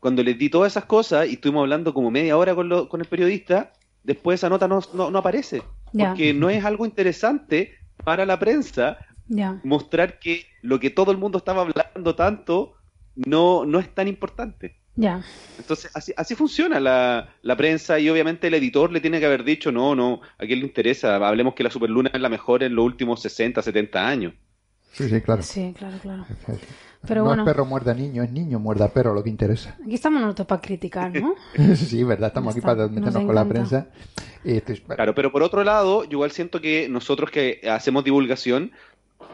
cuando 0.00 0.22
les 0.22 0.38
di 0.38 0.48
todas 0.48 0.72
esas 0.72 0.86
cosas 0.86 1.28
y 1.28 1.34
estuvimos 1.34 1.62
hablando 1.62 1.92
como 1.92 2.10
media 2.10 2.36
hora 2.38 2.54
con, 2.54 2.68
lo- 2.68 2.88
con 2.88 3.00
el 3.02 3.06
periodista, 3.08 3.72
después 4.02 4.40
esa 4.40 4.48
nota 4.48 4.68
no, 4.68 4.80
no, 4.94 5.10
no 5.10 5.18
aparece. 5.18 5.62
Porque 6.14 6.32
no 6.34 6.48
es 6.48 6.64
algo 6.64 6.86
interesante 6.86 7.74
para 8.04 8.26
la 8.26 8.38
prensa 8.38 8.98
mostrar 9.62 10.18
que 10.18 10.46
lo 10.60 10.78
que 10.78 10.90
todo 10.90 11.10
el 11.10 11.18
mundo 11.18 11.38
estaba 11.38 11.62
hablando 11.62 12.14
tanto 12.14 12.74
no, 13.14 13.64
no 13.64 13.78
es 13.78 13.94
tan 13.94 14.08
importante. 14.08 14.76
Ya. 14.94 15.24
Entonces, 15.58 15.90
así, 15.94 16.12
así 16.16 16.34
funciona 16.34 16.78
la, 16.78 17.34
la 17.40 17.56
prensa 17.56 17.98
y 17.98 18.10
obviamente 18.10 18.48
el 18.48 18.54
editor 18.54 18.92
le 18.92 19.00
tiene 19.00 19.20
que 19.20 19.26
haber 19.26 19.42
dicho, 19.42 19.72
no, 19.72 19.94
no, 19.94 20.20
a 20.38 20.44
quién 20.44 20.60
le 20.60 20.66
interesa, 20.66 21.16
hablemos 21.16 21.54
que 21.54 21.62
la 21.62 21.70
Superluna 21.70 22.10
es 22.12 22.20
la 22.20 22.28
mejor 22.28 22.62
en 22.62 22.74
los 22.74 22.84
últimos 22.84 23.22
60, 23.22 23.62
70 23.62 24.06
años. 24.06 24.34
Sí, 24.92 25.08
sí, 25.08 25.20
claro. 25.20 25.42
Sí, 25.42 25.74
claro, 25.76 25.98
claro. 26.02 26.24
Pero 27.06 27.20
no 27.22 27.26
bueno, 27.28 27.42
es 27.42 27.46
perro 27.46 27.64
muerda 27.64 27.94
niño, 27.94 28.22
es 28.22 28.30
niño 28.30 28.58
muerda 28.58 28.88
perro 28.88 29.14
lo 29.14 29.22
que 29.24 29.30
interesa. 29.30 29.76
aquí 29.84 29.94
estamos 29.94 30.20
nosotros 30.20 30.46
para 30.46 30.60
criticar, 30.60 31.12
¿no? 31.14 31.34
sí, 31.74 32.04
verdad, 32.04 32.28
estamos 32.28 32.54
Ya 32.54 32.60
aquí 32.60 32.70
está, 32.70 32.72
para 32.76 32.82
nos 32.82 32.90
meternos 32.92 33.24
con 33.24 33.34
la 33.34 33.48
prensa. 33.48 33.86
Es- 34.44 34.80
Claro, 34.80 35.14
pero 35.14 35.32
por 35.32 35.42
otro 35.42 35.64
lado, 35.64 36.04
yo 36.04 36.10
igual 36.12 36.30
siento 36.30 36.60
que 36.60 36.88
nosotros 36.88 37.30
que 37.30 37.60
hacemos 37.70 38.04
divulgación 38.04 38.72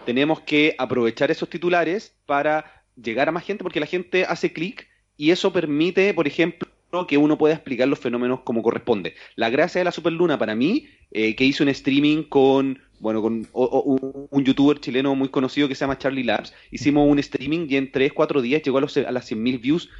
tenemos 0.04 0.40
que 0.40 0.74
aprovechar 0.78 1.30
esos 1.30 1.48
titulares 1.50 2.14
para 2.26 2.64
llegar 2.96 3.28
a 3.28 3.32
más 3.32 3.44
gente 3.44 3.62
porque 3.62 3.80
la 3.80 3.86
gente 3.86 4.24
hace 4.24 4.52
clic 4.52 4.86
y 5.16 5.30
eso 5.30 5.52
permite, 5.52 6.14
por 6.14 6.26
ejemplo, 6.26 6.68
que 7.06 7.18
uno 7.18 7.36
pueda 7.36 7.54
explicar 7.54 7.86
los 7.88 7.98
fenómenos 7.98 8.40
como 8.40 8.62
corresponde. 8.62 9.14
La 9.36 9.50
gracia 9.50 9.80
de 9.80 9.84
la 9.84 9.92
Superluna 9.92 10.38
para 10.38 10.54
mí, 10.54 10.86
eh, 11.10 11.34
que 11.36 11.44
hice 11.44 11.62
un 11.62 11.68
streaming 11.68 12.22
con, 12.24 12.78
bueno, 13.00 13.20
con 13.20 13.46
o- 13.52 13.64
o- 13.64 14.28
un, 14.30 14.44
youtuber 14.44 14.80
chileno 14.80 15.14
muy 15.14 15.28
conocido 15.28 15.68
que 15.68 15.74
se 15.74 15.80
llama 15.80 15.98
Charlie 15.98 16.24
Labs, 16.24 16.54
hicimos 16.70 17.06
un 17.08 17.18
streaming 17.18 17.66
y 17.68 17.76
en 17.76 17.92
3, 17.92 18.12
4 18.12 18.40
días 18.40 18.62
llegó 18.62 18.78
a, 18.78 18.80
los, 18.80 18.96
a 18.96 19.10
las 19.12 19.30
100.000 19.30 19.58
views. 19.60 19.90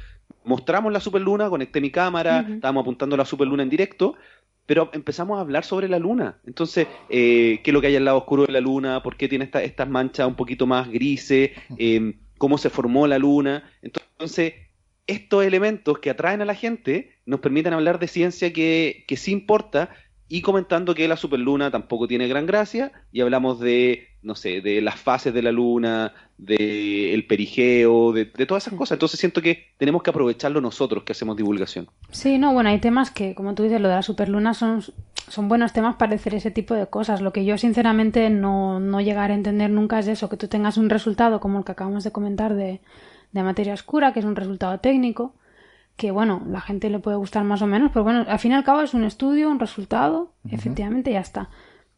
Mostramos 0.43 0.91
la 0.91 0.99
Superluna, 0.99 1.49
conecté 1.49 1.79
mi 1.81 1.91
cámara, 1.91 2.39
estábamos 2.55 2.81
apuntando 2.81 3.15
a 3.15 3.17
la 3.17 3.25
Superluna 3.25 3.63
en 3.63 3.69
directo, 3.69 4.15
pero 4.65 4.89
empezamos 4.93 5.37
a 5.37 5.41
hablar 5.41 5.63
sobre 5.65 5.87
la 5.89 5.99
luna. 5.99 6.39
Entonces, 6.45 6.87
eh, 7.09 7.59
¿qué 7.63 7.69
es 7.71 7.73
lo 7.73 7.81
que 7.81 7.87
hay 7.87 7.95
al 7.95 8.05
lado 8.05 8.17
oscuro 8.17 8.45
de 8.45 8.51
la 8.53 8.61
luna? 8.61 9.01
¿Por 9.03 9.15
qué 9.15 9.27
tiene 9.27 9.45
esta- 9.45 9.63
estas 9.63 9.87
manchas 9.89 10.27
un 10.27 10.35
poquito 10.35 10.65
más 10.67 10.89
grises? 10.89 11.51
Eh, 11.77 12.13
¿Cómo 12.37 12.57
se 12.57 12.69
formó 12.69 13.05
la 13.07 13.19
luna? 13.19 13.69
Entonces, 13.81 14.53
estos 15.09 15.43
elementos 15.43 15.99
que 15.99 16.11
atraen 16.11 16.41
a 16.41 16.45
la 16.45 16.55
gente 16.55 17.11
nos 17.25 17.39
permiten 17.39 17.73
hablar 17.73 17.99
de 17.99 18.07
ciencia 18.07 18.53
que, 18.53 19.03
que 19.07 19.17
sí 19.17 19.31
importa 19.31 19.89
y 20.27 20.41
comentando 20.41 20.93
que 20.93 21.07
la 21.07 21.17
superluna 21.17 21.71
tampoco 21.71 22.07
tiene 22.07 22.27
gran 22.27 22.45
gracia 22.45 22.91
y 23.11 23.21
hablamos 23.21 23.59
de, 23.59 24.07
no 24.21 24.35
sé, 24.35 24.61
de 24.61 24.79
las 24.79 24.99
fases 24.99 25.33
de 25.33 25.41
la 25.41 25.51
luna, 25.51 26.13
de 26.37 27.15
el 27.15 27.25
perigeo, 27.25 28.13
de, 28.13 28.25
de 28.25 28.45
todas 28.45 28.67
esas 28.67 28.77
cosas. 28.77 28.97
Entonces 28.97 29.19
siento 29.19 29.41
que 29.41 29.69
tenemos 29.77 30.03
que 30.03 30.11
aprovecharlo 30.11 30.61
nosotros 30.61 31.03
que 31.03 31.13
hacemos 31.13 31.35
divulgación. 31.35 31.87
Sí, 32.11 32.37
no, 32.37 32.53
bueno, 32.53 32.69
hay 32.69 32.79
temas 32.79 33.09
que, 33.09 33.33
como 33.33 33.55
tú 33.55 33.63
dices, 33.63 33.81
lo 33.81 33.89
de 33.89 33.95
la 33.95 34.03
superluna 34.03 34.53
son, 34.53 34.83
son 35.27 35.47
buenos 35.47 35.73
temas 35.73 35.95
para 35.95 36.13
hacer 36.13 36.35
ese 36.35 36.51
tipo 36.51 36.75
de 36.75 36.85
cosas. 36.85 37.21
Lo 37.21 37.33
que 37.33 37.43
yo, 37.43 37.57
sinceramente, 37.57 38.29
no, 38.29 38.79
no 38.79 39.01
llegaré 39.01 39.33
a 39.33 39.37
entender 39.37 39.71
nunca 39.71 39.97
es 39.97 40.07
eso, 40.07 40.29
que 40.29 40.37
tú 40.37 40.47
tengas 40.47 40.77
un 40.77 40.91
resultado 40.91 41.39
como 41.39 41.57
el 41.57 41.65
que 41.65 41.71
acabamos 41.71 42.03
de 42.03 42.11
comentar 42.11 42.53
de, 42.53 42.81
de 43.31 43.43
materia 43.43 43.73
oscura, 43.73 44.13
que 44.13 44.19
es 44.19 44.25
un 44.25 44.35
resultado 44.35 44.79
técnico, 44.79 45.33
que, 45.95 46.11
bueno, 46.11 46.41
la 46.47 46.61
gente 46.61 46.89
le 46.89 46.99
puede 46.99 47.17
gustar 47.17 47.43
más 47.43 47.61
o 47.61 47.67
menos, 47.67 47.91
pero 47.91 48.03
bueno, 48.03 48.25
al 48.27 48.39
fin 48.39 48.53
y 48.53 48.55
al 48.55 48.63
cabo 48.63 48.81
es 48.81 48.93
un 48.93 49.03
estudio, 49.03 49.49
un 49.49 49.59
resultado, 49.59 50.31
efectivamente, 50.49 51.11
ya 51.11 51.19
está. 51.19 51.49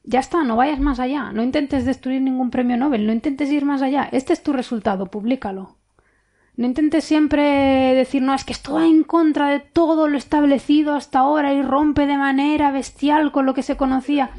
Ya 0.04 0.20
está, 0.20 0.44
no 0.44 0.56
vayas 0.56 0.80
más 0.80 1.00
allá, 1.00 1.32
no 1.32 1.44
intentes 1.44 1.86
destruir 1.86 2.22
ningún 2.22 2.50
premio 2.50 2.76
Nobel, 2.78 3.06
no 3.06 3.14
intentes 3.14 3.52
ir 3.52 3.64
más 3.66 3.84
allá. 3.84 4.10
Este 4.12 4.34
es 4.34 4.42
tu 4.42 4.54
resultado, 4.54 5.06
públicalo. 5.06 5.76
No 6.58 6.66
intentes 6.66 7.04
siempre 7.04 7.94
decir, 7.94 8.22
no, 8.22 8.34
es 8.34 8.44
que 8.44 8.54
esto 8.54 8.74
va 8.74 8.86
en 8.86 9.04
contra 9.04 9.50
de 9.50 9.60
todo 9.60 10.08
lo 10.08 10.18
establecido 10.18 10.96
hasta 10.96 11.20
ahora 11.20 11.54
y 11.54 11.62
rompe 11.62 12.08
de 12.08 12.18
manera 12.18 12.72
bestial 12.72 13.32
con 13.32 13.46
lo 13.46 13.54
que 13.54 13.64
se 13.64 13.78
conocía. 13.78 14.32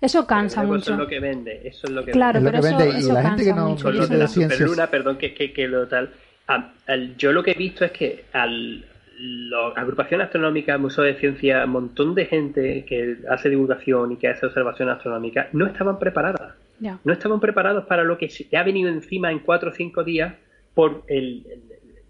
Eso 0.00 0.26
cansa 0.26 0.62
mucho. 0.62 0.78
Eso 0.78 0.92
es 0.92 0.98
lo 0.98 1.06
que 1.06 1.20
vende, 1.20 1.60
eso 1.64 1.86
es 1.86 1.92
lo 1.92 2.04
que 2.04 2.12
Claro, 2.12 2.38
Es 2.38 2.44
lo 2.44 2.50
pero 2.50 2.62
que 2.62 2.68
eso, 2.68 2.78
vende, 2.78 2.94
y 2.96 2.98
eso 3.00 3.12
la 3.12 3.22
gente 3.22 3.44
que 3.44 3.50
cansa 3.50 3.90
no- 3.90 4.14
y 4.14 4.18
la 4.18 4.28
superluna, 4.28 4.86
perdón, 4.88 5.18
que, 5.18 5.34
que, 5.34 5.52
que 5.52 5.68
lo 5.68 5.86
tal. 5.88 6.10
a- 6.48 6.72
al- 6.88 7.16
yo 7.16 7.32
lo 7.32 7.42
que 7.42 7.52
he 7.52 7.54
visto 7.54 7.84
es 7.84 7.92
que 7.92 8.24
al 8.32 8.84
la 9.22 9.68
agrupación 9.76 10.22
astronómica, 10.22 10.78
Museo 10.78 11.04
de 11.04 11.14
Ciencia, 11.14 11.64
un 11.66 11.70
montón 11.72 12.14
de 12.14 12.24
gente 12.24 12.86
que 12.86 13.18
hace 13.28 13.50
divulgación 13.50 14.12
y 14.12 14.16
que 14.16 14.28
hace 14.28 14.46
observación 14.46 14.88
astronómica, 14.88 15.48
no 15.52 15.66
estaban 15.66 15.98
preparadas. 15.98 16.54
No 17.04 17.12
estaban 17.12 17.38
preparados 17.38 17.84
para 17.84 18.02
lo 18.02 18.16
que 18.16 18.30
se 18.30 18.48
ha 18.56 18.62
venido 18.62 18.88
encima 18.88 19.30
en 19.30 19.40
cuatro 19.40 19.68
o 19.68 19.72
cinco 19.74 20.02
días 20.04 20.34
por 20.74 21.02
el, 21.08 21.44
el- 21.50 21.62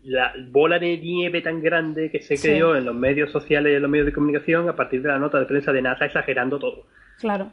la 0.04 0.32
bola 0.50 0.78
de 0.78 0.96
nieve 0.98 1.42
tan 1.42 1.60
grande 1.60 2.10
que 2.12 2.20
se 2.22 2.36
Sí. 2.36 2.48
creó 2.48 2.76
en 2.76 2.84
los 2.84 2.94
medios 2.94 3.30
sociales 3.32 3.72
y 3.72 3.74
en 3.76 3.82
los 3.82 3.90
medios 3.90 4.06
de 4.06 4.12
comunicación 4.12 4.68
a 4.68 4.76
partir 4.76 5.02
de 5.02 5.08
la 5.08 5.18
nota 5.18 5.40
de 5.40 5.46
prensa 5.46 5.72
de 5.72 5.82
NASA 5.82 6.04
exagerando 6.06 6.58
todo. 6.60 6.86
Claro. 7.18 7.52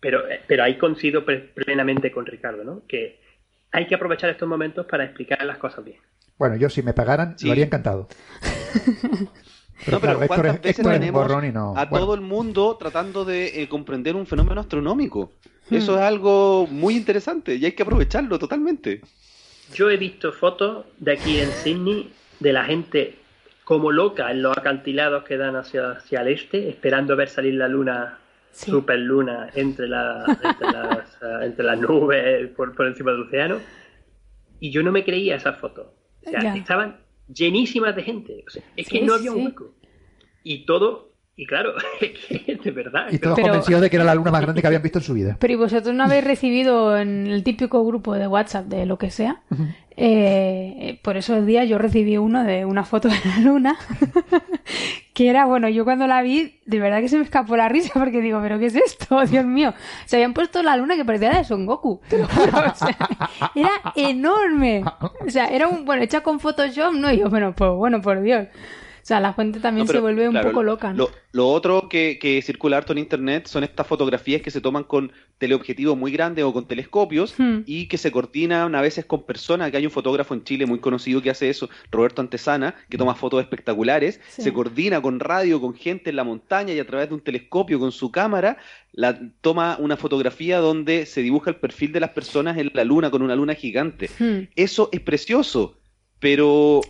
Pero, 0.00 0.22
pero 0.46 0.62
ahí 0.62 0.78
coincido 0.78 1.24
plenamente 1.24 2.10
con 2.12 2.24
Ricardo, 2.26 2.62
¿no? 2.64 2.82
Que 2.86 3.20
hay 3.72 3.86
que 3.86 3.94
aprovechar 3.94 4.30
estos 4.30 4.48
momentos 4.48 4.86
para 4.86 5.04
explicar 5.04 5.44
las 5.44 5.58
cosas 5.58 5.84
bien. 5.84 5.98
Bueno, 6.38 6.56
yo 6.56 6.70
si 6.70 6.82
me 6.82 6.92
pagaran, 6.92 7.36
Sí. 7.38 7.46
lo 7.46 7.52
haría 7.52 7.64
encantado. 7.64 8.08
Pero 9.84 9.96
no, 9.96 10.00
pero 10.00 10.00
claro, 10.00 10.22
Héctor 10.22 10.26
¿cuántas 10.28 10.54
es- 10.56 10.62
veces 10.62 10.78
Héctor 10.80 10.92
tenemos 10.94 11.22
borrón 11.22 11.44
y 11.44 11.52
no- 11.52 11.70
a 11.76 11.84
bueno. 11.84 12.04
todo 12.04 12.14
el 12.16 12.20
mundo 12.20 12.76
tratando 12.80 13.24
de 13.24 13.62
eh, 13.62 13.68
comprender 13.68 14.16
un 14.16 14.26
fenómeno 14.26 14.60
astronómico? 14.60 15.30
Hmm. 15.70 15.74
Eso 15.76 15.94
es 15.94 16.00
algo 16.02 16.66
muy 16.66 16.96
interesante 16.96 17.54
y 17.54 17.64
hay 17.64 17.72
que 17.72 17.84
aprovecharlo 17.84 18.40
totalmente. 18.40 19.02
Yo 19.74 19.88
he 19.88 19.96
visto 19.96 20.32
fotos 20.32 20.86
de 20.98 21.12
aquí 21.12 21.38
en 21.40 21.52
Sydney 21.52 22.12
de 22.40 22.52
la 22.52 22.64
gente 22.64 23.18
como 23.62 23.92
loca 23.92 24.30
en 24.32 24.42
los 24.42 24.56
acantilados 24.58 25.22
que 25.22 25.36
dan 25.36 25.54
hacia, 25.54 25.92
hacia 25.92 26.22
el 26.22 26.28
este, 26.28 26.68
esperando 26.70 27.14
ver 27.14 27.28
salir 27.28 27.54
la 27.54 27.68
luna, 27.68 28.18
Sí. 28.50 28.70
superluna, 28.70 29.48
entre, 29.54 29.86
la, 29.88 30.24
entre, 30.42 30.66
las, 30.72 30.98
eh, 31.22 31.38
entre 31.46 31.64
las 31.64 31.78
nubes 31.80 32.48
por, 32.56 32.74
por 32.74 32.86
encima 32.86 33.12
del 33.12 33.22
océano. 33.22 33.58
Y 34.60 34.70
yo 34.70 34.82
no 34.82 34.90
me 34.90 35.04
creía 35.04 35.36
esas 35.36 35.58
fotos. 35.58 35.86
O 36.26 36.30
sea, 36.30 36.40
Ya. 36.42 36.56
estaban 36.56 36.96
llenísimas 37.32 37.94
de 37.94 38.02
gente. 38.02 38.44
O 38.46 38.50
sea, 38.50 38.62
es 38.76 38.88
que 38.88 39.00
no 39.02 39.14
había 39.14 39.30
un 39.32 39.44
hueco. 39.46 39.74
Y 40.42 40.64
todo, 40.66 41.12
y 41.36 41.46
claro, 41.46 41.74
es 42.00 42.18
que 42.18 42.56
de 42.56 42.70
verdad. 42.72 43.06
Y 43.12 43.18
todos 43.18 43.36
Pero- 43.36 43.48
convencidos 43.48 43.82
de 43.82 43.90
que 43.90 43.96
era 43.96 44.04
la 44.04 44.14
luna 44.16 44.30
más 44.32 44.40
grande 44.42 44.60
que 44.60 44.66
habían 44.66 44.82
visto 44.82 44.98
en 44.98 45.04
su 45.04 45.14
vida. 45.14 45.36
Pero 45.38 45.52
¿y 45.52 45.56
vosotros 45.56 45.94
no 45.94 46.02
habéis 46.04 46.24
recibido 46.24 46.96
en 46.98 47.26
el 47.28 47.44
típico 47.44 47.84
grupo 47.86 48.14
de 48.14 48.26
WhatsApp 48.26 48.66
de 48.66 48.86
lo 48.86 48.98
que 48.98 49.10
sea? 49.10 49.42
Eh, 50.00 51.00
por 51.02 51.16
esos 51.16 51.44
días 51.44 51.68
yo 51.68 51.76
recibí 51.76 52.18
uno 52.18 52.44
de 52.44 52.64
una 52.64 52.84
foto 52.84 53.08
de 53.08 53.16
la 53.24 53.40
luna 53.40 53.76
que 55.12 55.28
era, 55.28 55.44
bueno, 55.44 55.68
yo 55.68 55.84
cuando 55.84 56.06
la 56.06 56.22
vi, 56.22 56.60
de 56.66 56.78
verdad 56.78 57.00
que 57.00 57.08
se 57.08 57.16
me 57.18 57.24
escapó 57.24 57.56
la 57.56 57.68
risa 57.68 57.90
porque 57.94 58.20
digo, 58.20 58.40
¿pero 58.40 58.60
qué 58.60 58.66
es 58.66 58.76
esto? 58.76 59.20
Dios 59.26 59.44
mío. 59.44 59.74
Se 60.04 60.14
habían 60.14 60.34
puesto 60.34 60.62
la 60.62 60.76
luna 60.76 60.94
que 60.94 61.04
parecía 61.04 61.30
de 61.30 61.42
Son 61.42 61.66
Goku. 61.66 62.00
era 63.56 63.70
enorme. 63.96 64.84
O 65.26 65.30
sea, 65.30 65.46
era 65.46 65.66
un, 65.66 65.84
bueno, 65.84 66.04
hecha 66.04 66.20
con 66.20 66.38
Photoshop, 66.38 66.92
¿no? 66.92 67.12
Y 67.12 67.18
yo, 67.18 67.28
bueno, 67.28 67.52
pues 67.52 67.72
bueno, 67.72 68.00
por 68.00 68.20
Dios. 68.22 68.46
O 69.08 69.12
sea, 69.16 69.20
la 69.20 69.32
gente 69.32 69.58
también 69.58 69.86
No, 69.86 69.88
pero, 69.88 70.00
se 70.00 70.02
vuelve 70.02 70.28
un 70.28 70.40
poco 70.40 70.62
loca. 70.62 70.92
¿no? 70.92 71.04
Lo, 71.04 71.10
lo 71.32 71.48
otro 71.48 71.88
que, 71.88 72.18
que 72.20 72.42
circula 72.42 72.76
harto 72.76 72.92
en 72.92 72.98
internet 72.98 73.46
son 73.46 73.64
estas 73.64 73.86
fotografías 73.86 74.42
que 74.42 74.50
se 74.50 74.60
toman 74.60 74.84
con 74.84 75.12
teleobjetivos 75.38 75.96
muy 75.96 76.12
grandes 76.12 76.44
o 76.44 76.52
con 76.52 76.66
telescopios 76.66 76.98
Hmm. 77.38 77.60
y 77.66 77.86
que 77.86 77.98
se 77.98 78.10
coordinan 78.10 78.74
a 78.74 78.80
veces 78.80 79.04
con 79.04 79.22
personas. 79.24 79.70
Que 79.70 79.78
hay 79.78 79.86
un 79.86 79.92
fotógrafo 79.92 80.34
en 80.34 80.44
Chile 80.44 80.66
muy 80.66 80.78
conocido 80.80 81.22
que 81.22 81.30
hace 81.30 81.48
eso, 81.48 81.68
Roberto 81.90 82.20
Antesana, 82.20 82.74
que 82.88 82.98
toma 82.98 83.14
fotos 83.14 83.40
espectaculares. 83.40 84.20
Sí. 84.28 84.42
Se 84.42 84.52
coordina 84.52 85.00
con 85.00 85.20
radio, 85.20 85.60
con 85.60 85.74
gente 85.74 86.10
en 86.10 86.16
la 86.16 86.24
montaña 86.24 86.72
y 86.74 86.78
a 86.78 86.86
través 86.86 87.08
de 87.08 87.14
un 87.14 87.20
telescopio 87.20 87.78
con 87.78 87.92
su 87.92 88.10
cámara 88.10 88.58
la, 88.92 89.18
toma 89.40 89.76
una 89.78 89.96
fotografía 89.96 90.58
donde 90.58 91.06
se 91.06 91.22
dibuja 91.22 91.50
el 91.50 91.56
perfil 91.56 91.92
de 91.92 92.00
las 92.00 92.10
personas 92.10 92.58
en 92.58 92.70
la 92.74 92.84
luna 92.84 93.10
con 93.10 93.22
una 93.22 93.36
luna 93.36 93.54
gigante. 93.54 94.10
Hmm. 94.18 94.48
Eso 94.56 94.88
es 94.92 95.00
precioso, 95.00 95.78
pero 96.18 96.80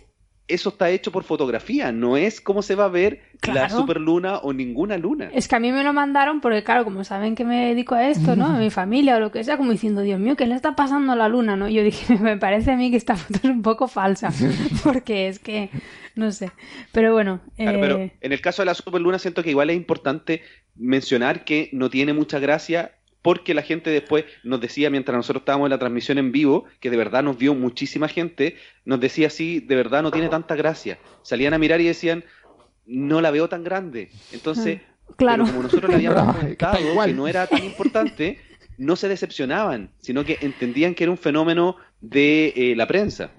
eso 0.48 0.70
está 0.70 0.90
hecho 0.90 1.12
por 1.12 1.24
fotografía, 1.24 1.92
no 1.92 2.16
es 2.16 2.40
como 2.40 2.62
se 2.62 2.74
va 2.74 2.86
a 2.86 2.88
ver 2.88 3.20
la 3.46 3.68
superluna 3.68 4.38
o 4.38 4.52
ninguna 4.52 4.96
luna. 4.96 5.30
Es 5.32 5.46
que 5.46 5.56
a 5.56 5.60
mí 5.60 5.70
me 5.70 5.84
lo 5.84 5.92
mandaron 5.92 6.40
porque, 6.40 6.64
claro, 6.64 6.84
como 6.84 7.04
saben 7.04 7.34
que 7.34 7.44
me 7.44 7.68
dedico 7.68 7.94
a 7.94 8.08
esto, 8.08 8.34
¿no? 8.34 8.46
A 8.46 8.58
mi 8.58 8.70
familia 8.70 9.16
o 9.16 9.20
lo 9.20 9.30
que 9.30 9.44
sea, 9.44 9.58
como 9.58 9.72
diciendo, 9.72 10.00
Dios 10.00 10.18
mío, 10.18 10.36
¿qué 10.36 10.46
le 10.46 10.54
está 10.54 10.74
pasando 10.74 11.12
a 11.12 11.16
la 11.16 11.28
luna, 11.28 11.54
no? 11.54 11.68
Y 11.68 11.74
yo 11.74 11.82
dije, 11.82 12.16
me 12.20 12.38
parece 12.38 12.72
a 12.72 12.76
mí 12.76 12.90
que 12.90 12.96
esta 12.96 13.16
foto 13.16 13.38
es 13.42 13.50
un 13.50 13.62
poco 13.62 13.88
falsa, 13.88 14.30
porque 14.82 15.28
es 15.28 15.38
que, 15.38 15.70
no 16.14 16.32
sé. 16.32 16.50
Pero 16.92 17.12
bueno, 17.12 17.40
Claro, 17.56 17.78
eh, 17.78 17.80
pero 17.80 18.10
en 18.20 18.32
el 18.32 18.40
caso 18.40 18.62
de 18.62 18.66
la 18.66 18.74
superluna 18.74 19.18
siento 19.18 19.42
que 19.42 19.50
igual 19.50 19.70
es 19.70 19.76
importante 19.76 20.42
mencionar 20.74 21.44
que 21.44 21.68
no 21.72 21.90
tiene 21.90 22.12
mucha 22.12 22.38
gracia 22.38 22.92
porque 23.22 23.54
la 23.54 23.62
gente 23.62 23.90
después 23.90 24.24
nos 24.44 24.60
decía 24.60 24.90
mientras 24.90 25.16
nosotros 25.16 25.42
estábamos 25.42 25.66
en 25.66 25.70
la 25.70 25.78
transmisión 25.78 26.18
en 26.18 26.32
vivo, 26.32 26.64
que 26.80 26.90
de 26.90 26.96
verdad 26.96 27.22
nos 27.22 27.36
vio 27.38 27.54
muchísima 27.54 28.08
gente, 28.08 28.56
nos 28.84 29.00
decía 29.00 29.26
así, 29.26 29.60
de 29.60 29.74
verdad 29.76 30.02
no 30.02 30.10
tiene 30.10 30.28
tanta 30.28 30.54
gracia. 30.54 30.98
Salían 31.22 31.54
a 31.54 31.58
mirar 31.58 31.80
y 31.80 31.86
decían, 31.86 32.24
no 32.86 33.20
la 33.20 33.30
veo 33.30 33.48
tan 33.48 33.64
grande. 33.64 34.10
Entonces, 34.32 34.80
Ah, 35.10 35.12
claro. 35.16 35.44
pero 35.44 35.56
como 35.56 35.62
nosotros 35.64 35.90
le 35.90 35.96
habíamos 36.08 36.36
que 36.36 36.56
igual. 36.90 37.10
que 37.10 37.14
no 37.16 37.26
era 37.28 37.46
tan 37.46 37.64
importante, 37.64 38.38
no 38.76 38.94
se 38.94 39.08
decepcionaban, 39.08 39.90
sino 39.98 40.24
que 40.24 40.38
entendían 40.42 40.94
que 40.94 41.04
era 41.04 41.10
un 41.10 41.18
fenómeno 41.18 41.76
de 42.00 42.52
eh, 42.54 42.74
la 42.76 42.86
prensa. 42.86 43.30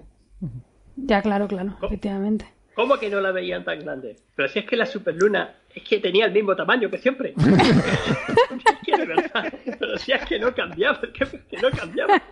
ya, 0.96 1.22
claro, 1.22 1.48
claro, 1.48 1.76
efectivamente. 1.82 2.46
¿Cómo 2.74 2.98
que 2.98 3.08
no 3.10 3.20
la 3.20 3.32
veían 3.32 3.64
tan 3.64 3.80
grande? 3.80 4.16
Pero 4.36 4.48
si 4.48 4.58
es 4.60 4.66
que 4.66 4.76
la 4.76 4.86
superluna 4.86 5.54
es 5.74 5.82
que 5.84 5.98
tenía 5.98 6.26
el 6.26 6.32
mismo 6.32 6.56
tamaño 6.56 6.90
que 6.90 6.98
siempre. 6.98 7.34
es 7.38 8.78
que 8.84 8.96
de 8.96 9.06
verdad, 9.06 9.52
pero 9.78 9.98
si 9.98 10.12
es 10.12 10.24
que 10.24 10.38
no 10.38 10.54
cambiaba, 10.54 11.00
es 11.02 11.10
que, 11.10 11.24
es 11.24 11.42
que 11.44 11.56
no 11.58 11.70
cambiaba. 11.70 12.22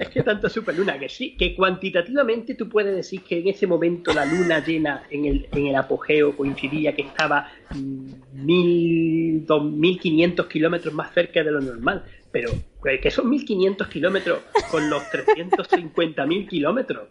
Es 0.00 0.08
que 0.08 0.22
tanto 0.22 0.48
superluna 0.48 0.98
que 0.98 1.08
sí, 1.08 1.36
que 1.36 1.54
cuantitativamente 1.54 2.54
tú 2.54 2.68
puedes 2.68 2.94
decir 2.94 3.22
que 3.22 3.40
en 3.40 3.48
ese 3.48 3.66
momento 3.66 4.12
la 4.14 4.24
luna 4.24 4.64
llena 4.64 5.02
en 5.10 5.26
el, 5.26 5.48
en 5.52 5.66
el 5.66 5.76
apogeo 5.76 6.36
coincidía 6.36 6.94
que 6.94 7.02
estaba 7.02 7.50
mm, 7.74 8.12
mil, 8.32 9.46
dos, 9.46 9.64
mil 9.64 9.98
quinientos 9.98 10.46
kilómetros 10.46 10.94
más 10.94 11.12
cerca 11.12 11.42
de 11.42 11.50
lo 11.50 11.60
normal. 11.60 12.04
Pero 12.32 12.50
eh, 12.84 13.00
que 13.00 13.10
son 13.10 13.28
1500 13.30 13.88
kilómetros 13.88 14.40
con 14.70 14.88
los 14.88 15.02
350.000 15.04 16.48
kilómetros. 16.48 17.08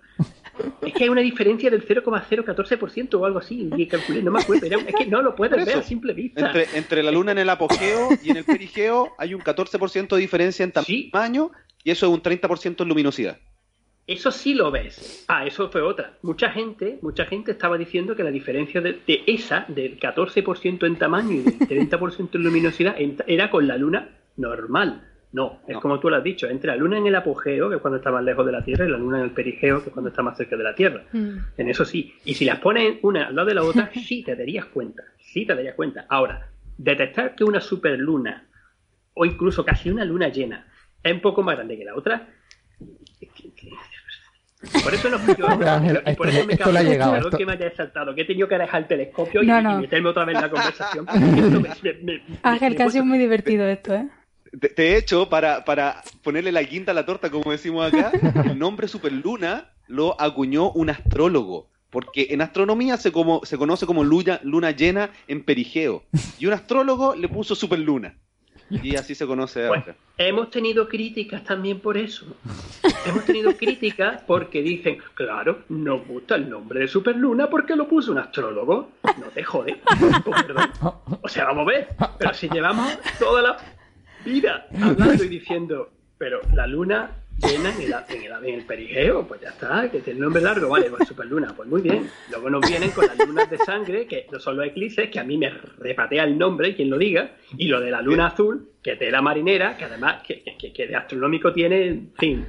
Es 0.81 0.93
que 0.93 1.03
hay 1.03 1.09
una 1.09 1.21
diferencia 1.21 1.69
del 1.69 1.85
0,014% 1.85 3.13
o 3.15 3.25
algo 3.25 3.39
así. 3.39 3.69
Y 3.75 3.87
calculé, 3.87 4.21
no 4.21 4.31
me 4.31 4.41
acuerdo. 4.41 4.65
Era- 4.65 4.77
es 4.77 4.95
que 4.95 5.05
no 5.05 5.21
lo 5.21 5.35
puedes 5.35 5.65
ver 5.65 5.77
a 5.77 5.83
simple 5.83 6.13
vista. 6.13 6.47
Entre, 6.47 6.67
entre 6.77 7.03
la 7.03 7.11
luna 7.11 7.31
en 7.31 7.39
el 7.39 7.49
apogeo 7.49 8.09
y 8.23 8.31
en 8.31 8.37
el 8.37 8.43
perigeo 8.45 9.13
hay 9.17 9.33
un 9.33 9.41
14% 9.41 10.15
de 10.15 10.21
diferencia 10.21 10.63
en 10.63 10.71
tamaño 10.71 11.51
y 11.83 11.91
eso 11.91 12.05
es 12.07 12.11
un 12.11 12.21
30% 12.21 12.81
en 12.81 12.87
luminosidad. 12.89 13.37
Eso 14.07 14.31
sí 14.31 14.53
lo 14.53 14.69
ves. 14.69 15.25
Ah, 15.27 15.47
eso 15.47 15.69
fue 15.71 15.81
otra. 15.81 16.17
Mucha 16.21 16.51
gente, 16.51 16.99
mucha 17.01 17.25
gente 17.25 17.51
estaba 17.51 17.75
diciendo 17.77 18.15
que 18.15 18.23
la 18.23 18.29
diferencia 18.29 18.79
de, 18.79 18.99
de 19.07 19.23
esa, 19.25 19.65
del 19.67 19.99
14% 19.99 20.85
en 20.85 20.95
tamaño 20.97 21.31
y 21.31 21.39
del 21.41 21.89
30% 21.89 22.29
en 22.35 22.43
luminosidad, 22.43 22.95
en- 23.01 23.17
era 23.25 23.49
con 23.49 23.67
la 23.67 23.77
luna 23.77 24.09
normal. 24.37 25.09
No, 25.36 25.59
es 25.67 25.77
como 25.79 25.99
tú 25.99 26.09
lo 26.09 26.15
has 26.15 26.23
dicho, 26.23 26.47
entre 26.47 26.69
la 26.69 26.77
luna 26.77 26.97
en 26.97 27.07
el 27.07 27.15
apogeo, 27.15 27.67
que 27.69 27.75
es 27.75 27.81
cuando 27.81 27.97
está 27.97 28.09
más 28.09 28.23
lejos 28.23 28.45
de 28.45 28.53
la 28.53 28.63
Tierra, 28.63 28.86
y 28.86 28.89
la 28.89 28.97
luna 28.97 29.17
en 29.17 29.25
el 29.25 29.31
perigeo, 29.31 29.81
que 29.83 29.89
es 29.89 29.93
cuando 29.93 30.09
está 30.09 30.23
más 30.23 30.38
cerca 30.38 30.55
de 30.55 30.63
la 30.63 30.73
Tierra. 30.73 31.03
En 31.11 31.69
eso 31.69 31.83
sí. 31.83 32.15
Y 32.23 32.33
si 32.36 32.45
las 32.45 32.59
pones 32.59 32.99
una 33.01 33.27
al 33.27 33.36
lado 33.36 33.47
de 33.49 33.53
la 33.55 33.63
otra, 33.63 33.89
sí 34.07 34.23
te 34.23 34.33
darías 34.36 34.65
cuenta. 34.67 35.03
Sí 35.19 35.45
te 35.45 35.53
darías 35.53 35.75
cuenta. 35.75 36.05
Ahora, 36.07 36.47
detectar 36.77 37.36
que 37.36 37.43
una 37.43 37.59
superluna, 37.59 38.45
o 39.13 39.25
incluso 39.25 39.65
casi 39.65 39.89
una 39.89 40.05
luna 40.05 40.29
llena, 40.29 40.67
es 41.03 41.11
un 41.13 41.19
poco 41.19 41.43
más 41.43 41.55
grande 41.57 41.77
que 41.77 41.83
la 41.83 41.95
otra, 41.95 42.27
por 44.83 44.93
eso 44.93 45.09
no 45.09 45.17
yo, 45.38 45.45
Hombre, 45.47 45.69
Ángel, 45.77 46.01
y 46.05 46.15
por 46.15 46.27
esto- 46.27 46.39
eso 46.39 46.47
me 46.47 46.53
esto 46.53 46.71
le 46.71 46.79
ha 46.79 46.81
cabrea 46.81 46.91
llegado, 46.93 47.13
mucho 47.13 47.27
esto- 47.27 47.38
que 47.38 47.45
me 47.45 47.51
haya 47.53 47.75
saltado, 47.75 48.15
que 48.15 48.21
he 48.21 48.25
tenido 48.25 48.47
que 48.47 48.57
dejar 48.57 48.81
el 48.83 48.88
telescopio 48.88 49.43
y, 49.43 49.47
No, 49.47 49.59
y 49.59 49.63
no. 49.63 49.79
meterme 49.81 50.09
otra 50.09 50.25
vez 50.25 50.36
en 50.36 50.41
la 50.41 50.49
conversación. 50.49 51.05
porque 51.05 51.19
esto 51.39 51.61
me- 51.61 51.69
me- 51.93 51.99
me- 52.03 52.21
Ángel, 52.43 52.69
me 52.71 52.75
que 52.77 52.83
ha 52.83 52.89
sido 52.89 53.05
muy 53.05 53.17
divertido 53.17 53.65
esto, 53.67 53.93
¿eh? 53.93 54.07
De, 54.55 54.69
de 54.69 54.97
hecho, 54.97 55.27
para, 55.29 55.65
para 55.65 56.01
ponerle 56.23 56.51
la 56.51 56.63
quinta 56.63 56.91
a 56.91 56.95
la 56.95 57.05
torta, 57.05 57.29
como 57.29 57.51
decimos 57.51 57.85
acá, 57.85 58.11
el 58.45 58.57
nombre 58.57 58.87
superluna 58.87 59.73
lo 59.87 60.19
acuñó 60.19 60.71
un 60.71 60.89
astrólogo. 60.89 61.69
Porque 61.89 62.27
en 62.31 62.41
astronomía 62.41 62.97
se, 62.97 63.11
como, 63.11 63.45
se 63.45 63.57
conoce 63.57 63.85
como 63.85 64.03
luna, 64.03 64.39
luna 64.43 64.71
llena 64.71 65.11
en 65.27 65.43
perigeo. 65.43 66.03
Y 66.39 66.45
un 66.45 66.53
astrólogo 66.53 67.15
le 67.15 67.29
puso 67.29 67.55
superluna. 67.55 68.17
Y 68.69 68.95
así 68.95 69.13
se 69.13 69.27
conoce 69.27 69.67
ahora. 69.67 69.95
Hemos 70.17 70.49
tenido 70.49 70.89
críticas 70.89 71.43
también 71.43 71.79
por 71.79 71.97
eso. 71.97 72.25
Hemos 73.05 73.23
tenido 73.25 73.55
críticas 73.55 74.23
porque 74.25 74.61
dicen, 74.61 74.97
claro, 75.13 75.59
nos 75.69 76.05
gusta 76.07 76.35
el 76.35 76.49
nombre 76.49 76.79
de 76.79 76.87
Superluna 76.87 77.49
porque 77.49 77.75
lo 77.75 77.87
puso 77.87 78.11
un 78.11 78.17
astrólogo. 78.17 78.91
No 79.03 79.27
te 79.33 79.43
jode. 79.43 79.79
Pues, 80.23 80.43
perdón. 80.43 80.71
O 81.21 81.29
sea, 81.29 81.45
vamos 81.45 81.67
a 81.67 81.71
ver. 81.71 81.89
Pero 82.17 82.33
si 82.33 82.49
llevamos 82.49 82.97
toda 83.19 83.41
la 83.41 83.57
vida 84.26 84.67
hablando 84.82 85.23
y 85.23 85.28
diciendo, 85.30 85.91
pero 86.17 86.41
la 86.53 86.67
luna 86.67 87.11
llena 87.38 87.73
en 87.76 87.82
el, 87.82 87.93
en 88.09 88.23
el, 88.32 88.45
en 88.45 88.59
el 88.59 88.65
perigeo, 88.65 89.28
pues 89.28 89.41
ya 89.41 89.49
está, 89.49 89.89
que 89.91 89.99
tiene 89.99 90.19
nombre 90.19 90.41
largo, 90.41 90.69
vale, 90.69 90.89
pues 90.89 91.07
superluna, 91.07 91.53
pues 91.55 91.69
muy 91.69 91.82
bien. 91.82 92.09
Luego 92.32 92.49
nos 92.49 92.67
vienen 92.67 92.91
con 92.91 93.05
las 93.05 93.17
lunas 93.28 93.49
de 93.49 93.57
sangre, 93.57 94.07
que 94.07 94.28
no 94.32 94.39
son 94.39 94.57
los 94.57 94.67
eclipses, 94.67 95.09
que 95.09 95.19
a 95.19 95.23
mí 95.23 95.38
me 95.38 95.49
repatea 95.49 96.23
el 96.23 96.38
nombre, 96.38 96.76
quien 96.76 96.89
lo 96.89 96.97
diga, 96.97 97.36
y 97.57 97.67
lo 97.67 97.80
de 97.80 97.91
la 97.91 98.01
luna 98.01 98.28
azul, 98.28 98.69
que 98.86 98.95
tela 98.97 99.19
marinera, 99.19 99.75
que 99.75 99.86
además, 99.86 100.21
que, 100.21 100.43
que- 100.59 100.71
que 100.71 100.86
de 100.86 100.95
astronómico 100.95 101.51
tiene, 101.51 101.88
en 101.88 102.11
fin. 102.19 102.45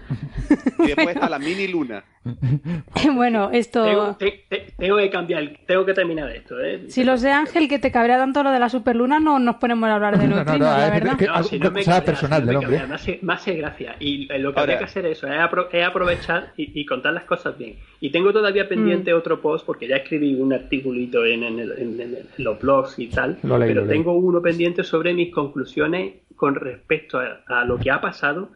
Y 0.81 0.89
después 0.89 1.09
está 1.17 1.31
la 1.31 1.39
mini 1.39 1.67
luna. 1.67 2.05
bueno, 3.15 3.51
esto... 3.53 3.85
Tengo, 3.85 4.17
te- 4.17 4.45
te- 4.49 4.67
tengo 4.77 4.97
que 4.99 5.09
cambiar, 5.09 5.51
tengo 5.67 5.87
que 5.87 5.95
terminar 5.95 6.31
esto, 6.31 6.61
¿eh? 6.61 6.85
Si 6.89 7.05
lo 7.05 7.17
sé, 7.17 7.31
Ángel, 7.31 7.69
que 7.69 7.79
te 7.79 7.91
cabrea 7.91 8.19
tanto 8.19 8.43
lo 8.43 8.51
de 8.51 8.59
la 8.59 8.69
superluna, 8.69 9.19
no 9.19 9.39
nos 9.39 9.57
ponemos 9.57 9.89
a 9.89 9.95
hablar 9.95 10.19
de 10.19 10.25
No, 10.29 10.31
no, 10.31 10.45
neutrinos, 10.45 10.69
no, 10.69 10.77
la 10.77 10.87
es 10.87 10.93
que- 10.93 10.99
verdad. 11.01 11.17
que- 11.19 11.27
No, 11.27 11.43
si 11.45 11.59
no 11.59 11.71
me 11.71 11.85
cabrea, 11.85 12.05
personal 12.05 12.41
si 12.43 12.47
no 12.47 12.47
me 12.47 12.47
del 12.47 12.57
hombre. 12.57 12.71
cabrea, 12.79 12.87
Me 12.89 12.95
hace, 12.97 13.19
me 13.23 13.33
hace 13.33 13.55
gracia. 13.55 13.97
Y 14.01 14.31
eh, 14.31 14.39
lo 14.39 14.53
que 14.53 14.61
Ahora- 14.61 14.75
habría 14.75 14.79
que 14.79 14.85
hacer 14.85 15.07
eso 15.07 15.27
es, 15.29 15.39
apro- 15.39 15.69
es 15.73 15.87
aprovechar 15.87 16.53
y, 16.59 16.79
y 16.81 16.85
contar 16.85 17.15
las 17.15 17.25
cosas 17.25 17.57
bien. 17.57 17.77
Y 18.01 18.11
tengo 18.11 18.33
todavía 18.33 18.69
pendiente 18.69 19.15
Mm. 19.15 19.17
otro 19.17 19.41
post, 19.41 19.65
porque 19.65 19.89
ya 19.89 19.97
escribí 19.97 20.35
un 20.35 20.53
articulito 20.53 21.25
en, 21.25 21.45
en 21.45 21.59
el- 21.61 21.73
en- 21.79 21.95
en 22.01 22.01
el- 22.01 22.27
en 22.37 22.45
los 22.45 22.59
blogs 22.61 22.99
y 22.99 23.07
tal, 23.07 23.39
Lo 23.43 23.57
leí, 23.59 23.69
pero 23.69 23.83
lo 23.83 23.89
tengo 23.89 24.13
uno 24.15 24.43
pendiente 24.43 24.83
sobre 24.85 25.15
mis 25.15 25.33
conclusiones 25.33 26.13
con 26.35 26.55
respecto 26.55 27.19
a, 27.19 27.43
a 27.47 27.65
lo 27.65 27.79
que 27.79 27.91
ha 27.91 28.01
pasado. 28.01 28.51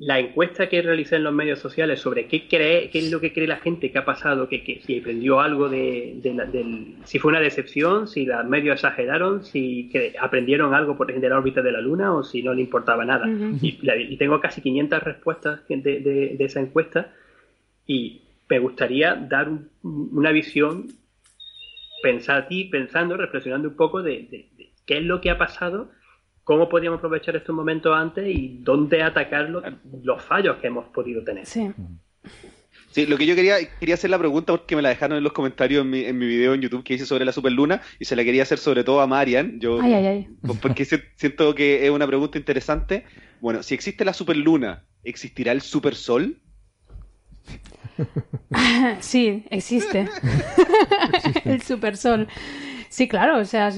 La 0.00 0.20
encuesta 0.20 0.68
que 0.68 0.80
realicé 0.80 1.16
en 1.16 1.24
los 1.24 1.34
medios 1.34 1.58
sociales 1.58 1.98
sobre 1.98 2.28
qué 2.28 2.46
cree, 2.46 2.88
qué 2.90 3.00
es 3.00 3.10
lo 3.10 3.18
que 3.20 3.32
cree 3.32 3.48
la 3.48 3.56
gente 3.56 3.90
que 3.90 3.98
ha 3.98 4.04
pasado, 4.04 4.48
que, 4.48 4.62
que 4.62 4.80
si 4.86 5.00
aprendió 5.00 5.40
algo 5.40 5.68
de, 5.68 6.20
de 6.22 6.34
la- 6.34 6.44
del, 6.44 6.94
si 7.02 7.18
fue 7.18 7.30
una 7.30 7.40
decepción, 7.40 8.06
si 8.06 8.24
los 8.24 8.44
medios 8.44 8.74
exageraron, 8.76 9.42
si 9.44 9.88
que 9.90 10.14
aprendieron 10.20 10.72
algo 10.72 10.96
por 10.96 11.10
ejemplo 11.10 11.28
de 11.28 11.34
la 11.34 11.38
órbita 11.40 11.62
de 11.62 11.72
la 11.72 11.80
Luna 11.80 12.14
o 12.14 12.22
si 12.22 12.44
no 12.44 12.54
le 12.54 12.60
importaba 12.60 13.04
nada. 13.04 13.26
Y, 13.60 13.84
la- 13.84 13.96
y 13.96 14.16
tengo 14.16 14.40
casi 14.40 14.60
500 14.62 15.02
respuestas 15.02 15.66
de, 15.66 15.98
esa 16.44 16.60
encuesta 16.60 17.12
y 17.84 18.22
me 18.48 18.60
gustaría 18.60 19.16
dar 19.16 19.48
un- 19.48 19.68
una 19.82 20.30
visión, 20.30 20.86
pensar 22.04 22.46
pensando, 22.70 23.16
reflexionando 23.16 23.68
un 23.68 23.74
poco 23.76 24.00
de, 24.02 24.28
de- 24.30 24.48
de 24.56 24.70
qué 24.86 24.98
es 24.98 25.02
lo 25.04 25.20
que 25.20 25.30
ha 25.30 25.38
pasado, 25.38 25.90
cómo 26.48 26.66
podíamos 26.66 26.96
aprovechar 26.96 27.36
estos 27.36 27.54
momentos 27.54 27.94
antes 27.94 28.26
y 28.26 28.60
dónde 28.62 29.02
atacar 29.02 29.50
los, 29.50 29.62
los 30.02 30.22
fallos 30.22 30.56
que 30.56 30.68
hemos 30.68 30.86
podido 30.86 31.22
tener. 31.22 31.44
Sí. 31.44 31.70
Sí, 32.90 33.04
lo 33.04 33.18
que 33.18 33.26
yo 33.26 33.34
quería, 33.34 33.56
quería 33.78 33.96
hacer 33.96 34.08
la 34.08 34.18
pregunta 34.18 34.54
porque 34.54 34.74
me 34.74 34.80
la 34.80 34.88
dejaron 34.88 35.18
en 35.18 35.24
los 35.24 35.34
comentarios 35.34 35.82
en 35.84 35.90
mi, 35.90 36.00
en 36.06 36.16
mi 36.16 36.26
video 36.26 36.54
en 36.54 36.62
YouTube 36.62 36.82
que 36.84 36.94
hice 36.94 37.04
sobre 37.04 37.26
la 37.26 37.32
superluna 37.32 37.82
y 37.98 38.06
se 38.06 38.16
la 38.16 38.24
quería 38.24 38.44
hacer 38.44 38.56
sobre 38.56 38.82
todo 38.82 39.02
a 39.02 39.06
Marian. 39.06 39.60
Yo, 39.60 39.78
Ay, 39.82 39.92
ay, 39.92 40.06
ay. 40.06 40.28
porque 40.62 40.86
si- 40.86 40.96
siento 41.16 41.54
que 41.54 41.84
es 41.84 41.90
una 41.90 42.06
pregunta 42.06 42.38
interesante. 42.38 43.04
Bueno, 43.42 43.62
si 43.62 43.74
existe 43.74 44.06
la 44.06 44.14
superluna, 44.14 44.86
¿existirá 45.04 45.52
el 45.52 45.60
supersol? 45.60 46.40
Sí, 49.00 49.44
existe. 49.50 50.08
el 51.44 51.60
supersol. 51.62 52.26
Sí, 52.88 53.06
claro, 53.08 53.38
o 53.38 53.44
sea, 53.44 53.70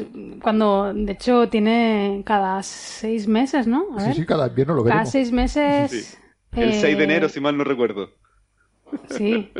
cuando, 0.42 0.92
de 0.94 1.12
hecho, 1.12 1.48
tiene 1.48 2.22
cada 2.24 2.62
seis 2.62 3.26
meses, 3.26 3.66
¿no? 3.66 3.86
A 3.96 4.00
Sí, 4.00 4.06
ver. 4.06 4.16
sí, 4.16 4.26
cada 4.26 4.46
invierno 4.48 4.74
lo 4.74 4.82
Cada 4.84 4.94
veremos. 4.96 5.10
seis 5.12 5.32
meses. 5.32 5.90
Sí. 5.90 6.16
El 6.60 6.70
eh, 6.70 6.80
6 6.80 6.98
de 6.98 7.04
enero, 7.04 7.28
si 7.28 7.40
mal 7.40 7.56
no 7.56 7.64
recuerdo. 7.64 8.10
Sí. 9.10 9.52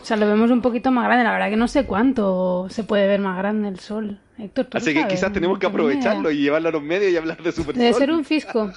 O 0.00 0.04
sea, 0.04 0.16
lo 0.16 0.26
vemos 0.26 0.50
un 0.50 0.62
poquito 0.62 0.90
más 0.90 1.04
grande. 1.04 1.24
La 1.24 1.32
verdad 1.32 1.50
que 1.50 1.56
no 1.56 1.68
sé 1.68 1.84
cuánto 1.84 2.66
se 2.70 2.84
puede 2.84 3.06
ver 3.06 3.20
más 3.20 3.36
grande 3.36 3.68
el 3.68 3.78
sol. 3.80 4.20
Héctor, 4.38 4.66
¿tú 4.66 4.70
lo 4.74 4.78
Así 4.78 4.94
que 4.94 5.00
sabes? 5.00 5.14
quizás 5.14 5.32
tenemos 5.32 5.58
que 5.58 5.66
aprovecharlo 5.66 6.30
y 6.30 6.38
llevarlo 6.38 6.68
a 6.70 6.72
los 6.72 6.82
medios 6.82 7.12
y 7.12 7.16
hablar 7.16 7.42
de 7.42 7.52
supersol. 7.52 7.82
Debe 7.82 7.92
ser 7.94 8.10
un 8.10 8.24
fisco. 8.24 8.70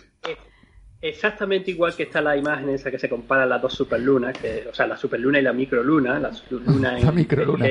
Exactamente 1.00 1.72
igual 1.72 1.96
que 1.96 2.04
está 2.04 2.22
la 2.22 2.36
imagen 2.36 2.70
esa 2.70 2.90
que 2.90 2.98
se 2.98 3.08
compara 3.08 3.46
las 3.46 3.62
dos 3.62 3.74
superlunas, 3.74 4.36
que, 4.38 4.68
o 4.70 4.74
sea, 4.74 4.88
la 4.88 4.98
superluna 4.98 5.40
y 5.40 5.44
la 5.44 5.54
microluna, 5.54 6.20
la 6.20 6.32
luna 6.50 6.98
en 7.00 7.06
La 7.06 7.12
microluna. 7.12 7.66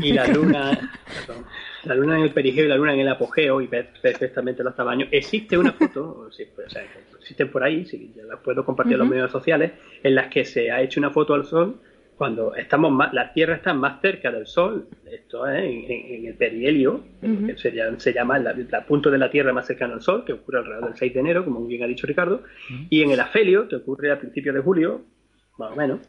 Y 0.00 0.12
la 0.12 0.26
luna, 0.32 0.92
perdón, 1.26 1.44
la 1.84 1.94
luna 1.94 2.16
en 2.18 2.22
el 2.24 2.30
perigeo 2.32 2.64
y 2.64 2.68
la 2.68 2.76
luna 2.76 2.94
en 2.94 3.00
el 3.00 3.08
apogeo 3.08 3.60
y 3.60 3.66
ves 3.66 3.86
perfectamente 4.00 4.62
los 4.62 4.74
tamaños. 4.74 5.08
Existe 5.12 5.56
una 5.58 5.72
foto, 5.72 6.04
o 6.04 6.28
pues, 6.54 6.72
sea, 6.72 6.82
existen 7.18 7.50
por 7.50 7.62
ahí, 7.62 7.84
sí, 7.84 8.12
ya 8.16 8.22
las 8.24 8.40
puedo 8.40 8.64
compartir 8.64 8.94
en 8.94 9.00
los 9.00 9.08
medios 9.08 9.30
sociales, 9.30 9.72
en 10.02 10.14
las 10.14 10.28
que 10.28 10.44
se 10.44 10.70
ha 10.70 10.80
hecho 10.82 11.00
una 11.00 11.10
foto 11.10 11.34
al 11.34 11.44
sol 11.44 11.80
cuando 12.16 12.54
estamos 12.54 12.92
más, 12.92 13.12
la 13.12 13.32
Tierra 13.32 13.56
está 13.56 13.74
más 13.74 14.00
cerca 14.00 14.30
del 14.30 14.46
Sol, 14.46 14.86
esto 15.10 15.48
es 15.48 15.64
en, 15.64 15.90
en- 15.90 16.26
el 16.26 16.34
perihelio, 16.34 17.00
que 17.20 17.56
se 17.58 17.72
llama, 17.72 17.98
se 17.98 18.12
llama 18.12 18.38
la- 18.38 18.52
el 18.52 18.68
punto 18.86 19.10
de 19.10 19.18
la 19.18 19.28
Tierra 19.30 19.52
más 19.52 19.66
cercano 19.66 19.94
al 19.94 20.00
Sol, 20.00 20.24
que 20.24 20.32
ocurre 20.32 20.58
alrededor 20.58 20.90
del 20.90 20.96
6 20.96 21.12
de 21.12 21.18
enero, 21.20 21.44
como 21.44 21.66
bien 21.66 21.82
ha 21.82 21.86
dicho 21.88 22.06
Ricardo, 22.06 22.44
y 22.88 23.02
en 23.02 23.10
el 23.10 23.18
afelio, 23.18 23.68
que 23.68 23.74
ocurre 23.76 24.12
a 24.12 24.18
principios 24.20 24.54
de 24.54 24.60
julio, 24.60 25.02
más 25.58 25.72
o 25.72 25.76
menos, 25.76 26.00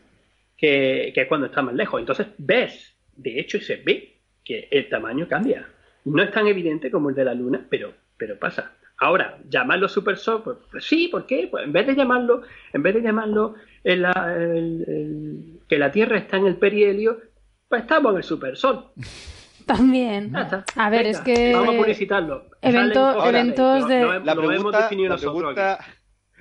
que, 0.55 1.11
que 1.13 1.21
es 1.21 1.27
cuando 1.27 1.47
está 1.47 1.63
más 1.63 1.73
lejos. 1.73 1.99
Entonces 1.99 2.27
ves, 2.37 2.94
de 3.15 3.39
hecho, 3.39 3.59
se 3.59 3.77
ve 3.77 4.17
que 4.43 4.67
el 4.71 4.89
tamaño 4.89 5.27
cambia. 5.27 5.67
No 6.05 6.21
es 6.21 6.31
tan 6.31 6.47
evidente 6.47 6.91
como 6.91 7.09
el 7.09 7.15
de 7.15 7.25
la 7.25 7.33
Luna, 7.33 7.65
pero, 7.69 7.93
pero 8.17 8.37
pasa. 8.37 8.73
Ahora, 8.97 9.37
llamarlo 9.49 9.89
supersol, 9.89 10.43
pues, 10.43 10.57
pues 10.71 10.85
sí, 10.85 11.07
¿por 11.09 11.25
qué? 11.25 11.47
Pues 11.51 11.65
en 11.65 11.73
vez 11.73 11.85
de 11.87 11.95
llamarlo, 11.95 12.43
en 12.71 12.81
vez 12.83 12.93
de 12.95 13.01
llamarlo 13.01 13.55
en 13.83 14.01
la- 14.03 14.33
el- 14.37 14.85
el- 14.87 15.59
que 15.67 15.77
la 15.77 15.91
Tierra 15.91 16.17
está 16.17 16.37
en 16.37 16.45
el 16.47 16.55
perihelio, 16.57 17.19
pues 17.67 17.81
estamos 17.81 18.11
en 18.13 18.17
el 18.17 18.23
supersol. 18.23 18.85
También. 19.65 20.31
Ya 20.31 20.41
está. 20.43 20.65
A 20.75 20.89
ver, 20.91 21.05
Venga, 21.05 21.17
es 21.17 21.23
que. 21.25 21.53
Vamos 21.53 21.75
a 21.75 21.77
publicitarlo. 21.79 22.45
Evento- 22.61 23.25
eventos 23.27 23.87
de- 23.87 24.01
La 24.23 24.35
pregunta, 24.35 24.89
la, 24.91 25.17
pregunta, 25.17 25.79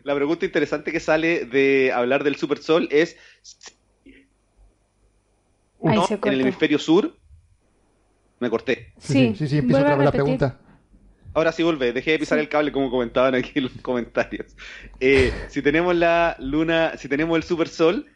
la 0.03 0.15
pregunta 0.15 0.45
interesante 0.47 0.93
que 0.93 1.01
sale 1.01 1.47
de 1.47 1.91
hablar 1.93 2.23
del 2.23 2.37
supersol 2.37 2.87
es 2.91 3.17
En 5.85 6.33
el 6.33 6.41
hemisferio 6.41 6.79
sur 6.79 7.17
me 8.41 8.51
corté. 8.51 8.93
Sí, 8.99 9.35
sí, 9.37 9.49
sí, 9.49 9.59
empieza 9.59 9.81
vuelve 9.81 9.81
otra 9.81 9.93
a 9.93 9.97
vez 9.97 10.05
la 10.05 10.13
pregunta. 10.13 10.61
Ahora 11.35 11.53
sí 11.53 11.63
volvé, 11.63 11.93
dejé 11.93 12.13
de 12.13 12.19
pisar 12.21 12.39
el 12.39 12.49
cable 12.49 12.73
como 12.73 12.91
comentaban 12.91 13.35
aquí 13.35 13.53
en 13.57 13.65
los 13.65 13.73
comentarios. 13.83 14.57
Eh, 15.01 15.33
si 15.49 15.63
tenemos 15.63 15.95
la 15.95 16.37
luna, 16.39 16.97
si 16.97 17.09
tenemos 17.09 17.37
el 17.37 17.43
supersol, 17.43 18.07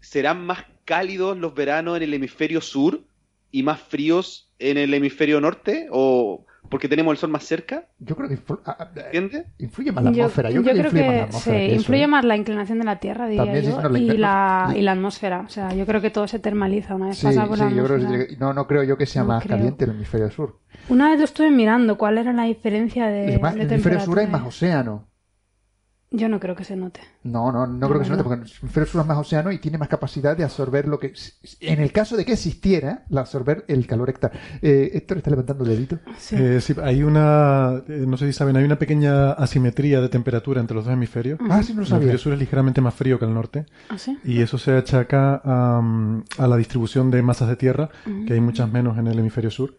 ¿serán 0.00 0.44
más 0.44 0.64
cálidos 0.84 1.36
los 1.38 1.54
veranos 1.54 1.96
en 1.96 2.02
el 2.02 2.14
hemisferio 2.14 2.60
sur 2.60 3.04
y 3.50 3.62
más 3.62 3.80
fríos 3.80 4.52
en 4.58 4.76
el 4.76 4.92
hemisferio 4.92 5.40
norte? 5.40 5.88
¿O 5.90 6.44
porque 6.68 6.88
tenemos 6.88 7.12
el 7.12 7.18
sol 7.18 7.30
más 7.30 7.44
cerca? 7.44 7.84
Yo 7.98 8.14
creo 8.16 8.28
que 8.28 8.36
influ- 8.38 8.60
ah, 8.64 8.76
ah, 8.78 8.88
¿Entiendes? 9.12 9.46
influye 9.58 9.92
más 9.92 10.04
la 10.04 10.10
atmósfera. 10.10 10.50
Yo, 10.50 10.62
creo 10.62 10.74
que 10.74 10.80
influye 10.80 11.04
más 11.06 11.16
la 11.16 11.22
atmósfera. 11.24 11.56
sí, 11.58 11.60
que 11.60 11.66
eso, 11.66 11.74
influye 11.76 12.02
¿eh? 12.02 12.06
más 12.06 12.24
la 12.24 12.36
inclinación 12.36 12.78
de 12.78 12.84
la 12.84 12.96
Tierra, 13.00 13.26
diría 13.26 13.44
También, 13.44 13.64
yo, 13.64 13.82
no, 13.82 13.88
la 13.88 13.98
y, 13.98 14.16
la, 14.16 14.74
y 14.76 14.82
la 14.82 14.92
atmósfera. 14.92 15.40
O 15.40 15.48
sea, 15.48 15.72
yo 15.74 15.86
creo 15.86 16.00
que 16.00 16.10
todo 16.10 16.28
se 16.28 16.38
termaliza 16.38 16.94
una 16.94 17.06
vez 17.08 17.18
Sí, 17.18 17.26
pasa 17.26 17.46
por 17.46 17.56
sí, 17.58 17.64
la 17.64 17.70
yo 17.70 17.84
creo 17.84 17.98
que 17.98 18.36
no, 18.38 18.52
no 18.52 18.66
creo 18.66 18.82
yo 18.82 18.96
que 18.96 19.06
sea 19.06 19.22
No 19.22 19.28
más 19.28 19.44
creo. 19.44 19.56
caliente 19.56 19.84
el 19.84 19.90
hemisferio 19.92 20.30
sur. 20.30 20.58
Una 20.88 21.10
vez 21.10 21.18
lo 21.18 21.24
estuve 21.24 21.50
mirando, 21.50 21.98
¿cuál 21.98 22.18
era 22.18 22.32
la 22.32 22.44
diferencia 22.44 23.06
de, 23.08 23.26
de 23.26 23.34
el 23.34 23.72
hemisferio 23.72 24.00
sur 24.00 24.18
hay 24.18 24.26
más 24.26 24.46
océano. 24.46 25.06
Yo 26.10 26.28
no 26.30 26.40
creo 26.40 26.56
que 26.56 26.64
se 26.64 26.74
note. 26.74 27.00
No, 27.22 27.52
no, 27.52 27.66
no 27.66 27.74
No, 27.74 27.86
creo 27.88 27.98
que 27.98 28.04
se 28.06 28.10
note, 28.12 28.22
no. 28.22 28.28
porque 28.28 28.42
el 28.44 28.50
hemisferio 28.62 28.86
sur 28.86 29.00
es 29.02 29.06
más 29.06 29.18
océano 29.18 29.52
y 29.52 29.58
tiene 29.58 29.76
más 29.76 29.88
capacidad 29.88 30.34
de 30.34 30.42
absorber 30.44 30.88
lo 30.88 30.98
que... 30.98 31.12
En 31.60 31.80
el 31.80 31.92
caso 31.92 32.16
de 32.16 32.24
que 32.24 32.32
existiera, 32.32 33.04
la 33.10 33.20
absorber 33.20 33.66
el 33.68 33.86
calor 33.86 34.08
hectár. 34.08 34.32
Eh, 34.62 34.90
Héctor 34.94 35.18
está 35.18 35.28
levantando 35.30 35.64
el 35.64 35.70
dedito. 35.70 35.98
Eh, 36.32 36.60
sí, 36.62 36.74
hay 36.82 37.02
una, 37.02 37.82
eh, 37.88 38.04
no 38.06 38.16
sé 38.16 38.26
si 38.26 38.32
saben, 38.32 38.56
hay 38.56 38.64
una 38.64 38.78
pequeña 38.78 39.32
asimetría 39.32 40.00
de 40.00 40.08
temperatura 40.08 40.62
entre 40.62 40.74
los 40.76 40.86
dos 40.86 40.94
hemisferios. 40.94 41.38
Ah, 41.50 41.62
sí, 41.62 41.72
no 41.74 41.80
lo 41.80 41.82
El 41.82 41.88
sabía. 41.88 42.02
hemisferio 42.04 42.18
sur 42.18 42.32
es 42.32 42.38
ligeramente 42.38 42.80
más 42.80 42.94
frío 42.94 43.18
que 43.18 43.26
el 43.26 43.34
norte. 43.34 43.66
¿Ah, 43.90 43.98
sí? 43.98 44.18
Y 44.24 44.40
eso 44.40 44.56
se 44.56 44.72
achaca 44.72 45.42
a, 45.44 45.82
a 46.38 46.46
la 46.46 46.56
distribución 46.56 47.10
de 47.10 47.20
masas 47.22 47.48
de 47.50 47.56
tierra, 47.56 47.90
que 48.26 48.32
hay 48.32 48.40
muchas 48.40 48.72
menos 48.72 48.96
en 48.96 49.08
el 49.08 49.18
hemisferio 49.18 49.50
sur. 49.50 49.76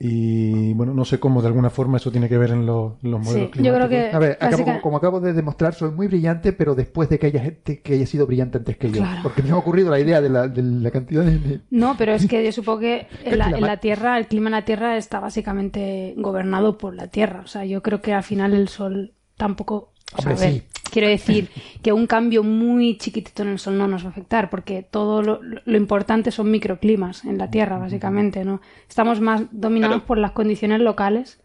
Y 0.00 0.74
bueno, 0.74 0.94
no 0.94 1.04
sé 1.04 1.18
cómo 1.18 1.42
de 1.42 1.48
alguna 1.48 1.70
forma 1.70 1.96
eso 1.96 2.12
tiene 2.12 2.28
que 2.28 2.38
ver 2.38 2.50
en 2.50 2.66
los, 2.66 2.92
los 3.02 3.20
modelos 3.20 3.50
yo 3.50 3.50
creo 3.50 3.88
climáticos. 3.88 3.88
que- 3.90 4.10
A 4.16 4.18
ver, 4.20 4.38
acabo- 4.40 4.64
como, 4.64 4.80
como 4.80 4.96
acabo 4.98 5.20
de 5.20 5.32
demostrar, 5.32 5.74
soy 5.74 5.90
muy 5.90 6.06
brillante, 6.06 6.52
pero 6.52 6.76
después 6.76 7.08
de 7.08 7.18
que 7.18 7.26
haya 7.26 7.40
gente 7.40 7.80
que 7.80 7.94
haya 7.94 8.06
sido 8.06 8.24
brillante 8.26 8.58
antes 8.58 8.76
que 8.76 8.90
yo. 8.92 8.98
Claro. 8.98 9.20
Porque 9.24 9.42
me 9.42 9.50
ha 9.50 9.56
ocurrido 9.56 9.90
la 9.90 9.98
idea 9.98 10.20
de 10.20 10.28
la, 10.28 10.46
de 10.46 10.62
la 10.62 10.90
cantidad 10.92 11.24
de... 11.24 11.62
No, 11.70 11.96
pero 11.98 12.12
es 12.12 12.28
que 12.28 12.44
yo 12.44 12.52
supongo 12.52 12.78
que 12.80 13.08
en 13.24 13.38
la 13.60 13.78
Tierra, 13.78 14.16
el 14.18 14.28
clima 14.28 14.48
en 14.48 14.52
la 14.52 14.64
Tierra 14.64 14.96
está 14.96 15.18
básicamente 15.18 16.14
gobernado 16.16 16.78
por 16.78 16.94
la 16.94 17.08
Tierra. 17.08 17.40
O 17.44 17.48
sea, 17.48 17.64
yo 17.64 17.82
creo 17.82 18.00
que 18.00 18.12
al 18.14 18.22
final 18.22 18.52
el 18.54 18.68
Sol 18.68 19.14
tampoco... 19.36 19.92
o 20.16 20.22
sea, 20.22 20.32
Hombre, 20.32 20.46
a 20.46 20.50
ver, 20.50 20.60
sí. 20.60 20.62
Quiero 20.90 21.08
decir 21.08 21.48
que 21.82 21.92
un 21.92 22.06
cambio 22.06 22.42
muy 22.42 22.96
chiquitito 22.96 23.42
en 23.42 23.48
el 23.50 23.58
Sol 23.58 23.76
no 23.76 23.86
nos 23.88 24.04
va 24.04 24.08
a 24.08 24.10
afectar, 24.10 24.48
porque 24.48 24.82
todo 24.82 25.20
lo, 25.22 25.40
lo 25.42 25.76
importante 25.76 26.30
son 26.30 26.50
microclimas 26.50 27.24
en 27.26 27.36
la 27.36 27.50
Tierra, 27.50 27.78
básicamente, 27.78 28.42
¿no? 28.44 28.62
Estamos 28.88 29.20
más 29.20 29.42
dominados 29.52 29.96
Claro. 29.96 30.06
por 30.06 30.16
las 30.18 30.30
condiciones 30.32 30.80
locales 30.80 31.40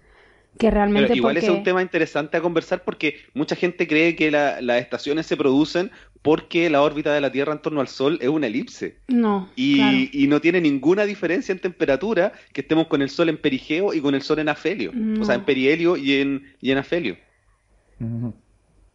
que 0.57 0.71
realmente 0.71 1.07
Pero 1.09 1.17
igual 1.17 1.33
porque... 1.35 1.47
es 1.47 1.51
un 1.51 1.63
tema 1.63 1.81
interesante 1.81 2.37
a 2.37 2.41
conversar 2.41 2.83
porque 2.83 3.17
mucha 3.33 3.55
gente 3.55 3.85
cree 3.87 4.15
que 4.15 4.31
la- 4.31 4.61
las 4.61 4.79
estaciones 4.81 5.25
se 5.25 5.35
producen 5.35 5.91
porque 6.21 6.69
la 6.69 6.81
órbita 6.81 7.11
de 7.13 7.19
la 7.19 7.31
Tierra 7.31 7.51
en 7.51 7.59
torno 7.61 7.81
al 7.81 7.87
Sol 7.89 8.17
es 8.21 8.29
una 8.29 8.47
elipse. 8.47 8.95
No, 9.09 9.49
Y, 9.57 9.75
claro. 9.75 9.97
y 10.13 10.27
no 10.27 10.39
tiene 10.39 10.61
ninguna 10.61 11.03
diferencia 11.05 11.51
en 11.51 11.59
temperatura 11.59 12.31
que 12.53 12.61
estemos 12.61 12.87
con 12.87 13.01
el 13.01 13.09
Sol 13.09 13.27
en 13.27 13.37
perigeo 13.37 13.93
y 13.93 13.99
con 13.99 14.15
el 14.15 14.21
Sol 14.21 14.39
en 14.39 14.47
afelio. 14.47 14.93
O 15.19 15.25
sea, 15.25 15.35
en 15.35 15.43
perihelio 15.43 15.97
y 15.97 16.13
en, 16.21 16.53
y 16.61 16.71
en 16.71 16.77
afelio. 16.77 17.17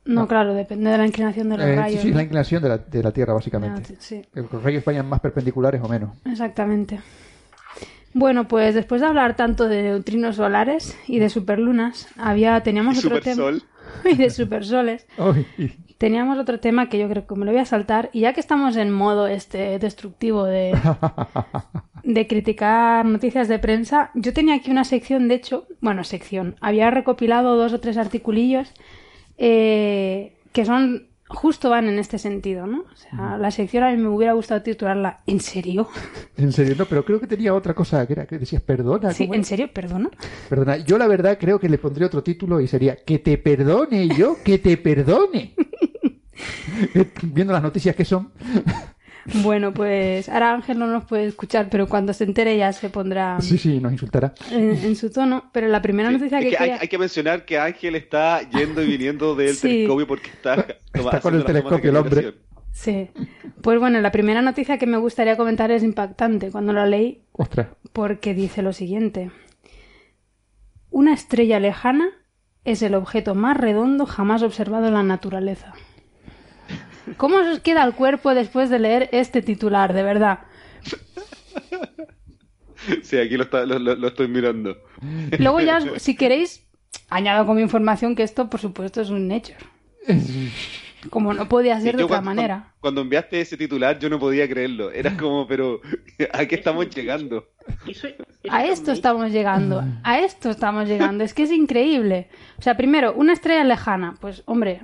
No, 0.08 0.26
claro, 0.26 0.54
depende 0.54 0.90
de 0.90 0.98
la 0.98 1.06
inclinación 1.06 1.50
de 1.50 1.56
los 1.58 1.66
Eh, 1.66 1.70
sí, 1.70 1.76
rayos. 1.76 2.02
sí, 2.02 2.10
¿no? 2.10 2.16
la 2.16 2.22
inclinación 2.22 2.62
de 2.62 2.68
la, 2.70 2.78
de 2.78 3.02
la 3.02 3.12
Tierra, 3.12 3.34
básicamente. 3.34 3.82
Ah, 3.92 3.96
sí. 4.00 4.22
Que 4.32 4.40
Los 4.40 4.62
rayos 4.62 4.84
vayan 4.84 5.08
más 5.08 5.20
perpendiculares 5.20 5.80
o 5.82 5.88
menos. 5.88 6.16
Exactamente. 6.24 7.00
Bueno, 8.14 8.48
pues 8.48 8.74
después 8.74 9.00
de 9.02 9.06
hablar 9.06 9.36
tanto 9.36 9.68
de 9.68 9.82
neutrinos 9.82 10.36
solares 10.36 10.96
y 11.06 11.18
de 11.18 11.28
superlunas, 11.28 12.08
había 12.16 12.60
teníamos 12.62 12.96
Y 12.96 13.06
otro 13.06 13.20
tema 13.20 13.34
supersol. 13.36 13.62
y 14.10 14.16
de 14.16 14.30
supersoles. 14.30 15.06
Teníamos 15.98 16.38
otro 16.38 16.60
tema 16.60 16.88
que 16.88 16.96
yo 16.98 17.08
creo 17.08 17.26
que 17.26 17.34
me 17.34 17.44
lo 17.44 17.50
voy 17.50 17.60
a 17.60 17.64
saltar 17.64 18.08
y 18.12 18.20
ya 18.20 18.32
que 18.32 18.38
estamos 18.40 18.76
en 18.76 18.90
modo 18.92 19.26
este 19.26 19.78
destructivo 19.80 20.44
de 20.44 20.72
de 22.04 22.26
criticar 22.26 23.04
noticias 23.04 23.48
de 23.48 23.58
prensa, 23.58 24.10
yo 24.14 24.32
tenía 24.32 24.54
aquí 24.54 24.70
una 24.70 24.84
sección, 24.84 25.26
de 25.28 25.34
hecho, 25.34 25.66
bueno, 25.80 26.04
sección, 26.04 26.54
había 26.60 26.90
recopilado 26.90 27.56
dos 27.56 27.72
o 27.72 27.80
tres 27.80 27.96
articulillos 27.98 28.72
eh, 29.38 30.36
que 30.52 30.64
son 30.64 31.08
justo 31.28 31.70
van 31.70 31.88
en 31.88 31.98
este 31.98 32.18
sentido, 32.18 32.66
¿no? 32.66 32.80
O 32.80 32.96
sea, 32.96 33.36
la 33.38 33.50
sección 33.50 33.84
a 33.84 33.90
mí 33.90 33.98
me 33.98 34.08
hubiera 34.08 34.32
gustado 34.32 34.62
titularla 34.62 35.20
¿En 35.26 35.40
serio? 35.40 35.88
En 36.36 36.52
serio, 36.52 36.74
no, 36.78 36.86
pero 36.86 37.04
creo 37.04 37.20
que 37.20 37.26
tenía 37.26 37.54
otra 37.54 37.74
cosa, 37.74 38.06
que 38.06 38.14
era 38.14 38.26
que 38.26 38.38
decías, 38.38 38.62
perdona. 38.62 39.12
Sí, 39.12 39.24
¿cómo 39.24 39.34
¿en 39.34 39.40
era? 39.40 39.48
serio? 39.48 39.72
¿Perdona? 39.72 40.10
Perdona, 40.48 40.78
yo 40.78 40.98
la 40.98 41.06
verdad 41.06 41.38
creo 41.38 41.60
que 41.60 41.68
le 41.68 41.78
pondría 41.78 42.06
otro 42.06 42.22
título 42.22 42.60
y 42.60 42.66
sería 42.66 42.96
Que 42.96 43.18
te 43.18 43.38
perdone 43.38 44.08
yo, 44.08 44.36
que 44.42 44.58
te 44.58 44.76
perdone. 44.76 45.54
Viendo 47.22 47.52
las 47.52 47.62
noticias 47.62 47.94
que 47.94 48.04
son. 48.04 48.32
Bueno, 49.42 49.72
pues 49.74 50.28
ahora 50.28 50.54
Ángel 50.54 50.78
no 50.78 50.86
nos 50.86 51.04
puede 51.04 51.26
escuchar, 51.26 51.68
pero 51.70 51.86
cuando 51.86 52.12
se 52.12 52.24
entere 52.24 52.56
ya 52.56 52.72
se 52.72 52.88
pondrá 52.90 53.38
Sí, 53.40 53.58
sí, 53.58 53.78
nos 53.80 53.92
insultará. 53.92 54.32
en, 54.50 54.70
en 54.70 54.96
su 54.96 55.10
tono. 55.10 55.50
Pero 55.52 55.68
la 55.68 55.82
primera 55.82 56.10
noticia 56.10 56.38
Es 56.38 56.44
que, 56.44 56.50
que 56.50 56.56
hay, 56.56 56.68
quería- 56.70 56.82
hay 56.82 56.88
que 56.88 56.98
mencionar 56.98 57.44
que 57.44 57.58
Ángel 57.58 57.94
está 57.94 58.40
yendo 58.50 58.82
y 58.82 58.86
viniendo 58.86 59.34
del 59.34 59.54
Sí. 59.54 59.68
telescopio 59.68 60.06
porque 60.06 60.30
está, 60.30 60.66
Está 60.92 61.20
con 61.20 61.34
el 61.34 61.44
telescopio 61.44 61.90
el 61.90 61.96
hombre. 61.96 62.34
Sí. 62.72 63.10
Pues 63.62 63.78
bueno, 63.80 64.00
la 64.00 64.12
primera 64.12 64.40
noticia 64.40 64.78
que 64.78 64.86
me 64.86 64.98
gustaría 64.98 65.36
comentar 65.36 65.70
es 65.72 65.82
impactante 65.82 66.50
cuando 66.50 66.72
la 66.72 66.86
leí 66.86 67.22
Ostras. 67.32 67.66
porque 67.92 68.34
dice 68.34 68.62
lo 68.62 68.72
siguiente. 68.72 69.30
Una 70.90 71.12
estrella 71.12 71.60
lejana 71.60 72.08
es 72.64 72.82
el 72.82 72.94
objeto 72.94 73.34
más 73.34 73.56
redondo 73.56 74.06
jamás 74.06 74.42
observado 74.42 74.88
en 74.88 74.94
la 74.94 75.02
naturaleza. 75.02 75.74
¿Cómo 77.16 77.36
os 77.36 77.60
queda 77.60 77.84
el 77.84 77.94
cuerpo 77.94 78.34
después 78.34 78.70
de 78.70 78.78
leer 78.78 79.08
este 79.12 79.42
titular, 79.42 79.92
de 79.92 80.02
verdad? 80.02 80.40
Sí, 83.02 83.18
aquí 83.18 83.36
lo, 83.36 83.42
está- 83.44 83.66
lo- 83.66 84.06
estoy 84.08 84.28
mirando. 84.28 84.76
Luego 85.38 85.60
ya, 85.60 85.80
si 85.98 86.14
queréis, 86.16 86.64
añado 87.08 87.44
como 87.46 87.60
información 87.60 88.14
que 88.14 88.22
esto, 88.22 88.48
por 88.48 88.60
supuesto, 88.60 89.00
es 89.00 89.10
un 89.10 89.28
Nature. 89.28 89.56
Como 91.10 91.32
no 91.34 91.48
podía 91.48 91.80
ser 91.80 91.92
Sí, 91.92 91.98
de 91.98 92.04
otra 92.04 92.16
cuando- 92.18 92.30
manera. 92.30 92.74
Cuando 92.80 93.00
enviaste 93.02 93.40
ese 93.40 93.56
titular 93.56 93.98
yo 93.98 94.08
no 94.08 94.18
podía 94.18 94.48
creerlo. 94.48 94.90
Era 94.90 95.16
como, 95.16 95.46
pero 95.46 95.80
¿a 96.32 96.46
qué 96.46 96.54
estamos 96.54 96.88
llegando? 96.90 97.48
A 98.50 98.64
esto 98.64 98.92
estamos 98.92 99.30
llegando, 99.30 99.82
a 100.02 100.18
esto 100.20 100.50
estamos 100.50 100.86
llegando. 100.88 101.24
Es 101.24 101.34
que 101.34 101.42
es 101.42 101.52
increíble. 101.52 102.28
O 102.58 102.62
sea, 102.62 102.76
primero, 102.76 103.12
una 103.14 103.32
estrella 103.32 103.64
lejana. 103.64 104.14
Pues, 104.20 104.42
hombre, 104.46 104.82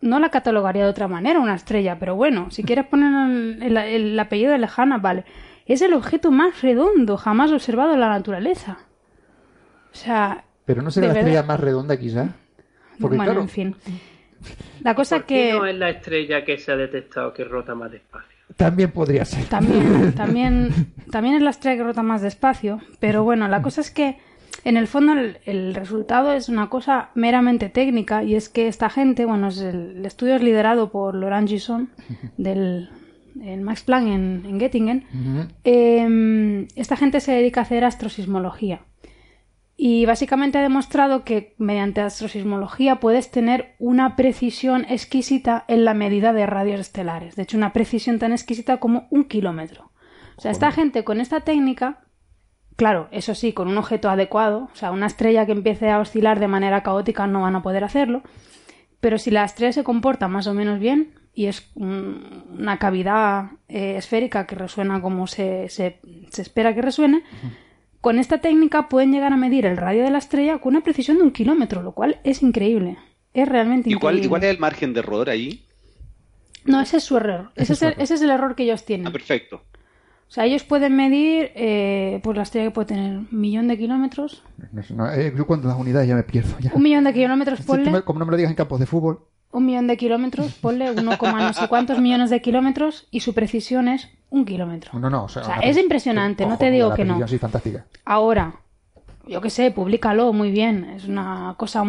no 0.00 0.18
la 0.18 0.30
catalogaría 0.30 0.84
de 0.84 0.90
otra 0.90 1.08
manera 1.08 1.38
una 1.40 1.54
estrella, 1.54 1.98
pero 1.98 2.16
bueno, 2.16 2.50
si 2.50 2.62
quieres 2.64 2.86
poner 2.86 3.12
el, 3.30 3.62
el- 3.62 3.76
el 3.76 4.18
apellido 4.20 4.52
de 4.52 4.58
lejana, 4.58 4.98
vale. 4.98 5.24
Es 5.66 5.80
el 5.82 5.94
objeto 5.94 6.30
más 6.30 6.60
redondo 6.62 7.16
jamás 7.16 7.50
observado 7.52 7.94
en 7.94 8.00
la 8.00 8.08
naturaleza. 8.08 8.78
O 9.92 9.96
sea, 9.96 10.44
Pero 10.64 10.82
no 10.82 10.90
será 10.90 11.06
De 11.08 11.12
la 11.14 11.20
estrella 11.20 11.40
verdad. 11.42 11.48
más 11.54 11.60
redonda, 11.60 11.96
quizá. 11.98 12.34
Porque 13.00 13.16
bueno, 13.16 13.24
claro, 13.32 13.40
en 13.42 13.48
fin. 13.48 13.76
La 14.82 14.94
cosa 14.94 15.16
¿Por 15.16 15.26
qué 15.26 15.34
que... 15.34 15.52
no 15.54 15.64
es 15.66 15.76
la 15.76 15.88
estrella 15.90 16.44
que 16.44 16.58
se 16.58 16.70
ha 16.72 16.76
detectado 16.76 17.32
que 17.32 17.44
rota 17.44 17.74
más 17.74 17.90
despacio? 17.90 18.33
También 18.56 18.90
podría 18.90 19.24
ser. 19.24 19.44
También, 19.46 20.12
también, 20.16 20.70
también 21.10 21.36
es 21.36 21.42
la 21.42 21.50
estrella 21.50 21.78
que 21.78 21.84
rota 21.84 22.02
más 22.02 22.22
despacio, 22.22 22.80
pero 23.00 23.24
bueno, 23.24 23.48
la 23.48 23.62
cosa 23.62 23.80
es 23.80 23.90
que 23.90 24.18
en 24.64 24.76
el 24.76 24.86
fondo 24.86 25.12
el, 25.12 25.38
el 25.44 25.74
resultado 25.74 26.32
es 26.32 26.48
una 26.48 26.68
cosa 26.68 27.10
meramente 27.14 27.68
técnica 27.68 28.22
y 28.22 28.34
es 28.34 28.48
que 28.48 28.68
esta 28.68 28.88
gente, 28.88 29.24
bueno, 29.24 29.48
es 29.48 29.58
el, 29.58 29.96
el 29.98 30.06
estudio 30.06 30.36
es 30.36 30.42
liderado 30.42 30.90
por 30.90 31.14
Laurent 31.14 31.48
Gisson 31.48 31.90
del 32.36 32.88
el 33.42 33.60
Max 33.62 33.82
Planck 33.82 34.08
en, 34.08 34.42
en 34.46 34.58
Göttingen. 34.58 35.04
Eh, 35.64 36.66
esta 36.76 36.96
gente 36.96 37.20
se 37.20 37.32
dedica 37.32 37.60
a 37.60 37.64
hacer 37.64 37.84
astrosismología. 37.84 38.82
Y 39.76 40.06
básicamente 40.06 40.58
ha 40.58 40.62
demostrado 40.62 41.24
que 41.24 41.54
mediante 41.58 42.00
astrosismología 42.00 43.00
puedes 43.00 43.30
tener 43.30 43.74
una 43.80 44.14
precisión 44.14 44.86
exquisita 44.88 45.64
en 45.66 45.84
la 45.84 45.94
medida 45.94 46.32
de 46.32 46.46
radios 46.46 46.80
estelares. 46.80 47.34
De 47.34 47.42
hecho, 47.42 47.56
una 47.56 47.72
precisión 47.72 48.18
tan 48.20 48.30
exquisita 48.32 48.76
como 48.78 49.08
un 49.10 49.24
kilómetro. 49.24 49.90
O 50.36 50.40
sea, 50.40 50.52
esta 50.52 50.70
gente 50.70 51.02
con 51.02 51.20
esta 51.20 51.40
técnica, 51.40 52.04
claro, 52.76 53.08
eso 53.10 53.34
sí, 53.34 53.52
con 53.52 53.66
un 53.68 53.78
objeto 53.78 54.08
adecuado, 54.10 54.68
o 54.72 54.76
sea, 54.76 54.92
una 54.92 55.06
estrella 55.06 55.44
que 55.46 55.52
empiece 55.52 55.90
a 55.90 55.98
oscilar 55.98 56.38
de 56.38 56.48
manera 56.48 56.82
caótica 56.84 57.26
no 57.26 57.42
van 57.42 57.56
a 57.56 57.62
poder 57.62 57.82
hacerlo, 57.84 58.22
pero 59.00 59.18
si 59.18 59.30
la 59.32 59.44
estrella 59.44 59.72
se 59.72 59.84
comporta 59.84 60.28
más 60.28 60.46
o 60.46 60.54
menos 60.54 60.78
bien 60.78 61.14
y 61.34 61.46
es 61.46 61.70
un- 61.74 62.44
una 62.58 62.78
cavidad 62.78 63.50
eh, 63.68 63.96
esférica 63.96 64.46
que 64.46 64.54
resuena 64.54 65.00
como 65.02 65.26
se, 65.26 65.68
se- 65.68 66.00
se 66.30 66.42
espera 66.42 66.74
que 66.74 66.82
resuene, 66.82 67.22
con 68.04 68.18
esta 68.18 68.36
técnica 68.42 68.90
pueden 68.90 69.12
llegar 69.12 69.32
a 69.32 69.36
medir 69.38 69.64
el 69.64 69.78
radio 69.78 70.04
de 70.04 70.10
la 70.10 70.18
estrella 70.18 70.58
con 70.58 70.74
una 70.74 70.82
precisión 70.84 71.16
de 71.16 71.22
un 71.22 71.30
kilómetro, 71.30 71.82
lo 71.82 71.92
cual 71.92 72.20
es 72.22 72.42
increíble. 72.42 72.98
Es 73.32 73.48
realmente 73.48 73.88
¿Y 73.88 73.94
cuál, 73.94 74.16
increíble. 74.16 74.26
y 74.26 74.28
cuál 74.28 74.44
es 74.44 74.50
el 74.50 74.58
margen 74.58 74.92
de 74.92 75.00
error 75.00 75.30
ahí? 75.30 75.64
No, 76.66 76.82
ese 76.82 76.98
es 76.98 77.04
su 77.04 77.16
error. 77.16 77.50
Ese, 77.56 77.72
es 77.72 77.80
el, 77.82 77.94
ese 77.96 78.12
es 78.12 78.20
el 78.20 78.28
error 78.28 78.54
que 78.56 78.64
ellos 78.64 78.84
tienen. 78.84 79.06
Ah, 79.06 79.10
perfecto. 79.10 79.56
O 80.28 80.30
sea, 80.34 80.44
ellos 80.44 80.64
pueden 80.64 80.94
medir, 80.96 81.50
eh, 81.54 82.20
pues 82.22 82.36
la 82.36 82.42
estrella 82.42 82.66
que 82.68 82.74
puede 82.74 82.88
tener 82.88 83.16
un 83.20 83.28
millón 83.30 83.68
de 83.68 83.78
kilómetros. 83.78 84.42
No 84.72 84.82
sé, 84.82 84.92
no, 84.92 85.10
eh, 85.10 85.32
yo 85.34 85.46
cuando 85.46 85.68
las 85.68 85.78
unidades 85.78 86.06
ya 86.06 86.14
me 86.14 86.24
pierdo. 86.24 86.58
Ya. 86.60 86.72
Un 86.74 86.82
millón 86.82 87.04
de 87.04 87.14
kilómetros, 87.14 87.60
me- 87.60 87.64
ponle. 87.64 88.02
como 88.02 88.18
no 88.18 88.26
me 88.26 88.32
lo 88.32 88.36
digas 88.36 88.50
en 88.50 88.56
campos 88.56 88.80
de 88.80 88.84
fútbol. 88.86 89.20
Un 89.54 89.66
millón 89.66 89.86
de 89.86 89.96
kilómetros, 89.96 90.52
ponle 90.54 90.90
1, 90.90 91.00
no 91.02 91.52
sé 91.52 91.68
cuántos 91.68 91.98
millones 92.00 92.28
de 92.30 92.42
kilómetros 92.42 93.06
y 93.10 93.20
su 93.20 93.34
precisión 93.34 93.88
es 93.88 94.08
un 94.30 94.44
kilómetro. 94.44 94.98
No, 94.98 95.08
no, 95.08 95.24
o 95.24 95.28
sea, 95.28 95.42
O 95.42 95.44
sea, 95.44 95.54
una 95.58 95.64
es 95.66 95.74
pre- 95.74 95.82
impresionante, 95.82 96.44
no 96.44 96.58
te 96.58 96.70
digo 96.70 96.88
la 96.88 96.96
que 96.96 97.04
no. 97.04 97.28
Sí, 97.28 97.38
fantástica. 97.38 97.86
Ahora, 98.04 98.56
yo 99.26 99.40
qué 99.40 99.50
sé, 99.50 99.70
públicalo 99.70 100.32
muy 100.32 100.50
bien. 100.50 100.84
Es 100.96 101.04
una 101.06 101.54
cosa 101.56 101.84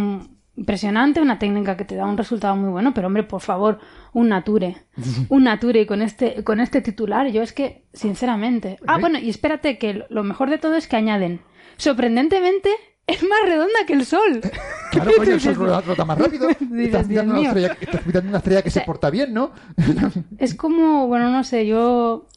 impresionante, 0.58 1.20
una 1.22 1.40
técnica 1.40 1.76
que 1.76 1.84
te 1.86 1.96
da 1.96 2.06
un 2.06 2.18
resultado 2.18 2.56
muy 2.56 2.70
bueno, 2.70 2.94
pero 2.94 3.08
hombre, 3.08 3.24
por 3.24 3.42
favor, 3.42 3.80
un 4.14 4.30
nature. 4.30 4.78
Un 5.30 5.44
nature 5.46 5.82
y 5.82 5.86
con 5.88 6.02
este, 6.04 6.44
con 6.44 6.60
este 6.60 6.82
titular, 6.82 7.28
yo 7.30 7.42
es 7.42 7.52
que, 7.52 7.84
sinceramente. 7.94 8.78
Ah, 8.88 8.98
bueno, 9.00 9.18
y 9.20 9.30
espérate 9.30 9.78
que 9.80 10.06
lo 10.10 10.24
mejor 10.24 10.50
de 10.52 10.58
todo 10.60 10.76
es 10.76 10.88
que 10.88 10.96
añaden. 10.98 11.42
Sorprendentemente, 11.78 12.70
es 13.08 13.22
más 13.24 13.40
redonda 13.46 13.80
que 13.88 13.94
el 13.94 14.06
Sol. 14.06 14.42
Claro, 14.92 15.12
coño, 15.18 15.34
el 15.34 15.42
sol 15.42 15.56
rota, 15.56 15.82
rota 15.82 16.06
más 16.06 16.18
rápido. 16.18 16.48
Dices, 16.60 16.86
Estás 16.86 17.08
mirando, 17.10 17.34
una 17.34 17.48
estrella, 17.48 17.78
estás 17.82 18.06
mirando 18.06 18.30
una 18.30 18.38
estrella 18.38 18.62
que 18.62 18.70
se 18.70 18.80
porta 18.82 19.10
bien, 19.10 19.34
¿no? 19.34 19.52
Es 20.38 20.56
como, 20.56 21.08
bueno, 21.08 21.30
no 21.32 21.44
sé, 21.44 21.68
yo 21.68 22.28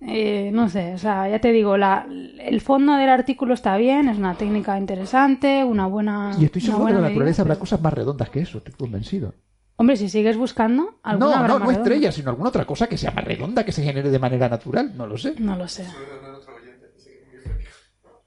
eh, 0.00 0.50
no 0.50 0.68
sé, 0.70 0.94
o 0.94 0.98
sea, 0.98 1.28
ya 1.28 1.40
te 1.40 1.52
digo, 1.52 1.76
la, 1.76 2.06
el 2.38 2.60
fondo 2.62 2.94
del 2.96 3.10
artículo 3.10 3.52
está 3.52 3.76
bien, 3.76 4.08
es 4.08 4.16
una 4.16 4.34
técnica 4.34 4.78
interesante, 4.78 5.62
una 5.62 5.86
buena. 5.86 6.34
Y 6.38 6.46
estoy 6.46 6.62
seguro 6.62 6.86
que 6.86 6.92
en 6.92 7.02
la 7.02 7.08
naturaleza 7.08 7.42
habrá 7.42 7.56
cosas 7.56 7.82
más 7.82 7.92
redondas 7.92 8.30
que 8.30 8.40
eso, 8.40 8.58
estoy 8.58 8.72
convencido. 8.74 9.34
Hombre, 9.76 9.96
si 9.96 10.08
sigues 10.08 10.38
buscando, 10.38 11.00
alguna 11.02 11.26
No, 11.26 11.36
no, 11.36 11.48
no 11.48 11.58
redonda. 11.58 11.72
estrellas, 11.74 12.14
sino 12.14 12.30
alguna 12.30 12.48
otra 12.48 12.64
cosa 12.64 12.86
que 12.86 12.96
sea 12.96 13.10
más 13.10 13.24
redonda, 13.24 13.62
que 13.64 13.72
se 13.72 13.82
genere 13.82 14.08
de 14.08 14.18
manera 14.18 14.48
natural, 14.48 14.96
no 14.96 15.06
lo 15.06 15.18
sé. 15.18 15.34
No 15.38 15.54
lo 15.56 15.68
sé. 15.68 15.84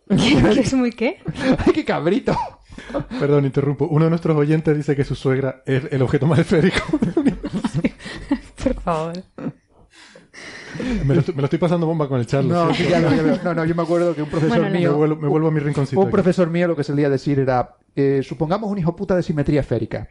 ¿Qué 0.10 0.60
es 0.62 0.74
muy 0.74 0.92
qué? 0.92 1.18
¡Ay, 1.66 1.74
qué 1.74 1.86
cabrito! 1.86 2.36
Perdón, 3.20 3.46
interrumpo. 3.46 3.88
Uno 3.88 4.06
de 4.06 4.10
nuestros 4.10 4.36
oyentes 4.38 4.76
dice 4.76 4.96
que 4.96 5.04
su 5.04 5.14
suegra 5.16 5.62
es 5.66 5.84
el 5.92 6.02
objeto 6.02 6.26
más 6.28 6.40
esférico. 6.40 6.80
Por 8.64 8.74
favor. 8.82 9.14
me, 11.06 11.14
lo, 11.16 11.20
estoy- 11.22 11.36
me 11.36 11.42
lo 11.42 11.46
estoy 11.46 11.60
pasando 11.60 11.86
bomba 11.86 12.08
con 12.08 12.20
el 12.20 12.26
Charles. 12.26 12.52
No, 12.52 12.74
¿sí? 12.74 12.86
ya 12.90 13.00
veo, 13.02 13.36
ya 13.36 13.44
no, 13.44 13.54
no, 13.54 13.66
yo 13.66 13.76
me 13.76 13.84
acuerdo 13.84 14.16
que 14.16 14.22
un 14.24 14.30
profesor 14.30 14.60
Bueno, 14.60 14.78
mío, 14.78 14.92
me, 14.92 14.98
vuelvo, 14.98 15.16
me 15.18 15.28
vuelvo 15.28 15.48
a 15.50 15.52
mi 15.52 15.60
rinconcito. 15.60 16.00
un 16.00 16.08
aquí. 16.08 16.12
profesor 16.14 16.50
mío 16.50 16.68
lo 16.68 16.76
que 16.76 16.84
solía 16.84 17.10
decir 17.10 17.40
era, 17.40 17.76
eh, 17.96 18.22
supongamos 18.24 18.72
un 18.72 18.78
hijo 18.78 18.96
puta 18.96 19.16
de 19.16 19.24
simetría 19.24 19.62
esférica. 19.62 20.08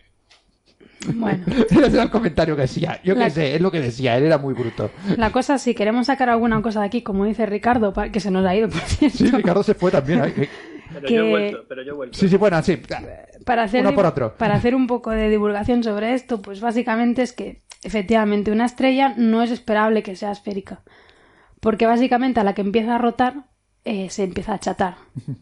Bueno, 1.14 1.44
Ese 1.46 1.86
era 1.86 2.02
el 2.02 2.10
comentario 2.10 2.56
que 2.56 2.62
decía. 2.62 3.00
Yo 3.04 3.14
La- 3.14 3.24
qué 3.26 3.30
sé, 3.30 3.54
es 3.54 3.60
lo 3.60 3.70
que 3.70 3.80
decía, 3.80 4.16
él 4.16 4.24
era 4.24 4.38
muy 4.38 4.54
bruto. 4.54 4.90
la 5.16 5.30
cosa, 5.30 5.58
si 5.58 5.74
queremos 5.74 6.06
sacar 6.06 6.28
alguna 6.28 6.60
cosa 6.62 6.80
de 6.80 6.86
aquí, 6.86 7.02
como 7.02 7.24
dice 7.24 7.46
Ricardo, 7.46 7.92
que 8.12 8.20
se 8.20 8.30
nos 8.30 8.44
ha 8.46 8.54
ido, 8.56 8.68
por 8.68 8.80
cierto, 8.80 9.16
Sí, 9.18 9.30
Ricardo 9.30 9.62
se 9.62 9.74
fue 9.74 9.90
también. 9.90 10.20
Pero 10.92 11.06
Que- 11.06 11.14
yo 11.14 11.24
he 11.26 11.30
vuelto, 11.30 11.64
pero 11.68 11.82
yo 11.82 11.92
he 11.92 11.96
vuelto. 11.96 12.18
Sí, 12.18 12.28
sí, 12.28 12.36
bueno, 12.36 12.62
sí. 12.62 12.80
para 13.44 13.62
hacer, 13.62 13.82
Uno 13.82 13.94
por 13.94 14.06
otro. 14.06 14.34
para 14.36 14.54
hacer 14.54 14.74
un 14.74 14.86
poco 14.86 15.10
de 15.10 15.28
divulgación 15.28 15.82
sobre 15.84 16.14
esto, 16.14 16.42
pues 16.42 16.60
básicamente 16.60 17.22
es 17.22 17.32
que 17.32 17.62
efectivamente 17.84 18.50
una 18.50 18.64
estrella 18.64 19.14
no 19.16 19.42
es 19.42 19.50
esperable 19.50 20.02
que 20.02 20.16
sea 20.16 20.32
esférica. 20.32 20.80
Porque 21.60 21.86
básicamente 21.86 22.40
a 22.40 22.44
la 22.44 22.54
que 22.54 22.62
empieza 22.62 22.94
a 22.94 22.98
rotar 22.98 23.44
eh, 23.90 24.10
se 24.10 24.24
empieza 24.24 24.52
a 24.52 24.56
achatar. 24.56 24.96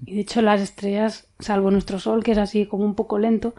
Y 0.06 0.14
de 0.14 0.20
hecho 0.20 0.40
las 0.42 0.60
estrellas, 0.60 1.28
salvo 1.40 1.70
nuestro 1.70 1.98
Sol, 1.98 2.22
que 2.22 2.32
es 2.32 2.38
así 2.38 2.66
como 2.66 2.84
un 2.84 2.94
poco 2.94 3.18
lento, 3.18 3.54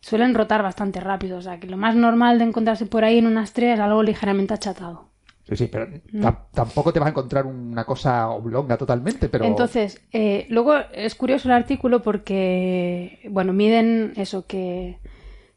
suelen 0.00 0.34
rotar 0.34 0.62
bastante 0.62 1.00
rápido. 1.00 1.38
O 1.38 1.42
sea 1.42 1.58
que 1.58 1.66
lo 1.66 1.76
más 1.76 1.94
normal 1.96 2.38
de 2.38 2.44
encontrarse 2.44 2.86
por 2.86 3.02
ahí 3.04 3.18
en 3.18 3.26
una 3.26 3.44
estrella 3.44 3.74
es 3.74 3.80
algo 3.80 4.02
ligeramente 4.02 4.52
achatado. 4.54 5.08
Sí, 5.48 5.54
sí, 5.56 5.68
pero 5.70 5.86
tam- 6.12 6.38
tampoco 6.52 6.92
te 6.92 6.98
vas 6.98 7.06
a 7.06 7.10
encontrar 7.10 7.46
una 7.46 7.84
cosa 7.84 8.28
oblonga 8.30 8.76
totalmente, 8.76 9.28
pero... 9.28 9.44
Entonces, 9.44 10.00
eh, 10.12 10.44
luego 10.50 10.74
es 10.92 11.14
curioso 11.14 11.46
el 11.48 11.54
artículo 11.54 12.02
porque, 12.02 13.20
bueno, 13.30 13.52
miden 13.52 14.12
eso, 14.16 14.44
que, 14.46 14.98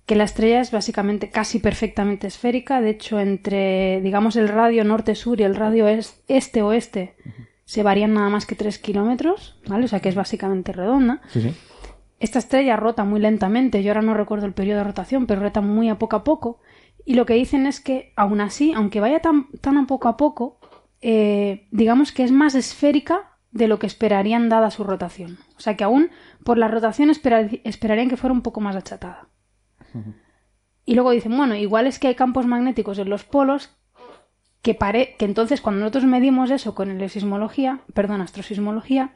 que 0.06 0.16
la 0.16 0.26
estrella 0.26 0.62
es 0.62 0.72
básicamente 0.72 1.32
casi 1.32 1.58
perfectamente 1.60 2.28
esférica. 2.28 2.82
De 2.82 2.92
hecho, 2.92 3.20
entre, 3.20 4.00
digamos, 4.02 4.36
el 4.36 4.48
radio 4.48 4.84
norte-sur 4.84 5.42
y 5.42 5.44
el 5.44 5.56
radio 5.56 5.88
es- 5.88 6.22
este-oeste 6.28 7.16
se 7.70 7.84
varían 7.84 8.16
nada 8.16 8.30
más 8.30 8.48
que 8.48 8.56
3 8.56 8.80
kilómetros, 8.80 9.60
¿vale? 9.68 9.86
O 9.86 9.88
sea 9.88 10.00
que 10.00 10.10
es 10.10 10.16
básicamente 10.16 10.72
redonda. 10.72 11.22
Sí, 11.28 11.40
sí. 11.42 11.54
Esta 12.20 12.40
estrella 12.40 12.76
rota 12.78 13.04
muy 13.04 13.20
lentamente, 13.20 13.84
yo 13.84 13.92
ahora 13.92 14.02
no 14.02 14.16
recuerdo 14.16 14.48
el 14.48 14.54
periodo 14.54 14.80
de 14.80 14.86
rotación, 14.86 15.28
pero 15.28 15.42
rota 15.42 15.62
muy 15.62 15.88
a 15.88 16.00
poco 16.00 16.16
a 16.16 16.24
poco. 16.24 16.60
Y 17.06 17.14
lo 17.14 17.28
que 17.28 17.36
dicen 17.36 17.68
es 17.68 17.80
que, 17.80 18.12
aún 18.16 18.42
así, 18.42 18.74
aunque 18.74 19.00
vaya 19.00 19.20
tan, 19.20 19.50
tan 19.62 19.78
a 19.78 19.86
poco 19.86 20.08
a 20.08 20.18
poco, 20.18 20.60
eh, 21.02 21.68
digamos 21.70 22.12
que 22.12 22.24
es 22.24 22.32
más 22.32 22.56
esférica 22.56 23.38
de 23.52 23.68
lo 23.68 23.78
que 23.78 23.86
esperarían 23.86 24.50
dada 24.50 24.72
su 24.72 24.84
rotación. 24.84 25.38
O 25.56 25.60
sea 25.60 25.78
que 25.78 25.84
aún 25.84 26.10
por 26.44 26.58
la 26.58 26.70
rotación 26.70 27.12
esperar- 27.12 27.62
esperarían 27.64 28.10
que 28.10 28.18
fuera 28.18 28.34
un 28.34 28.42
poco 28.42 28.62
más 28.62 28.76
achatada. 28.76 29.30
Y 30.86 30.96
luego 30.96 31.12
dicen, 31.12 31.38
bueno, 31.38 31.54
igual 31.56 31.86
es 31.86 32.00
que 32.00 32.08
hay 32.08 32.16
campos 32.16 32.48
magnéticos 32.48 32.98
en 32.98 33.10
los 33.12 33.24
polos 33.26 33.78
que, 34.62 34.74
pare 34.76 35.16
que 35.18 35.26
entonces 35.26 35.62
cuando 35.62 35.80
nosotros 35.82 36.06
medimos 36.06 36.52
eso 36.52 36.76
con 36.76 36.90
heliosismología, 36.92 37.80
perdón, 37.94 38.22
astrosismología, 38.22 39.12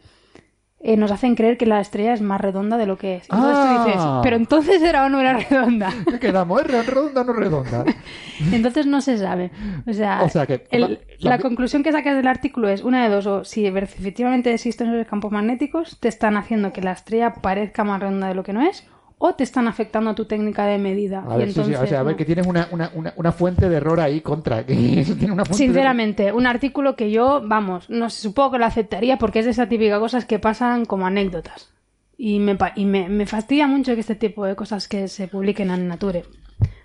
eh, 0.85 0.97
nos 0.97 1.11
hacen 1.11 1.35
creer 1.35 1.57
que 1.57 1.65
la 1.65 1.79
estrella 1.79 2.13
es 2.13 2.21
más 2.21 2.41
redonda 2.41 2.75
de 2.77 2.85
lo 2.85 2.97
que 2.97 3.15
es. 3.15 3.23
Entonces 3.31 3.57
tú 3.77 3.83
dices, 3.85 4.01
Ah. 4.03 4.19
pero 4.21 4.35
entonces 4.35 4.81
era 4.81 5.05
o 5.05 5.09
no 5.09 5.21
era 5.21 5.33
redonda. 5.37 5.89
¿Qué 6.09 6.19
quedamos? 6.19 6.59
¿Es 6.65 6.67
re- 6.67 6.81
redonda 6.83 7.21
o 7.21 7.23
no 7.23 7.33
redonda? 7.33 7.85
Entonces 8.51 8.85
no 8.85 8.99
se 8.99 9.17
sabe. 9.17 9.51
O 9.87 9.93
sea, 9.93 10.23
O 10.23 10.29
sea 10.29 10.45
que- 10.45 10.65
el- 10.71 10.81
la- 10.81 10.87
la, 10.89 10.97
la- 11.19 11.37
conclusión 11.39 11.83
que 11.83 11.93
sacas 11.93 12.17
del 12.17 12.27
artículo 12.27 12.67
es 12.67 12.83
una 12.83 13.01
de 13.03 13.09
dos, 13.09 13.27
o 13.27 13.45
si 13.45 13.65
efectivamente 13.65 14.53
existen 14.53 14.93
esos 14.93 15.07
campos 15.07 15.31
magnéticos, 15.31 15.97
te 16.01 16.09
están 16.09 16.35
haciendo 16.35 16.73
que 16.73 16.81
la 16.81 16.91
estrella 16.91 17.33
parezca 17.35 17.85
más 17.85 18.01
redonda 18.01 18.27
de 18.27 18.35
lo 18.35 18.43
que 18.43 18.51
no 18.51 18.61
es, 18.61 18.85
o 19.17 19.33
te 19.35 19.43
están 19.43 19.67
afectando 19.67 20.09
a 20.09 20.15
tu 20.15 20.25
técnica 20.25 20.65
de 20.65 20.77
medida. 20.77 21.23
A 21.27 21.39
sí, 21.45 21.51
sí, 21.51 21.59
o 21.75 21.87
sea, 21.87 21.99
a 22.01 22.03
ver 22.03 22.13
no. 22.13 22.17
que 22.17 22.25
tienes 22.25 22.45
una, 22.47 22.67
una, 22.71 22.91
una, 22.93 23.13
una 23.15 23.31
fuente 23.31 23.69
de 23.69 23.77
error 23.77 23.99
ahí 23.99 24.21
contra. 24.21 24.65
Que 24.65 24.73
tiene 25.17 25.31
una 25.31 25.45
fuente 25.45 25.63
de- 25.63 25.67
Sinceramente, 25.67 26.31
un 26.31 26.45
artículo 26.47 26.95
que 26.95 27.11
yo, 27.11 27.41
vamos, 27.45 27.89
no 27.89 28.09
sé, 28.09 28.21
supongo 28.21 28.51
que 28.51 28.59
lo 28.59 28.65
aceptaría 28.65 29.17
porque 29.17 29.39
es 29.39 29.45
de 29.45 29.51
esa 29.51 29.67
típica 29.69 29.99
cosas 29.99 30.25
que 30.25 30.39
pasan 30.39 30.85
como 30.85 31.05
anécdotas. 31.05 31.71
Y 32.17 32.39
me, 32.39 32.57
y 32.75 32.85
me, 32.85 33.09
me 33.09 33.25
fastidia 33.25 33.67
mucho 33.67 33.93
que 33.95 34.01
este 34.01 34.15
tipo 34.15 34.45
de 34.45 34.55
cosas 34.55 34.87
que 34.87 35.07
se 35.07 35.27
publiquen 35.27 35.71
en 35.71 35.87
Nature. 35.87 36.23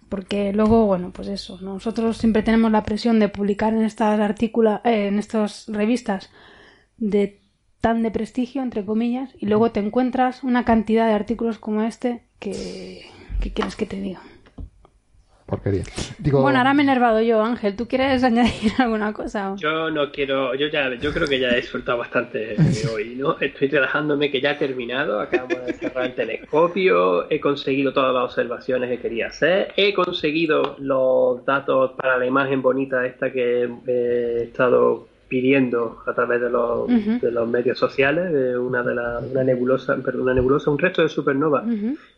Porque 0.08 0.52
luego, 0.54 0.86
bueno, 0.86 1.10
pues 1.12 1.28
eso, 1.28 1.58
nosotros 1.60 2.16
siempre 2.16 2.42
tenemos 2.42 2.72
la 2.72 2.82
presión 2.82 3.18
de 3.18 3.28
publicar 3.28 3.74
en 3.74 3.82
estas 3.84 4.18
artículos, 4.20 4.80
en 4.84 5.18
estas 5.18 5.66
revistas 5.68 6.30
de 6.96 7.42
tan 7.80 8.02
de 8.02 8.10
prestigio, 8.10 8.62
entre 8.62 8.84
comillas, 8.84 9.30
y 9.38 9.46
luego 9.46 9.70
te 9.70 9.80
encuentras 9.80 10.42
una 10.42 10.64
cantidad 10.64 11.06
de 11.06 11.14
artículos 11.14 11.58
como 11.58 11.82
este 11.82 12.22
que, 12.38 13.06
¿qué 13.40 13.52
quieres 13.52 13.76
que 13.76 13.86
te 13.86 14.00
diga? 14.00 14.20
Porquería. 15.48 15.82
Digo, 16.18 16.42
Bueno, 16.42 16.58
ahora 16.58 16.74
me 16.74 16.82
he 16.82 16.84
enervado 16.84 17.22
yo, 17.22 17.42
Ángel. 17.42 17.74
¿Tú 17.74 17.88
quieres 17.88 18.22
añadir 18.30 18.72
alguna 18.76 19.14
cosa? 19.14 19.54
Yo 19.56 19.90
no 19.90 20.12
quiero, 20.12 20.54
yo 20.54 20.66
ya, 20.68 20.94
yo 20.96 21.10
creo 21.10 21.26
que 21.26 21.40
ya 21.40 21.48
he 21.48 21.62
soltado 21.62 21.96
bastante 21.98 22.54
de 22.54 22.88
hoy, 22.92 23.14
¿no? 23.16 23.38
Estoy 23.40 23.68
relajándome 23.68 24.30
que 24.30 24.42
ya 24.42 24.52
he 24.52 24.54
terminado, 24.56 25.20
acabamos 25.20 25.64
de 25.64 25.72
cerrar 25.72 26.04
el 26.04 26.14
telescopio, 26.14 27.30
he 27.30 27.40
conseguido 27.40 27.94
todas 27.94 28.12
las 28.12 28.24
observaciones 28.24 28.90
que 28.90 28.98
quería 28.98 29.28
hacer, 29.28 29.72
he 29.76 29.94
conseguido 29.94 30.76
los 30.80 31.42
datos 31.46 31.92
para 31.92 32.18
la 32.18 32.26
imagen 32.26 32.60
bonita 32.60 33.06
esta 33.06 33.32
que 33.32 33.70
he 33.86 34.42
estado 34.42 35.07
pidiendo 35.28 36.02
a 36.06 36.14
través 36.14 36.40
de 36.40 36.50
los, 36.50 36.88
de 36.88 37.30
los 37.30 37.48
medios 37.48 37.78
sociales, 37.78 38.32
de 38.32 38.58
una 38.58 38.82
de 38.82 38.94
las, 38.94 39.22
una 39.24 39.44
nebulosa, 39.44 39.96
perdón, 39.96 40.22
una 40.22 40.34
nebulosa, 40.34 40.70
un 40.70 40.78
resto 40.78 41.02
de 41.02 41.08
supernova 41.08 41.64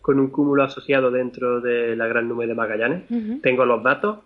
con 0.01 0.21
un 0.21 0.29
cúmulo 0.29 0.63
asociado 0.63 1.11
dentro 1.11 1.61
de 1.61 1.97
la 1.97 2.07
gran 2.07 2.29
nube 2.29 2.47
de 2.47 2.55
Magallanes. 2.55 3.03
Tengo 3.43 3.65
los 3.65 3.83
datos. 3.83 4.19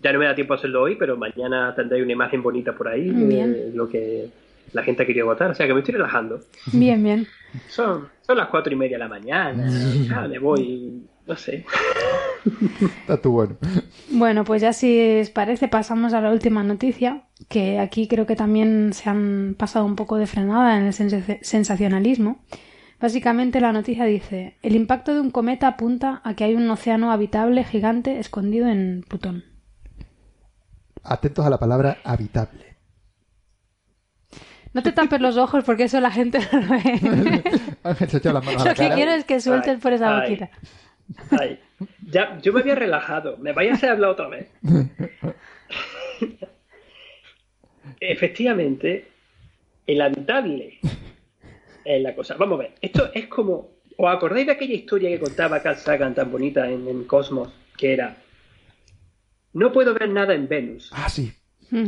Ya 0.00 0.12
no 0.12 0.18
me 0.18 0.26
da 0.26 0.34
tiempo 0.34 0.52
a 0.52 0.56
hacerlo 0.56 0.82
hoy, 0.82 0.96
pero 0.96 1.16
mañana 1.16 1.72
tendré 1.74 2.02
una 2.02 2.12
imagen 2.12 2.42
bonita 2.42 2.72
por 2.72 2.88
ahí 2.88 3.08
Bien. 3.10 3.52
de 3.52 3.72
lo 3.72 3.88
que 3.88 4.28
la 4.72 4.82
gente 4.82 5.04
ha 5.04 5.06
querido 5.06 5.26
votar. 5.26 5.52
O 5.52 5.54
sea 5.54 5.66
que 5.66 5.72
me 5.72 5.80
estoy 5.80 5.94
relajando. 5.94 6.40
Bien, 6.72 7.02
bien. 7.02 7.26
Son, 7.68 8.08
son 8.20 8.36
las 8.36 8.48
cuatro 8.48 8.72
y 8.72 8.76
media 8.76 8.96
de 8.96 9.04
la 9.04 9.08
mañana. 9.08 9.66
Ya 10.08 10.28
me 10.28 10.38
voy, 10.38 11.02
no 11.26 11.36
sé. 11.36 11.64
Está 13.00 13.20
tú 13.20 13.32
bueno. 13.32 13.56
Bueno, 14.10 14.44
pues 14.44 14.60
ya 14.62 14.72
si 14.72 15.20
os 15.20 15.30
parece 15.30 15.68
pasamos 15.68 16.12
a 16.12 16.20
la 16.20 16.30
última 16.30 16.62
noticia, 16.62 17.24
que 17.48 17.78
aquí 17.78 18.06
creo 18.08 18.26
que 18.26 18.36
también 18.36 18.92
se 18.92 19.08
han 19.08 19.54
pasado 19.58 19.84
un 19.86 19.96
poco 19.96 20.16
de 20.18 20.26
frenada 20.26 20.76
en 20.76 20.84
el 20.86 20.92
sens- 20.92 21.38
sensacionalismo. 21.42 22.44
Básicamente 23.00 23.60
la 23.60 23.72
noticia 23.72 24.04
dice, 24.04 24.56
el 24.62 24.76
impacto 24.76 25.14
de 25.14 25.20
un 25.20 25.30
cometa 25.30 25.68
apunta 25.68 26.20
a 26.24 26.34
que 26.34 26.44
hay 26.44 26.54
un 26.54 26.68
océano 26.70 27.10
habitable 27.12 27.64
gigante 27.64 28.18
escondido 28.18 28.68
en 28.68 29.04
Plutón. 29.08 29.44
Atentos 31.02 31.44
a 31.44 31.50
la 31.50 31.58
palabra 31.58 31.98
habitable. 32.04 32.76
No 34.72 34.82
te 34.82 34.90
tapes 34.92 35.20
los 35.20 35.36
ojos 35.36 35.62
porque 35.64 35.84
eso 35.84 36.00
la 36.00 36.10
gente 36.10 36.40
no 36.52 36.60
lo 36.60 36.68
ve. 36.68 37.42
Ángel 37.84 38.08
se 38.10 38.16
echa 38.18 38.32
las 38.32 38.44
manos 38.44 38.62
a 38.62 38.68
Lo 38.70 38.74
que 38.74 38.88
quiero 38.90 39.12
es 39.12 39.24
que 39.24 39.40
sueltes 39.40 39.74
Ay, 39.74 39.80
por 39.80 39.92
esa 39.92 40.20
boquita. 40.20 40.50
Ay, 40.52 40.68
ya, 42.10 42.38
yo 42.40 42.52
me 42.52 42.60
había 42.60 42.74
relajado. 42.74 43.36
Me 43.38 43.52
vaya 43.52 43.74
a 43.74 43.92
hablar 43.92 44.10
otra 44.10 44.28
vez. 44.28 44.50
efectivamente, 48.00 49.08
el 49.86 50.00
habitable 50.00 50.78
es 51.84 52.02
la 52.02 52.14
cosa. 52.14 52.36
Vamos 52.36 52.58
a 52.58 52.62
ver, 52.62 52.74
esto 52.80 53.10
es 53.14 53.26
como. 53.26 53.74
¿Os 53.96 54.12
acordáis 54.12 54.46
de 54.46 54.52
aquella 54.52 54.74
historia 54.74 55.08
que 55.08 55.20
contaba 55.20 55.62
Carl 55.62 55.76
Sagan 55.76 56.14
tan 56.14 56.32
bonita 56.32 56.68
en, 56.68 56.88
en 56.88 57.04
Cosmos? 57.04 57.52
Que 57.76 57.92
era. 57.92 58.16
No 59.52 59.70
puedo 59.70 59.94
ver 59.94 60.08
nada 60.08 60.34
en 60.34 60.48
Venus. 60.48 60.90
Ah, 60.92 61.08
sí. 61.08 61.32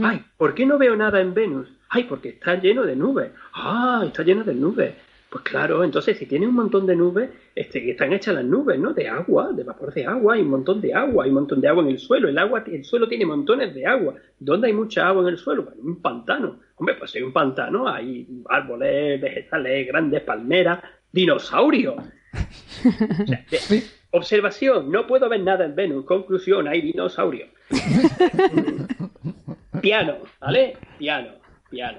Ay, 0.02 0.24
¿por 0.36 0.55
qué 0.55 0.66
no 0.66 0.78
veo 0.78 0.97
nada 0.97 1.20
en 1.20 1.34
Venus? 1.34 1.68
Ay, 1.88 2.05
porque 2.05 2.30
está 2.30 2.55
lleno 2.56 2.82
de 2.82 2.97
nubes. 2.97 3.32
Ah, 3.55 4.02
está 4.06 4.22
lleno 4.22 4.44
de 4.44 4.55
nubes. 4.55 4.94
Pues 5.36 5.50
claro, 5.50 5.84
entonces 5.84 6.16
si 6.16 6.24
tiene 6.24 6.46
un 6.46 6.54
montón 6.54 6.86
de 6.86 6.96
nubes, 6.96 7.28
este, 7.54 7.82
que 7.82 7.90
están 7.90 8.10
hechas 8.14 8.34
las 8.34 8.44
nubes, 8.46 8.78
¿no? 8.78 8.94
De 8.94 9.06
agua, 9.06 9.52
de 9.52 9.64
vapor 9.64 9.92
de 9.92 10.06
agua, 10.06 10.32
hay 10.34 10.40
un 10.40 10.48
montón 10.48 10.80
de 10.80 10.94
agua, 10.94 11.24
hay 11.24 11.28
un 11.28 11.34
montón 11.34 11.60
de 11.60 11.68
agua 11.68 11.82
en 11.82 11.90
el 11.90 11.98
suelo. 11.98 12.30
El 12.30 12.38
agua, 12.38 12.64
el 12.66 12.82
suelo 12.86 13.06
tiene 13.06 13.26
montones 13.26 13.74
de 13.74 13.84
agua. 13.84 14.14
¿Dónde 14.38 14.68
hay 14.68 14.72
mucha 14.72 15.06
agua 15.06 15.20
en 15.24 15.28
el 15.28 15.36
suelo? 15.36 15.64
Bueno, 15.64 15.82
un 15.82 16.00
pantano. 16.00 16.60
Hombre, 16.76 16.94
pues 16.94 17.14
hay 17.16 17.20
un 17.22 17.34
pantano, 17.34 17.86
hay 17.86 18.26
árboles, 18.48 19.20
vegetales, 19.20 19.86
grandes 19.86 20.22
palmeras, 20.22 20.82
dinosaurios. 21.12 21.96
O 21.98 23.26
sea, 23.26 23.44
de- 23.50 23.82
Observación, 24.12 24.90
no 24.90 25.06
puedo 25.06 25.28
ver 25.28 25.42
nada 25.42 25.66
en 25.66 25.74
Venus. 25.74 26.06
Conclusión, 26.06 26.66
hay 26.66 26.80
dinosaurios. 26.80 27.50
piano, 29.82 30.16
¿vale? 30.40 30.78
Piano, 30.98 31.32
piano. 31.68 31.98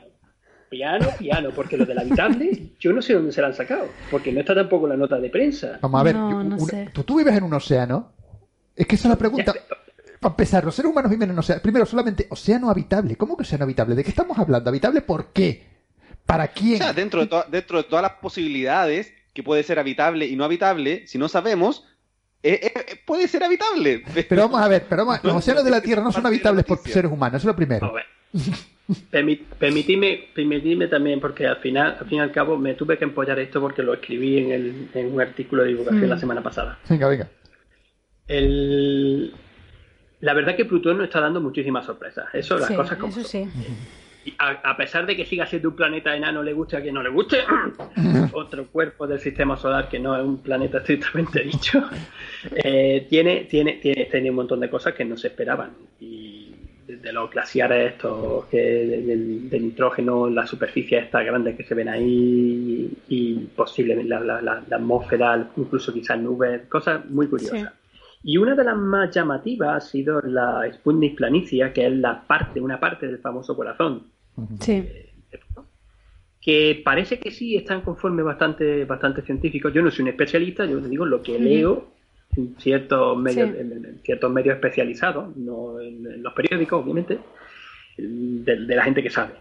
Piano, 0.70 1.08
piano, 1.18 1.50
porque 1.56 1.78
lo 1.78 1.86
del 1.86 1.98
habitable, 2.00 2.72
yo 2.80 2.92
no 2.92 3.02
sé 3.02 3.14
dónde 3.14 3.32
se 3.32 3.40
lo 3.42 3.48
han 3.48 3.54
sacado, 3.54 3.88
porque 4.12 4.32
no 4.34 4.42
está 4.42 4.54
tampoco 4.54 4.88
la 4.88 4.98
nota 4.98 5.18
de 5.20 5.30
prensa. 5.30 5.80
Vamos 5.82 6.02
a 6.02 6.04
ver, 6.04 6.16
No, 6.16 6.30
yo- 6.32 6.44
no 6.44 6.56
una- 6.58 6.66
sé. 6.66 6.90
¿tú, 6.94 7.04
tú 7.04 7.18
vives 7.18 7.36
en 7.36 7.44
un 7.44 7.54
océano. 7.54 8.12
Es 8.76 8.86
que 8.86 8.96
esa 8.96 9.08
es 9.08 9.12
la 9.12 9.18
pregunta. 9.18 9.54
Para 10.20 10.34
empezar, 10.34 10.66
los 10.66 10.76
seres 10.76 10.92
humanos 10.92 11.10
viven 11.12 11.30
en 11.30 11.34
un 11.34 11.40
océano. 11.40 11.62
Primero, 11.62 11.86
solamente 11.86 12.28
océano 12.30 12.70
habitable. 12.70 13.16
¿Cómo 13.16 13.38
que 13.38 13.44
océano 13.44 13.64
habitable? 13.64 13.96
¿De 13.96 14.04
qué 14.04 14.10
estamos 14.10 14.38
hablando? 14.38 14.70
¿Habitable 14.70 15.02
por 15.02 15.28
qué? 15.28 15.64
¿Para 16.26 16.46
O 16.46 16.50
quién? 16.54 16.78
sea, 16.80 16.92
dentro 16.94 17.22
de, 17.22 17.28
to- 17.28 17.46
dentro 17.50 17.78
de 17.78 17.84
todas 17.86 18.04
las 18.04 18.14
posibilidades 18.14 19.14
que 19.34 19.44
puede 19.44 19.64
ser 19.64 19.80
habitable 19.80 20.26
y 20.26 20.36
no 20.36 20.44
habitable, 20.44 21.08
si 21.08 21.18
no 21.18 21.30
sabemos, 21.30 21.86
eh, 22.44 22.72
eh, 22.76 22.96
puede 23.06 23.28
ser 23.28 23.44
habitable. 23.44 24.04
Pero 24.30 24.44
vamos 24.44 24.62
a 24.62 24.68
ver, 24.68 24.86
pero 24.90 25.06
vamos 25.06 25.20
a- 25.24 25.28
los 25.28 25.36
océanos 25.38 25.64
de 25.64 25.72
la 25.72 25.82
Tierra 25.82 26.04
no 26.04 26.12
son 26.14 26.26
habitables 26.26 26.66
por 26.66 26.78
seres 26.80 27.12
humanos, 27.12 27.42
eso 27.42 27.50
es 27.50 27.54
lo 27.54 27.56
primero. 27.56 27.88
A 27.88 27.92
ver. 27.94 28.06
Permi- 29.12 29.42
permitidme, 29.60 30.30
permitidme 30.34 30.88
también, 30.88 31.20
porque 31.20 31.46
al 31.46 31.58
final, 31.58 31.98
al 32.00 32.08
fin 32.08 32.20
y 32.20 32.22
al 32.22 32.32
cabo, 32.32 32.58
me 32.58 32.74
tuve 32.76 32.98
que 32.98 33.04
empollar 33.04 33.38
esto 33.40 33.60
porque 33.60 33.84
lo 33.84 33.94
escribí 33.96 34.38
en, 34.38 34.52
el- 34.52 34.90
en 34.94 35.14
un 35.14 35.20
artículo 35.20 35.64
de 35.64 35.70
divulgación 35.70 36.06
Mm. 36.06 36.10
la 36.10 36.18
semana 36.20 36.42
pasada. 36.44 36.80
Venga, 36.88 37.08
venga. 37.10 37.28
El- 38.28 39.34
La 40.20 40.34
verdad 40.34 40.56
que 40.56 40.66
Plutón 40.66 40.98
nos 40.98 41.06
está 41.08 41.20
dando 41.22 41.40
muchísimas 41.42 41.86
sorpresas. 41.86 42.26
Eso, 42.34 42.58
las 42.58 42.68
Sí, 42.70 42.76
cosas 42.76 42.98
como 42.98 43.12
eso 43.16 43.24
sí. 43.24 43.48
A, 44.40 44.72
a 44.72 44.78
pesar 44.78 45.06
de 45.06 45.16
que 45.16 45.26
siga 45.26 45.46
siendo 45.46 45.70
un 45.70 45.76
planeta 45.76 46.16
enano, 46.16 46.44
le 46.44 46.54
guste 46.54 46.78
a 46.78 46.82
quien 46.82 46.94
no 46.96 47.04
le 47.04 47.10
guste, 47.10 47.38
otro 48.34 48.66
cuerpo 48.68 49.08
del 49.08 49.20
sistema 49.20 49.58
solar 49.58 49.88
que 49.90 50.00
no 50.00 50.16
es 50.18 50.24
un 50.24 50.38
planeta 50.40 50.80
estrictamente 50.80 51.42
dicho, 51.44 51.82
eh, 52.56 53.06
tiene, 53.10 53.46
tiene, 53.50 53.74
tiene, 53.74 54.06
tiene 54.06 54.30
un 54.30 54.36
montón 54.38 54.60
de 54.60 54.70
cosas 54.70 54.94
que 54.94 55.06
no 55.06 55.18
se 55.18 55.28
esperaban. 55.28 55.72
Y 56.00 56.52
desde 56.88 57.12
los 57.12 57.30
glaciares 57.30 57.94
estos 57.94 58.46
que, 58.46 58.58
del 59.50 59.50
nitrógeno, 59.64 60.30
la 60.30 60.48
superficie 60.48 61.00
esta 61.00 61.22
grande 61.22 61.56
que 61.56 61.64
se 61.64 61.76
ven 61.76 61.90
ahí, 61.90 62.90
y 63.10 63.34
posiblemente 63.56 64.10
la, 64.10 64.20
la- 64.22 64.42
la- 64.42 64.64
la 64.68 64.76
atmósfera, 64.78 65.50
incluso 65.58 65.94
quizás 65.94 66.20
nubes, 66.20 66.62
cosas 66.70 67.06
muy 67.10 67.28
curiosas. 67.28 67.74
Y 68.24 68.38
una 68.38 68.56
de 68.56 68.64
las 68.64 68.76
más 68.76 69.14
llamativas 69.14 69.76
ha 69.86 69.88
sido 69.88 70.22
la 70.22 70.68
Sputnik 70.74 71.16
planicia, 71.18 71.72
que 71.72 71.86
es 71.86 71.94
la 71.94 72.22
parte, 72.24 72.60
una 72.60 72.80
parte 72.80 73.08
del 73.08 73.20
famoso 73.20 73.56
corazón, 73.56 74.04
Sí. 74.60 74.84
que 76.42 76.82
parece 76.84 77.20
que 77.20 77.32
sí 77.32 77.58
están 77.58 77.82
conforme 77.82 78.24
bastante, 78.24 78.86
bastante 78.86 79.22
científicos. 79.22 79.74
Yo 79.74 79.82
no 79.82 79.92
soy 79.92 80.04
un 80.04 80.10
especialista, 80.10 80.66
yo 80.66 80.80
te 80.82 80.88
digo 80.88 81.06
lo 81.06 81.22
que 81.22 81.38
leo 81.38 81.88
en 82.38 82.56
ciertos 82.60 83.18
medios, 83.18 83.50
Sí. 83.52 83.58
en, 83.60 83.72
en 83.86 84.00
ciertos 84.04 84.32
medios 84.32 84.56
especializados, 84.56 85.36
no 85.36 85.80
en, 85.82 86.06
en 86.06 86.24
los 86.24 86.34
periódicos, 86.34 86.84
obviamente, 86.84 87.20
de, 87.98 88.56
de 88.66 88.76
la 88.76 88.84
gente 88.84 89.04
que 89.04 89.10
sabe. 89.10 89.34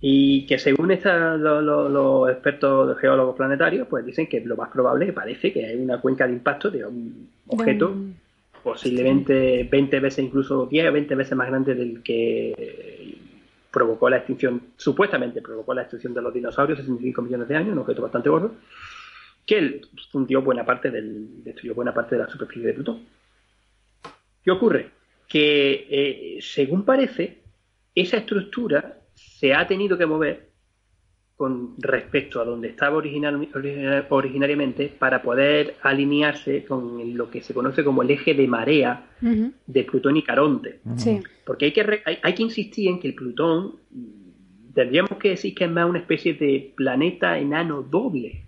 Y 0.00 0.46
que 0.46 0.58
según 0.58 0.90
esta, 0.92 1.36
lo- 1.36 1.60
lo- 1.60 1.88
los 1.88 2.30
expertos 2.30 2.96
geólogos 2.98 3.36
planetarios, 3.36 3.86
pues 3.88 4.04
dicen 4.06 4.26
que 4.26 4.40
lo 4.40 4.56
más 4.56 4.70
probable 4.70 5.12
parece 5.12 5.52
que 5.52 5.66
hay 5.66 5.76
una 5.76 6.00
cuenca 6.00 6.26
de 6.26 6.34
impacto 6.34 6.70
de 6.70 6.84
un 6.86 7.28
objeto 7.48 7.88
un- 7.90 8.14
posiblemente 8.62 9.64
20 9.70 10.00
veces, 10.00 10.24
incluso 10.24 10.66
10 10.66 10.88
o 10.88 10.92
20 10.92 11.14
veces 11.14 11.36
más 11.36 11.48
grande 11.48 11.74
del 11.74 12.02
que 12.02 12.93
provocó 13.74 14.08
la 14.08 14.18
extinción, 14.18 14.62
supuestamente 14.76 15.42
provocó 15.42 15.74
la 15.74 15.82
extinción 15.82 16.14
de 16.14 16.22
los 16.22 16.32
dinosaurios 16.32 16.78
65 16.78 17.22
millones 17.22 17.48
de 17.48 17.56
años, 17.56 17.72
un 17.72 17.80
objeto 17.80 18.02
bastante 18.02 18.28
gordo, 18.28 18.54
que 19.44 19.80
fundió 20.12 20.42
buena 20.42 20.64
parte 20.64 20.92
del, 20.92 21.42
destruyó 21.42 21.74
buena 21.74 21.92
parte 21.92 22.14
de 22.14 22.22
la 22.22 22.30
superficie 22.30 22.68
de 22.68 22.74
Plutón. 22.74 23.00
¿Qué 24.44 24.50
ocurre? 24.52 24.90
Que 25.26 25.86
eh, 25.90 26.38
según 26.40 26.84
parece, 26.84 27.42
esa 27.96 28.18
estructura 28.18 29.00
se 29.14 29.52
ha 29.52 29.66
tenido 29.66 29.98
que 29.98 30.06
mover 30.06 30.53
con 31.36 31.74
respecto 31.78 32.40
a 32.40 32.44
donde 32.44 32.68
estaba 32.68 32.96
original- 32.96 33.48
origina- 33.54 34.06
originariamente 34.08 34.88
para 34.88 35.20
poder 35.20 35.74
alinearse 35.82 36.64
con 36.64 37.16
lo 37.16 37.28
que 37.28 37.40
se 37.42 37.52
conoce 37.52 37.82
como 37.82 38.02
el 38.02 38.10
eje 38.10 38.34
de 38.34 38.46
marea 38.46 39.10
de 39.20 39.84
Plutón 39.84 40.16
y 40.16 40.22
Caronte. 40.22 40.80
Sí. 40.96 41.20
Porque 41.44 41.64
hay 41.66 41.72
que, 41.72 41.82
re- 41.82 42.02
hay, 42.04 42.18
hay 42.22 42.34
que 42.34 42.42
insistir 42.44 42.88
en 42.88 43.00
que 43.00 43.08
el 43.08 43.14
Plutón 43.14 43.76
tendríamos 44.74 45.18
que 45.18 45.30
decir 45.30 45.54
que 45.54 45.64
es 45.64 45.70
más 45.70 45.88
una 45.88 45.98
especie 45.98 46.34
de 46.34 46.72
planeta 46.76 47.36
enano 47.38 47.82
doble. 47.82 48.46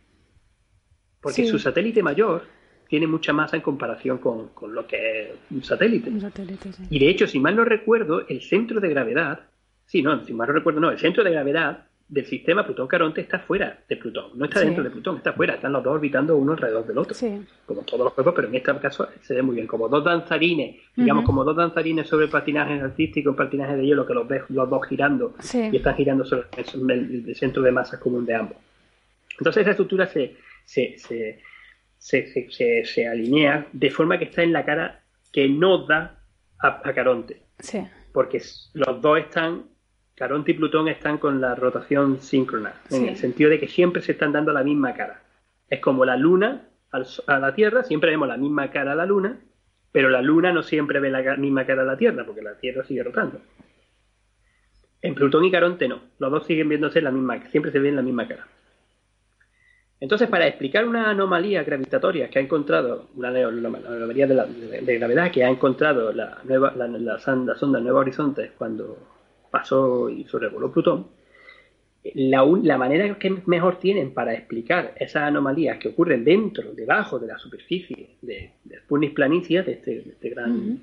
Porque 1.20 1.42
Sí. 1.42 1.48
su 1.48 1.58
satélite 1.58 2.02
mayor 2.02 2.42
tiene 2.88 3.08
mucha 3.08 3.32
masa 3.32 3.56
en 3.56 3.62
comparación 3.62 4.18
con, 4.18 4.48
con 4.50 4.72
lo 4.74 4.86
que 4.86 5.22
es 5.22 5.28
un 5.50 5.64
satélite. 5.64 6.08
Un 6.08 6.20
satélite, 6.20 6.72
sí. 6.72 6.84
Y 6.88 6.98
de 7.00 7.08
hecho, 7.08 7.26
si 7.26 7.40
mal 7.40 7.56
no 7.56 7.64
recuerdo, 7.64 8.26
el 8.28 8.42
centro 8.42 8.78
de 8.80 8.88
gravedad, 8.90 9.40
sí, 9.86 10.02
no, 10.02 10.24
si 10.24 10.32
mal 10.32 10.46
no 10.46 10.54
recuerdo, 10.54 10.78
no, 10.80 10.90
el 10.92 10.98
centro 10.98 11.24
de 11.24 11.32
gravedad 11.32 11.86
del 12.08 12.24
sistema 12.24 12.64
Plutón-Caronte 12.64 13.20
está 13.20 13.40
fuera 13.40 13.80
de 13.88 13.96
Plutón, 13.96 14.30
no 14.38 14.44
está 14.44 14.60
Sí. 14.60 14.66
dentro 14.66 14.84
de 14.84 14.90
Plutón, 14.90 15.16
está 15.16 15.32
fuera, 15.32 15.54
están 15.54 15.72
los 15.72 15.82
dos 15.82 15.94
orbitando 15.94 16.36
uno 16.36 16.52
alrededor 16.52 16.86
del 16.86 16.98
otro, 16.98 17.14
Sí. 17.14 17.44
como 17.66 17.82
todos 17.82 18.04
los 18.04 18.12
cuerpos, 18.14 18.32
pero 18.36 18.46
en 18.48 18.54
este 18.54 18.72
caso 18.78 19.08
se 19.22 19.34
ve 19.34 19.42
muy 19.42 19.56
bien, 19.56 19.66
como 19.66 19.88
dos 19.88 20.04
danzarines, 20.04 20.76
digamos, 20.94 21.24
como 21.24 21.42
dos 21.42 21.56
danzarines 21.56 22.06
sobre 22.08 22.28
patinajes 22.28 22.80
artísticos, 22.80 23.34
patinajes 23.34 23.76
de 23.78 23.86
hielo, 23.86 24.06
que 24.06 24.14
los 24.14 24.28
ves 24.28 24.42
los 24.50 24.70
dos 24.70 24.86
girando 24.86 25.34
Sí. 25.40 25.68
y 25.72 25.76
están 25.78 25.96
girando 25.96 26.24
sobre 26.24 26.46
el, 26.56 27.34
centro 27.34 27.60
de 27.62 27.72
masa 27.72 27.98
común 27.98 28.24
de 28.24 28.34
ambos. 28.36 28.56
Entonces 29.38 29.62
esa 29.62 29.70
estructura 29.72 30.06
se, 30.06 30.36
se, 30.64 30.96
se, 30.98 31.40
se, 31.98 32.84
se- 32.84 33.08
alinea 33.08 33.66
de 33.72 33.90
forma 33.90 34.16
que 34.18 34.26
está 34.26 34.42
en 34.42 34.52
la 34.52 34.64
cara 34.64 35.02
que 35.32 35.48
no 35.48 35.86
da 35.86 36.20
a, 36.62 36.80
a 36.88 36.94
Caronte, 36.94 37.42
Sí. 37.58 37.80
porque 38.12 38.40
los 38.74 39.00
dos 39.02 39.18
están, 39.18 39.64
Caronte 40.16 40.52
y 40.52 40.54
Plutón 40.54 40.88
están 40.88 41.18
con 41.18 41.40
la 41.40 41.54
rotación 41.54 42.20
síncrona, 42.20 42.74
en 42.90 43.08
el 43.08 43.16
sentido 43.16 43.50
de 43.50 43.60
que 43.60 43.68
siempre 43.68 44.00
se 44.02 44.12
están 44.12 44.32
dando 44.32 44.52
la 44.52 44.64
misma 44.64 44.94
cara. 44.94 45.20
Es 45.68 45.80
como 45.80 46.04
la 46.04 46.16
Luna 46.16 46.62
al 46.90 47.06
a 47.26 47.38
la 47.38 47.54
Tierra, 47.54 47.82
siempre 47.82 48.10
vemos 48.10 48.26
la 48.28 48.36
misma 48.36 48.70
cara 48.70 48.92
a 48.92 48.94
la 48.94 49.04
Luna, 49.06 49.38
pero 49.92 50.08
la 50.08 50.22
Luna 50.22 50.52
no 50.52 50.62
siempre 50.62 51.00
ve 51.00 51.10
la 51.10 51.36
misma 51.36 51.66
cara 51.66 51.82
a 51.82 51.84
la 51.84 51.96
Tierra, 51.98 52.24
porque 52.24 52.40
la 52.42 52.54
Tierra 52.54 52.82
sigue 52.84 53.02
rotando. 53.02 53.40
En 55.02 55.14
Plutón 55.14 55.44
y 55.44 55.50
Caronte 55.50 55.86
no, 55.86 56.00
los 56.18 56.30
dos 56.30 56.46
siguen 56.46 56.68
viéndose 56.70 57.00
la 57.02 57.10
misma, 57.10 57.38
siempre 57.50 57.70
se 57.70 57.78
ven 57.78 57.94
la 57.96 58.02
misma 58.02 58.26
cara. 58.26 58.46
Entonces, 60.00 60.28
para 60.28 60.46
explicar 60.46 60.86
una 60.86 61.10
anomalía 61.10 61.62
gravitatoria 61.64 62.28
que 62.28 62.38
ha 62.38 62.42
encontrado, 62.42 63.08
una 63.16 63.28
ano- 63.28 63.48
una 63.48 63.78
anomalía 63.78 64.26
de, 64.26 64.34
la- 64.34 64.44
de- 64.46 64.80
de 64.82 64.98
gravedad 64.98 65.30
que 65.30 65.44
ha 65.44 65.48
encontrado 65.48 66.12
la, 66.12 66.38
nueva, 66.44 66.72
la, 66.76 66.86
la 66.88 67.18
sonda 67.18 67.80
Nueva 67.80 68.00
Horizontes 68.00 68.50
cuando 68.58 68.98
pasó 69.58 70.08
y 70.10 70.24
sobrevoló 70.24 70.70
Plutón, 70.72 71.06
la, 72.14 72.42
un- 72.44 72.66
la 72.66 72.78
manera 72.78 73.18
que 73.18 73.30
mejor 73.46 73.78
tienen 73.78 74.12
para 74.12 74.32
explicar 74.34 74.94
esas 74.96 75.22
anomalías 75.24 75.78
que 75.78 75.88
ocurren 75.88 76.24
dentro, 76.24 76.72
debajo 76.72 77.18
de 77.18 77.26
la 77.26 77.38
superficie 77.38 78.10
de, 78.22 78.52
de 78.64 78.78
Sputnik 78.80 79.14
Planitia, 79.14 79.62
de 79.62 79.72
este, 79.72 79.90
de 80.02 80.10
este 80.10 80.28
gran, 80.30 80.80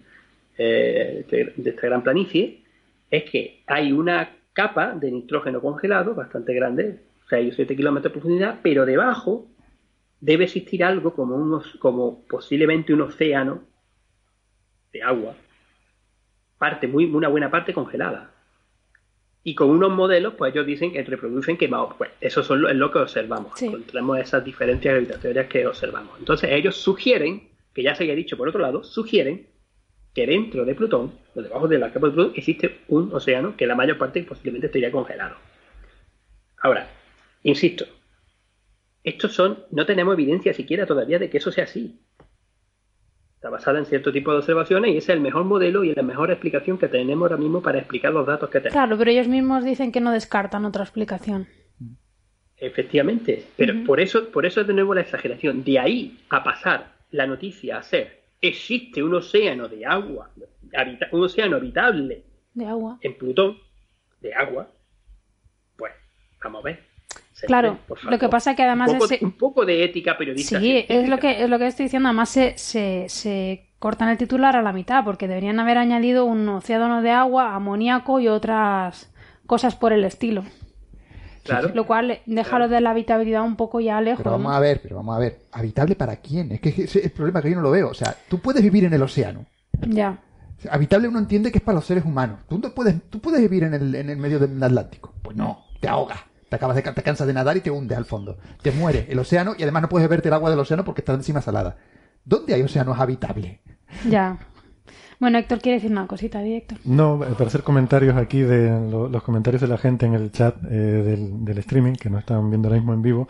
eh, 0.57 1.25
de, 1.29 1.53
de 1.55 1.69
esta 1.69 1.87
gran 1.87 2.03
planicie, 2.03 2.59
es 3.09 3.23
que 3.29 3.61
hay 3.67 3.91
una 3.91 4.29
capa 4.53 4.93
de 4.95 5.11
nitrógeno 5.11 5.61
congelado 5.61 6.13
bastante 6.13 6.53
grande, 6.53 6.99
6 7.29 7.53
o 7.53 7.55
7 7.55 7.75
kilómetros 7.75 8.11
de 8.11 8.19
profundidad, 8.19 8.59
pero 8.61 8.85
debajo 8.85 9.47
debe 10.19 10.43
existir 10.45 10.83
algo 10.83 11.13
como, 11.13 11.35
unos, 11.35 11.65
como 11.79 12.23
posiblemente 12.27 12.93
un 12.93 13.01
océano 13.01 13.61
de 14.91 15.01
agua, 15.03 15.35
parte 16.57 16.87
muy, 16.87 17.05
una 17.05 17.29
buena 17.29 17.49
parte 17.49 17.73
congelada. 17.73 18.31
Y 19.43 19.55
con 19.55 19.69
unos 19.69 19.91
modelos, 19.91 20.35
pues 20.37 20.53
ellos 20.53 20.65
dicen 20.65 20.93
que 20.93 21.03
reproducen 21.03 21.57
quemados. 21.57 21.95
Pues 21.97 22.11
eso 22.21 22.43
son 22.43 22.61
lo, 22.61 22.69
es 22.69 22.75
lo 22.75 22.91
que 22.91 22.99
observamos. 22.99 23.51
Sí. 23.55 23.65
Encontramos 23.65 24.19
esas 24.19 24.43
diferencias 24.43 24.93
gravitatorias 24.93 25.47
que 25.47 25.67
observamos. 25.67 26.17
Entonces 26.19 26.49
ellos 26.51 26.77
sugieren, 26.77 27.49
que 27.73 27.83
ya 27.83 27.93
se 27.93 28.03
había 28.03 28.15
dicho 28.15 28.37
por 28.37 28.47
otro 28.47 28.61
lado, 28.61 28.83
sugieren 28.83 29.47
que 30.13 30.27
dentro 30.27 30.63
de 30.63 30.75
Plutón, 30.75 31.11
o 31.35 31.41
debajo 31.41 31.67
de 31.67 31.79
la 31.79 31.91
capa 31.91 32.07
de 32.07 32.13
Plutón, 32.13 32.33
existe 32.35 32.79
un 32.87 33.13
océano 33.13 33.57
que 33.57 33.67
la 33.67 33.75
mayor 33.75 33.97
parte 33.97 34.23
posiblemente 34.23 34.67
estaría 34.67 34.91
congelado. 34.91 35.35
Ahora, 36.61 36.87
insisto, 37.41 37.85
estos 39.03 39.33
son, 39.33 39.65
no 39.71 39.85
tenemos 39.85 40.13
evidencia 40.13 40.53
siquiera 40.53 40.85
todavía 40.85 41.19
de 41.19 41.29
que 41.29 41.39
eso 41.39 41.51
sea 41.51 41.65
así. 41.65 41.99
Está 43.43 43.49
basada 43.49 43.77
en 43.79 43.85
cierto 43.85 44.13
tipo 44.13 44.31
de 44.31 44.37
observaciones 44.37 44.93
y 44.93 44.97
es 44.99 45.09
el 45.09 45.19
mejor 45.19 45.43
modelo 45.43 45.83
y 45.83 45.93
la 45.93 46.01
mejor 46.01 46.31
explicación 46.31 46.77
que 46.77 46.87
tenemos 46.87 47.23
ahora 47.29 47.35
mismo 47.35 47.61
para 47.61 47.77
explicar 47.79 48.13
los 48.13 48.25
datos 48.25 48.49
que 48.49 48.59
tenemos. 48.59 48.71
Claro, 48.73 48.97
pero 48.97 49.11
ellos 49.11 49.27
mismos 49.27 49.65
dicen 49.65 49.91
que 49.91 49.99
no 49.99 50.11
descartan 50.13 50.63
otra 50.63 50.83
explicación. 50.83 51.45
Efectivamente, 52.55 53.43
pero 53.57 53.73
por 53.85 53.99
eso, 53.99 54.29
por 54.29 54.45
eso 54.45 54.61
es 54.61 54.67
de 54.67 54.73
nuevo 54.73 54.93
la 54.95 55.01
exageración. 55.01 55.61
De 55.65 55.77
ahí 55.77 56.19
a 56.29 56.41
pasar 56.41 56.93
la 57.11 57.27
noticia 57.27 57.79
a 57.79 57.83
ser 57.83 58.21
existe 58.39 59.03
un 59.03 59.13
océano 59.13 59.67
de 59.67 59.85
agua, 59.85 60.29
habita- 60.73 61.09
un 61.11 61.23
océano 61.25 61.57
habitable 61.57 62.23
De 62.53 62.65
agua. 62.65 62.97
en 63.01 63.17
Plutón, 63.17 63.57
de 64.21 64.33
agua, 64.33 64.69
pues 65.75 65.91
vamos 66.41 66.61
a 66.61 66.63
ver. 66.63 66.79
Se 67.33 67.47
Claro, 67.47 67.77
por 67.87 68.03
lo 68.05 68.17
que 68.19 68.29
pasa 68.29 68.55
que 68.55 68.63
además 68.63 68.91
un 68.91 68.99
poco, 68.99 69.13
ese- 69.13 69.25
un 69.25 69.31
poco 69.33 69.65
de 69.65 69.83
ética 69.83 70.17
periodista. 70.17 70.59
Sí, 70.59 70.85
es 70.87 71.09
lo 71.09 71.17
que 71.17 71.43
es 71.43 71.49
lo 71.49 71.59
que 71.59 71.67
estoy 71.67 71.85
diciendo. 71.85 72.07
Además 72.09 72.29
se, 72.29 72.57
se, 72.57 73.05
se 73.09 73.69
cortan 73.79 74.09
el 74.09 74.17
titular 74.17 74.55
a 74.55 74.61
la 74.61 74.71
mitad 74.71 75.03
porque 75.03 75.27
deberían 75.27 75.59
haber 75.59 75.77
añadido 75.77 76.25
un 76.25 76.47
océano 76.47 77.01
de 77.01 77.11
agua, 77.11 77.53
amoníaco 77.55 78.19
y 78.19 78.27
otras 78.29 79.11
cosas 79.45 79.75
por 79.75 79.91
el 79.93 80.05
estilo. 80.05 80.43
Claro. 81.43 81.71
Lo 81.73 81.85
cual 81.85 82.19
deja 82.25 82.57
lo 82.57 82.69
de 82.69 82.79
la 82.79 82.91
habitabilidad 82.91 83.43
un 83.43 83.57
poco 83.57 83.81
ya 83.81 83.99
lejos. 83.99 84.19
Pero 84.23 84.31
vamos 84.31 84.51
¿no? 84.51 84.55
a 84.55 84.61
ver, 84.61 84.79
pero 84.81 84.95
vamos 84.95 85.13
a 85.15 85.19
ver. 85.19 85.39
¿Habitable 85.51 85.95
para 85.95 86.15
quién? 86.17 86.53
Es 86.53 86.61
que 86.61 86.69
ese 86.69 86.83
es 86.83 86.95
el 86.95 87.11
problema 87.11 87.41
que 87.41 87.49
yo 87.49 87.57
no 87.57 87.61
lo 87.61 87.71
veo. 87.71 87.89
O 87.89 87.93
sea, 87.93 88.15
tú 88.29 88.39
puedes 88.39 88.63
vivir 88.63 88.85
en 88.85 88.93
el 88.93 89.01
océano. 89.01 89.45
Ya. 89.81 90.17
Habitable 90.71 91.09
uno 91.09 91.19
entiende 91.19 91.51
que 91.51 91.57
es 91.57 91.63
para 91.63 91.75
los 91.75 91.85
seres 91.85 92.05
humanos. 92.05 92.39
Tú, 92.47 92.57
no 92.59 92.69
puedes, 92.73 92.95
tú 93.09 93.19
puedes 93.19 93.41
vivir 93.41 93.63
en 93.63 93.73
el, 93.73 93.93
en 93.95 94.09
el 94.09 94.15
medio 94.17 94.39
del 94.39 94.63
Atlántico. 94.63 95.13
Pues 95.21 95.35
no, 95.35 95.65
te 95.81 95.89
ahogas. 95.89 96.19
Te 96.53 96.57
acabas 96.57 96.75
de 96.75 96.83
te 96.83 97.01
cansas 97.01 97.25
de 97.25 97.33
nadar 97.33 97.57
y 97.57 97.61
te 97.61 97.71
hundes 97.71 97.97
al 97.97 98.05
fondo. 98.05 98.37
Te 98.61 98.71
muere 98.71 99.07
el 99.09 99.17
océano 99.17 99.55
y 99.57 99.63
además 99.63 99.81
no 99.81 99.89
puedes 99.89 100.07
beberte 100.07 100.27
el 100.27 100.35
agua 100.35 100.51
del 100.51 100.59
océano 100.59 100.85
porque 100.85 101.01
está 101.01 101.11
encima 101.15 101.41
salada. 101.41 101.77
¿Dónde 102.23 102.53
hay 102.53 102.61
océanos 102.61 102.99
habitables? 102.99 103.57
Ya. 104.07 104.37
Bueno, 105.19 105.39
Héctor 105.39 105.61
quiere 105.61 105.77
decir 105.77 105.89
una 105.91 106.05
cosita, 106.05 106.41
di, 106.41 106.53
Héctor. 106.53 106.77
No, 106.85 107.23
eh, 107.23 107.29
para 107.35 107.47
hacer 107.47 107.63
comentarios 107.63 108.15
aquí 108.17 108.41
de 108.41 108.69
lo- 108.69 109.09
los 109.09 109.23
comentarios 109.23 109.61
de 109.61 109.67
la 109.67 109.79
gente 109.79 110.05
en 110.05 110.13
el 110.13 110.31
chat 110.31 110.55
eh, 110.65 110.67
del, 110.75 111.43
del 111.43 111.57
streaming, 111.57 111.93
que 111.93 112.11
no 112.11 112.19
están 112.19 112.49
viendo 112.51 112.67
ahora 112.67 112.77
mismo 112.79 112.93
en 112.93 113.01
vivo, 113.01 113.27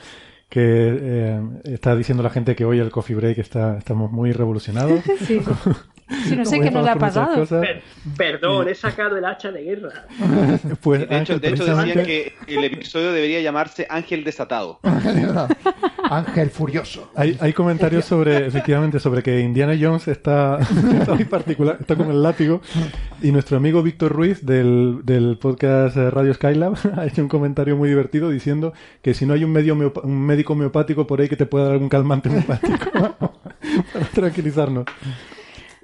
que 0.49 0.61
eh, 1.01 1.41
está 1.63 1.95
diciendo 1.95 2.23
la 2.23 2.29
gente 2.29 2.55
que 2.57 2.65
hoy 2.65 2.79
el 2.79 2.91
coffee 2.91 3.15
break 3.15 3.37
está, 3.37 3.77
estamos 3.77 4.11
muy 4.11 4.33
revolucionados. 4.33 4.99
Sí. 5.25 5.39
Sí, 6.25 6.35
no 6.35 6.45
sé 6.45 6.59
qué 6.59 6.71
nos 6.71 6.87
ha 6.87 6.95
pasado. 6.95 7.45
Per- 7.45 7.81
perdón, 8.17 8.67
he 8.69 8.75
sacado 8.75 9.17
el 9.17 9.25
hacha 9.25 9.51
de 9.51 9.63
guerra. 9.63 10.05
Pues, 10.81 11.07
De 11.07 11.17
hecho, 11.19 11.33
Ángel, 11.33 11.39
de 11.41 11.49
hecho 11.49 11.65
decían 11.65 12.05
que 12.05 12.33
el 12.47 12.63
episodio 12.63 13.11
debería 13.11 13.41
llamarse 13.41 13.87
Ángel 13.89 14.23
Desatado. 14.23 14.79
Ángel 16.09 16.49
furioso. 16.49 17.11
Hay, 17.15 17.37
hay 17.39 17.53
comentarios 17.53 18.05
sobre, 18.05 18.45
efectivamente, 18.47 18.99
sobre 18.99 19.23
que 19.23 19.39
Indiana 19.39 19.73
Jones 19.79 20.07
está, 20.07 20.59
está 20.99 21.15
muy 21.15 21.25
particular, 21.25 21.77
está 21.79 21.95
con 21.95 22.09
el 22.11 22.21
látigo. 22.21 22.61
Y 23.21 23.31
nuestro 23.31 23.57
amigo 23.57 23.81
Víctor 23.83 24.11
Ruiz 24.11 24.45
del, 24.45 24.99
del 25.03 25.37
podcast 25.37 25.95
Radio 25.95 26.33
Skylab 26.33 26.73
ha 26.97 27.05
hecho 27.05 27.21
un 27.21 27.29
comentario 27.29 27.75
muy 27.77 27.89
divertido 27.89 28.29
diciendo 28.29 28.73
que 29.01 29.13
si 29.13 29.25
no 29.25 29.33
hay 29.33 29.43
un, 29.43 29.51
medio 29.51 29.73
un 30.03 30.21
médico 30.25 30.53
homeopático 30.53 31.07
por 31.07 31.21
ahí 31.21 31.29
que 31.29 31.37
te 31.37 31.45
pueda 31.45 31.65
dar 31.65 31.73
algún 31.73 31.89
calmante 31.89 32.29
homeopático 32.29 32.91
para 33.93 34.05
tranquilizarnos. 34.13 34.85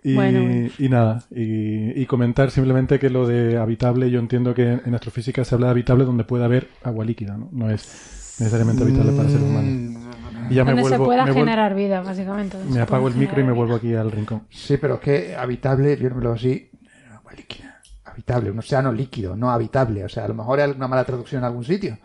Y, 0.04 0.16
Bueno, 0.16 0.70
y 0.78 0.90
nada, 0.90 1.24
y, 1.30 2.02
y 2.02 2.06
comentar 2.06 2.52
simplemente 2.52 3.00
que 3.00 3.10
lo 3.10 3.28
de 3.28 3.58
habitable, 3.58 4.10
yo 4.10 4.20
entiendo 4.20 4.54
que 4.54 4.80
en 4.86 4.96
astrofísica 4.96 5.44
se 5.44 5.56
habla 5.56 5.68
de 5.68 5.72
habitable 5.72 6.06
donde 6.06 6.24
puede 6.24 6.46
haber 6.46 6.70
agua 6.84 7.04
líquida, 7.04 7.36
¿no? 7.38 7.50
No 7.52 7.70
es 7.70 8.36
necesariamente 8.40 8.84
habitable 8.84 9.12
para 9.12 9.28
seres 9.30 9.44
humanos. 9.44 10.04
Y 10.50 10.56
ya 10.56 10.64
me 10.64 10.72
Donde 10.72 10.84
se 10.84 10.90
vuelvo, 10.90 11.06
pueda 11.06 11.26
me 11.26 11.34
generar 11.34 11.76
vida, 11.76 12.02
básicamente. 12.02 12.58
donde 12.58 12.74
me 12.74 12.82
apago 12.82 13.08
el 13.08 13.16
micro 13.16 13.42
y 13.42 13.44
me 13.44 13.52
vuelvo 13.52 13.76
aquí 13.76 13.94
al 13.94 14.12
rincón. 14.12 14.44
Sí, 14.50 14.78
pero 14.78 14.96
es 14.96 15.00
que 15.02 15.36
habitable, 15.36 15.98
yo 15.98 16.10
no 16.10 16.16
me 16.16 16.24
lo 16.24 16.32
así. 16.32 16.72
Agua 17.14 17.34
líquida. 17.34 17.82
Habitable, 18.06 18.52
un 18.52 18.60
océano 18.60 18.92
líquido, 18.92 19.36
no 19.36 19.52
habitable. 19.52 20.06
O 20.06 20.10
sea, 20.10 20.26
a 20.26 20.28
lo 20.30 20.34
mejor 20.34 20.62
hay 20.62 20.72
una 20.72 20.88
mala 20.88 21.04
traducción 21.04 21.42
en 21.42 21.46
algún 21.46 21.64
sitio. 21.66 21.98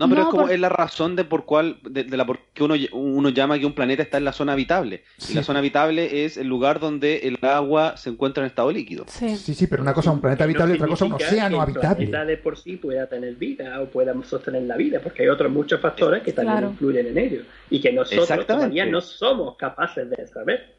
No, 0.00 0.08
pero 0.08 0.22
No, 0.22 0.26
es 0.28 0.30
como 0.30 0.42
por- 0.44 0.52
es 0.52 0.58
la 0.58 0.68
razón 0.70 1.14
de 1.14 1.24
por 1.24 1.44
cuál 1.44 1.76
de, 1.88 2.04
de 2.04 2.16
la 2.16 2.24
por 2.26 2.38
qué 2.54 2.64
uno, 2.64 2.74
uno 2.92 3.28
llama 3.28 3.58
que 3.58 3.66
un 3.66 3.74
planeta 3.74 4.02
está 4.02 4.16
en 4.18 4.24
la 4.24 4.32
zona 4.32 4.54
habitable. 4.54 5.04
Y 5.28 5.34
la 5.34 5.42
zona 5.42 5.58
habitable 5.58 6.24
es 6.24 6.38
el 6.38 6.46
lugar 6.48 6.80
donde 6.80 7.18
el 7.18 7.36
agua 7.42 7.96
se 7.98 8.08
encuentra 8.10 8.42
en 8.42 8.46
estado 8.48 8.72
líquido. 8.72 9.04
Sí. 9.08 9.36
Sí, 9.36 9.54
sí, 9.54 9.66
pero 9.66 9.82
una 9.82 9.92
cosa 9.92 10.08
es 10.10 10.14
un 10.14 10.20
planeta 10.22 10.44
habitable 10.44 10.72
y 10.72 10.76
otra 10.76 10.88
cosa 10.88 11.04
es 11.04 11.10
un 11.10 11.16
océano 11.16 11.48
que 11.50 11.54
el 11.54 11.60
habitable. 11.60 11.96
planeta 12.06 12.24
de 12.24 12.36
por 12.38 12.56
sí 12.58 12.76
pueda 12.78 13.06
tener 13.08 13.34
vida 13.34 13.80
o 13.82 13.86
pueda 13.90 14.14
sostener 14.24 14.62
la 14.62 14.76
vida, 14.76 15.00
porque 15.02 15.22
hay 15.22 15.28
otros 15.28 15.52
muchos 15.52 15.78
factores 15.80 16.22
que 16.22 16.32
también 16.32 16.56
Claro. 16.58 16.70
influyen 16.72 17.06
en 17.06 17.18
ello 17.18 17.42
y 17.68 17.80
que 17.80 17.92
nosotros 17.92 18.46
todavía 18.46 18.86
no 18.86 19.00
somos 19.02 19.56
capaces 19.56 20.08
de 20.08 20.26
saber 20.26 20.74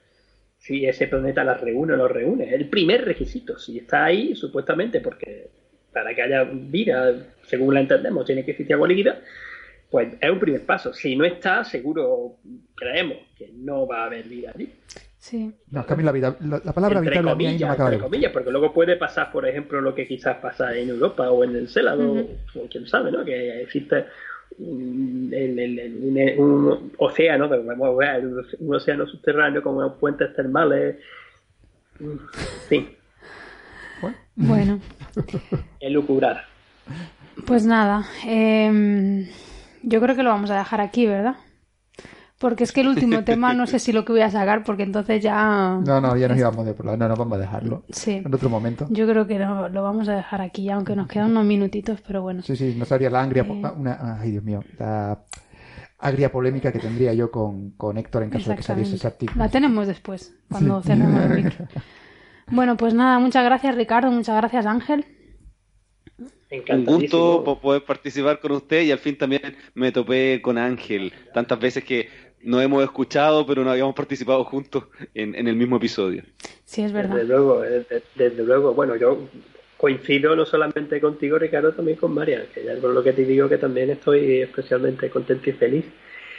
si 0.57 0.85
ese 0.85 1.07
planeta 1.07 1.43
las 1.43 1.61
reúne 1.61 1.93
o 1.93 1.97
no 1.97 2.07
reúne. 2.07 2.45
Es 2.47 2.53
el 2.53 2.69
primer 2.69 3.05
requisito. 3.05 3.57
Si 3.59 3.77
está 3.77 4.05
ahí, 4.05 4.35
supuestamente, 4.35 4.99
porque 4.99 5.49
para 5.93 6.15
que 6.15 6.21
haya 6.21 6.43
vida, 6.43 7.13
según 7.51 7.73
la 7.75 7.81
entendemos, 7.81 8.25
tiene 8.25 8.43
que 8.43 8.51
existir 8.51 8.73
agua 8.73 8.87
líquida, 8.87 9.19
pues 9.91 10.07
es 10.19 10.31
un 10.31 10.39
primer 10.39 10.65
paso. 10.65 10.93
Si 10.93 11.15
no 11.15 11.23
está, 11.25 11.63
seguro 11.63 12.37
creemos 12.75 13.17
que 13.37 13.51
no 13.53 13.85
va 13.85 14.03
a 14.03 14.05
haber 14.05 14.25
vida 14.27 14.51
allí. 14.55 14.71
Sí. 15.19 15.53
No, 15.69 15.81
es 15.81 15.85
que 15.85 15.93
a 15.93 15.95
mí 15.97 16.03
la, 16.03 16.11
vida- 16.11 16.35
la, 16.41 16.59
la 16.63 16.73
palabra 16.73 16.97
entre 16.97 17.17
habitable 17.19 17.31
comillas, 17.31 17.77
no 17.77 17.85
entre 17.85 17.99
comillas, 17.99 18.31
porque 18.31 18.49
luego 18.51 18.73
puede 18.73 18.95
pasar, 18.97 19.31
por 19.31 19.47
ejemplo, 19.47 19.79
lo 19.79 19.93
que 19.93 20.07
quizás 20.07 20.37
pasa 20.37 20.75
en 20.75 20.89
Europa 20.89 21.29
o 21.29 21.43
en 21.43 21.55
el 21.55 21.67
Célado, 21.69 22.25
o 22.55 22.67
quién 22.71 22.87
sabe, 22.87 23.11
¿no? 23.11 23.23
Que 23.23 23.61
existe 23.61 24.05
un, 24.57 25.29
el- 25.31 25.59
el- 25.59 25.79
el- 25.79 25.95
un- 25.99 26.17
un 26.67 26.91
océano, 26.97 27.47
un 27.47 28.75
océano 28.75 29.05
subterráneo 29.05 29.61
con 29.61 29.99
puentes 29.99 30.33
termales, 30.35 30.95
en 31.99 32.19
fin, 32.67 32.89
Bueno, 34.35 34.79
elucubrar. 35.79 36.45
Pues 37.45 37.65
nada. 37.65 38.05
em, 38.25 39.27
yo 39.83 40.01
creo 40.01 40.15
que 40.15 40.23
lo 40.23 40.29
vamos 40.29 40.51
a 40.51 40.57
dejar 40.57 40.81
aquí, 40.81 41.05
¿verdad? 41.05 41.35
Porque 42.39 42.63
es 42.63 42.71
que 42.71 42.81
el 42.81 42.87
último 42.87 43.23
tema 43.23 43.53
no 43.53 43.67
sé 43.67 43.77
si 43.77 43.91
lo 43.91 44.03
que 44.03 44.13
voy 44.13 44.21
a 44.21 44.31
sacar, 44.31 44.63
porque 44.63 44.83
entonces 44.83 45.21
ya. 45.21 45.79
No, 45.85 46.01
no, 46.01 46.17
ya 46.17 46.27
nos 46.27 46.37
íbamos 46.37 46.65
de 46.65 46.73
por 46.73 46.87
la... 46.87 46.97
No, 46.97 47.07
no, 47.07 47.15
vamos 47.15 47.37
a 47.37 47.41
dejarlo. 47.41 47.83
Sí. 47.89 48.21
En 48.25 48.33
otro 48.33 48.49
momento. 48.49 48.87
Yo 48.89 49.07
creo 49.07 49.27
que 49.27 49.37
no, 49.37 49.69
lo 49.69 49.83
vamos 49.83 50.09
a 50.09 50.15
dejar 50.15 50.41
aquí, 50.41 50.69
aunque 50.69 50.95
nos 50.95 51.07
quedan 51.07 51.31
unos 51.31 51.45
minutitos, 51.45 52.01
pero 52.01 52.23
bueno. 52.23 52.41
Sí, 52.41 52.55
sí, 52.55 52.75
no 52.77 52.85
sabría 52.85 53.11
la 53.11 53.21
angria... 53.21 53.43
Eh. 53.43 53.71
Una, 53.77 54.19
ay, 54.19 54.31
Dios 54.31 54.43
mío. 54.43 54.63
La 54.79 55.19
agria 55.99 56.31
polémica 56.31 56.71
que 56.71 56.79
tendría 56.79 57.13
yo 57.13 57.29
con, 57.29 57.71
con 57.71 57.97
Héctor 57.97 58.23
en 58.23 58.31
caso 58.31 58.49
de 58.49 58.55
que 58.55 58.63
saliese 58.63 58.95
ese 58.95 59.05
artículo. 59.05 59.37
La 59.37 59.49
tenemos 59.49 59.87
después, 59.87 60.35
cuando 60.49 60.81
cerremos 60.81 61.23
el 61.23 61.29
micro. 61.43 61.67
Bueno, 62.47 62.75
pues 62.75 62.95
nada, 62.95 63.19
muchas 63.19 63.45
gracias 63.45 63.75
Ricardo, 63.75 64.11
muchas 64.11 64.35
gracias 64.35 64.65
Ángel. 64.65 65.05
Un 66.51 66.85
gusto 66.85 67.43
po- 67.45 67.59
poder 67.61 67.83
participar 67.83 68.39
con 68.39 68.51
usted 68.51 68.81
y 68.81 68.91
al 68.91 68.99
fin 68.99 69.17
también 69.17 69.55
me 69.73 69.91
topé 69.91 70.41
con 70.41 70.57
Ángel. 70.57 71.13
Tantas 71.33 71.59
veces 71.59 71.83
que 71.83 72.09
nos 72.43 72.61
hemos 72.61 72.83
escuchado, 72.83 73.45
pero 73.45 73.63
no 73.63 73.71
habíamos 73.71 73.95
participado 73.95 74.43
juntos 74.43 74.85
en, 75.13 75.35
en 75.35 75.47
el 75.47 75.55
mismo 75.55 75.77
episodio. 75.77 76.23
Sí, 76.65 76.81
es 76.83 76.91
verdad. 76.91 77.15
Desde 77.15 77.27
luego, 77.29 77.63
eh, 77.63 77.85
de- 77.89 78.03
desde 78.15 78.43
luego. 78.43 78.73
Bueno, 78.73 78.95
yo 78.95 79.27
coincido 79.77 80.35
no 80.35 80.45
solamente 80.45 80.99
contigo, 80.99 81.39
Ricardo, 81.39 81.71
también 81.73 81.97
con 81.97 82.13
María, 82.13 82.45
que 82.53 82.63
ya 82.63 82.75
por 82.75 82.91
lo 82.91 83.03
que 83.03 83.13
te 83.13 83.25
digo 83.25 83.47
que 83.49 83.57
también 83.57 83.89
estoy 83.89 84.41
especialmente 84.41 85.09
contento 85.09 85.49
y 85.49 85.53
feliz. 85.53 85.85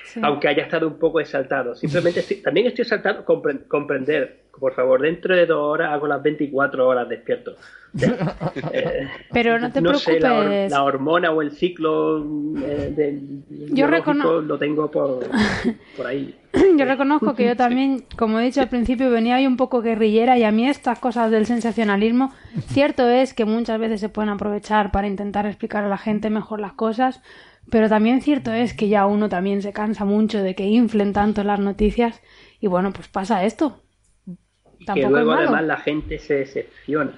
Sí. 0.05 0.21
Aunque 0.23 0.49
haya 0.49 0.65
estado 0.65 0.87
un 0.89 0.99
poco 0.99 1.21
exaltado. 1.21 1.75
Simplemente 1.75 2.21
estoy- 2.21 2.43
también 2.43 2.67
estoy 2.67 2.83
exaltado 2.83 3.25
compren- 3.25 3.67
comprender, 3.69 4.43
por 4.59 4.75
favor, 4.75 5.01
dentro 5.01 5.35
de 5.35 5.47
dos 5.47 5.59
horas 5.61 5.93
hago 5.93 6.07
las 6.07 6.23
24 6.23 6.87
horas 6.87 7.09
despierto. 7.09 7.57
O 7.95 7.99
sea, 7.99 8.71
eh, 8.73 9.07
Pero 9.33 9.59
no 9.59 9.71
te 9.71 9.81
sé, 9.97 10.19
la, 10.19 10.31
hor- 10.33 10.39
preocupes. 10.47 10.71
la 10.73 10.83
hormona 10.83 11.31
o 11.31 11.43
el 11.43 11.51
ciclo 11.53 12.25
eh, 12.59 12.93
de, 12.97 13.21
Yo 13.69 13.75
biológico 13.87 14.13
recono- 14.13 14.41
lo 14.43 14.59
tengo 14.59 14.91
por, 14.91 15.21
por 15.97 16.07
ahí. 16.07 16.35
Yo 16.77 16.85
reconozco 16.87 17.35
que 17.35 17.47
yo 17.47 17.57
también, 17.57 18.05
como 18.19 18.39
he 18.41 18.45
dicho 18.45 18.61
al 18.63 18.69
principio, 18.69 19.11
venía 19.11 19.37
ahí 19.37 19.47
un 19.47 19.57
poco 19.59 19.83
guerrillera 19.83 20.39
y 20.39 20.45
a 20.45 20.51
mí 20.53 20.69
estas 20.69 20.99
cosas 20.99 21.31
del 21.31 21.45
sensacionalismo, 21.47 22.33
cierto 22.69 23.09
es 23.09 23.35
que 23.35 23.45
muchas 23.45 23.79
veces 23.79 24.01
se 24.01 24.09
pueden 24.09 24.31
aprovechar 24.31 24.91
para 24.91 25.07
intentar 25.07 25.47
explicar 25.47 25.85
a 25.85 25.89
la 25.89 25.99
gente 25.99 26.29
mejor 26.31 26.61
las 26.61 26.73
cosas, 26.73 27.23
pero 27.71 27.89
también 27.89 28.21
cierto 28.23 28.53
es 28.53 28.75
que 28.75 28.89
ya 28.89 29.07
uno 29.07 29.29
también 29.29 29.63
se 29.63 29.73
cansa 29.73 30.05
mucho 30.05 30.43
de 30.43 30.55
que 30.55 30.65
inflen 30.67 31.13
tanto 31.13 31.43
las 31.45 31.61
noticias 31.61 32.21
y 32.61 32.67
bueno, 32.67 32.93
pues 32.93 33.09
pasa 33.09 33.45
esto. 33.45 33.81
que 34.27 34.85
Tampoco 34.87 35.11
luego 35.11 35.31
es 35.33 35.37
malo. 35.37 35.49
además 35.49 35.65
la 35.67 35.77
gente 35.79 36.19
se 36.19 36.35
decepciona. 36.35 37.13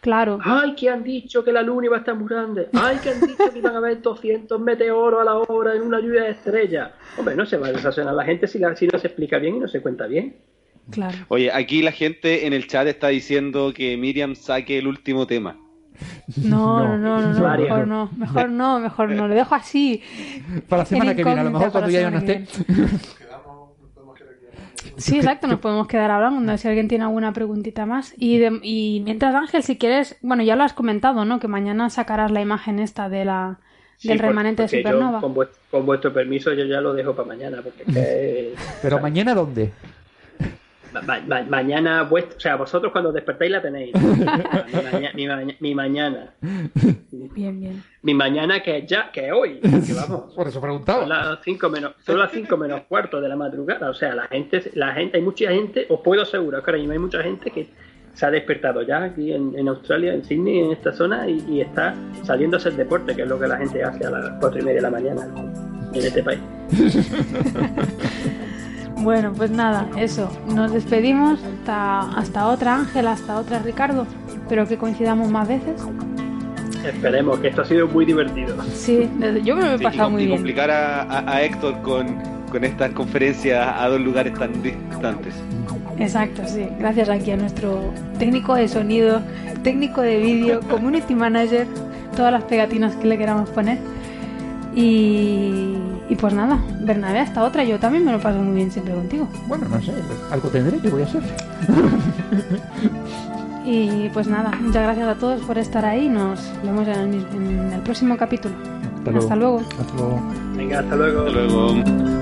Claro. 0.00 0.40
Ay, 0.42 0.74
que 0.74 0.90
han 0.90 1.04
dicho 1.04 1.44
que 1.44 1.52
la 1.52 1.62
luna 1.62 1.86
iba 1.86 1.96
a 1.96 2.00
estar 2.00 2.16
muy 2.16 2.26
grande. 2.28 2.68
Ay, 2.72 2.96
que 3.00 3.10
han 3.10 3.20
dicho 3.20 3.52
que 3.52 3.58
iban 3.60 3.74
a 3.76 3.78
haber 3.78 4.02
200 4.02 4.60
meteoros 4.60 5.20
a 5.20 5.24
la 5.24 5.36
hora 5.36 5.76
en 5.76 5.82
una 5.82 6.00
lluvia 6.00 6.24
de 6.24 6.30
estrellas. 6.30 6.90
Hombre, 7.16 7.36
no 7.36 7.46
se 7.46 7.56
va 7.56 7.68
a 7.68 7.72
desacionar 7.72 8.12
la 8.14 8.24
gente 8.24 8.48
si, 8.48 8.58
la- 8.58 8.74
si 8.74 8.88
no 8.88 8.98
se 8.98 9.06
explica 9.06 9.38
bien 9.38 9.56
y 9.56 9.60
no 9.60 9.68
se 9.68 9.80
cuenta 9.80 10.08
bien. 10.08 10.38
Claro. 10.90 11.16
Oye, 11.28 11.52
aquí 11.52 11.82
la 11.82 11.92
gente 11.92 12.46
en 12.48 12.52
el 12.52 12.66
chat 12.66 12.88
está 12.88 13.08
diciendo 13.08 13.72
que 13.72 13.96
Miriam 13.96 14.34
saque 14.34 14.78
el 14.78 14.88
último 14.88 15.28
tema. 15.28 15.56
No, 16.44 16.96
no, 16.96 16.98
no, 16.98 17.20
no, 17.20 17.32
no, 17.32 17.58
mejor 17.58 17.86
no, 17.86 18.10
mejor 18.16 18.48
no, 18.50 18.78
mejor 18.80 19.10
no, 19.10 19.28
lo 19.28 19.34
dejo 19.34 19.54
así. 19.54 20.02
Para 20.68 20.82
la 20.82 20.86
semana 20.86 21.14
que 21.14 21.24
viene, 21.24 21.40
a 21.40 21.44
lo 21.44 21.50
mejor 21.50 21.70
cuando 21.72 21.90
ya 21.90 22.02
yo 22.02 22.10
no 22.10 22.18
esté. 22.18 22.46
Sí, 24.96 25.16
exacto, 25.16 25.46
nos 25.46 25.58
podemos 25.58 25.86
quedar 25.86 26.10
hablando 26.10 26.56
si 26.58 26.68
alguien 26.68 26.86
tiene 26.86 27.04
alguna 27.04 27.32
preguntita 27.32 27.86
más. 27.86 28.14
Y, 28.18 28.38
de- 28.38 28.60
y 28.62 29.00
mientras, 29.04 29.34
Ángel, 29.34 29.62
si 29.62 29.76
quieres, 29.78 30.16
bueno, 30.22 30.42
ya 30.42 30.54
lo 30.54 30.64
has 30.64 30.74
comentado, 30.74 31.24
¿no? 31.24 31.40
Que 31.40 31.48
mañana 31.48 31.88
sacarás 31.90 32.30
la 32.30 32.40
imagen 32.40 32.78
esta 32.78 33.08
de 33.08 33.24
la, 33.24 33.58
del 34.02 34.18
remanente 34.18 34.62
de 34.62 34.68
yo, 34.68 34.78
Supernova. 34.78 35.20
con, 35.20 35.34
vuest- 35.34 35.54
con 35.70 35.86
vuestro 35.86 36.12
permiso, 36.12 36.52
yo 36.52 36.64
ya 36.66 36.80
lo 36.80 36.92
dejo 36.92 37.14
para 37.14 37.26
mañana. 37.28 37.62
Porque 37.62 37.82
es 37.86 37.94
que, 37.94 38.54
Pero 38.82 39.00
mañana, 39.00 39.34
¿dónde? 39.34 39.72
Ma- 40.92 41.00
ma- 41.02 41.20
ma- 41.26 41.42
mañana, 41.42 42.08
vuest- 42.08 42.36
o 42.36 42.40
sea, 42.40 42.56
vosotros 42.56 42.92
cuando 42.92 43.12
despertáis 43.12 43.50
la 43.50 43.62
tenéis. 43.62 43.94
mi, 44.00 44.24
maña- 44.92 45.12
mi 45.14 45.26
maña- 45.26 45.56
mi 45.60 45.74
mañana. 45.74 46.34
Bien, 47.34 47.60
bien. 47.60 47.82
Mi 48.02 48.14
mañana 48.14 48.60
que 48.62 48.78
es 48.78 48.86
ya, 48.86 49.10
que 49.12 49.26
es 49.28 49.32
hoy. 49.32 49.60
Que 49.60 49.94
vamos. 49.94 50.32
Por 50.36 50.48
eso 50.48 50.60
preguntaba. 50.60 51.00
Son 51.00 51.08
las 51.08 51.38
5 51.42 51.68
menos, 51.70 51.92
son 52.04 52.18
las 52.18 52.30
cinco 52.32 52.56
menos 52.56 52.82
cuarto 52.88 53.20
de 53.20 53.28
la 53.28 53.36
madrugada. 53.36 53.90
O 53.90 53.94
sea, 53.94 54.14
la 54.14 54.24
gente, 54.28 54.62
la 54.74 54.92
gente, 54.92 55.16
hay 55.18 55.22
mucha 55.22 55.50
gente, 55.50 55.86
os 55.88 56.00
puedo 56.00 56.22
asegurar 56.22 56.62
que 56.62 56.70
ahora 56.70 56.78
mismo 56.78 56.92
hay 56.92 56.98
mucha 56.98 57.22
gente 57.22 57.50
que 57.50 57.68
se 58.14 58.26
ha 58.26 58.30
despertado 58.30 58.82
ya 58.82 59.04
aquí 59.04 59.32
en, 59.32 59.58
en 59.58 59.68
Australia, 59.68 60.12
en 60.12 60.22
Sydney, 60.24 60.58
en 60.60 60.72
esta 60.72 60.92
zona, 60.92 61.26
y, 61.28 61.42
y 61.48 61.60
está 61.62 61.94
saliendo 62.24 62.56
a 62.56 62.60
hacer 62.60 62.74
deporte, 62.74 63.16
que 63.16 63.22
es 63.22 63.28
lo 63.28 63.38
que 63.40 63.46
la 63.46 63.56
gente 63.56 63.82
hace 63.82 64.04
a 64.06 64.10
las 64.10 64.30
cuatro 64.38 64.60
y 64.60 64.62
media 64.62 64.76
de 64.76 64.82
la 64.82 64.90
mañana 64.90 65.26
en 65.94 66.04
este 66.04 66.22
país. 66.22 66.40
Bueno, 68.98 69.32
pues 69.36 69.50
nada, 69.50 69.88
eso. 69.96 70.30
Nos 70.54 70.72
despedimos. 70.72 71.40
Hasta, 71.42 72.00
hasta 72.18 72.46
otra, 72.48 72.76
Ángel, 72.76 73.06
hasta 73.08 73.36
otra, 73.38 73.58
Ricardo. 73.60 74.06
Espero 74.28 74.66
que 74.66 74.76
coincidamos 74.76 75.30
más 75.30 75.48
veces. 75.48 75.82
Esperemos, 76.84 77.38
que 77.38 77.48
esto 77.48 77.62
ha 77.62 77.64
sido 77.64 77.86
muy 77.88 78.04
divertido. 78.04 78.56
Sí, 78.74 79.08
yo 79.44 79.54
me 79.56 79.62
lo 79.62 79.72
he 79.74 79.78
Sí, 79.78 79.82
y, 79.82 79.86
pasado 79.86 80.10
muy 80.10 80.22
y 80.22 80.26
bien. 80.26 80.38
complicar 80.38 80.70
a, 80.70 81.02
a- 81.02 81.32
a 81.36 81.42
Héctor 81.42 81.80
con, 81.82 82.16
con 82.50 82.64
estas 82.64 82.90
conferencias 82.92 83.66
a 83.78 83.88
dos 83.88 84.00
lugares 84.00 84.34
tan 84.34 84.60
distantes. 84.62 85.34
Exacto, 85.98 86.42
sí. 86.46 86.66
Gracias 86.80 87.08
aquí 87.08 87.30
a 87.30 87.36
nuestro 87.36 87.92
técnico 88.18 88.54
de 88.56 88.66
sonido, 88.66 89.20
técnico 89.62 90.00
de 90.00 90.18
vídeo, 90.18 90.60
community 90.70 91.14
manager, 91.14 91.66
todas 92.16 92.32
las 92.32 92.42
pegatinas 92.44 92.96
que 92.96 93.06
le 93.06 93.16
queramos 93.18 93.48
poner. 93.50 93.78
Y 94.74 95.74
pues 96.22 96.32
nada, 96.32 96.58
Bernabé, 96.80 97.18
hasta 97.18 97.42
otra. 97.42 97.64
Yo 97.64 97.78
también 97.78 98.04
me 98.06 98.12
lo 98.12 98.20
paso 98.20 98.38
muy 98.38 98.54
bien 98.54 98.70
siempre 98.72 98.94
contigo. 98.94 99.28
Bueno, 99.46 99.66
no 99.68 99.78
sé, 99.82 99.92
algo 100.30 100.48
tendré 100.48 100.78
que 100.78 100.88
voy 100.88 101.02
a 101.02 101.04
hacer. 101.04 101.22
Y 103.64 104.08
pues 104.08 104.26
nada, 104.26 104.50
muchas 104.60 104.82
gracias 104.82 105.06
a 105.08 105.14
todos 105.14 105.40
por 105.42 105.56
estar 105.56 105.84
ahí. 105.84 106.08
Nos 106.08 106.40
vemos 106.64 106.86
en 106.88 106.94
el, 106.98 107.06
mis- 107.08 107.26
en 107.32 107.72
el 107.72 107.80
próximo 107.82 108.16
capítulo. 108.16 108.54
Hasta 109.20 109.36
luego. 109.36 109.60
Hasta 109.80 109.94
luego. 109.96 110.20
Venga, 110.56 110.80
hasta 110.80 110.96
luego. 110.96 111.20
Hasta 111.26 111.32
luego. 111.32 112.21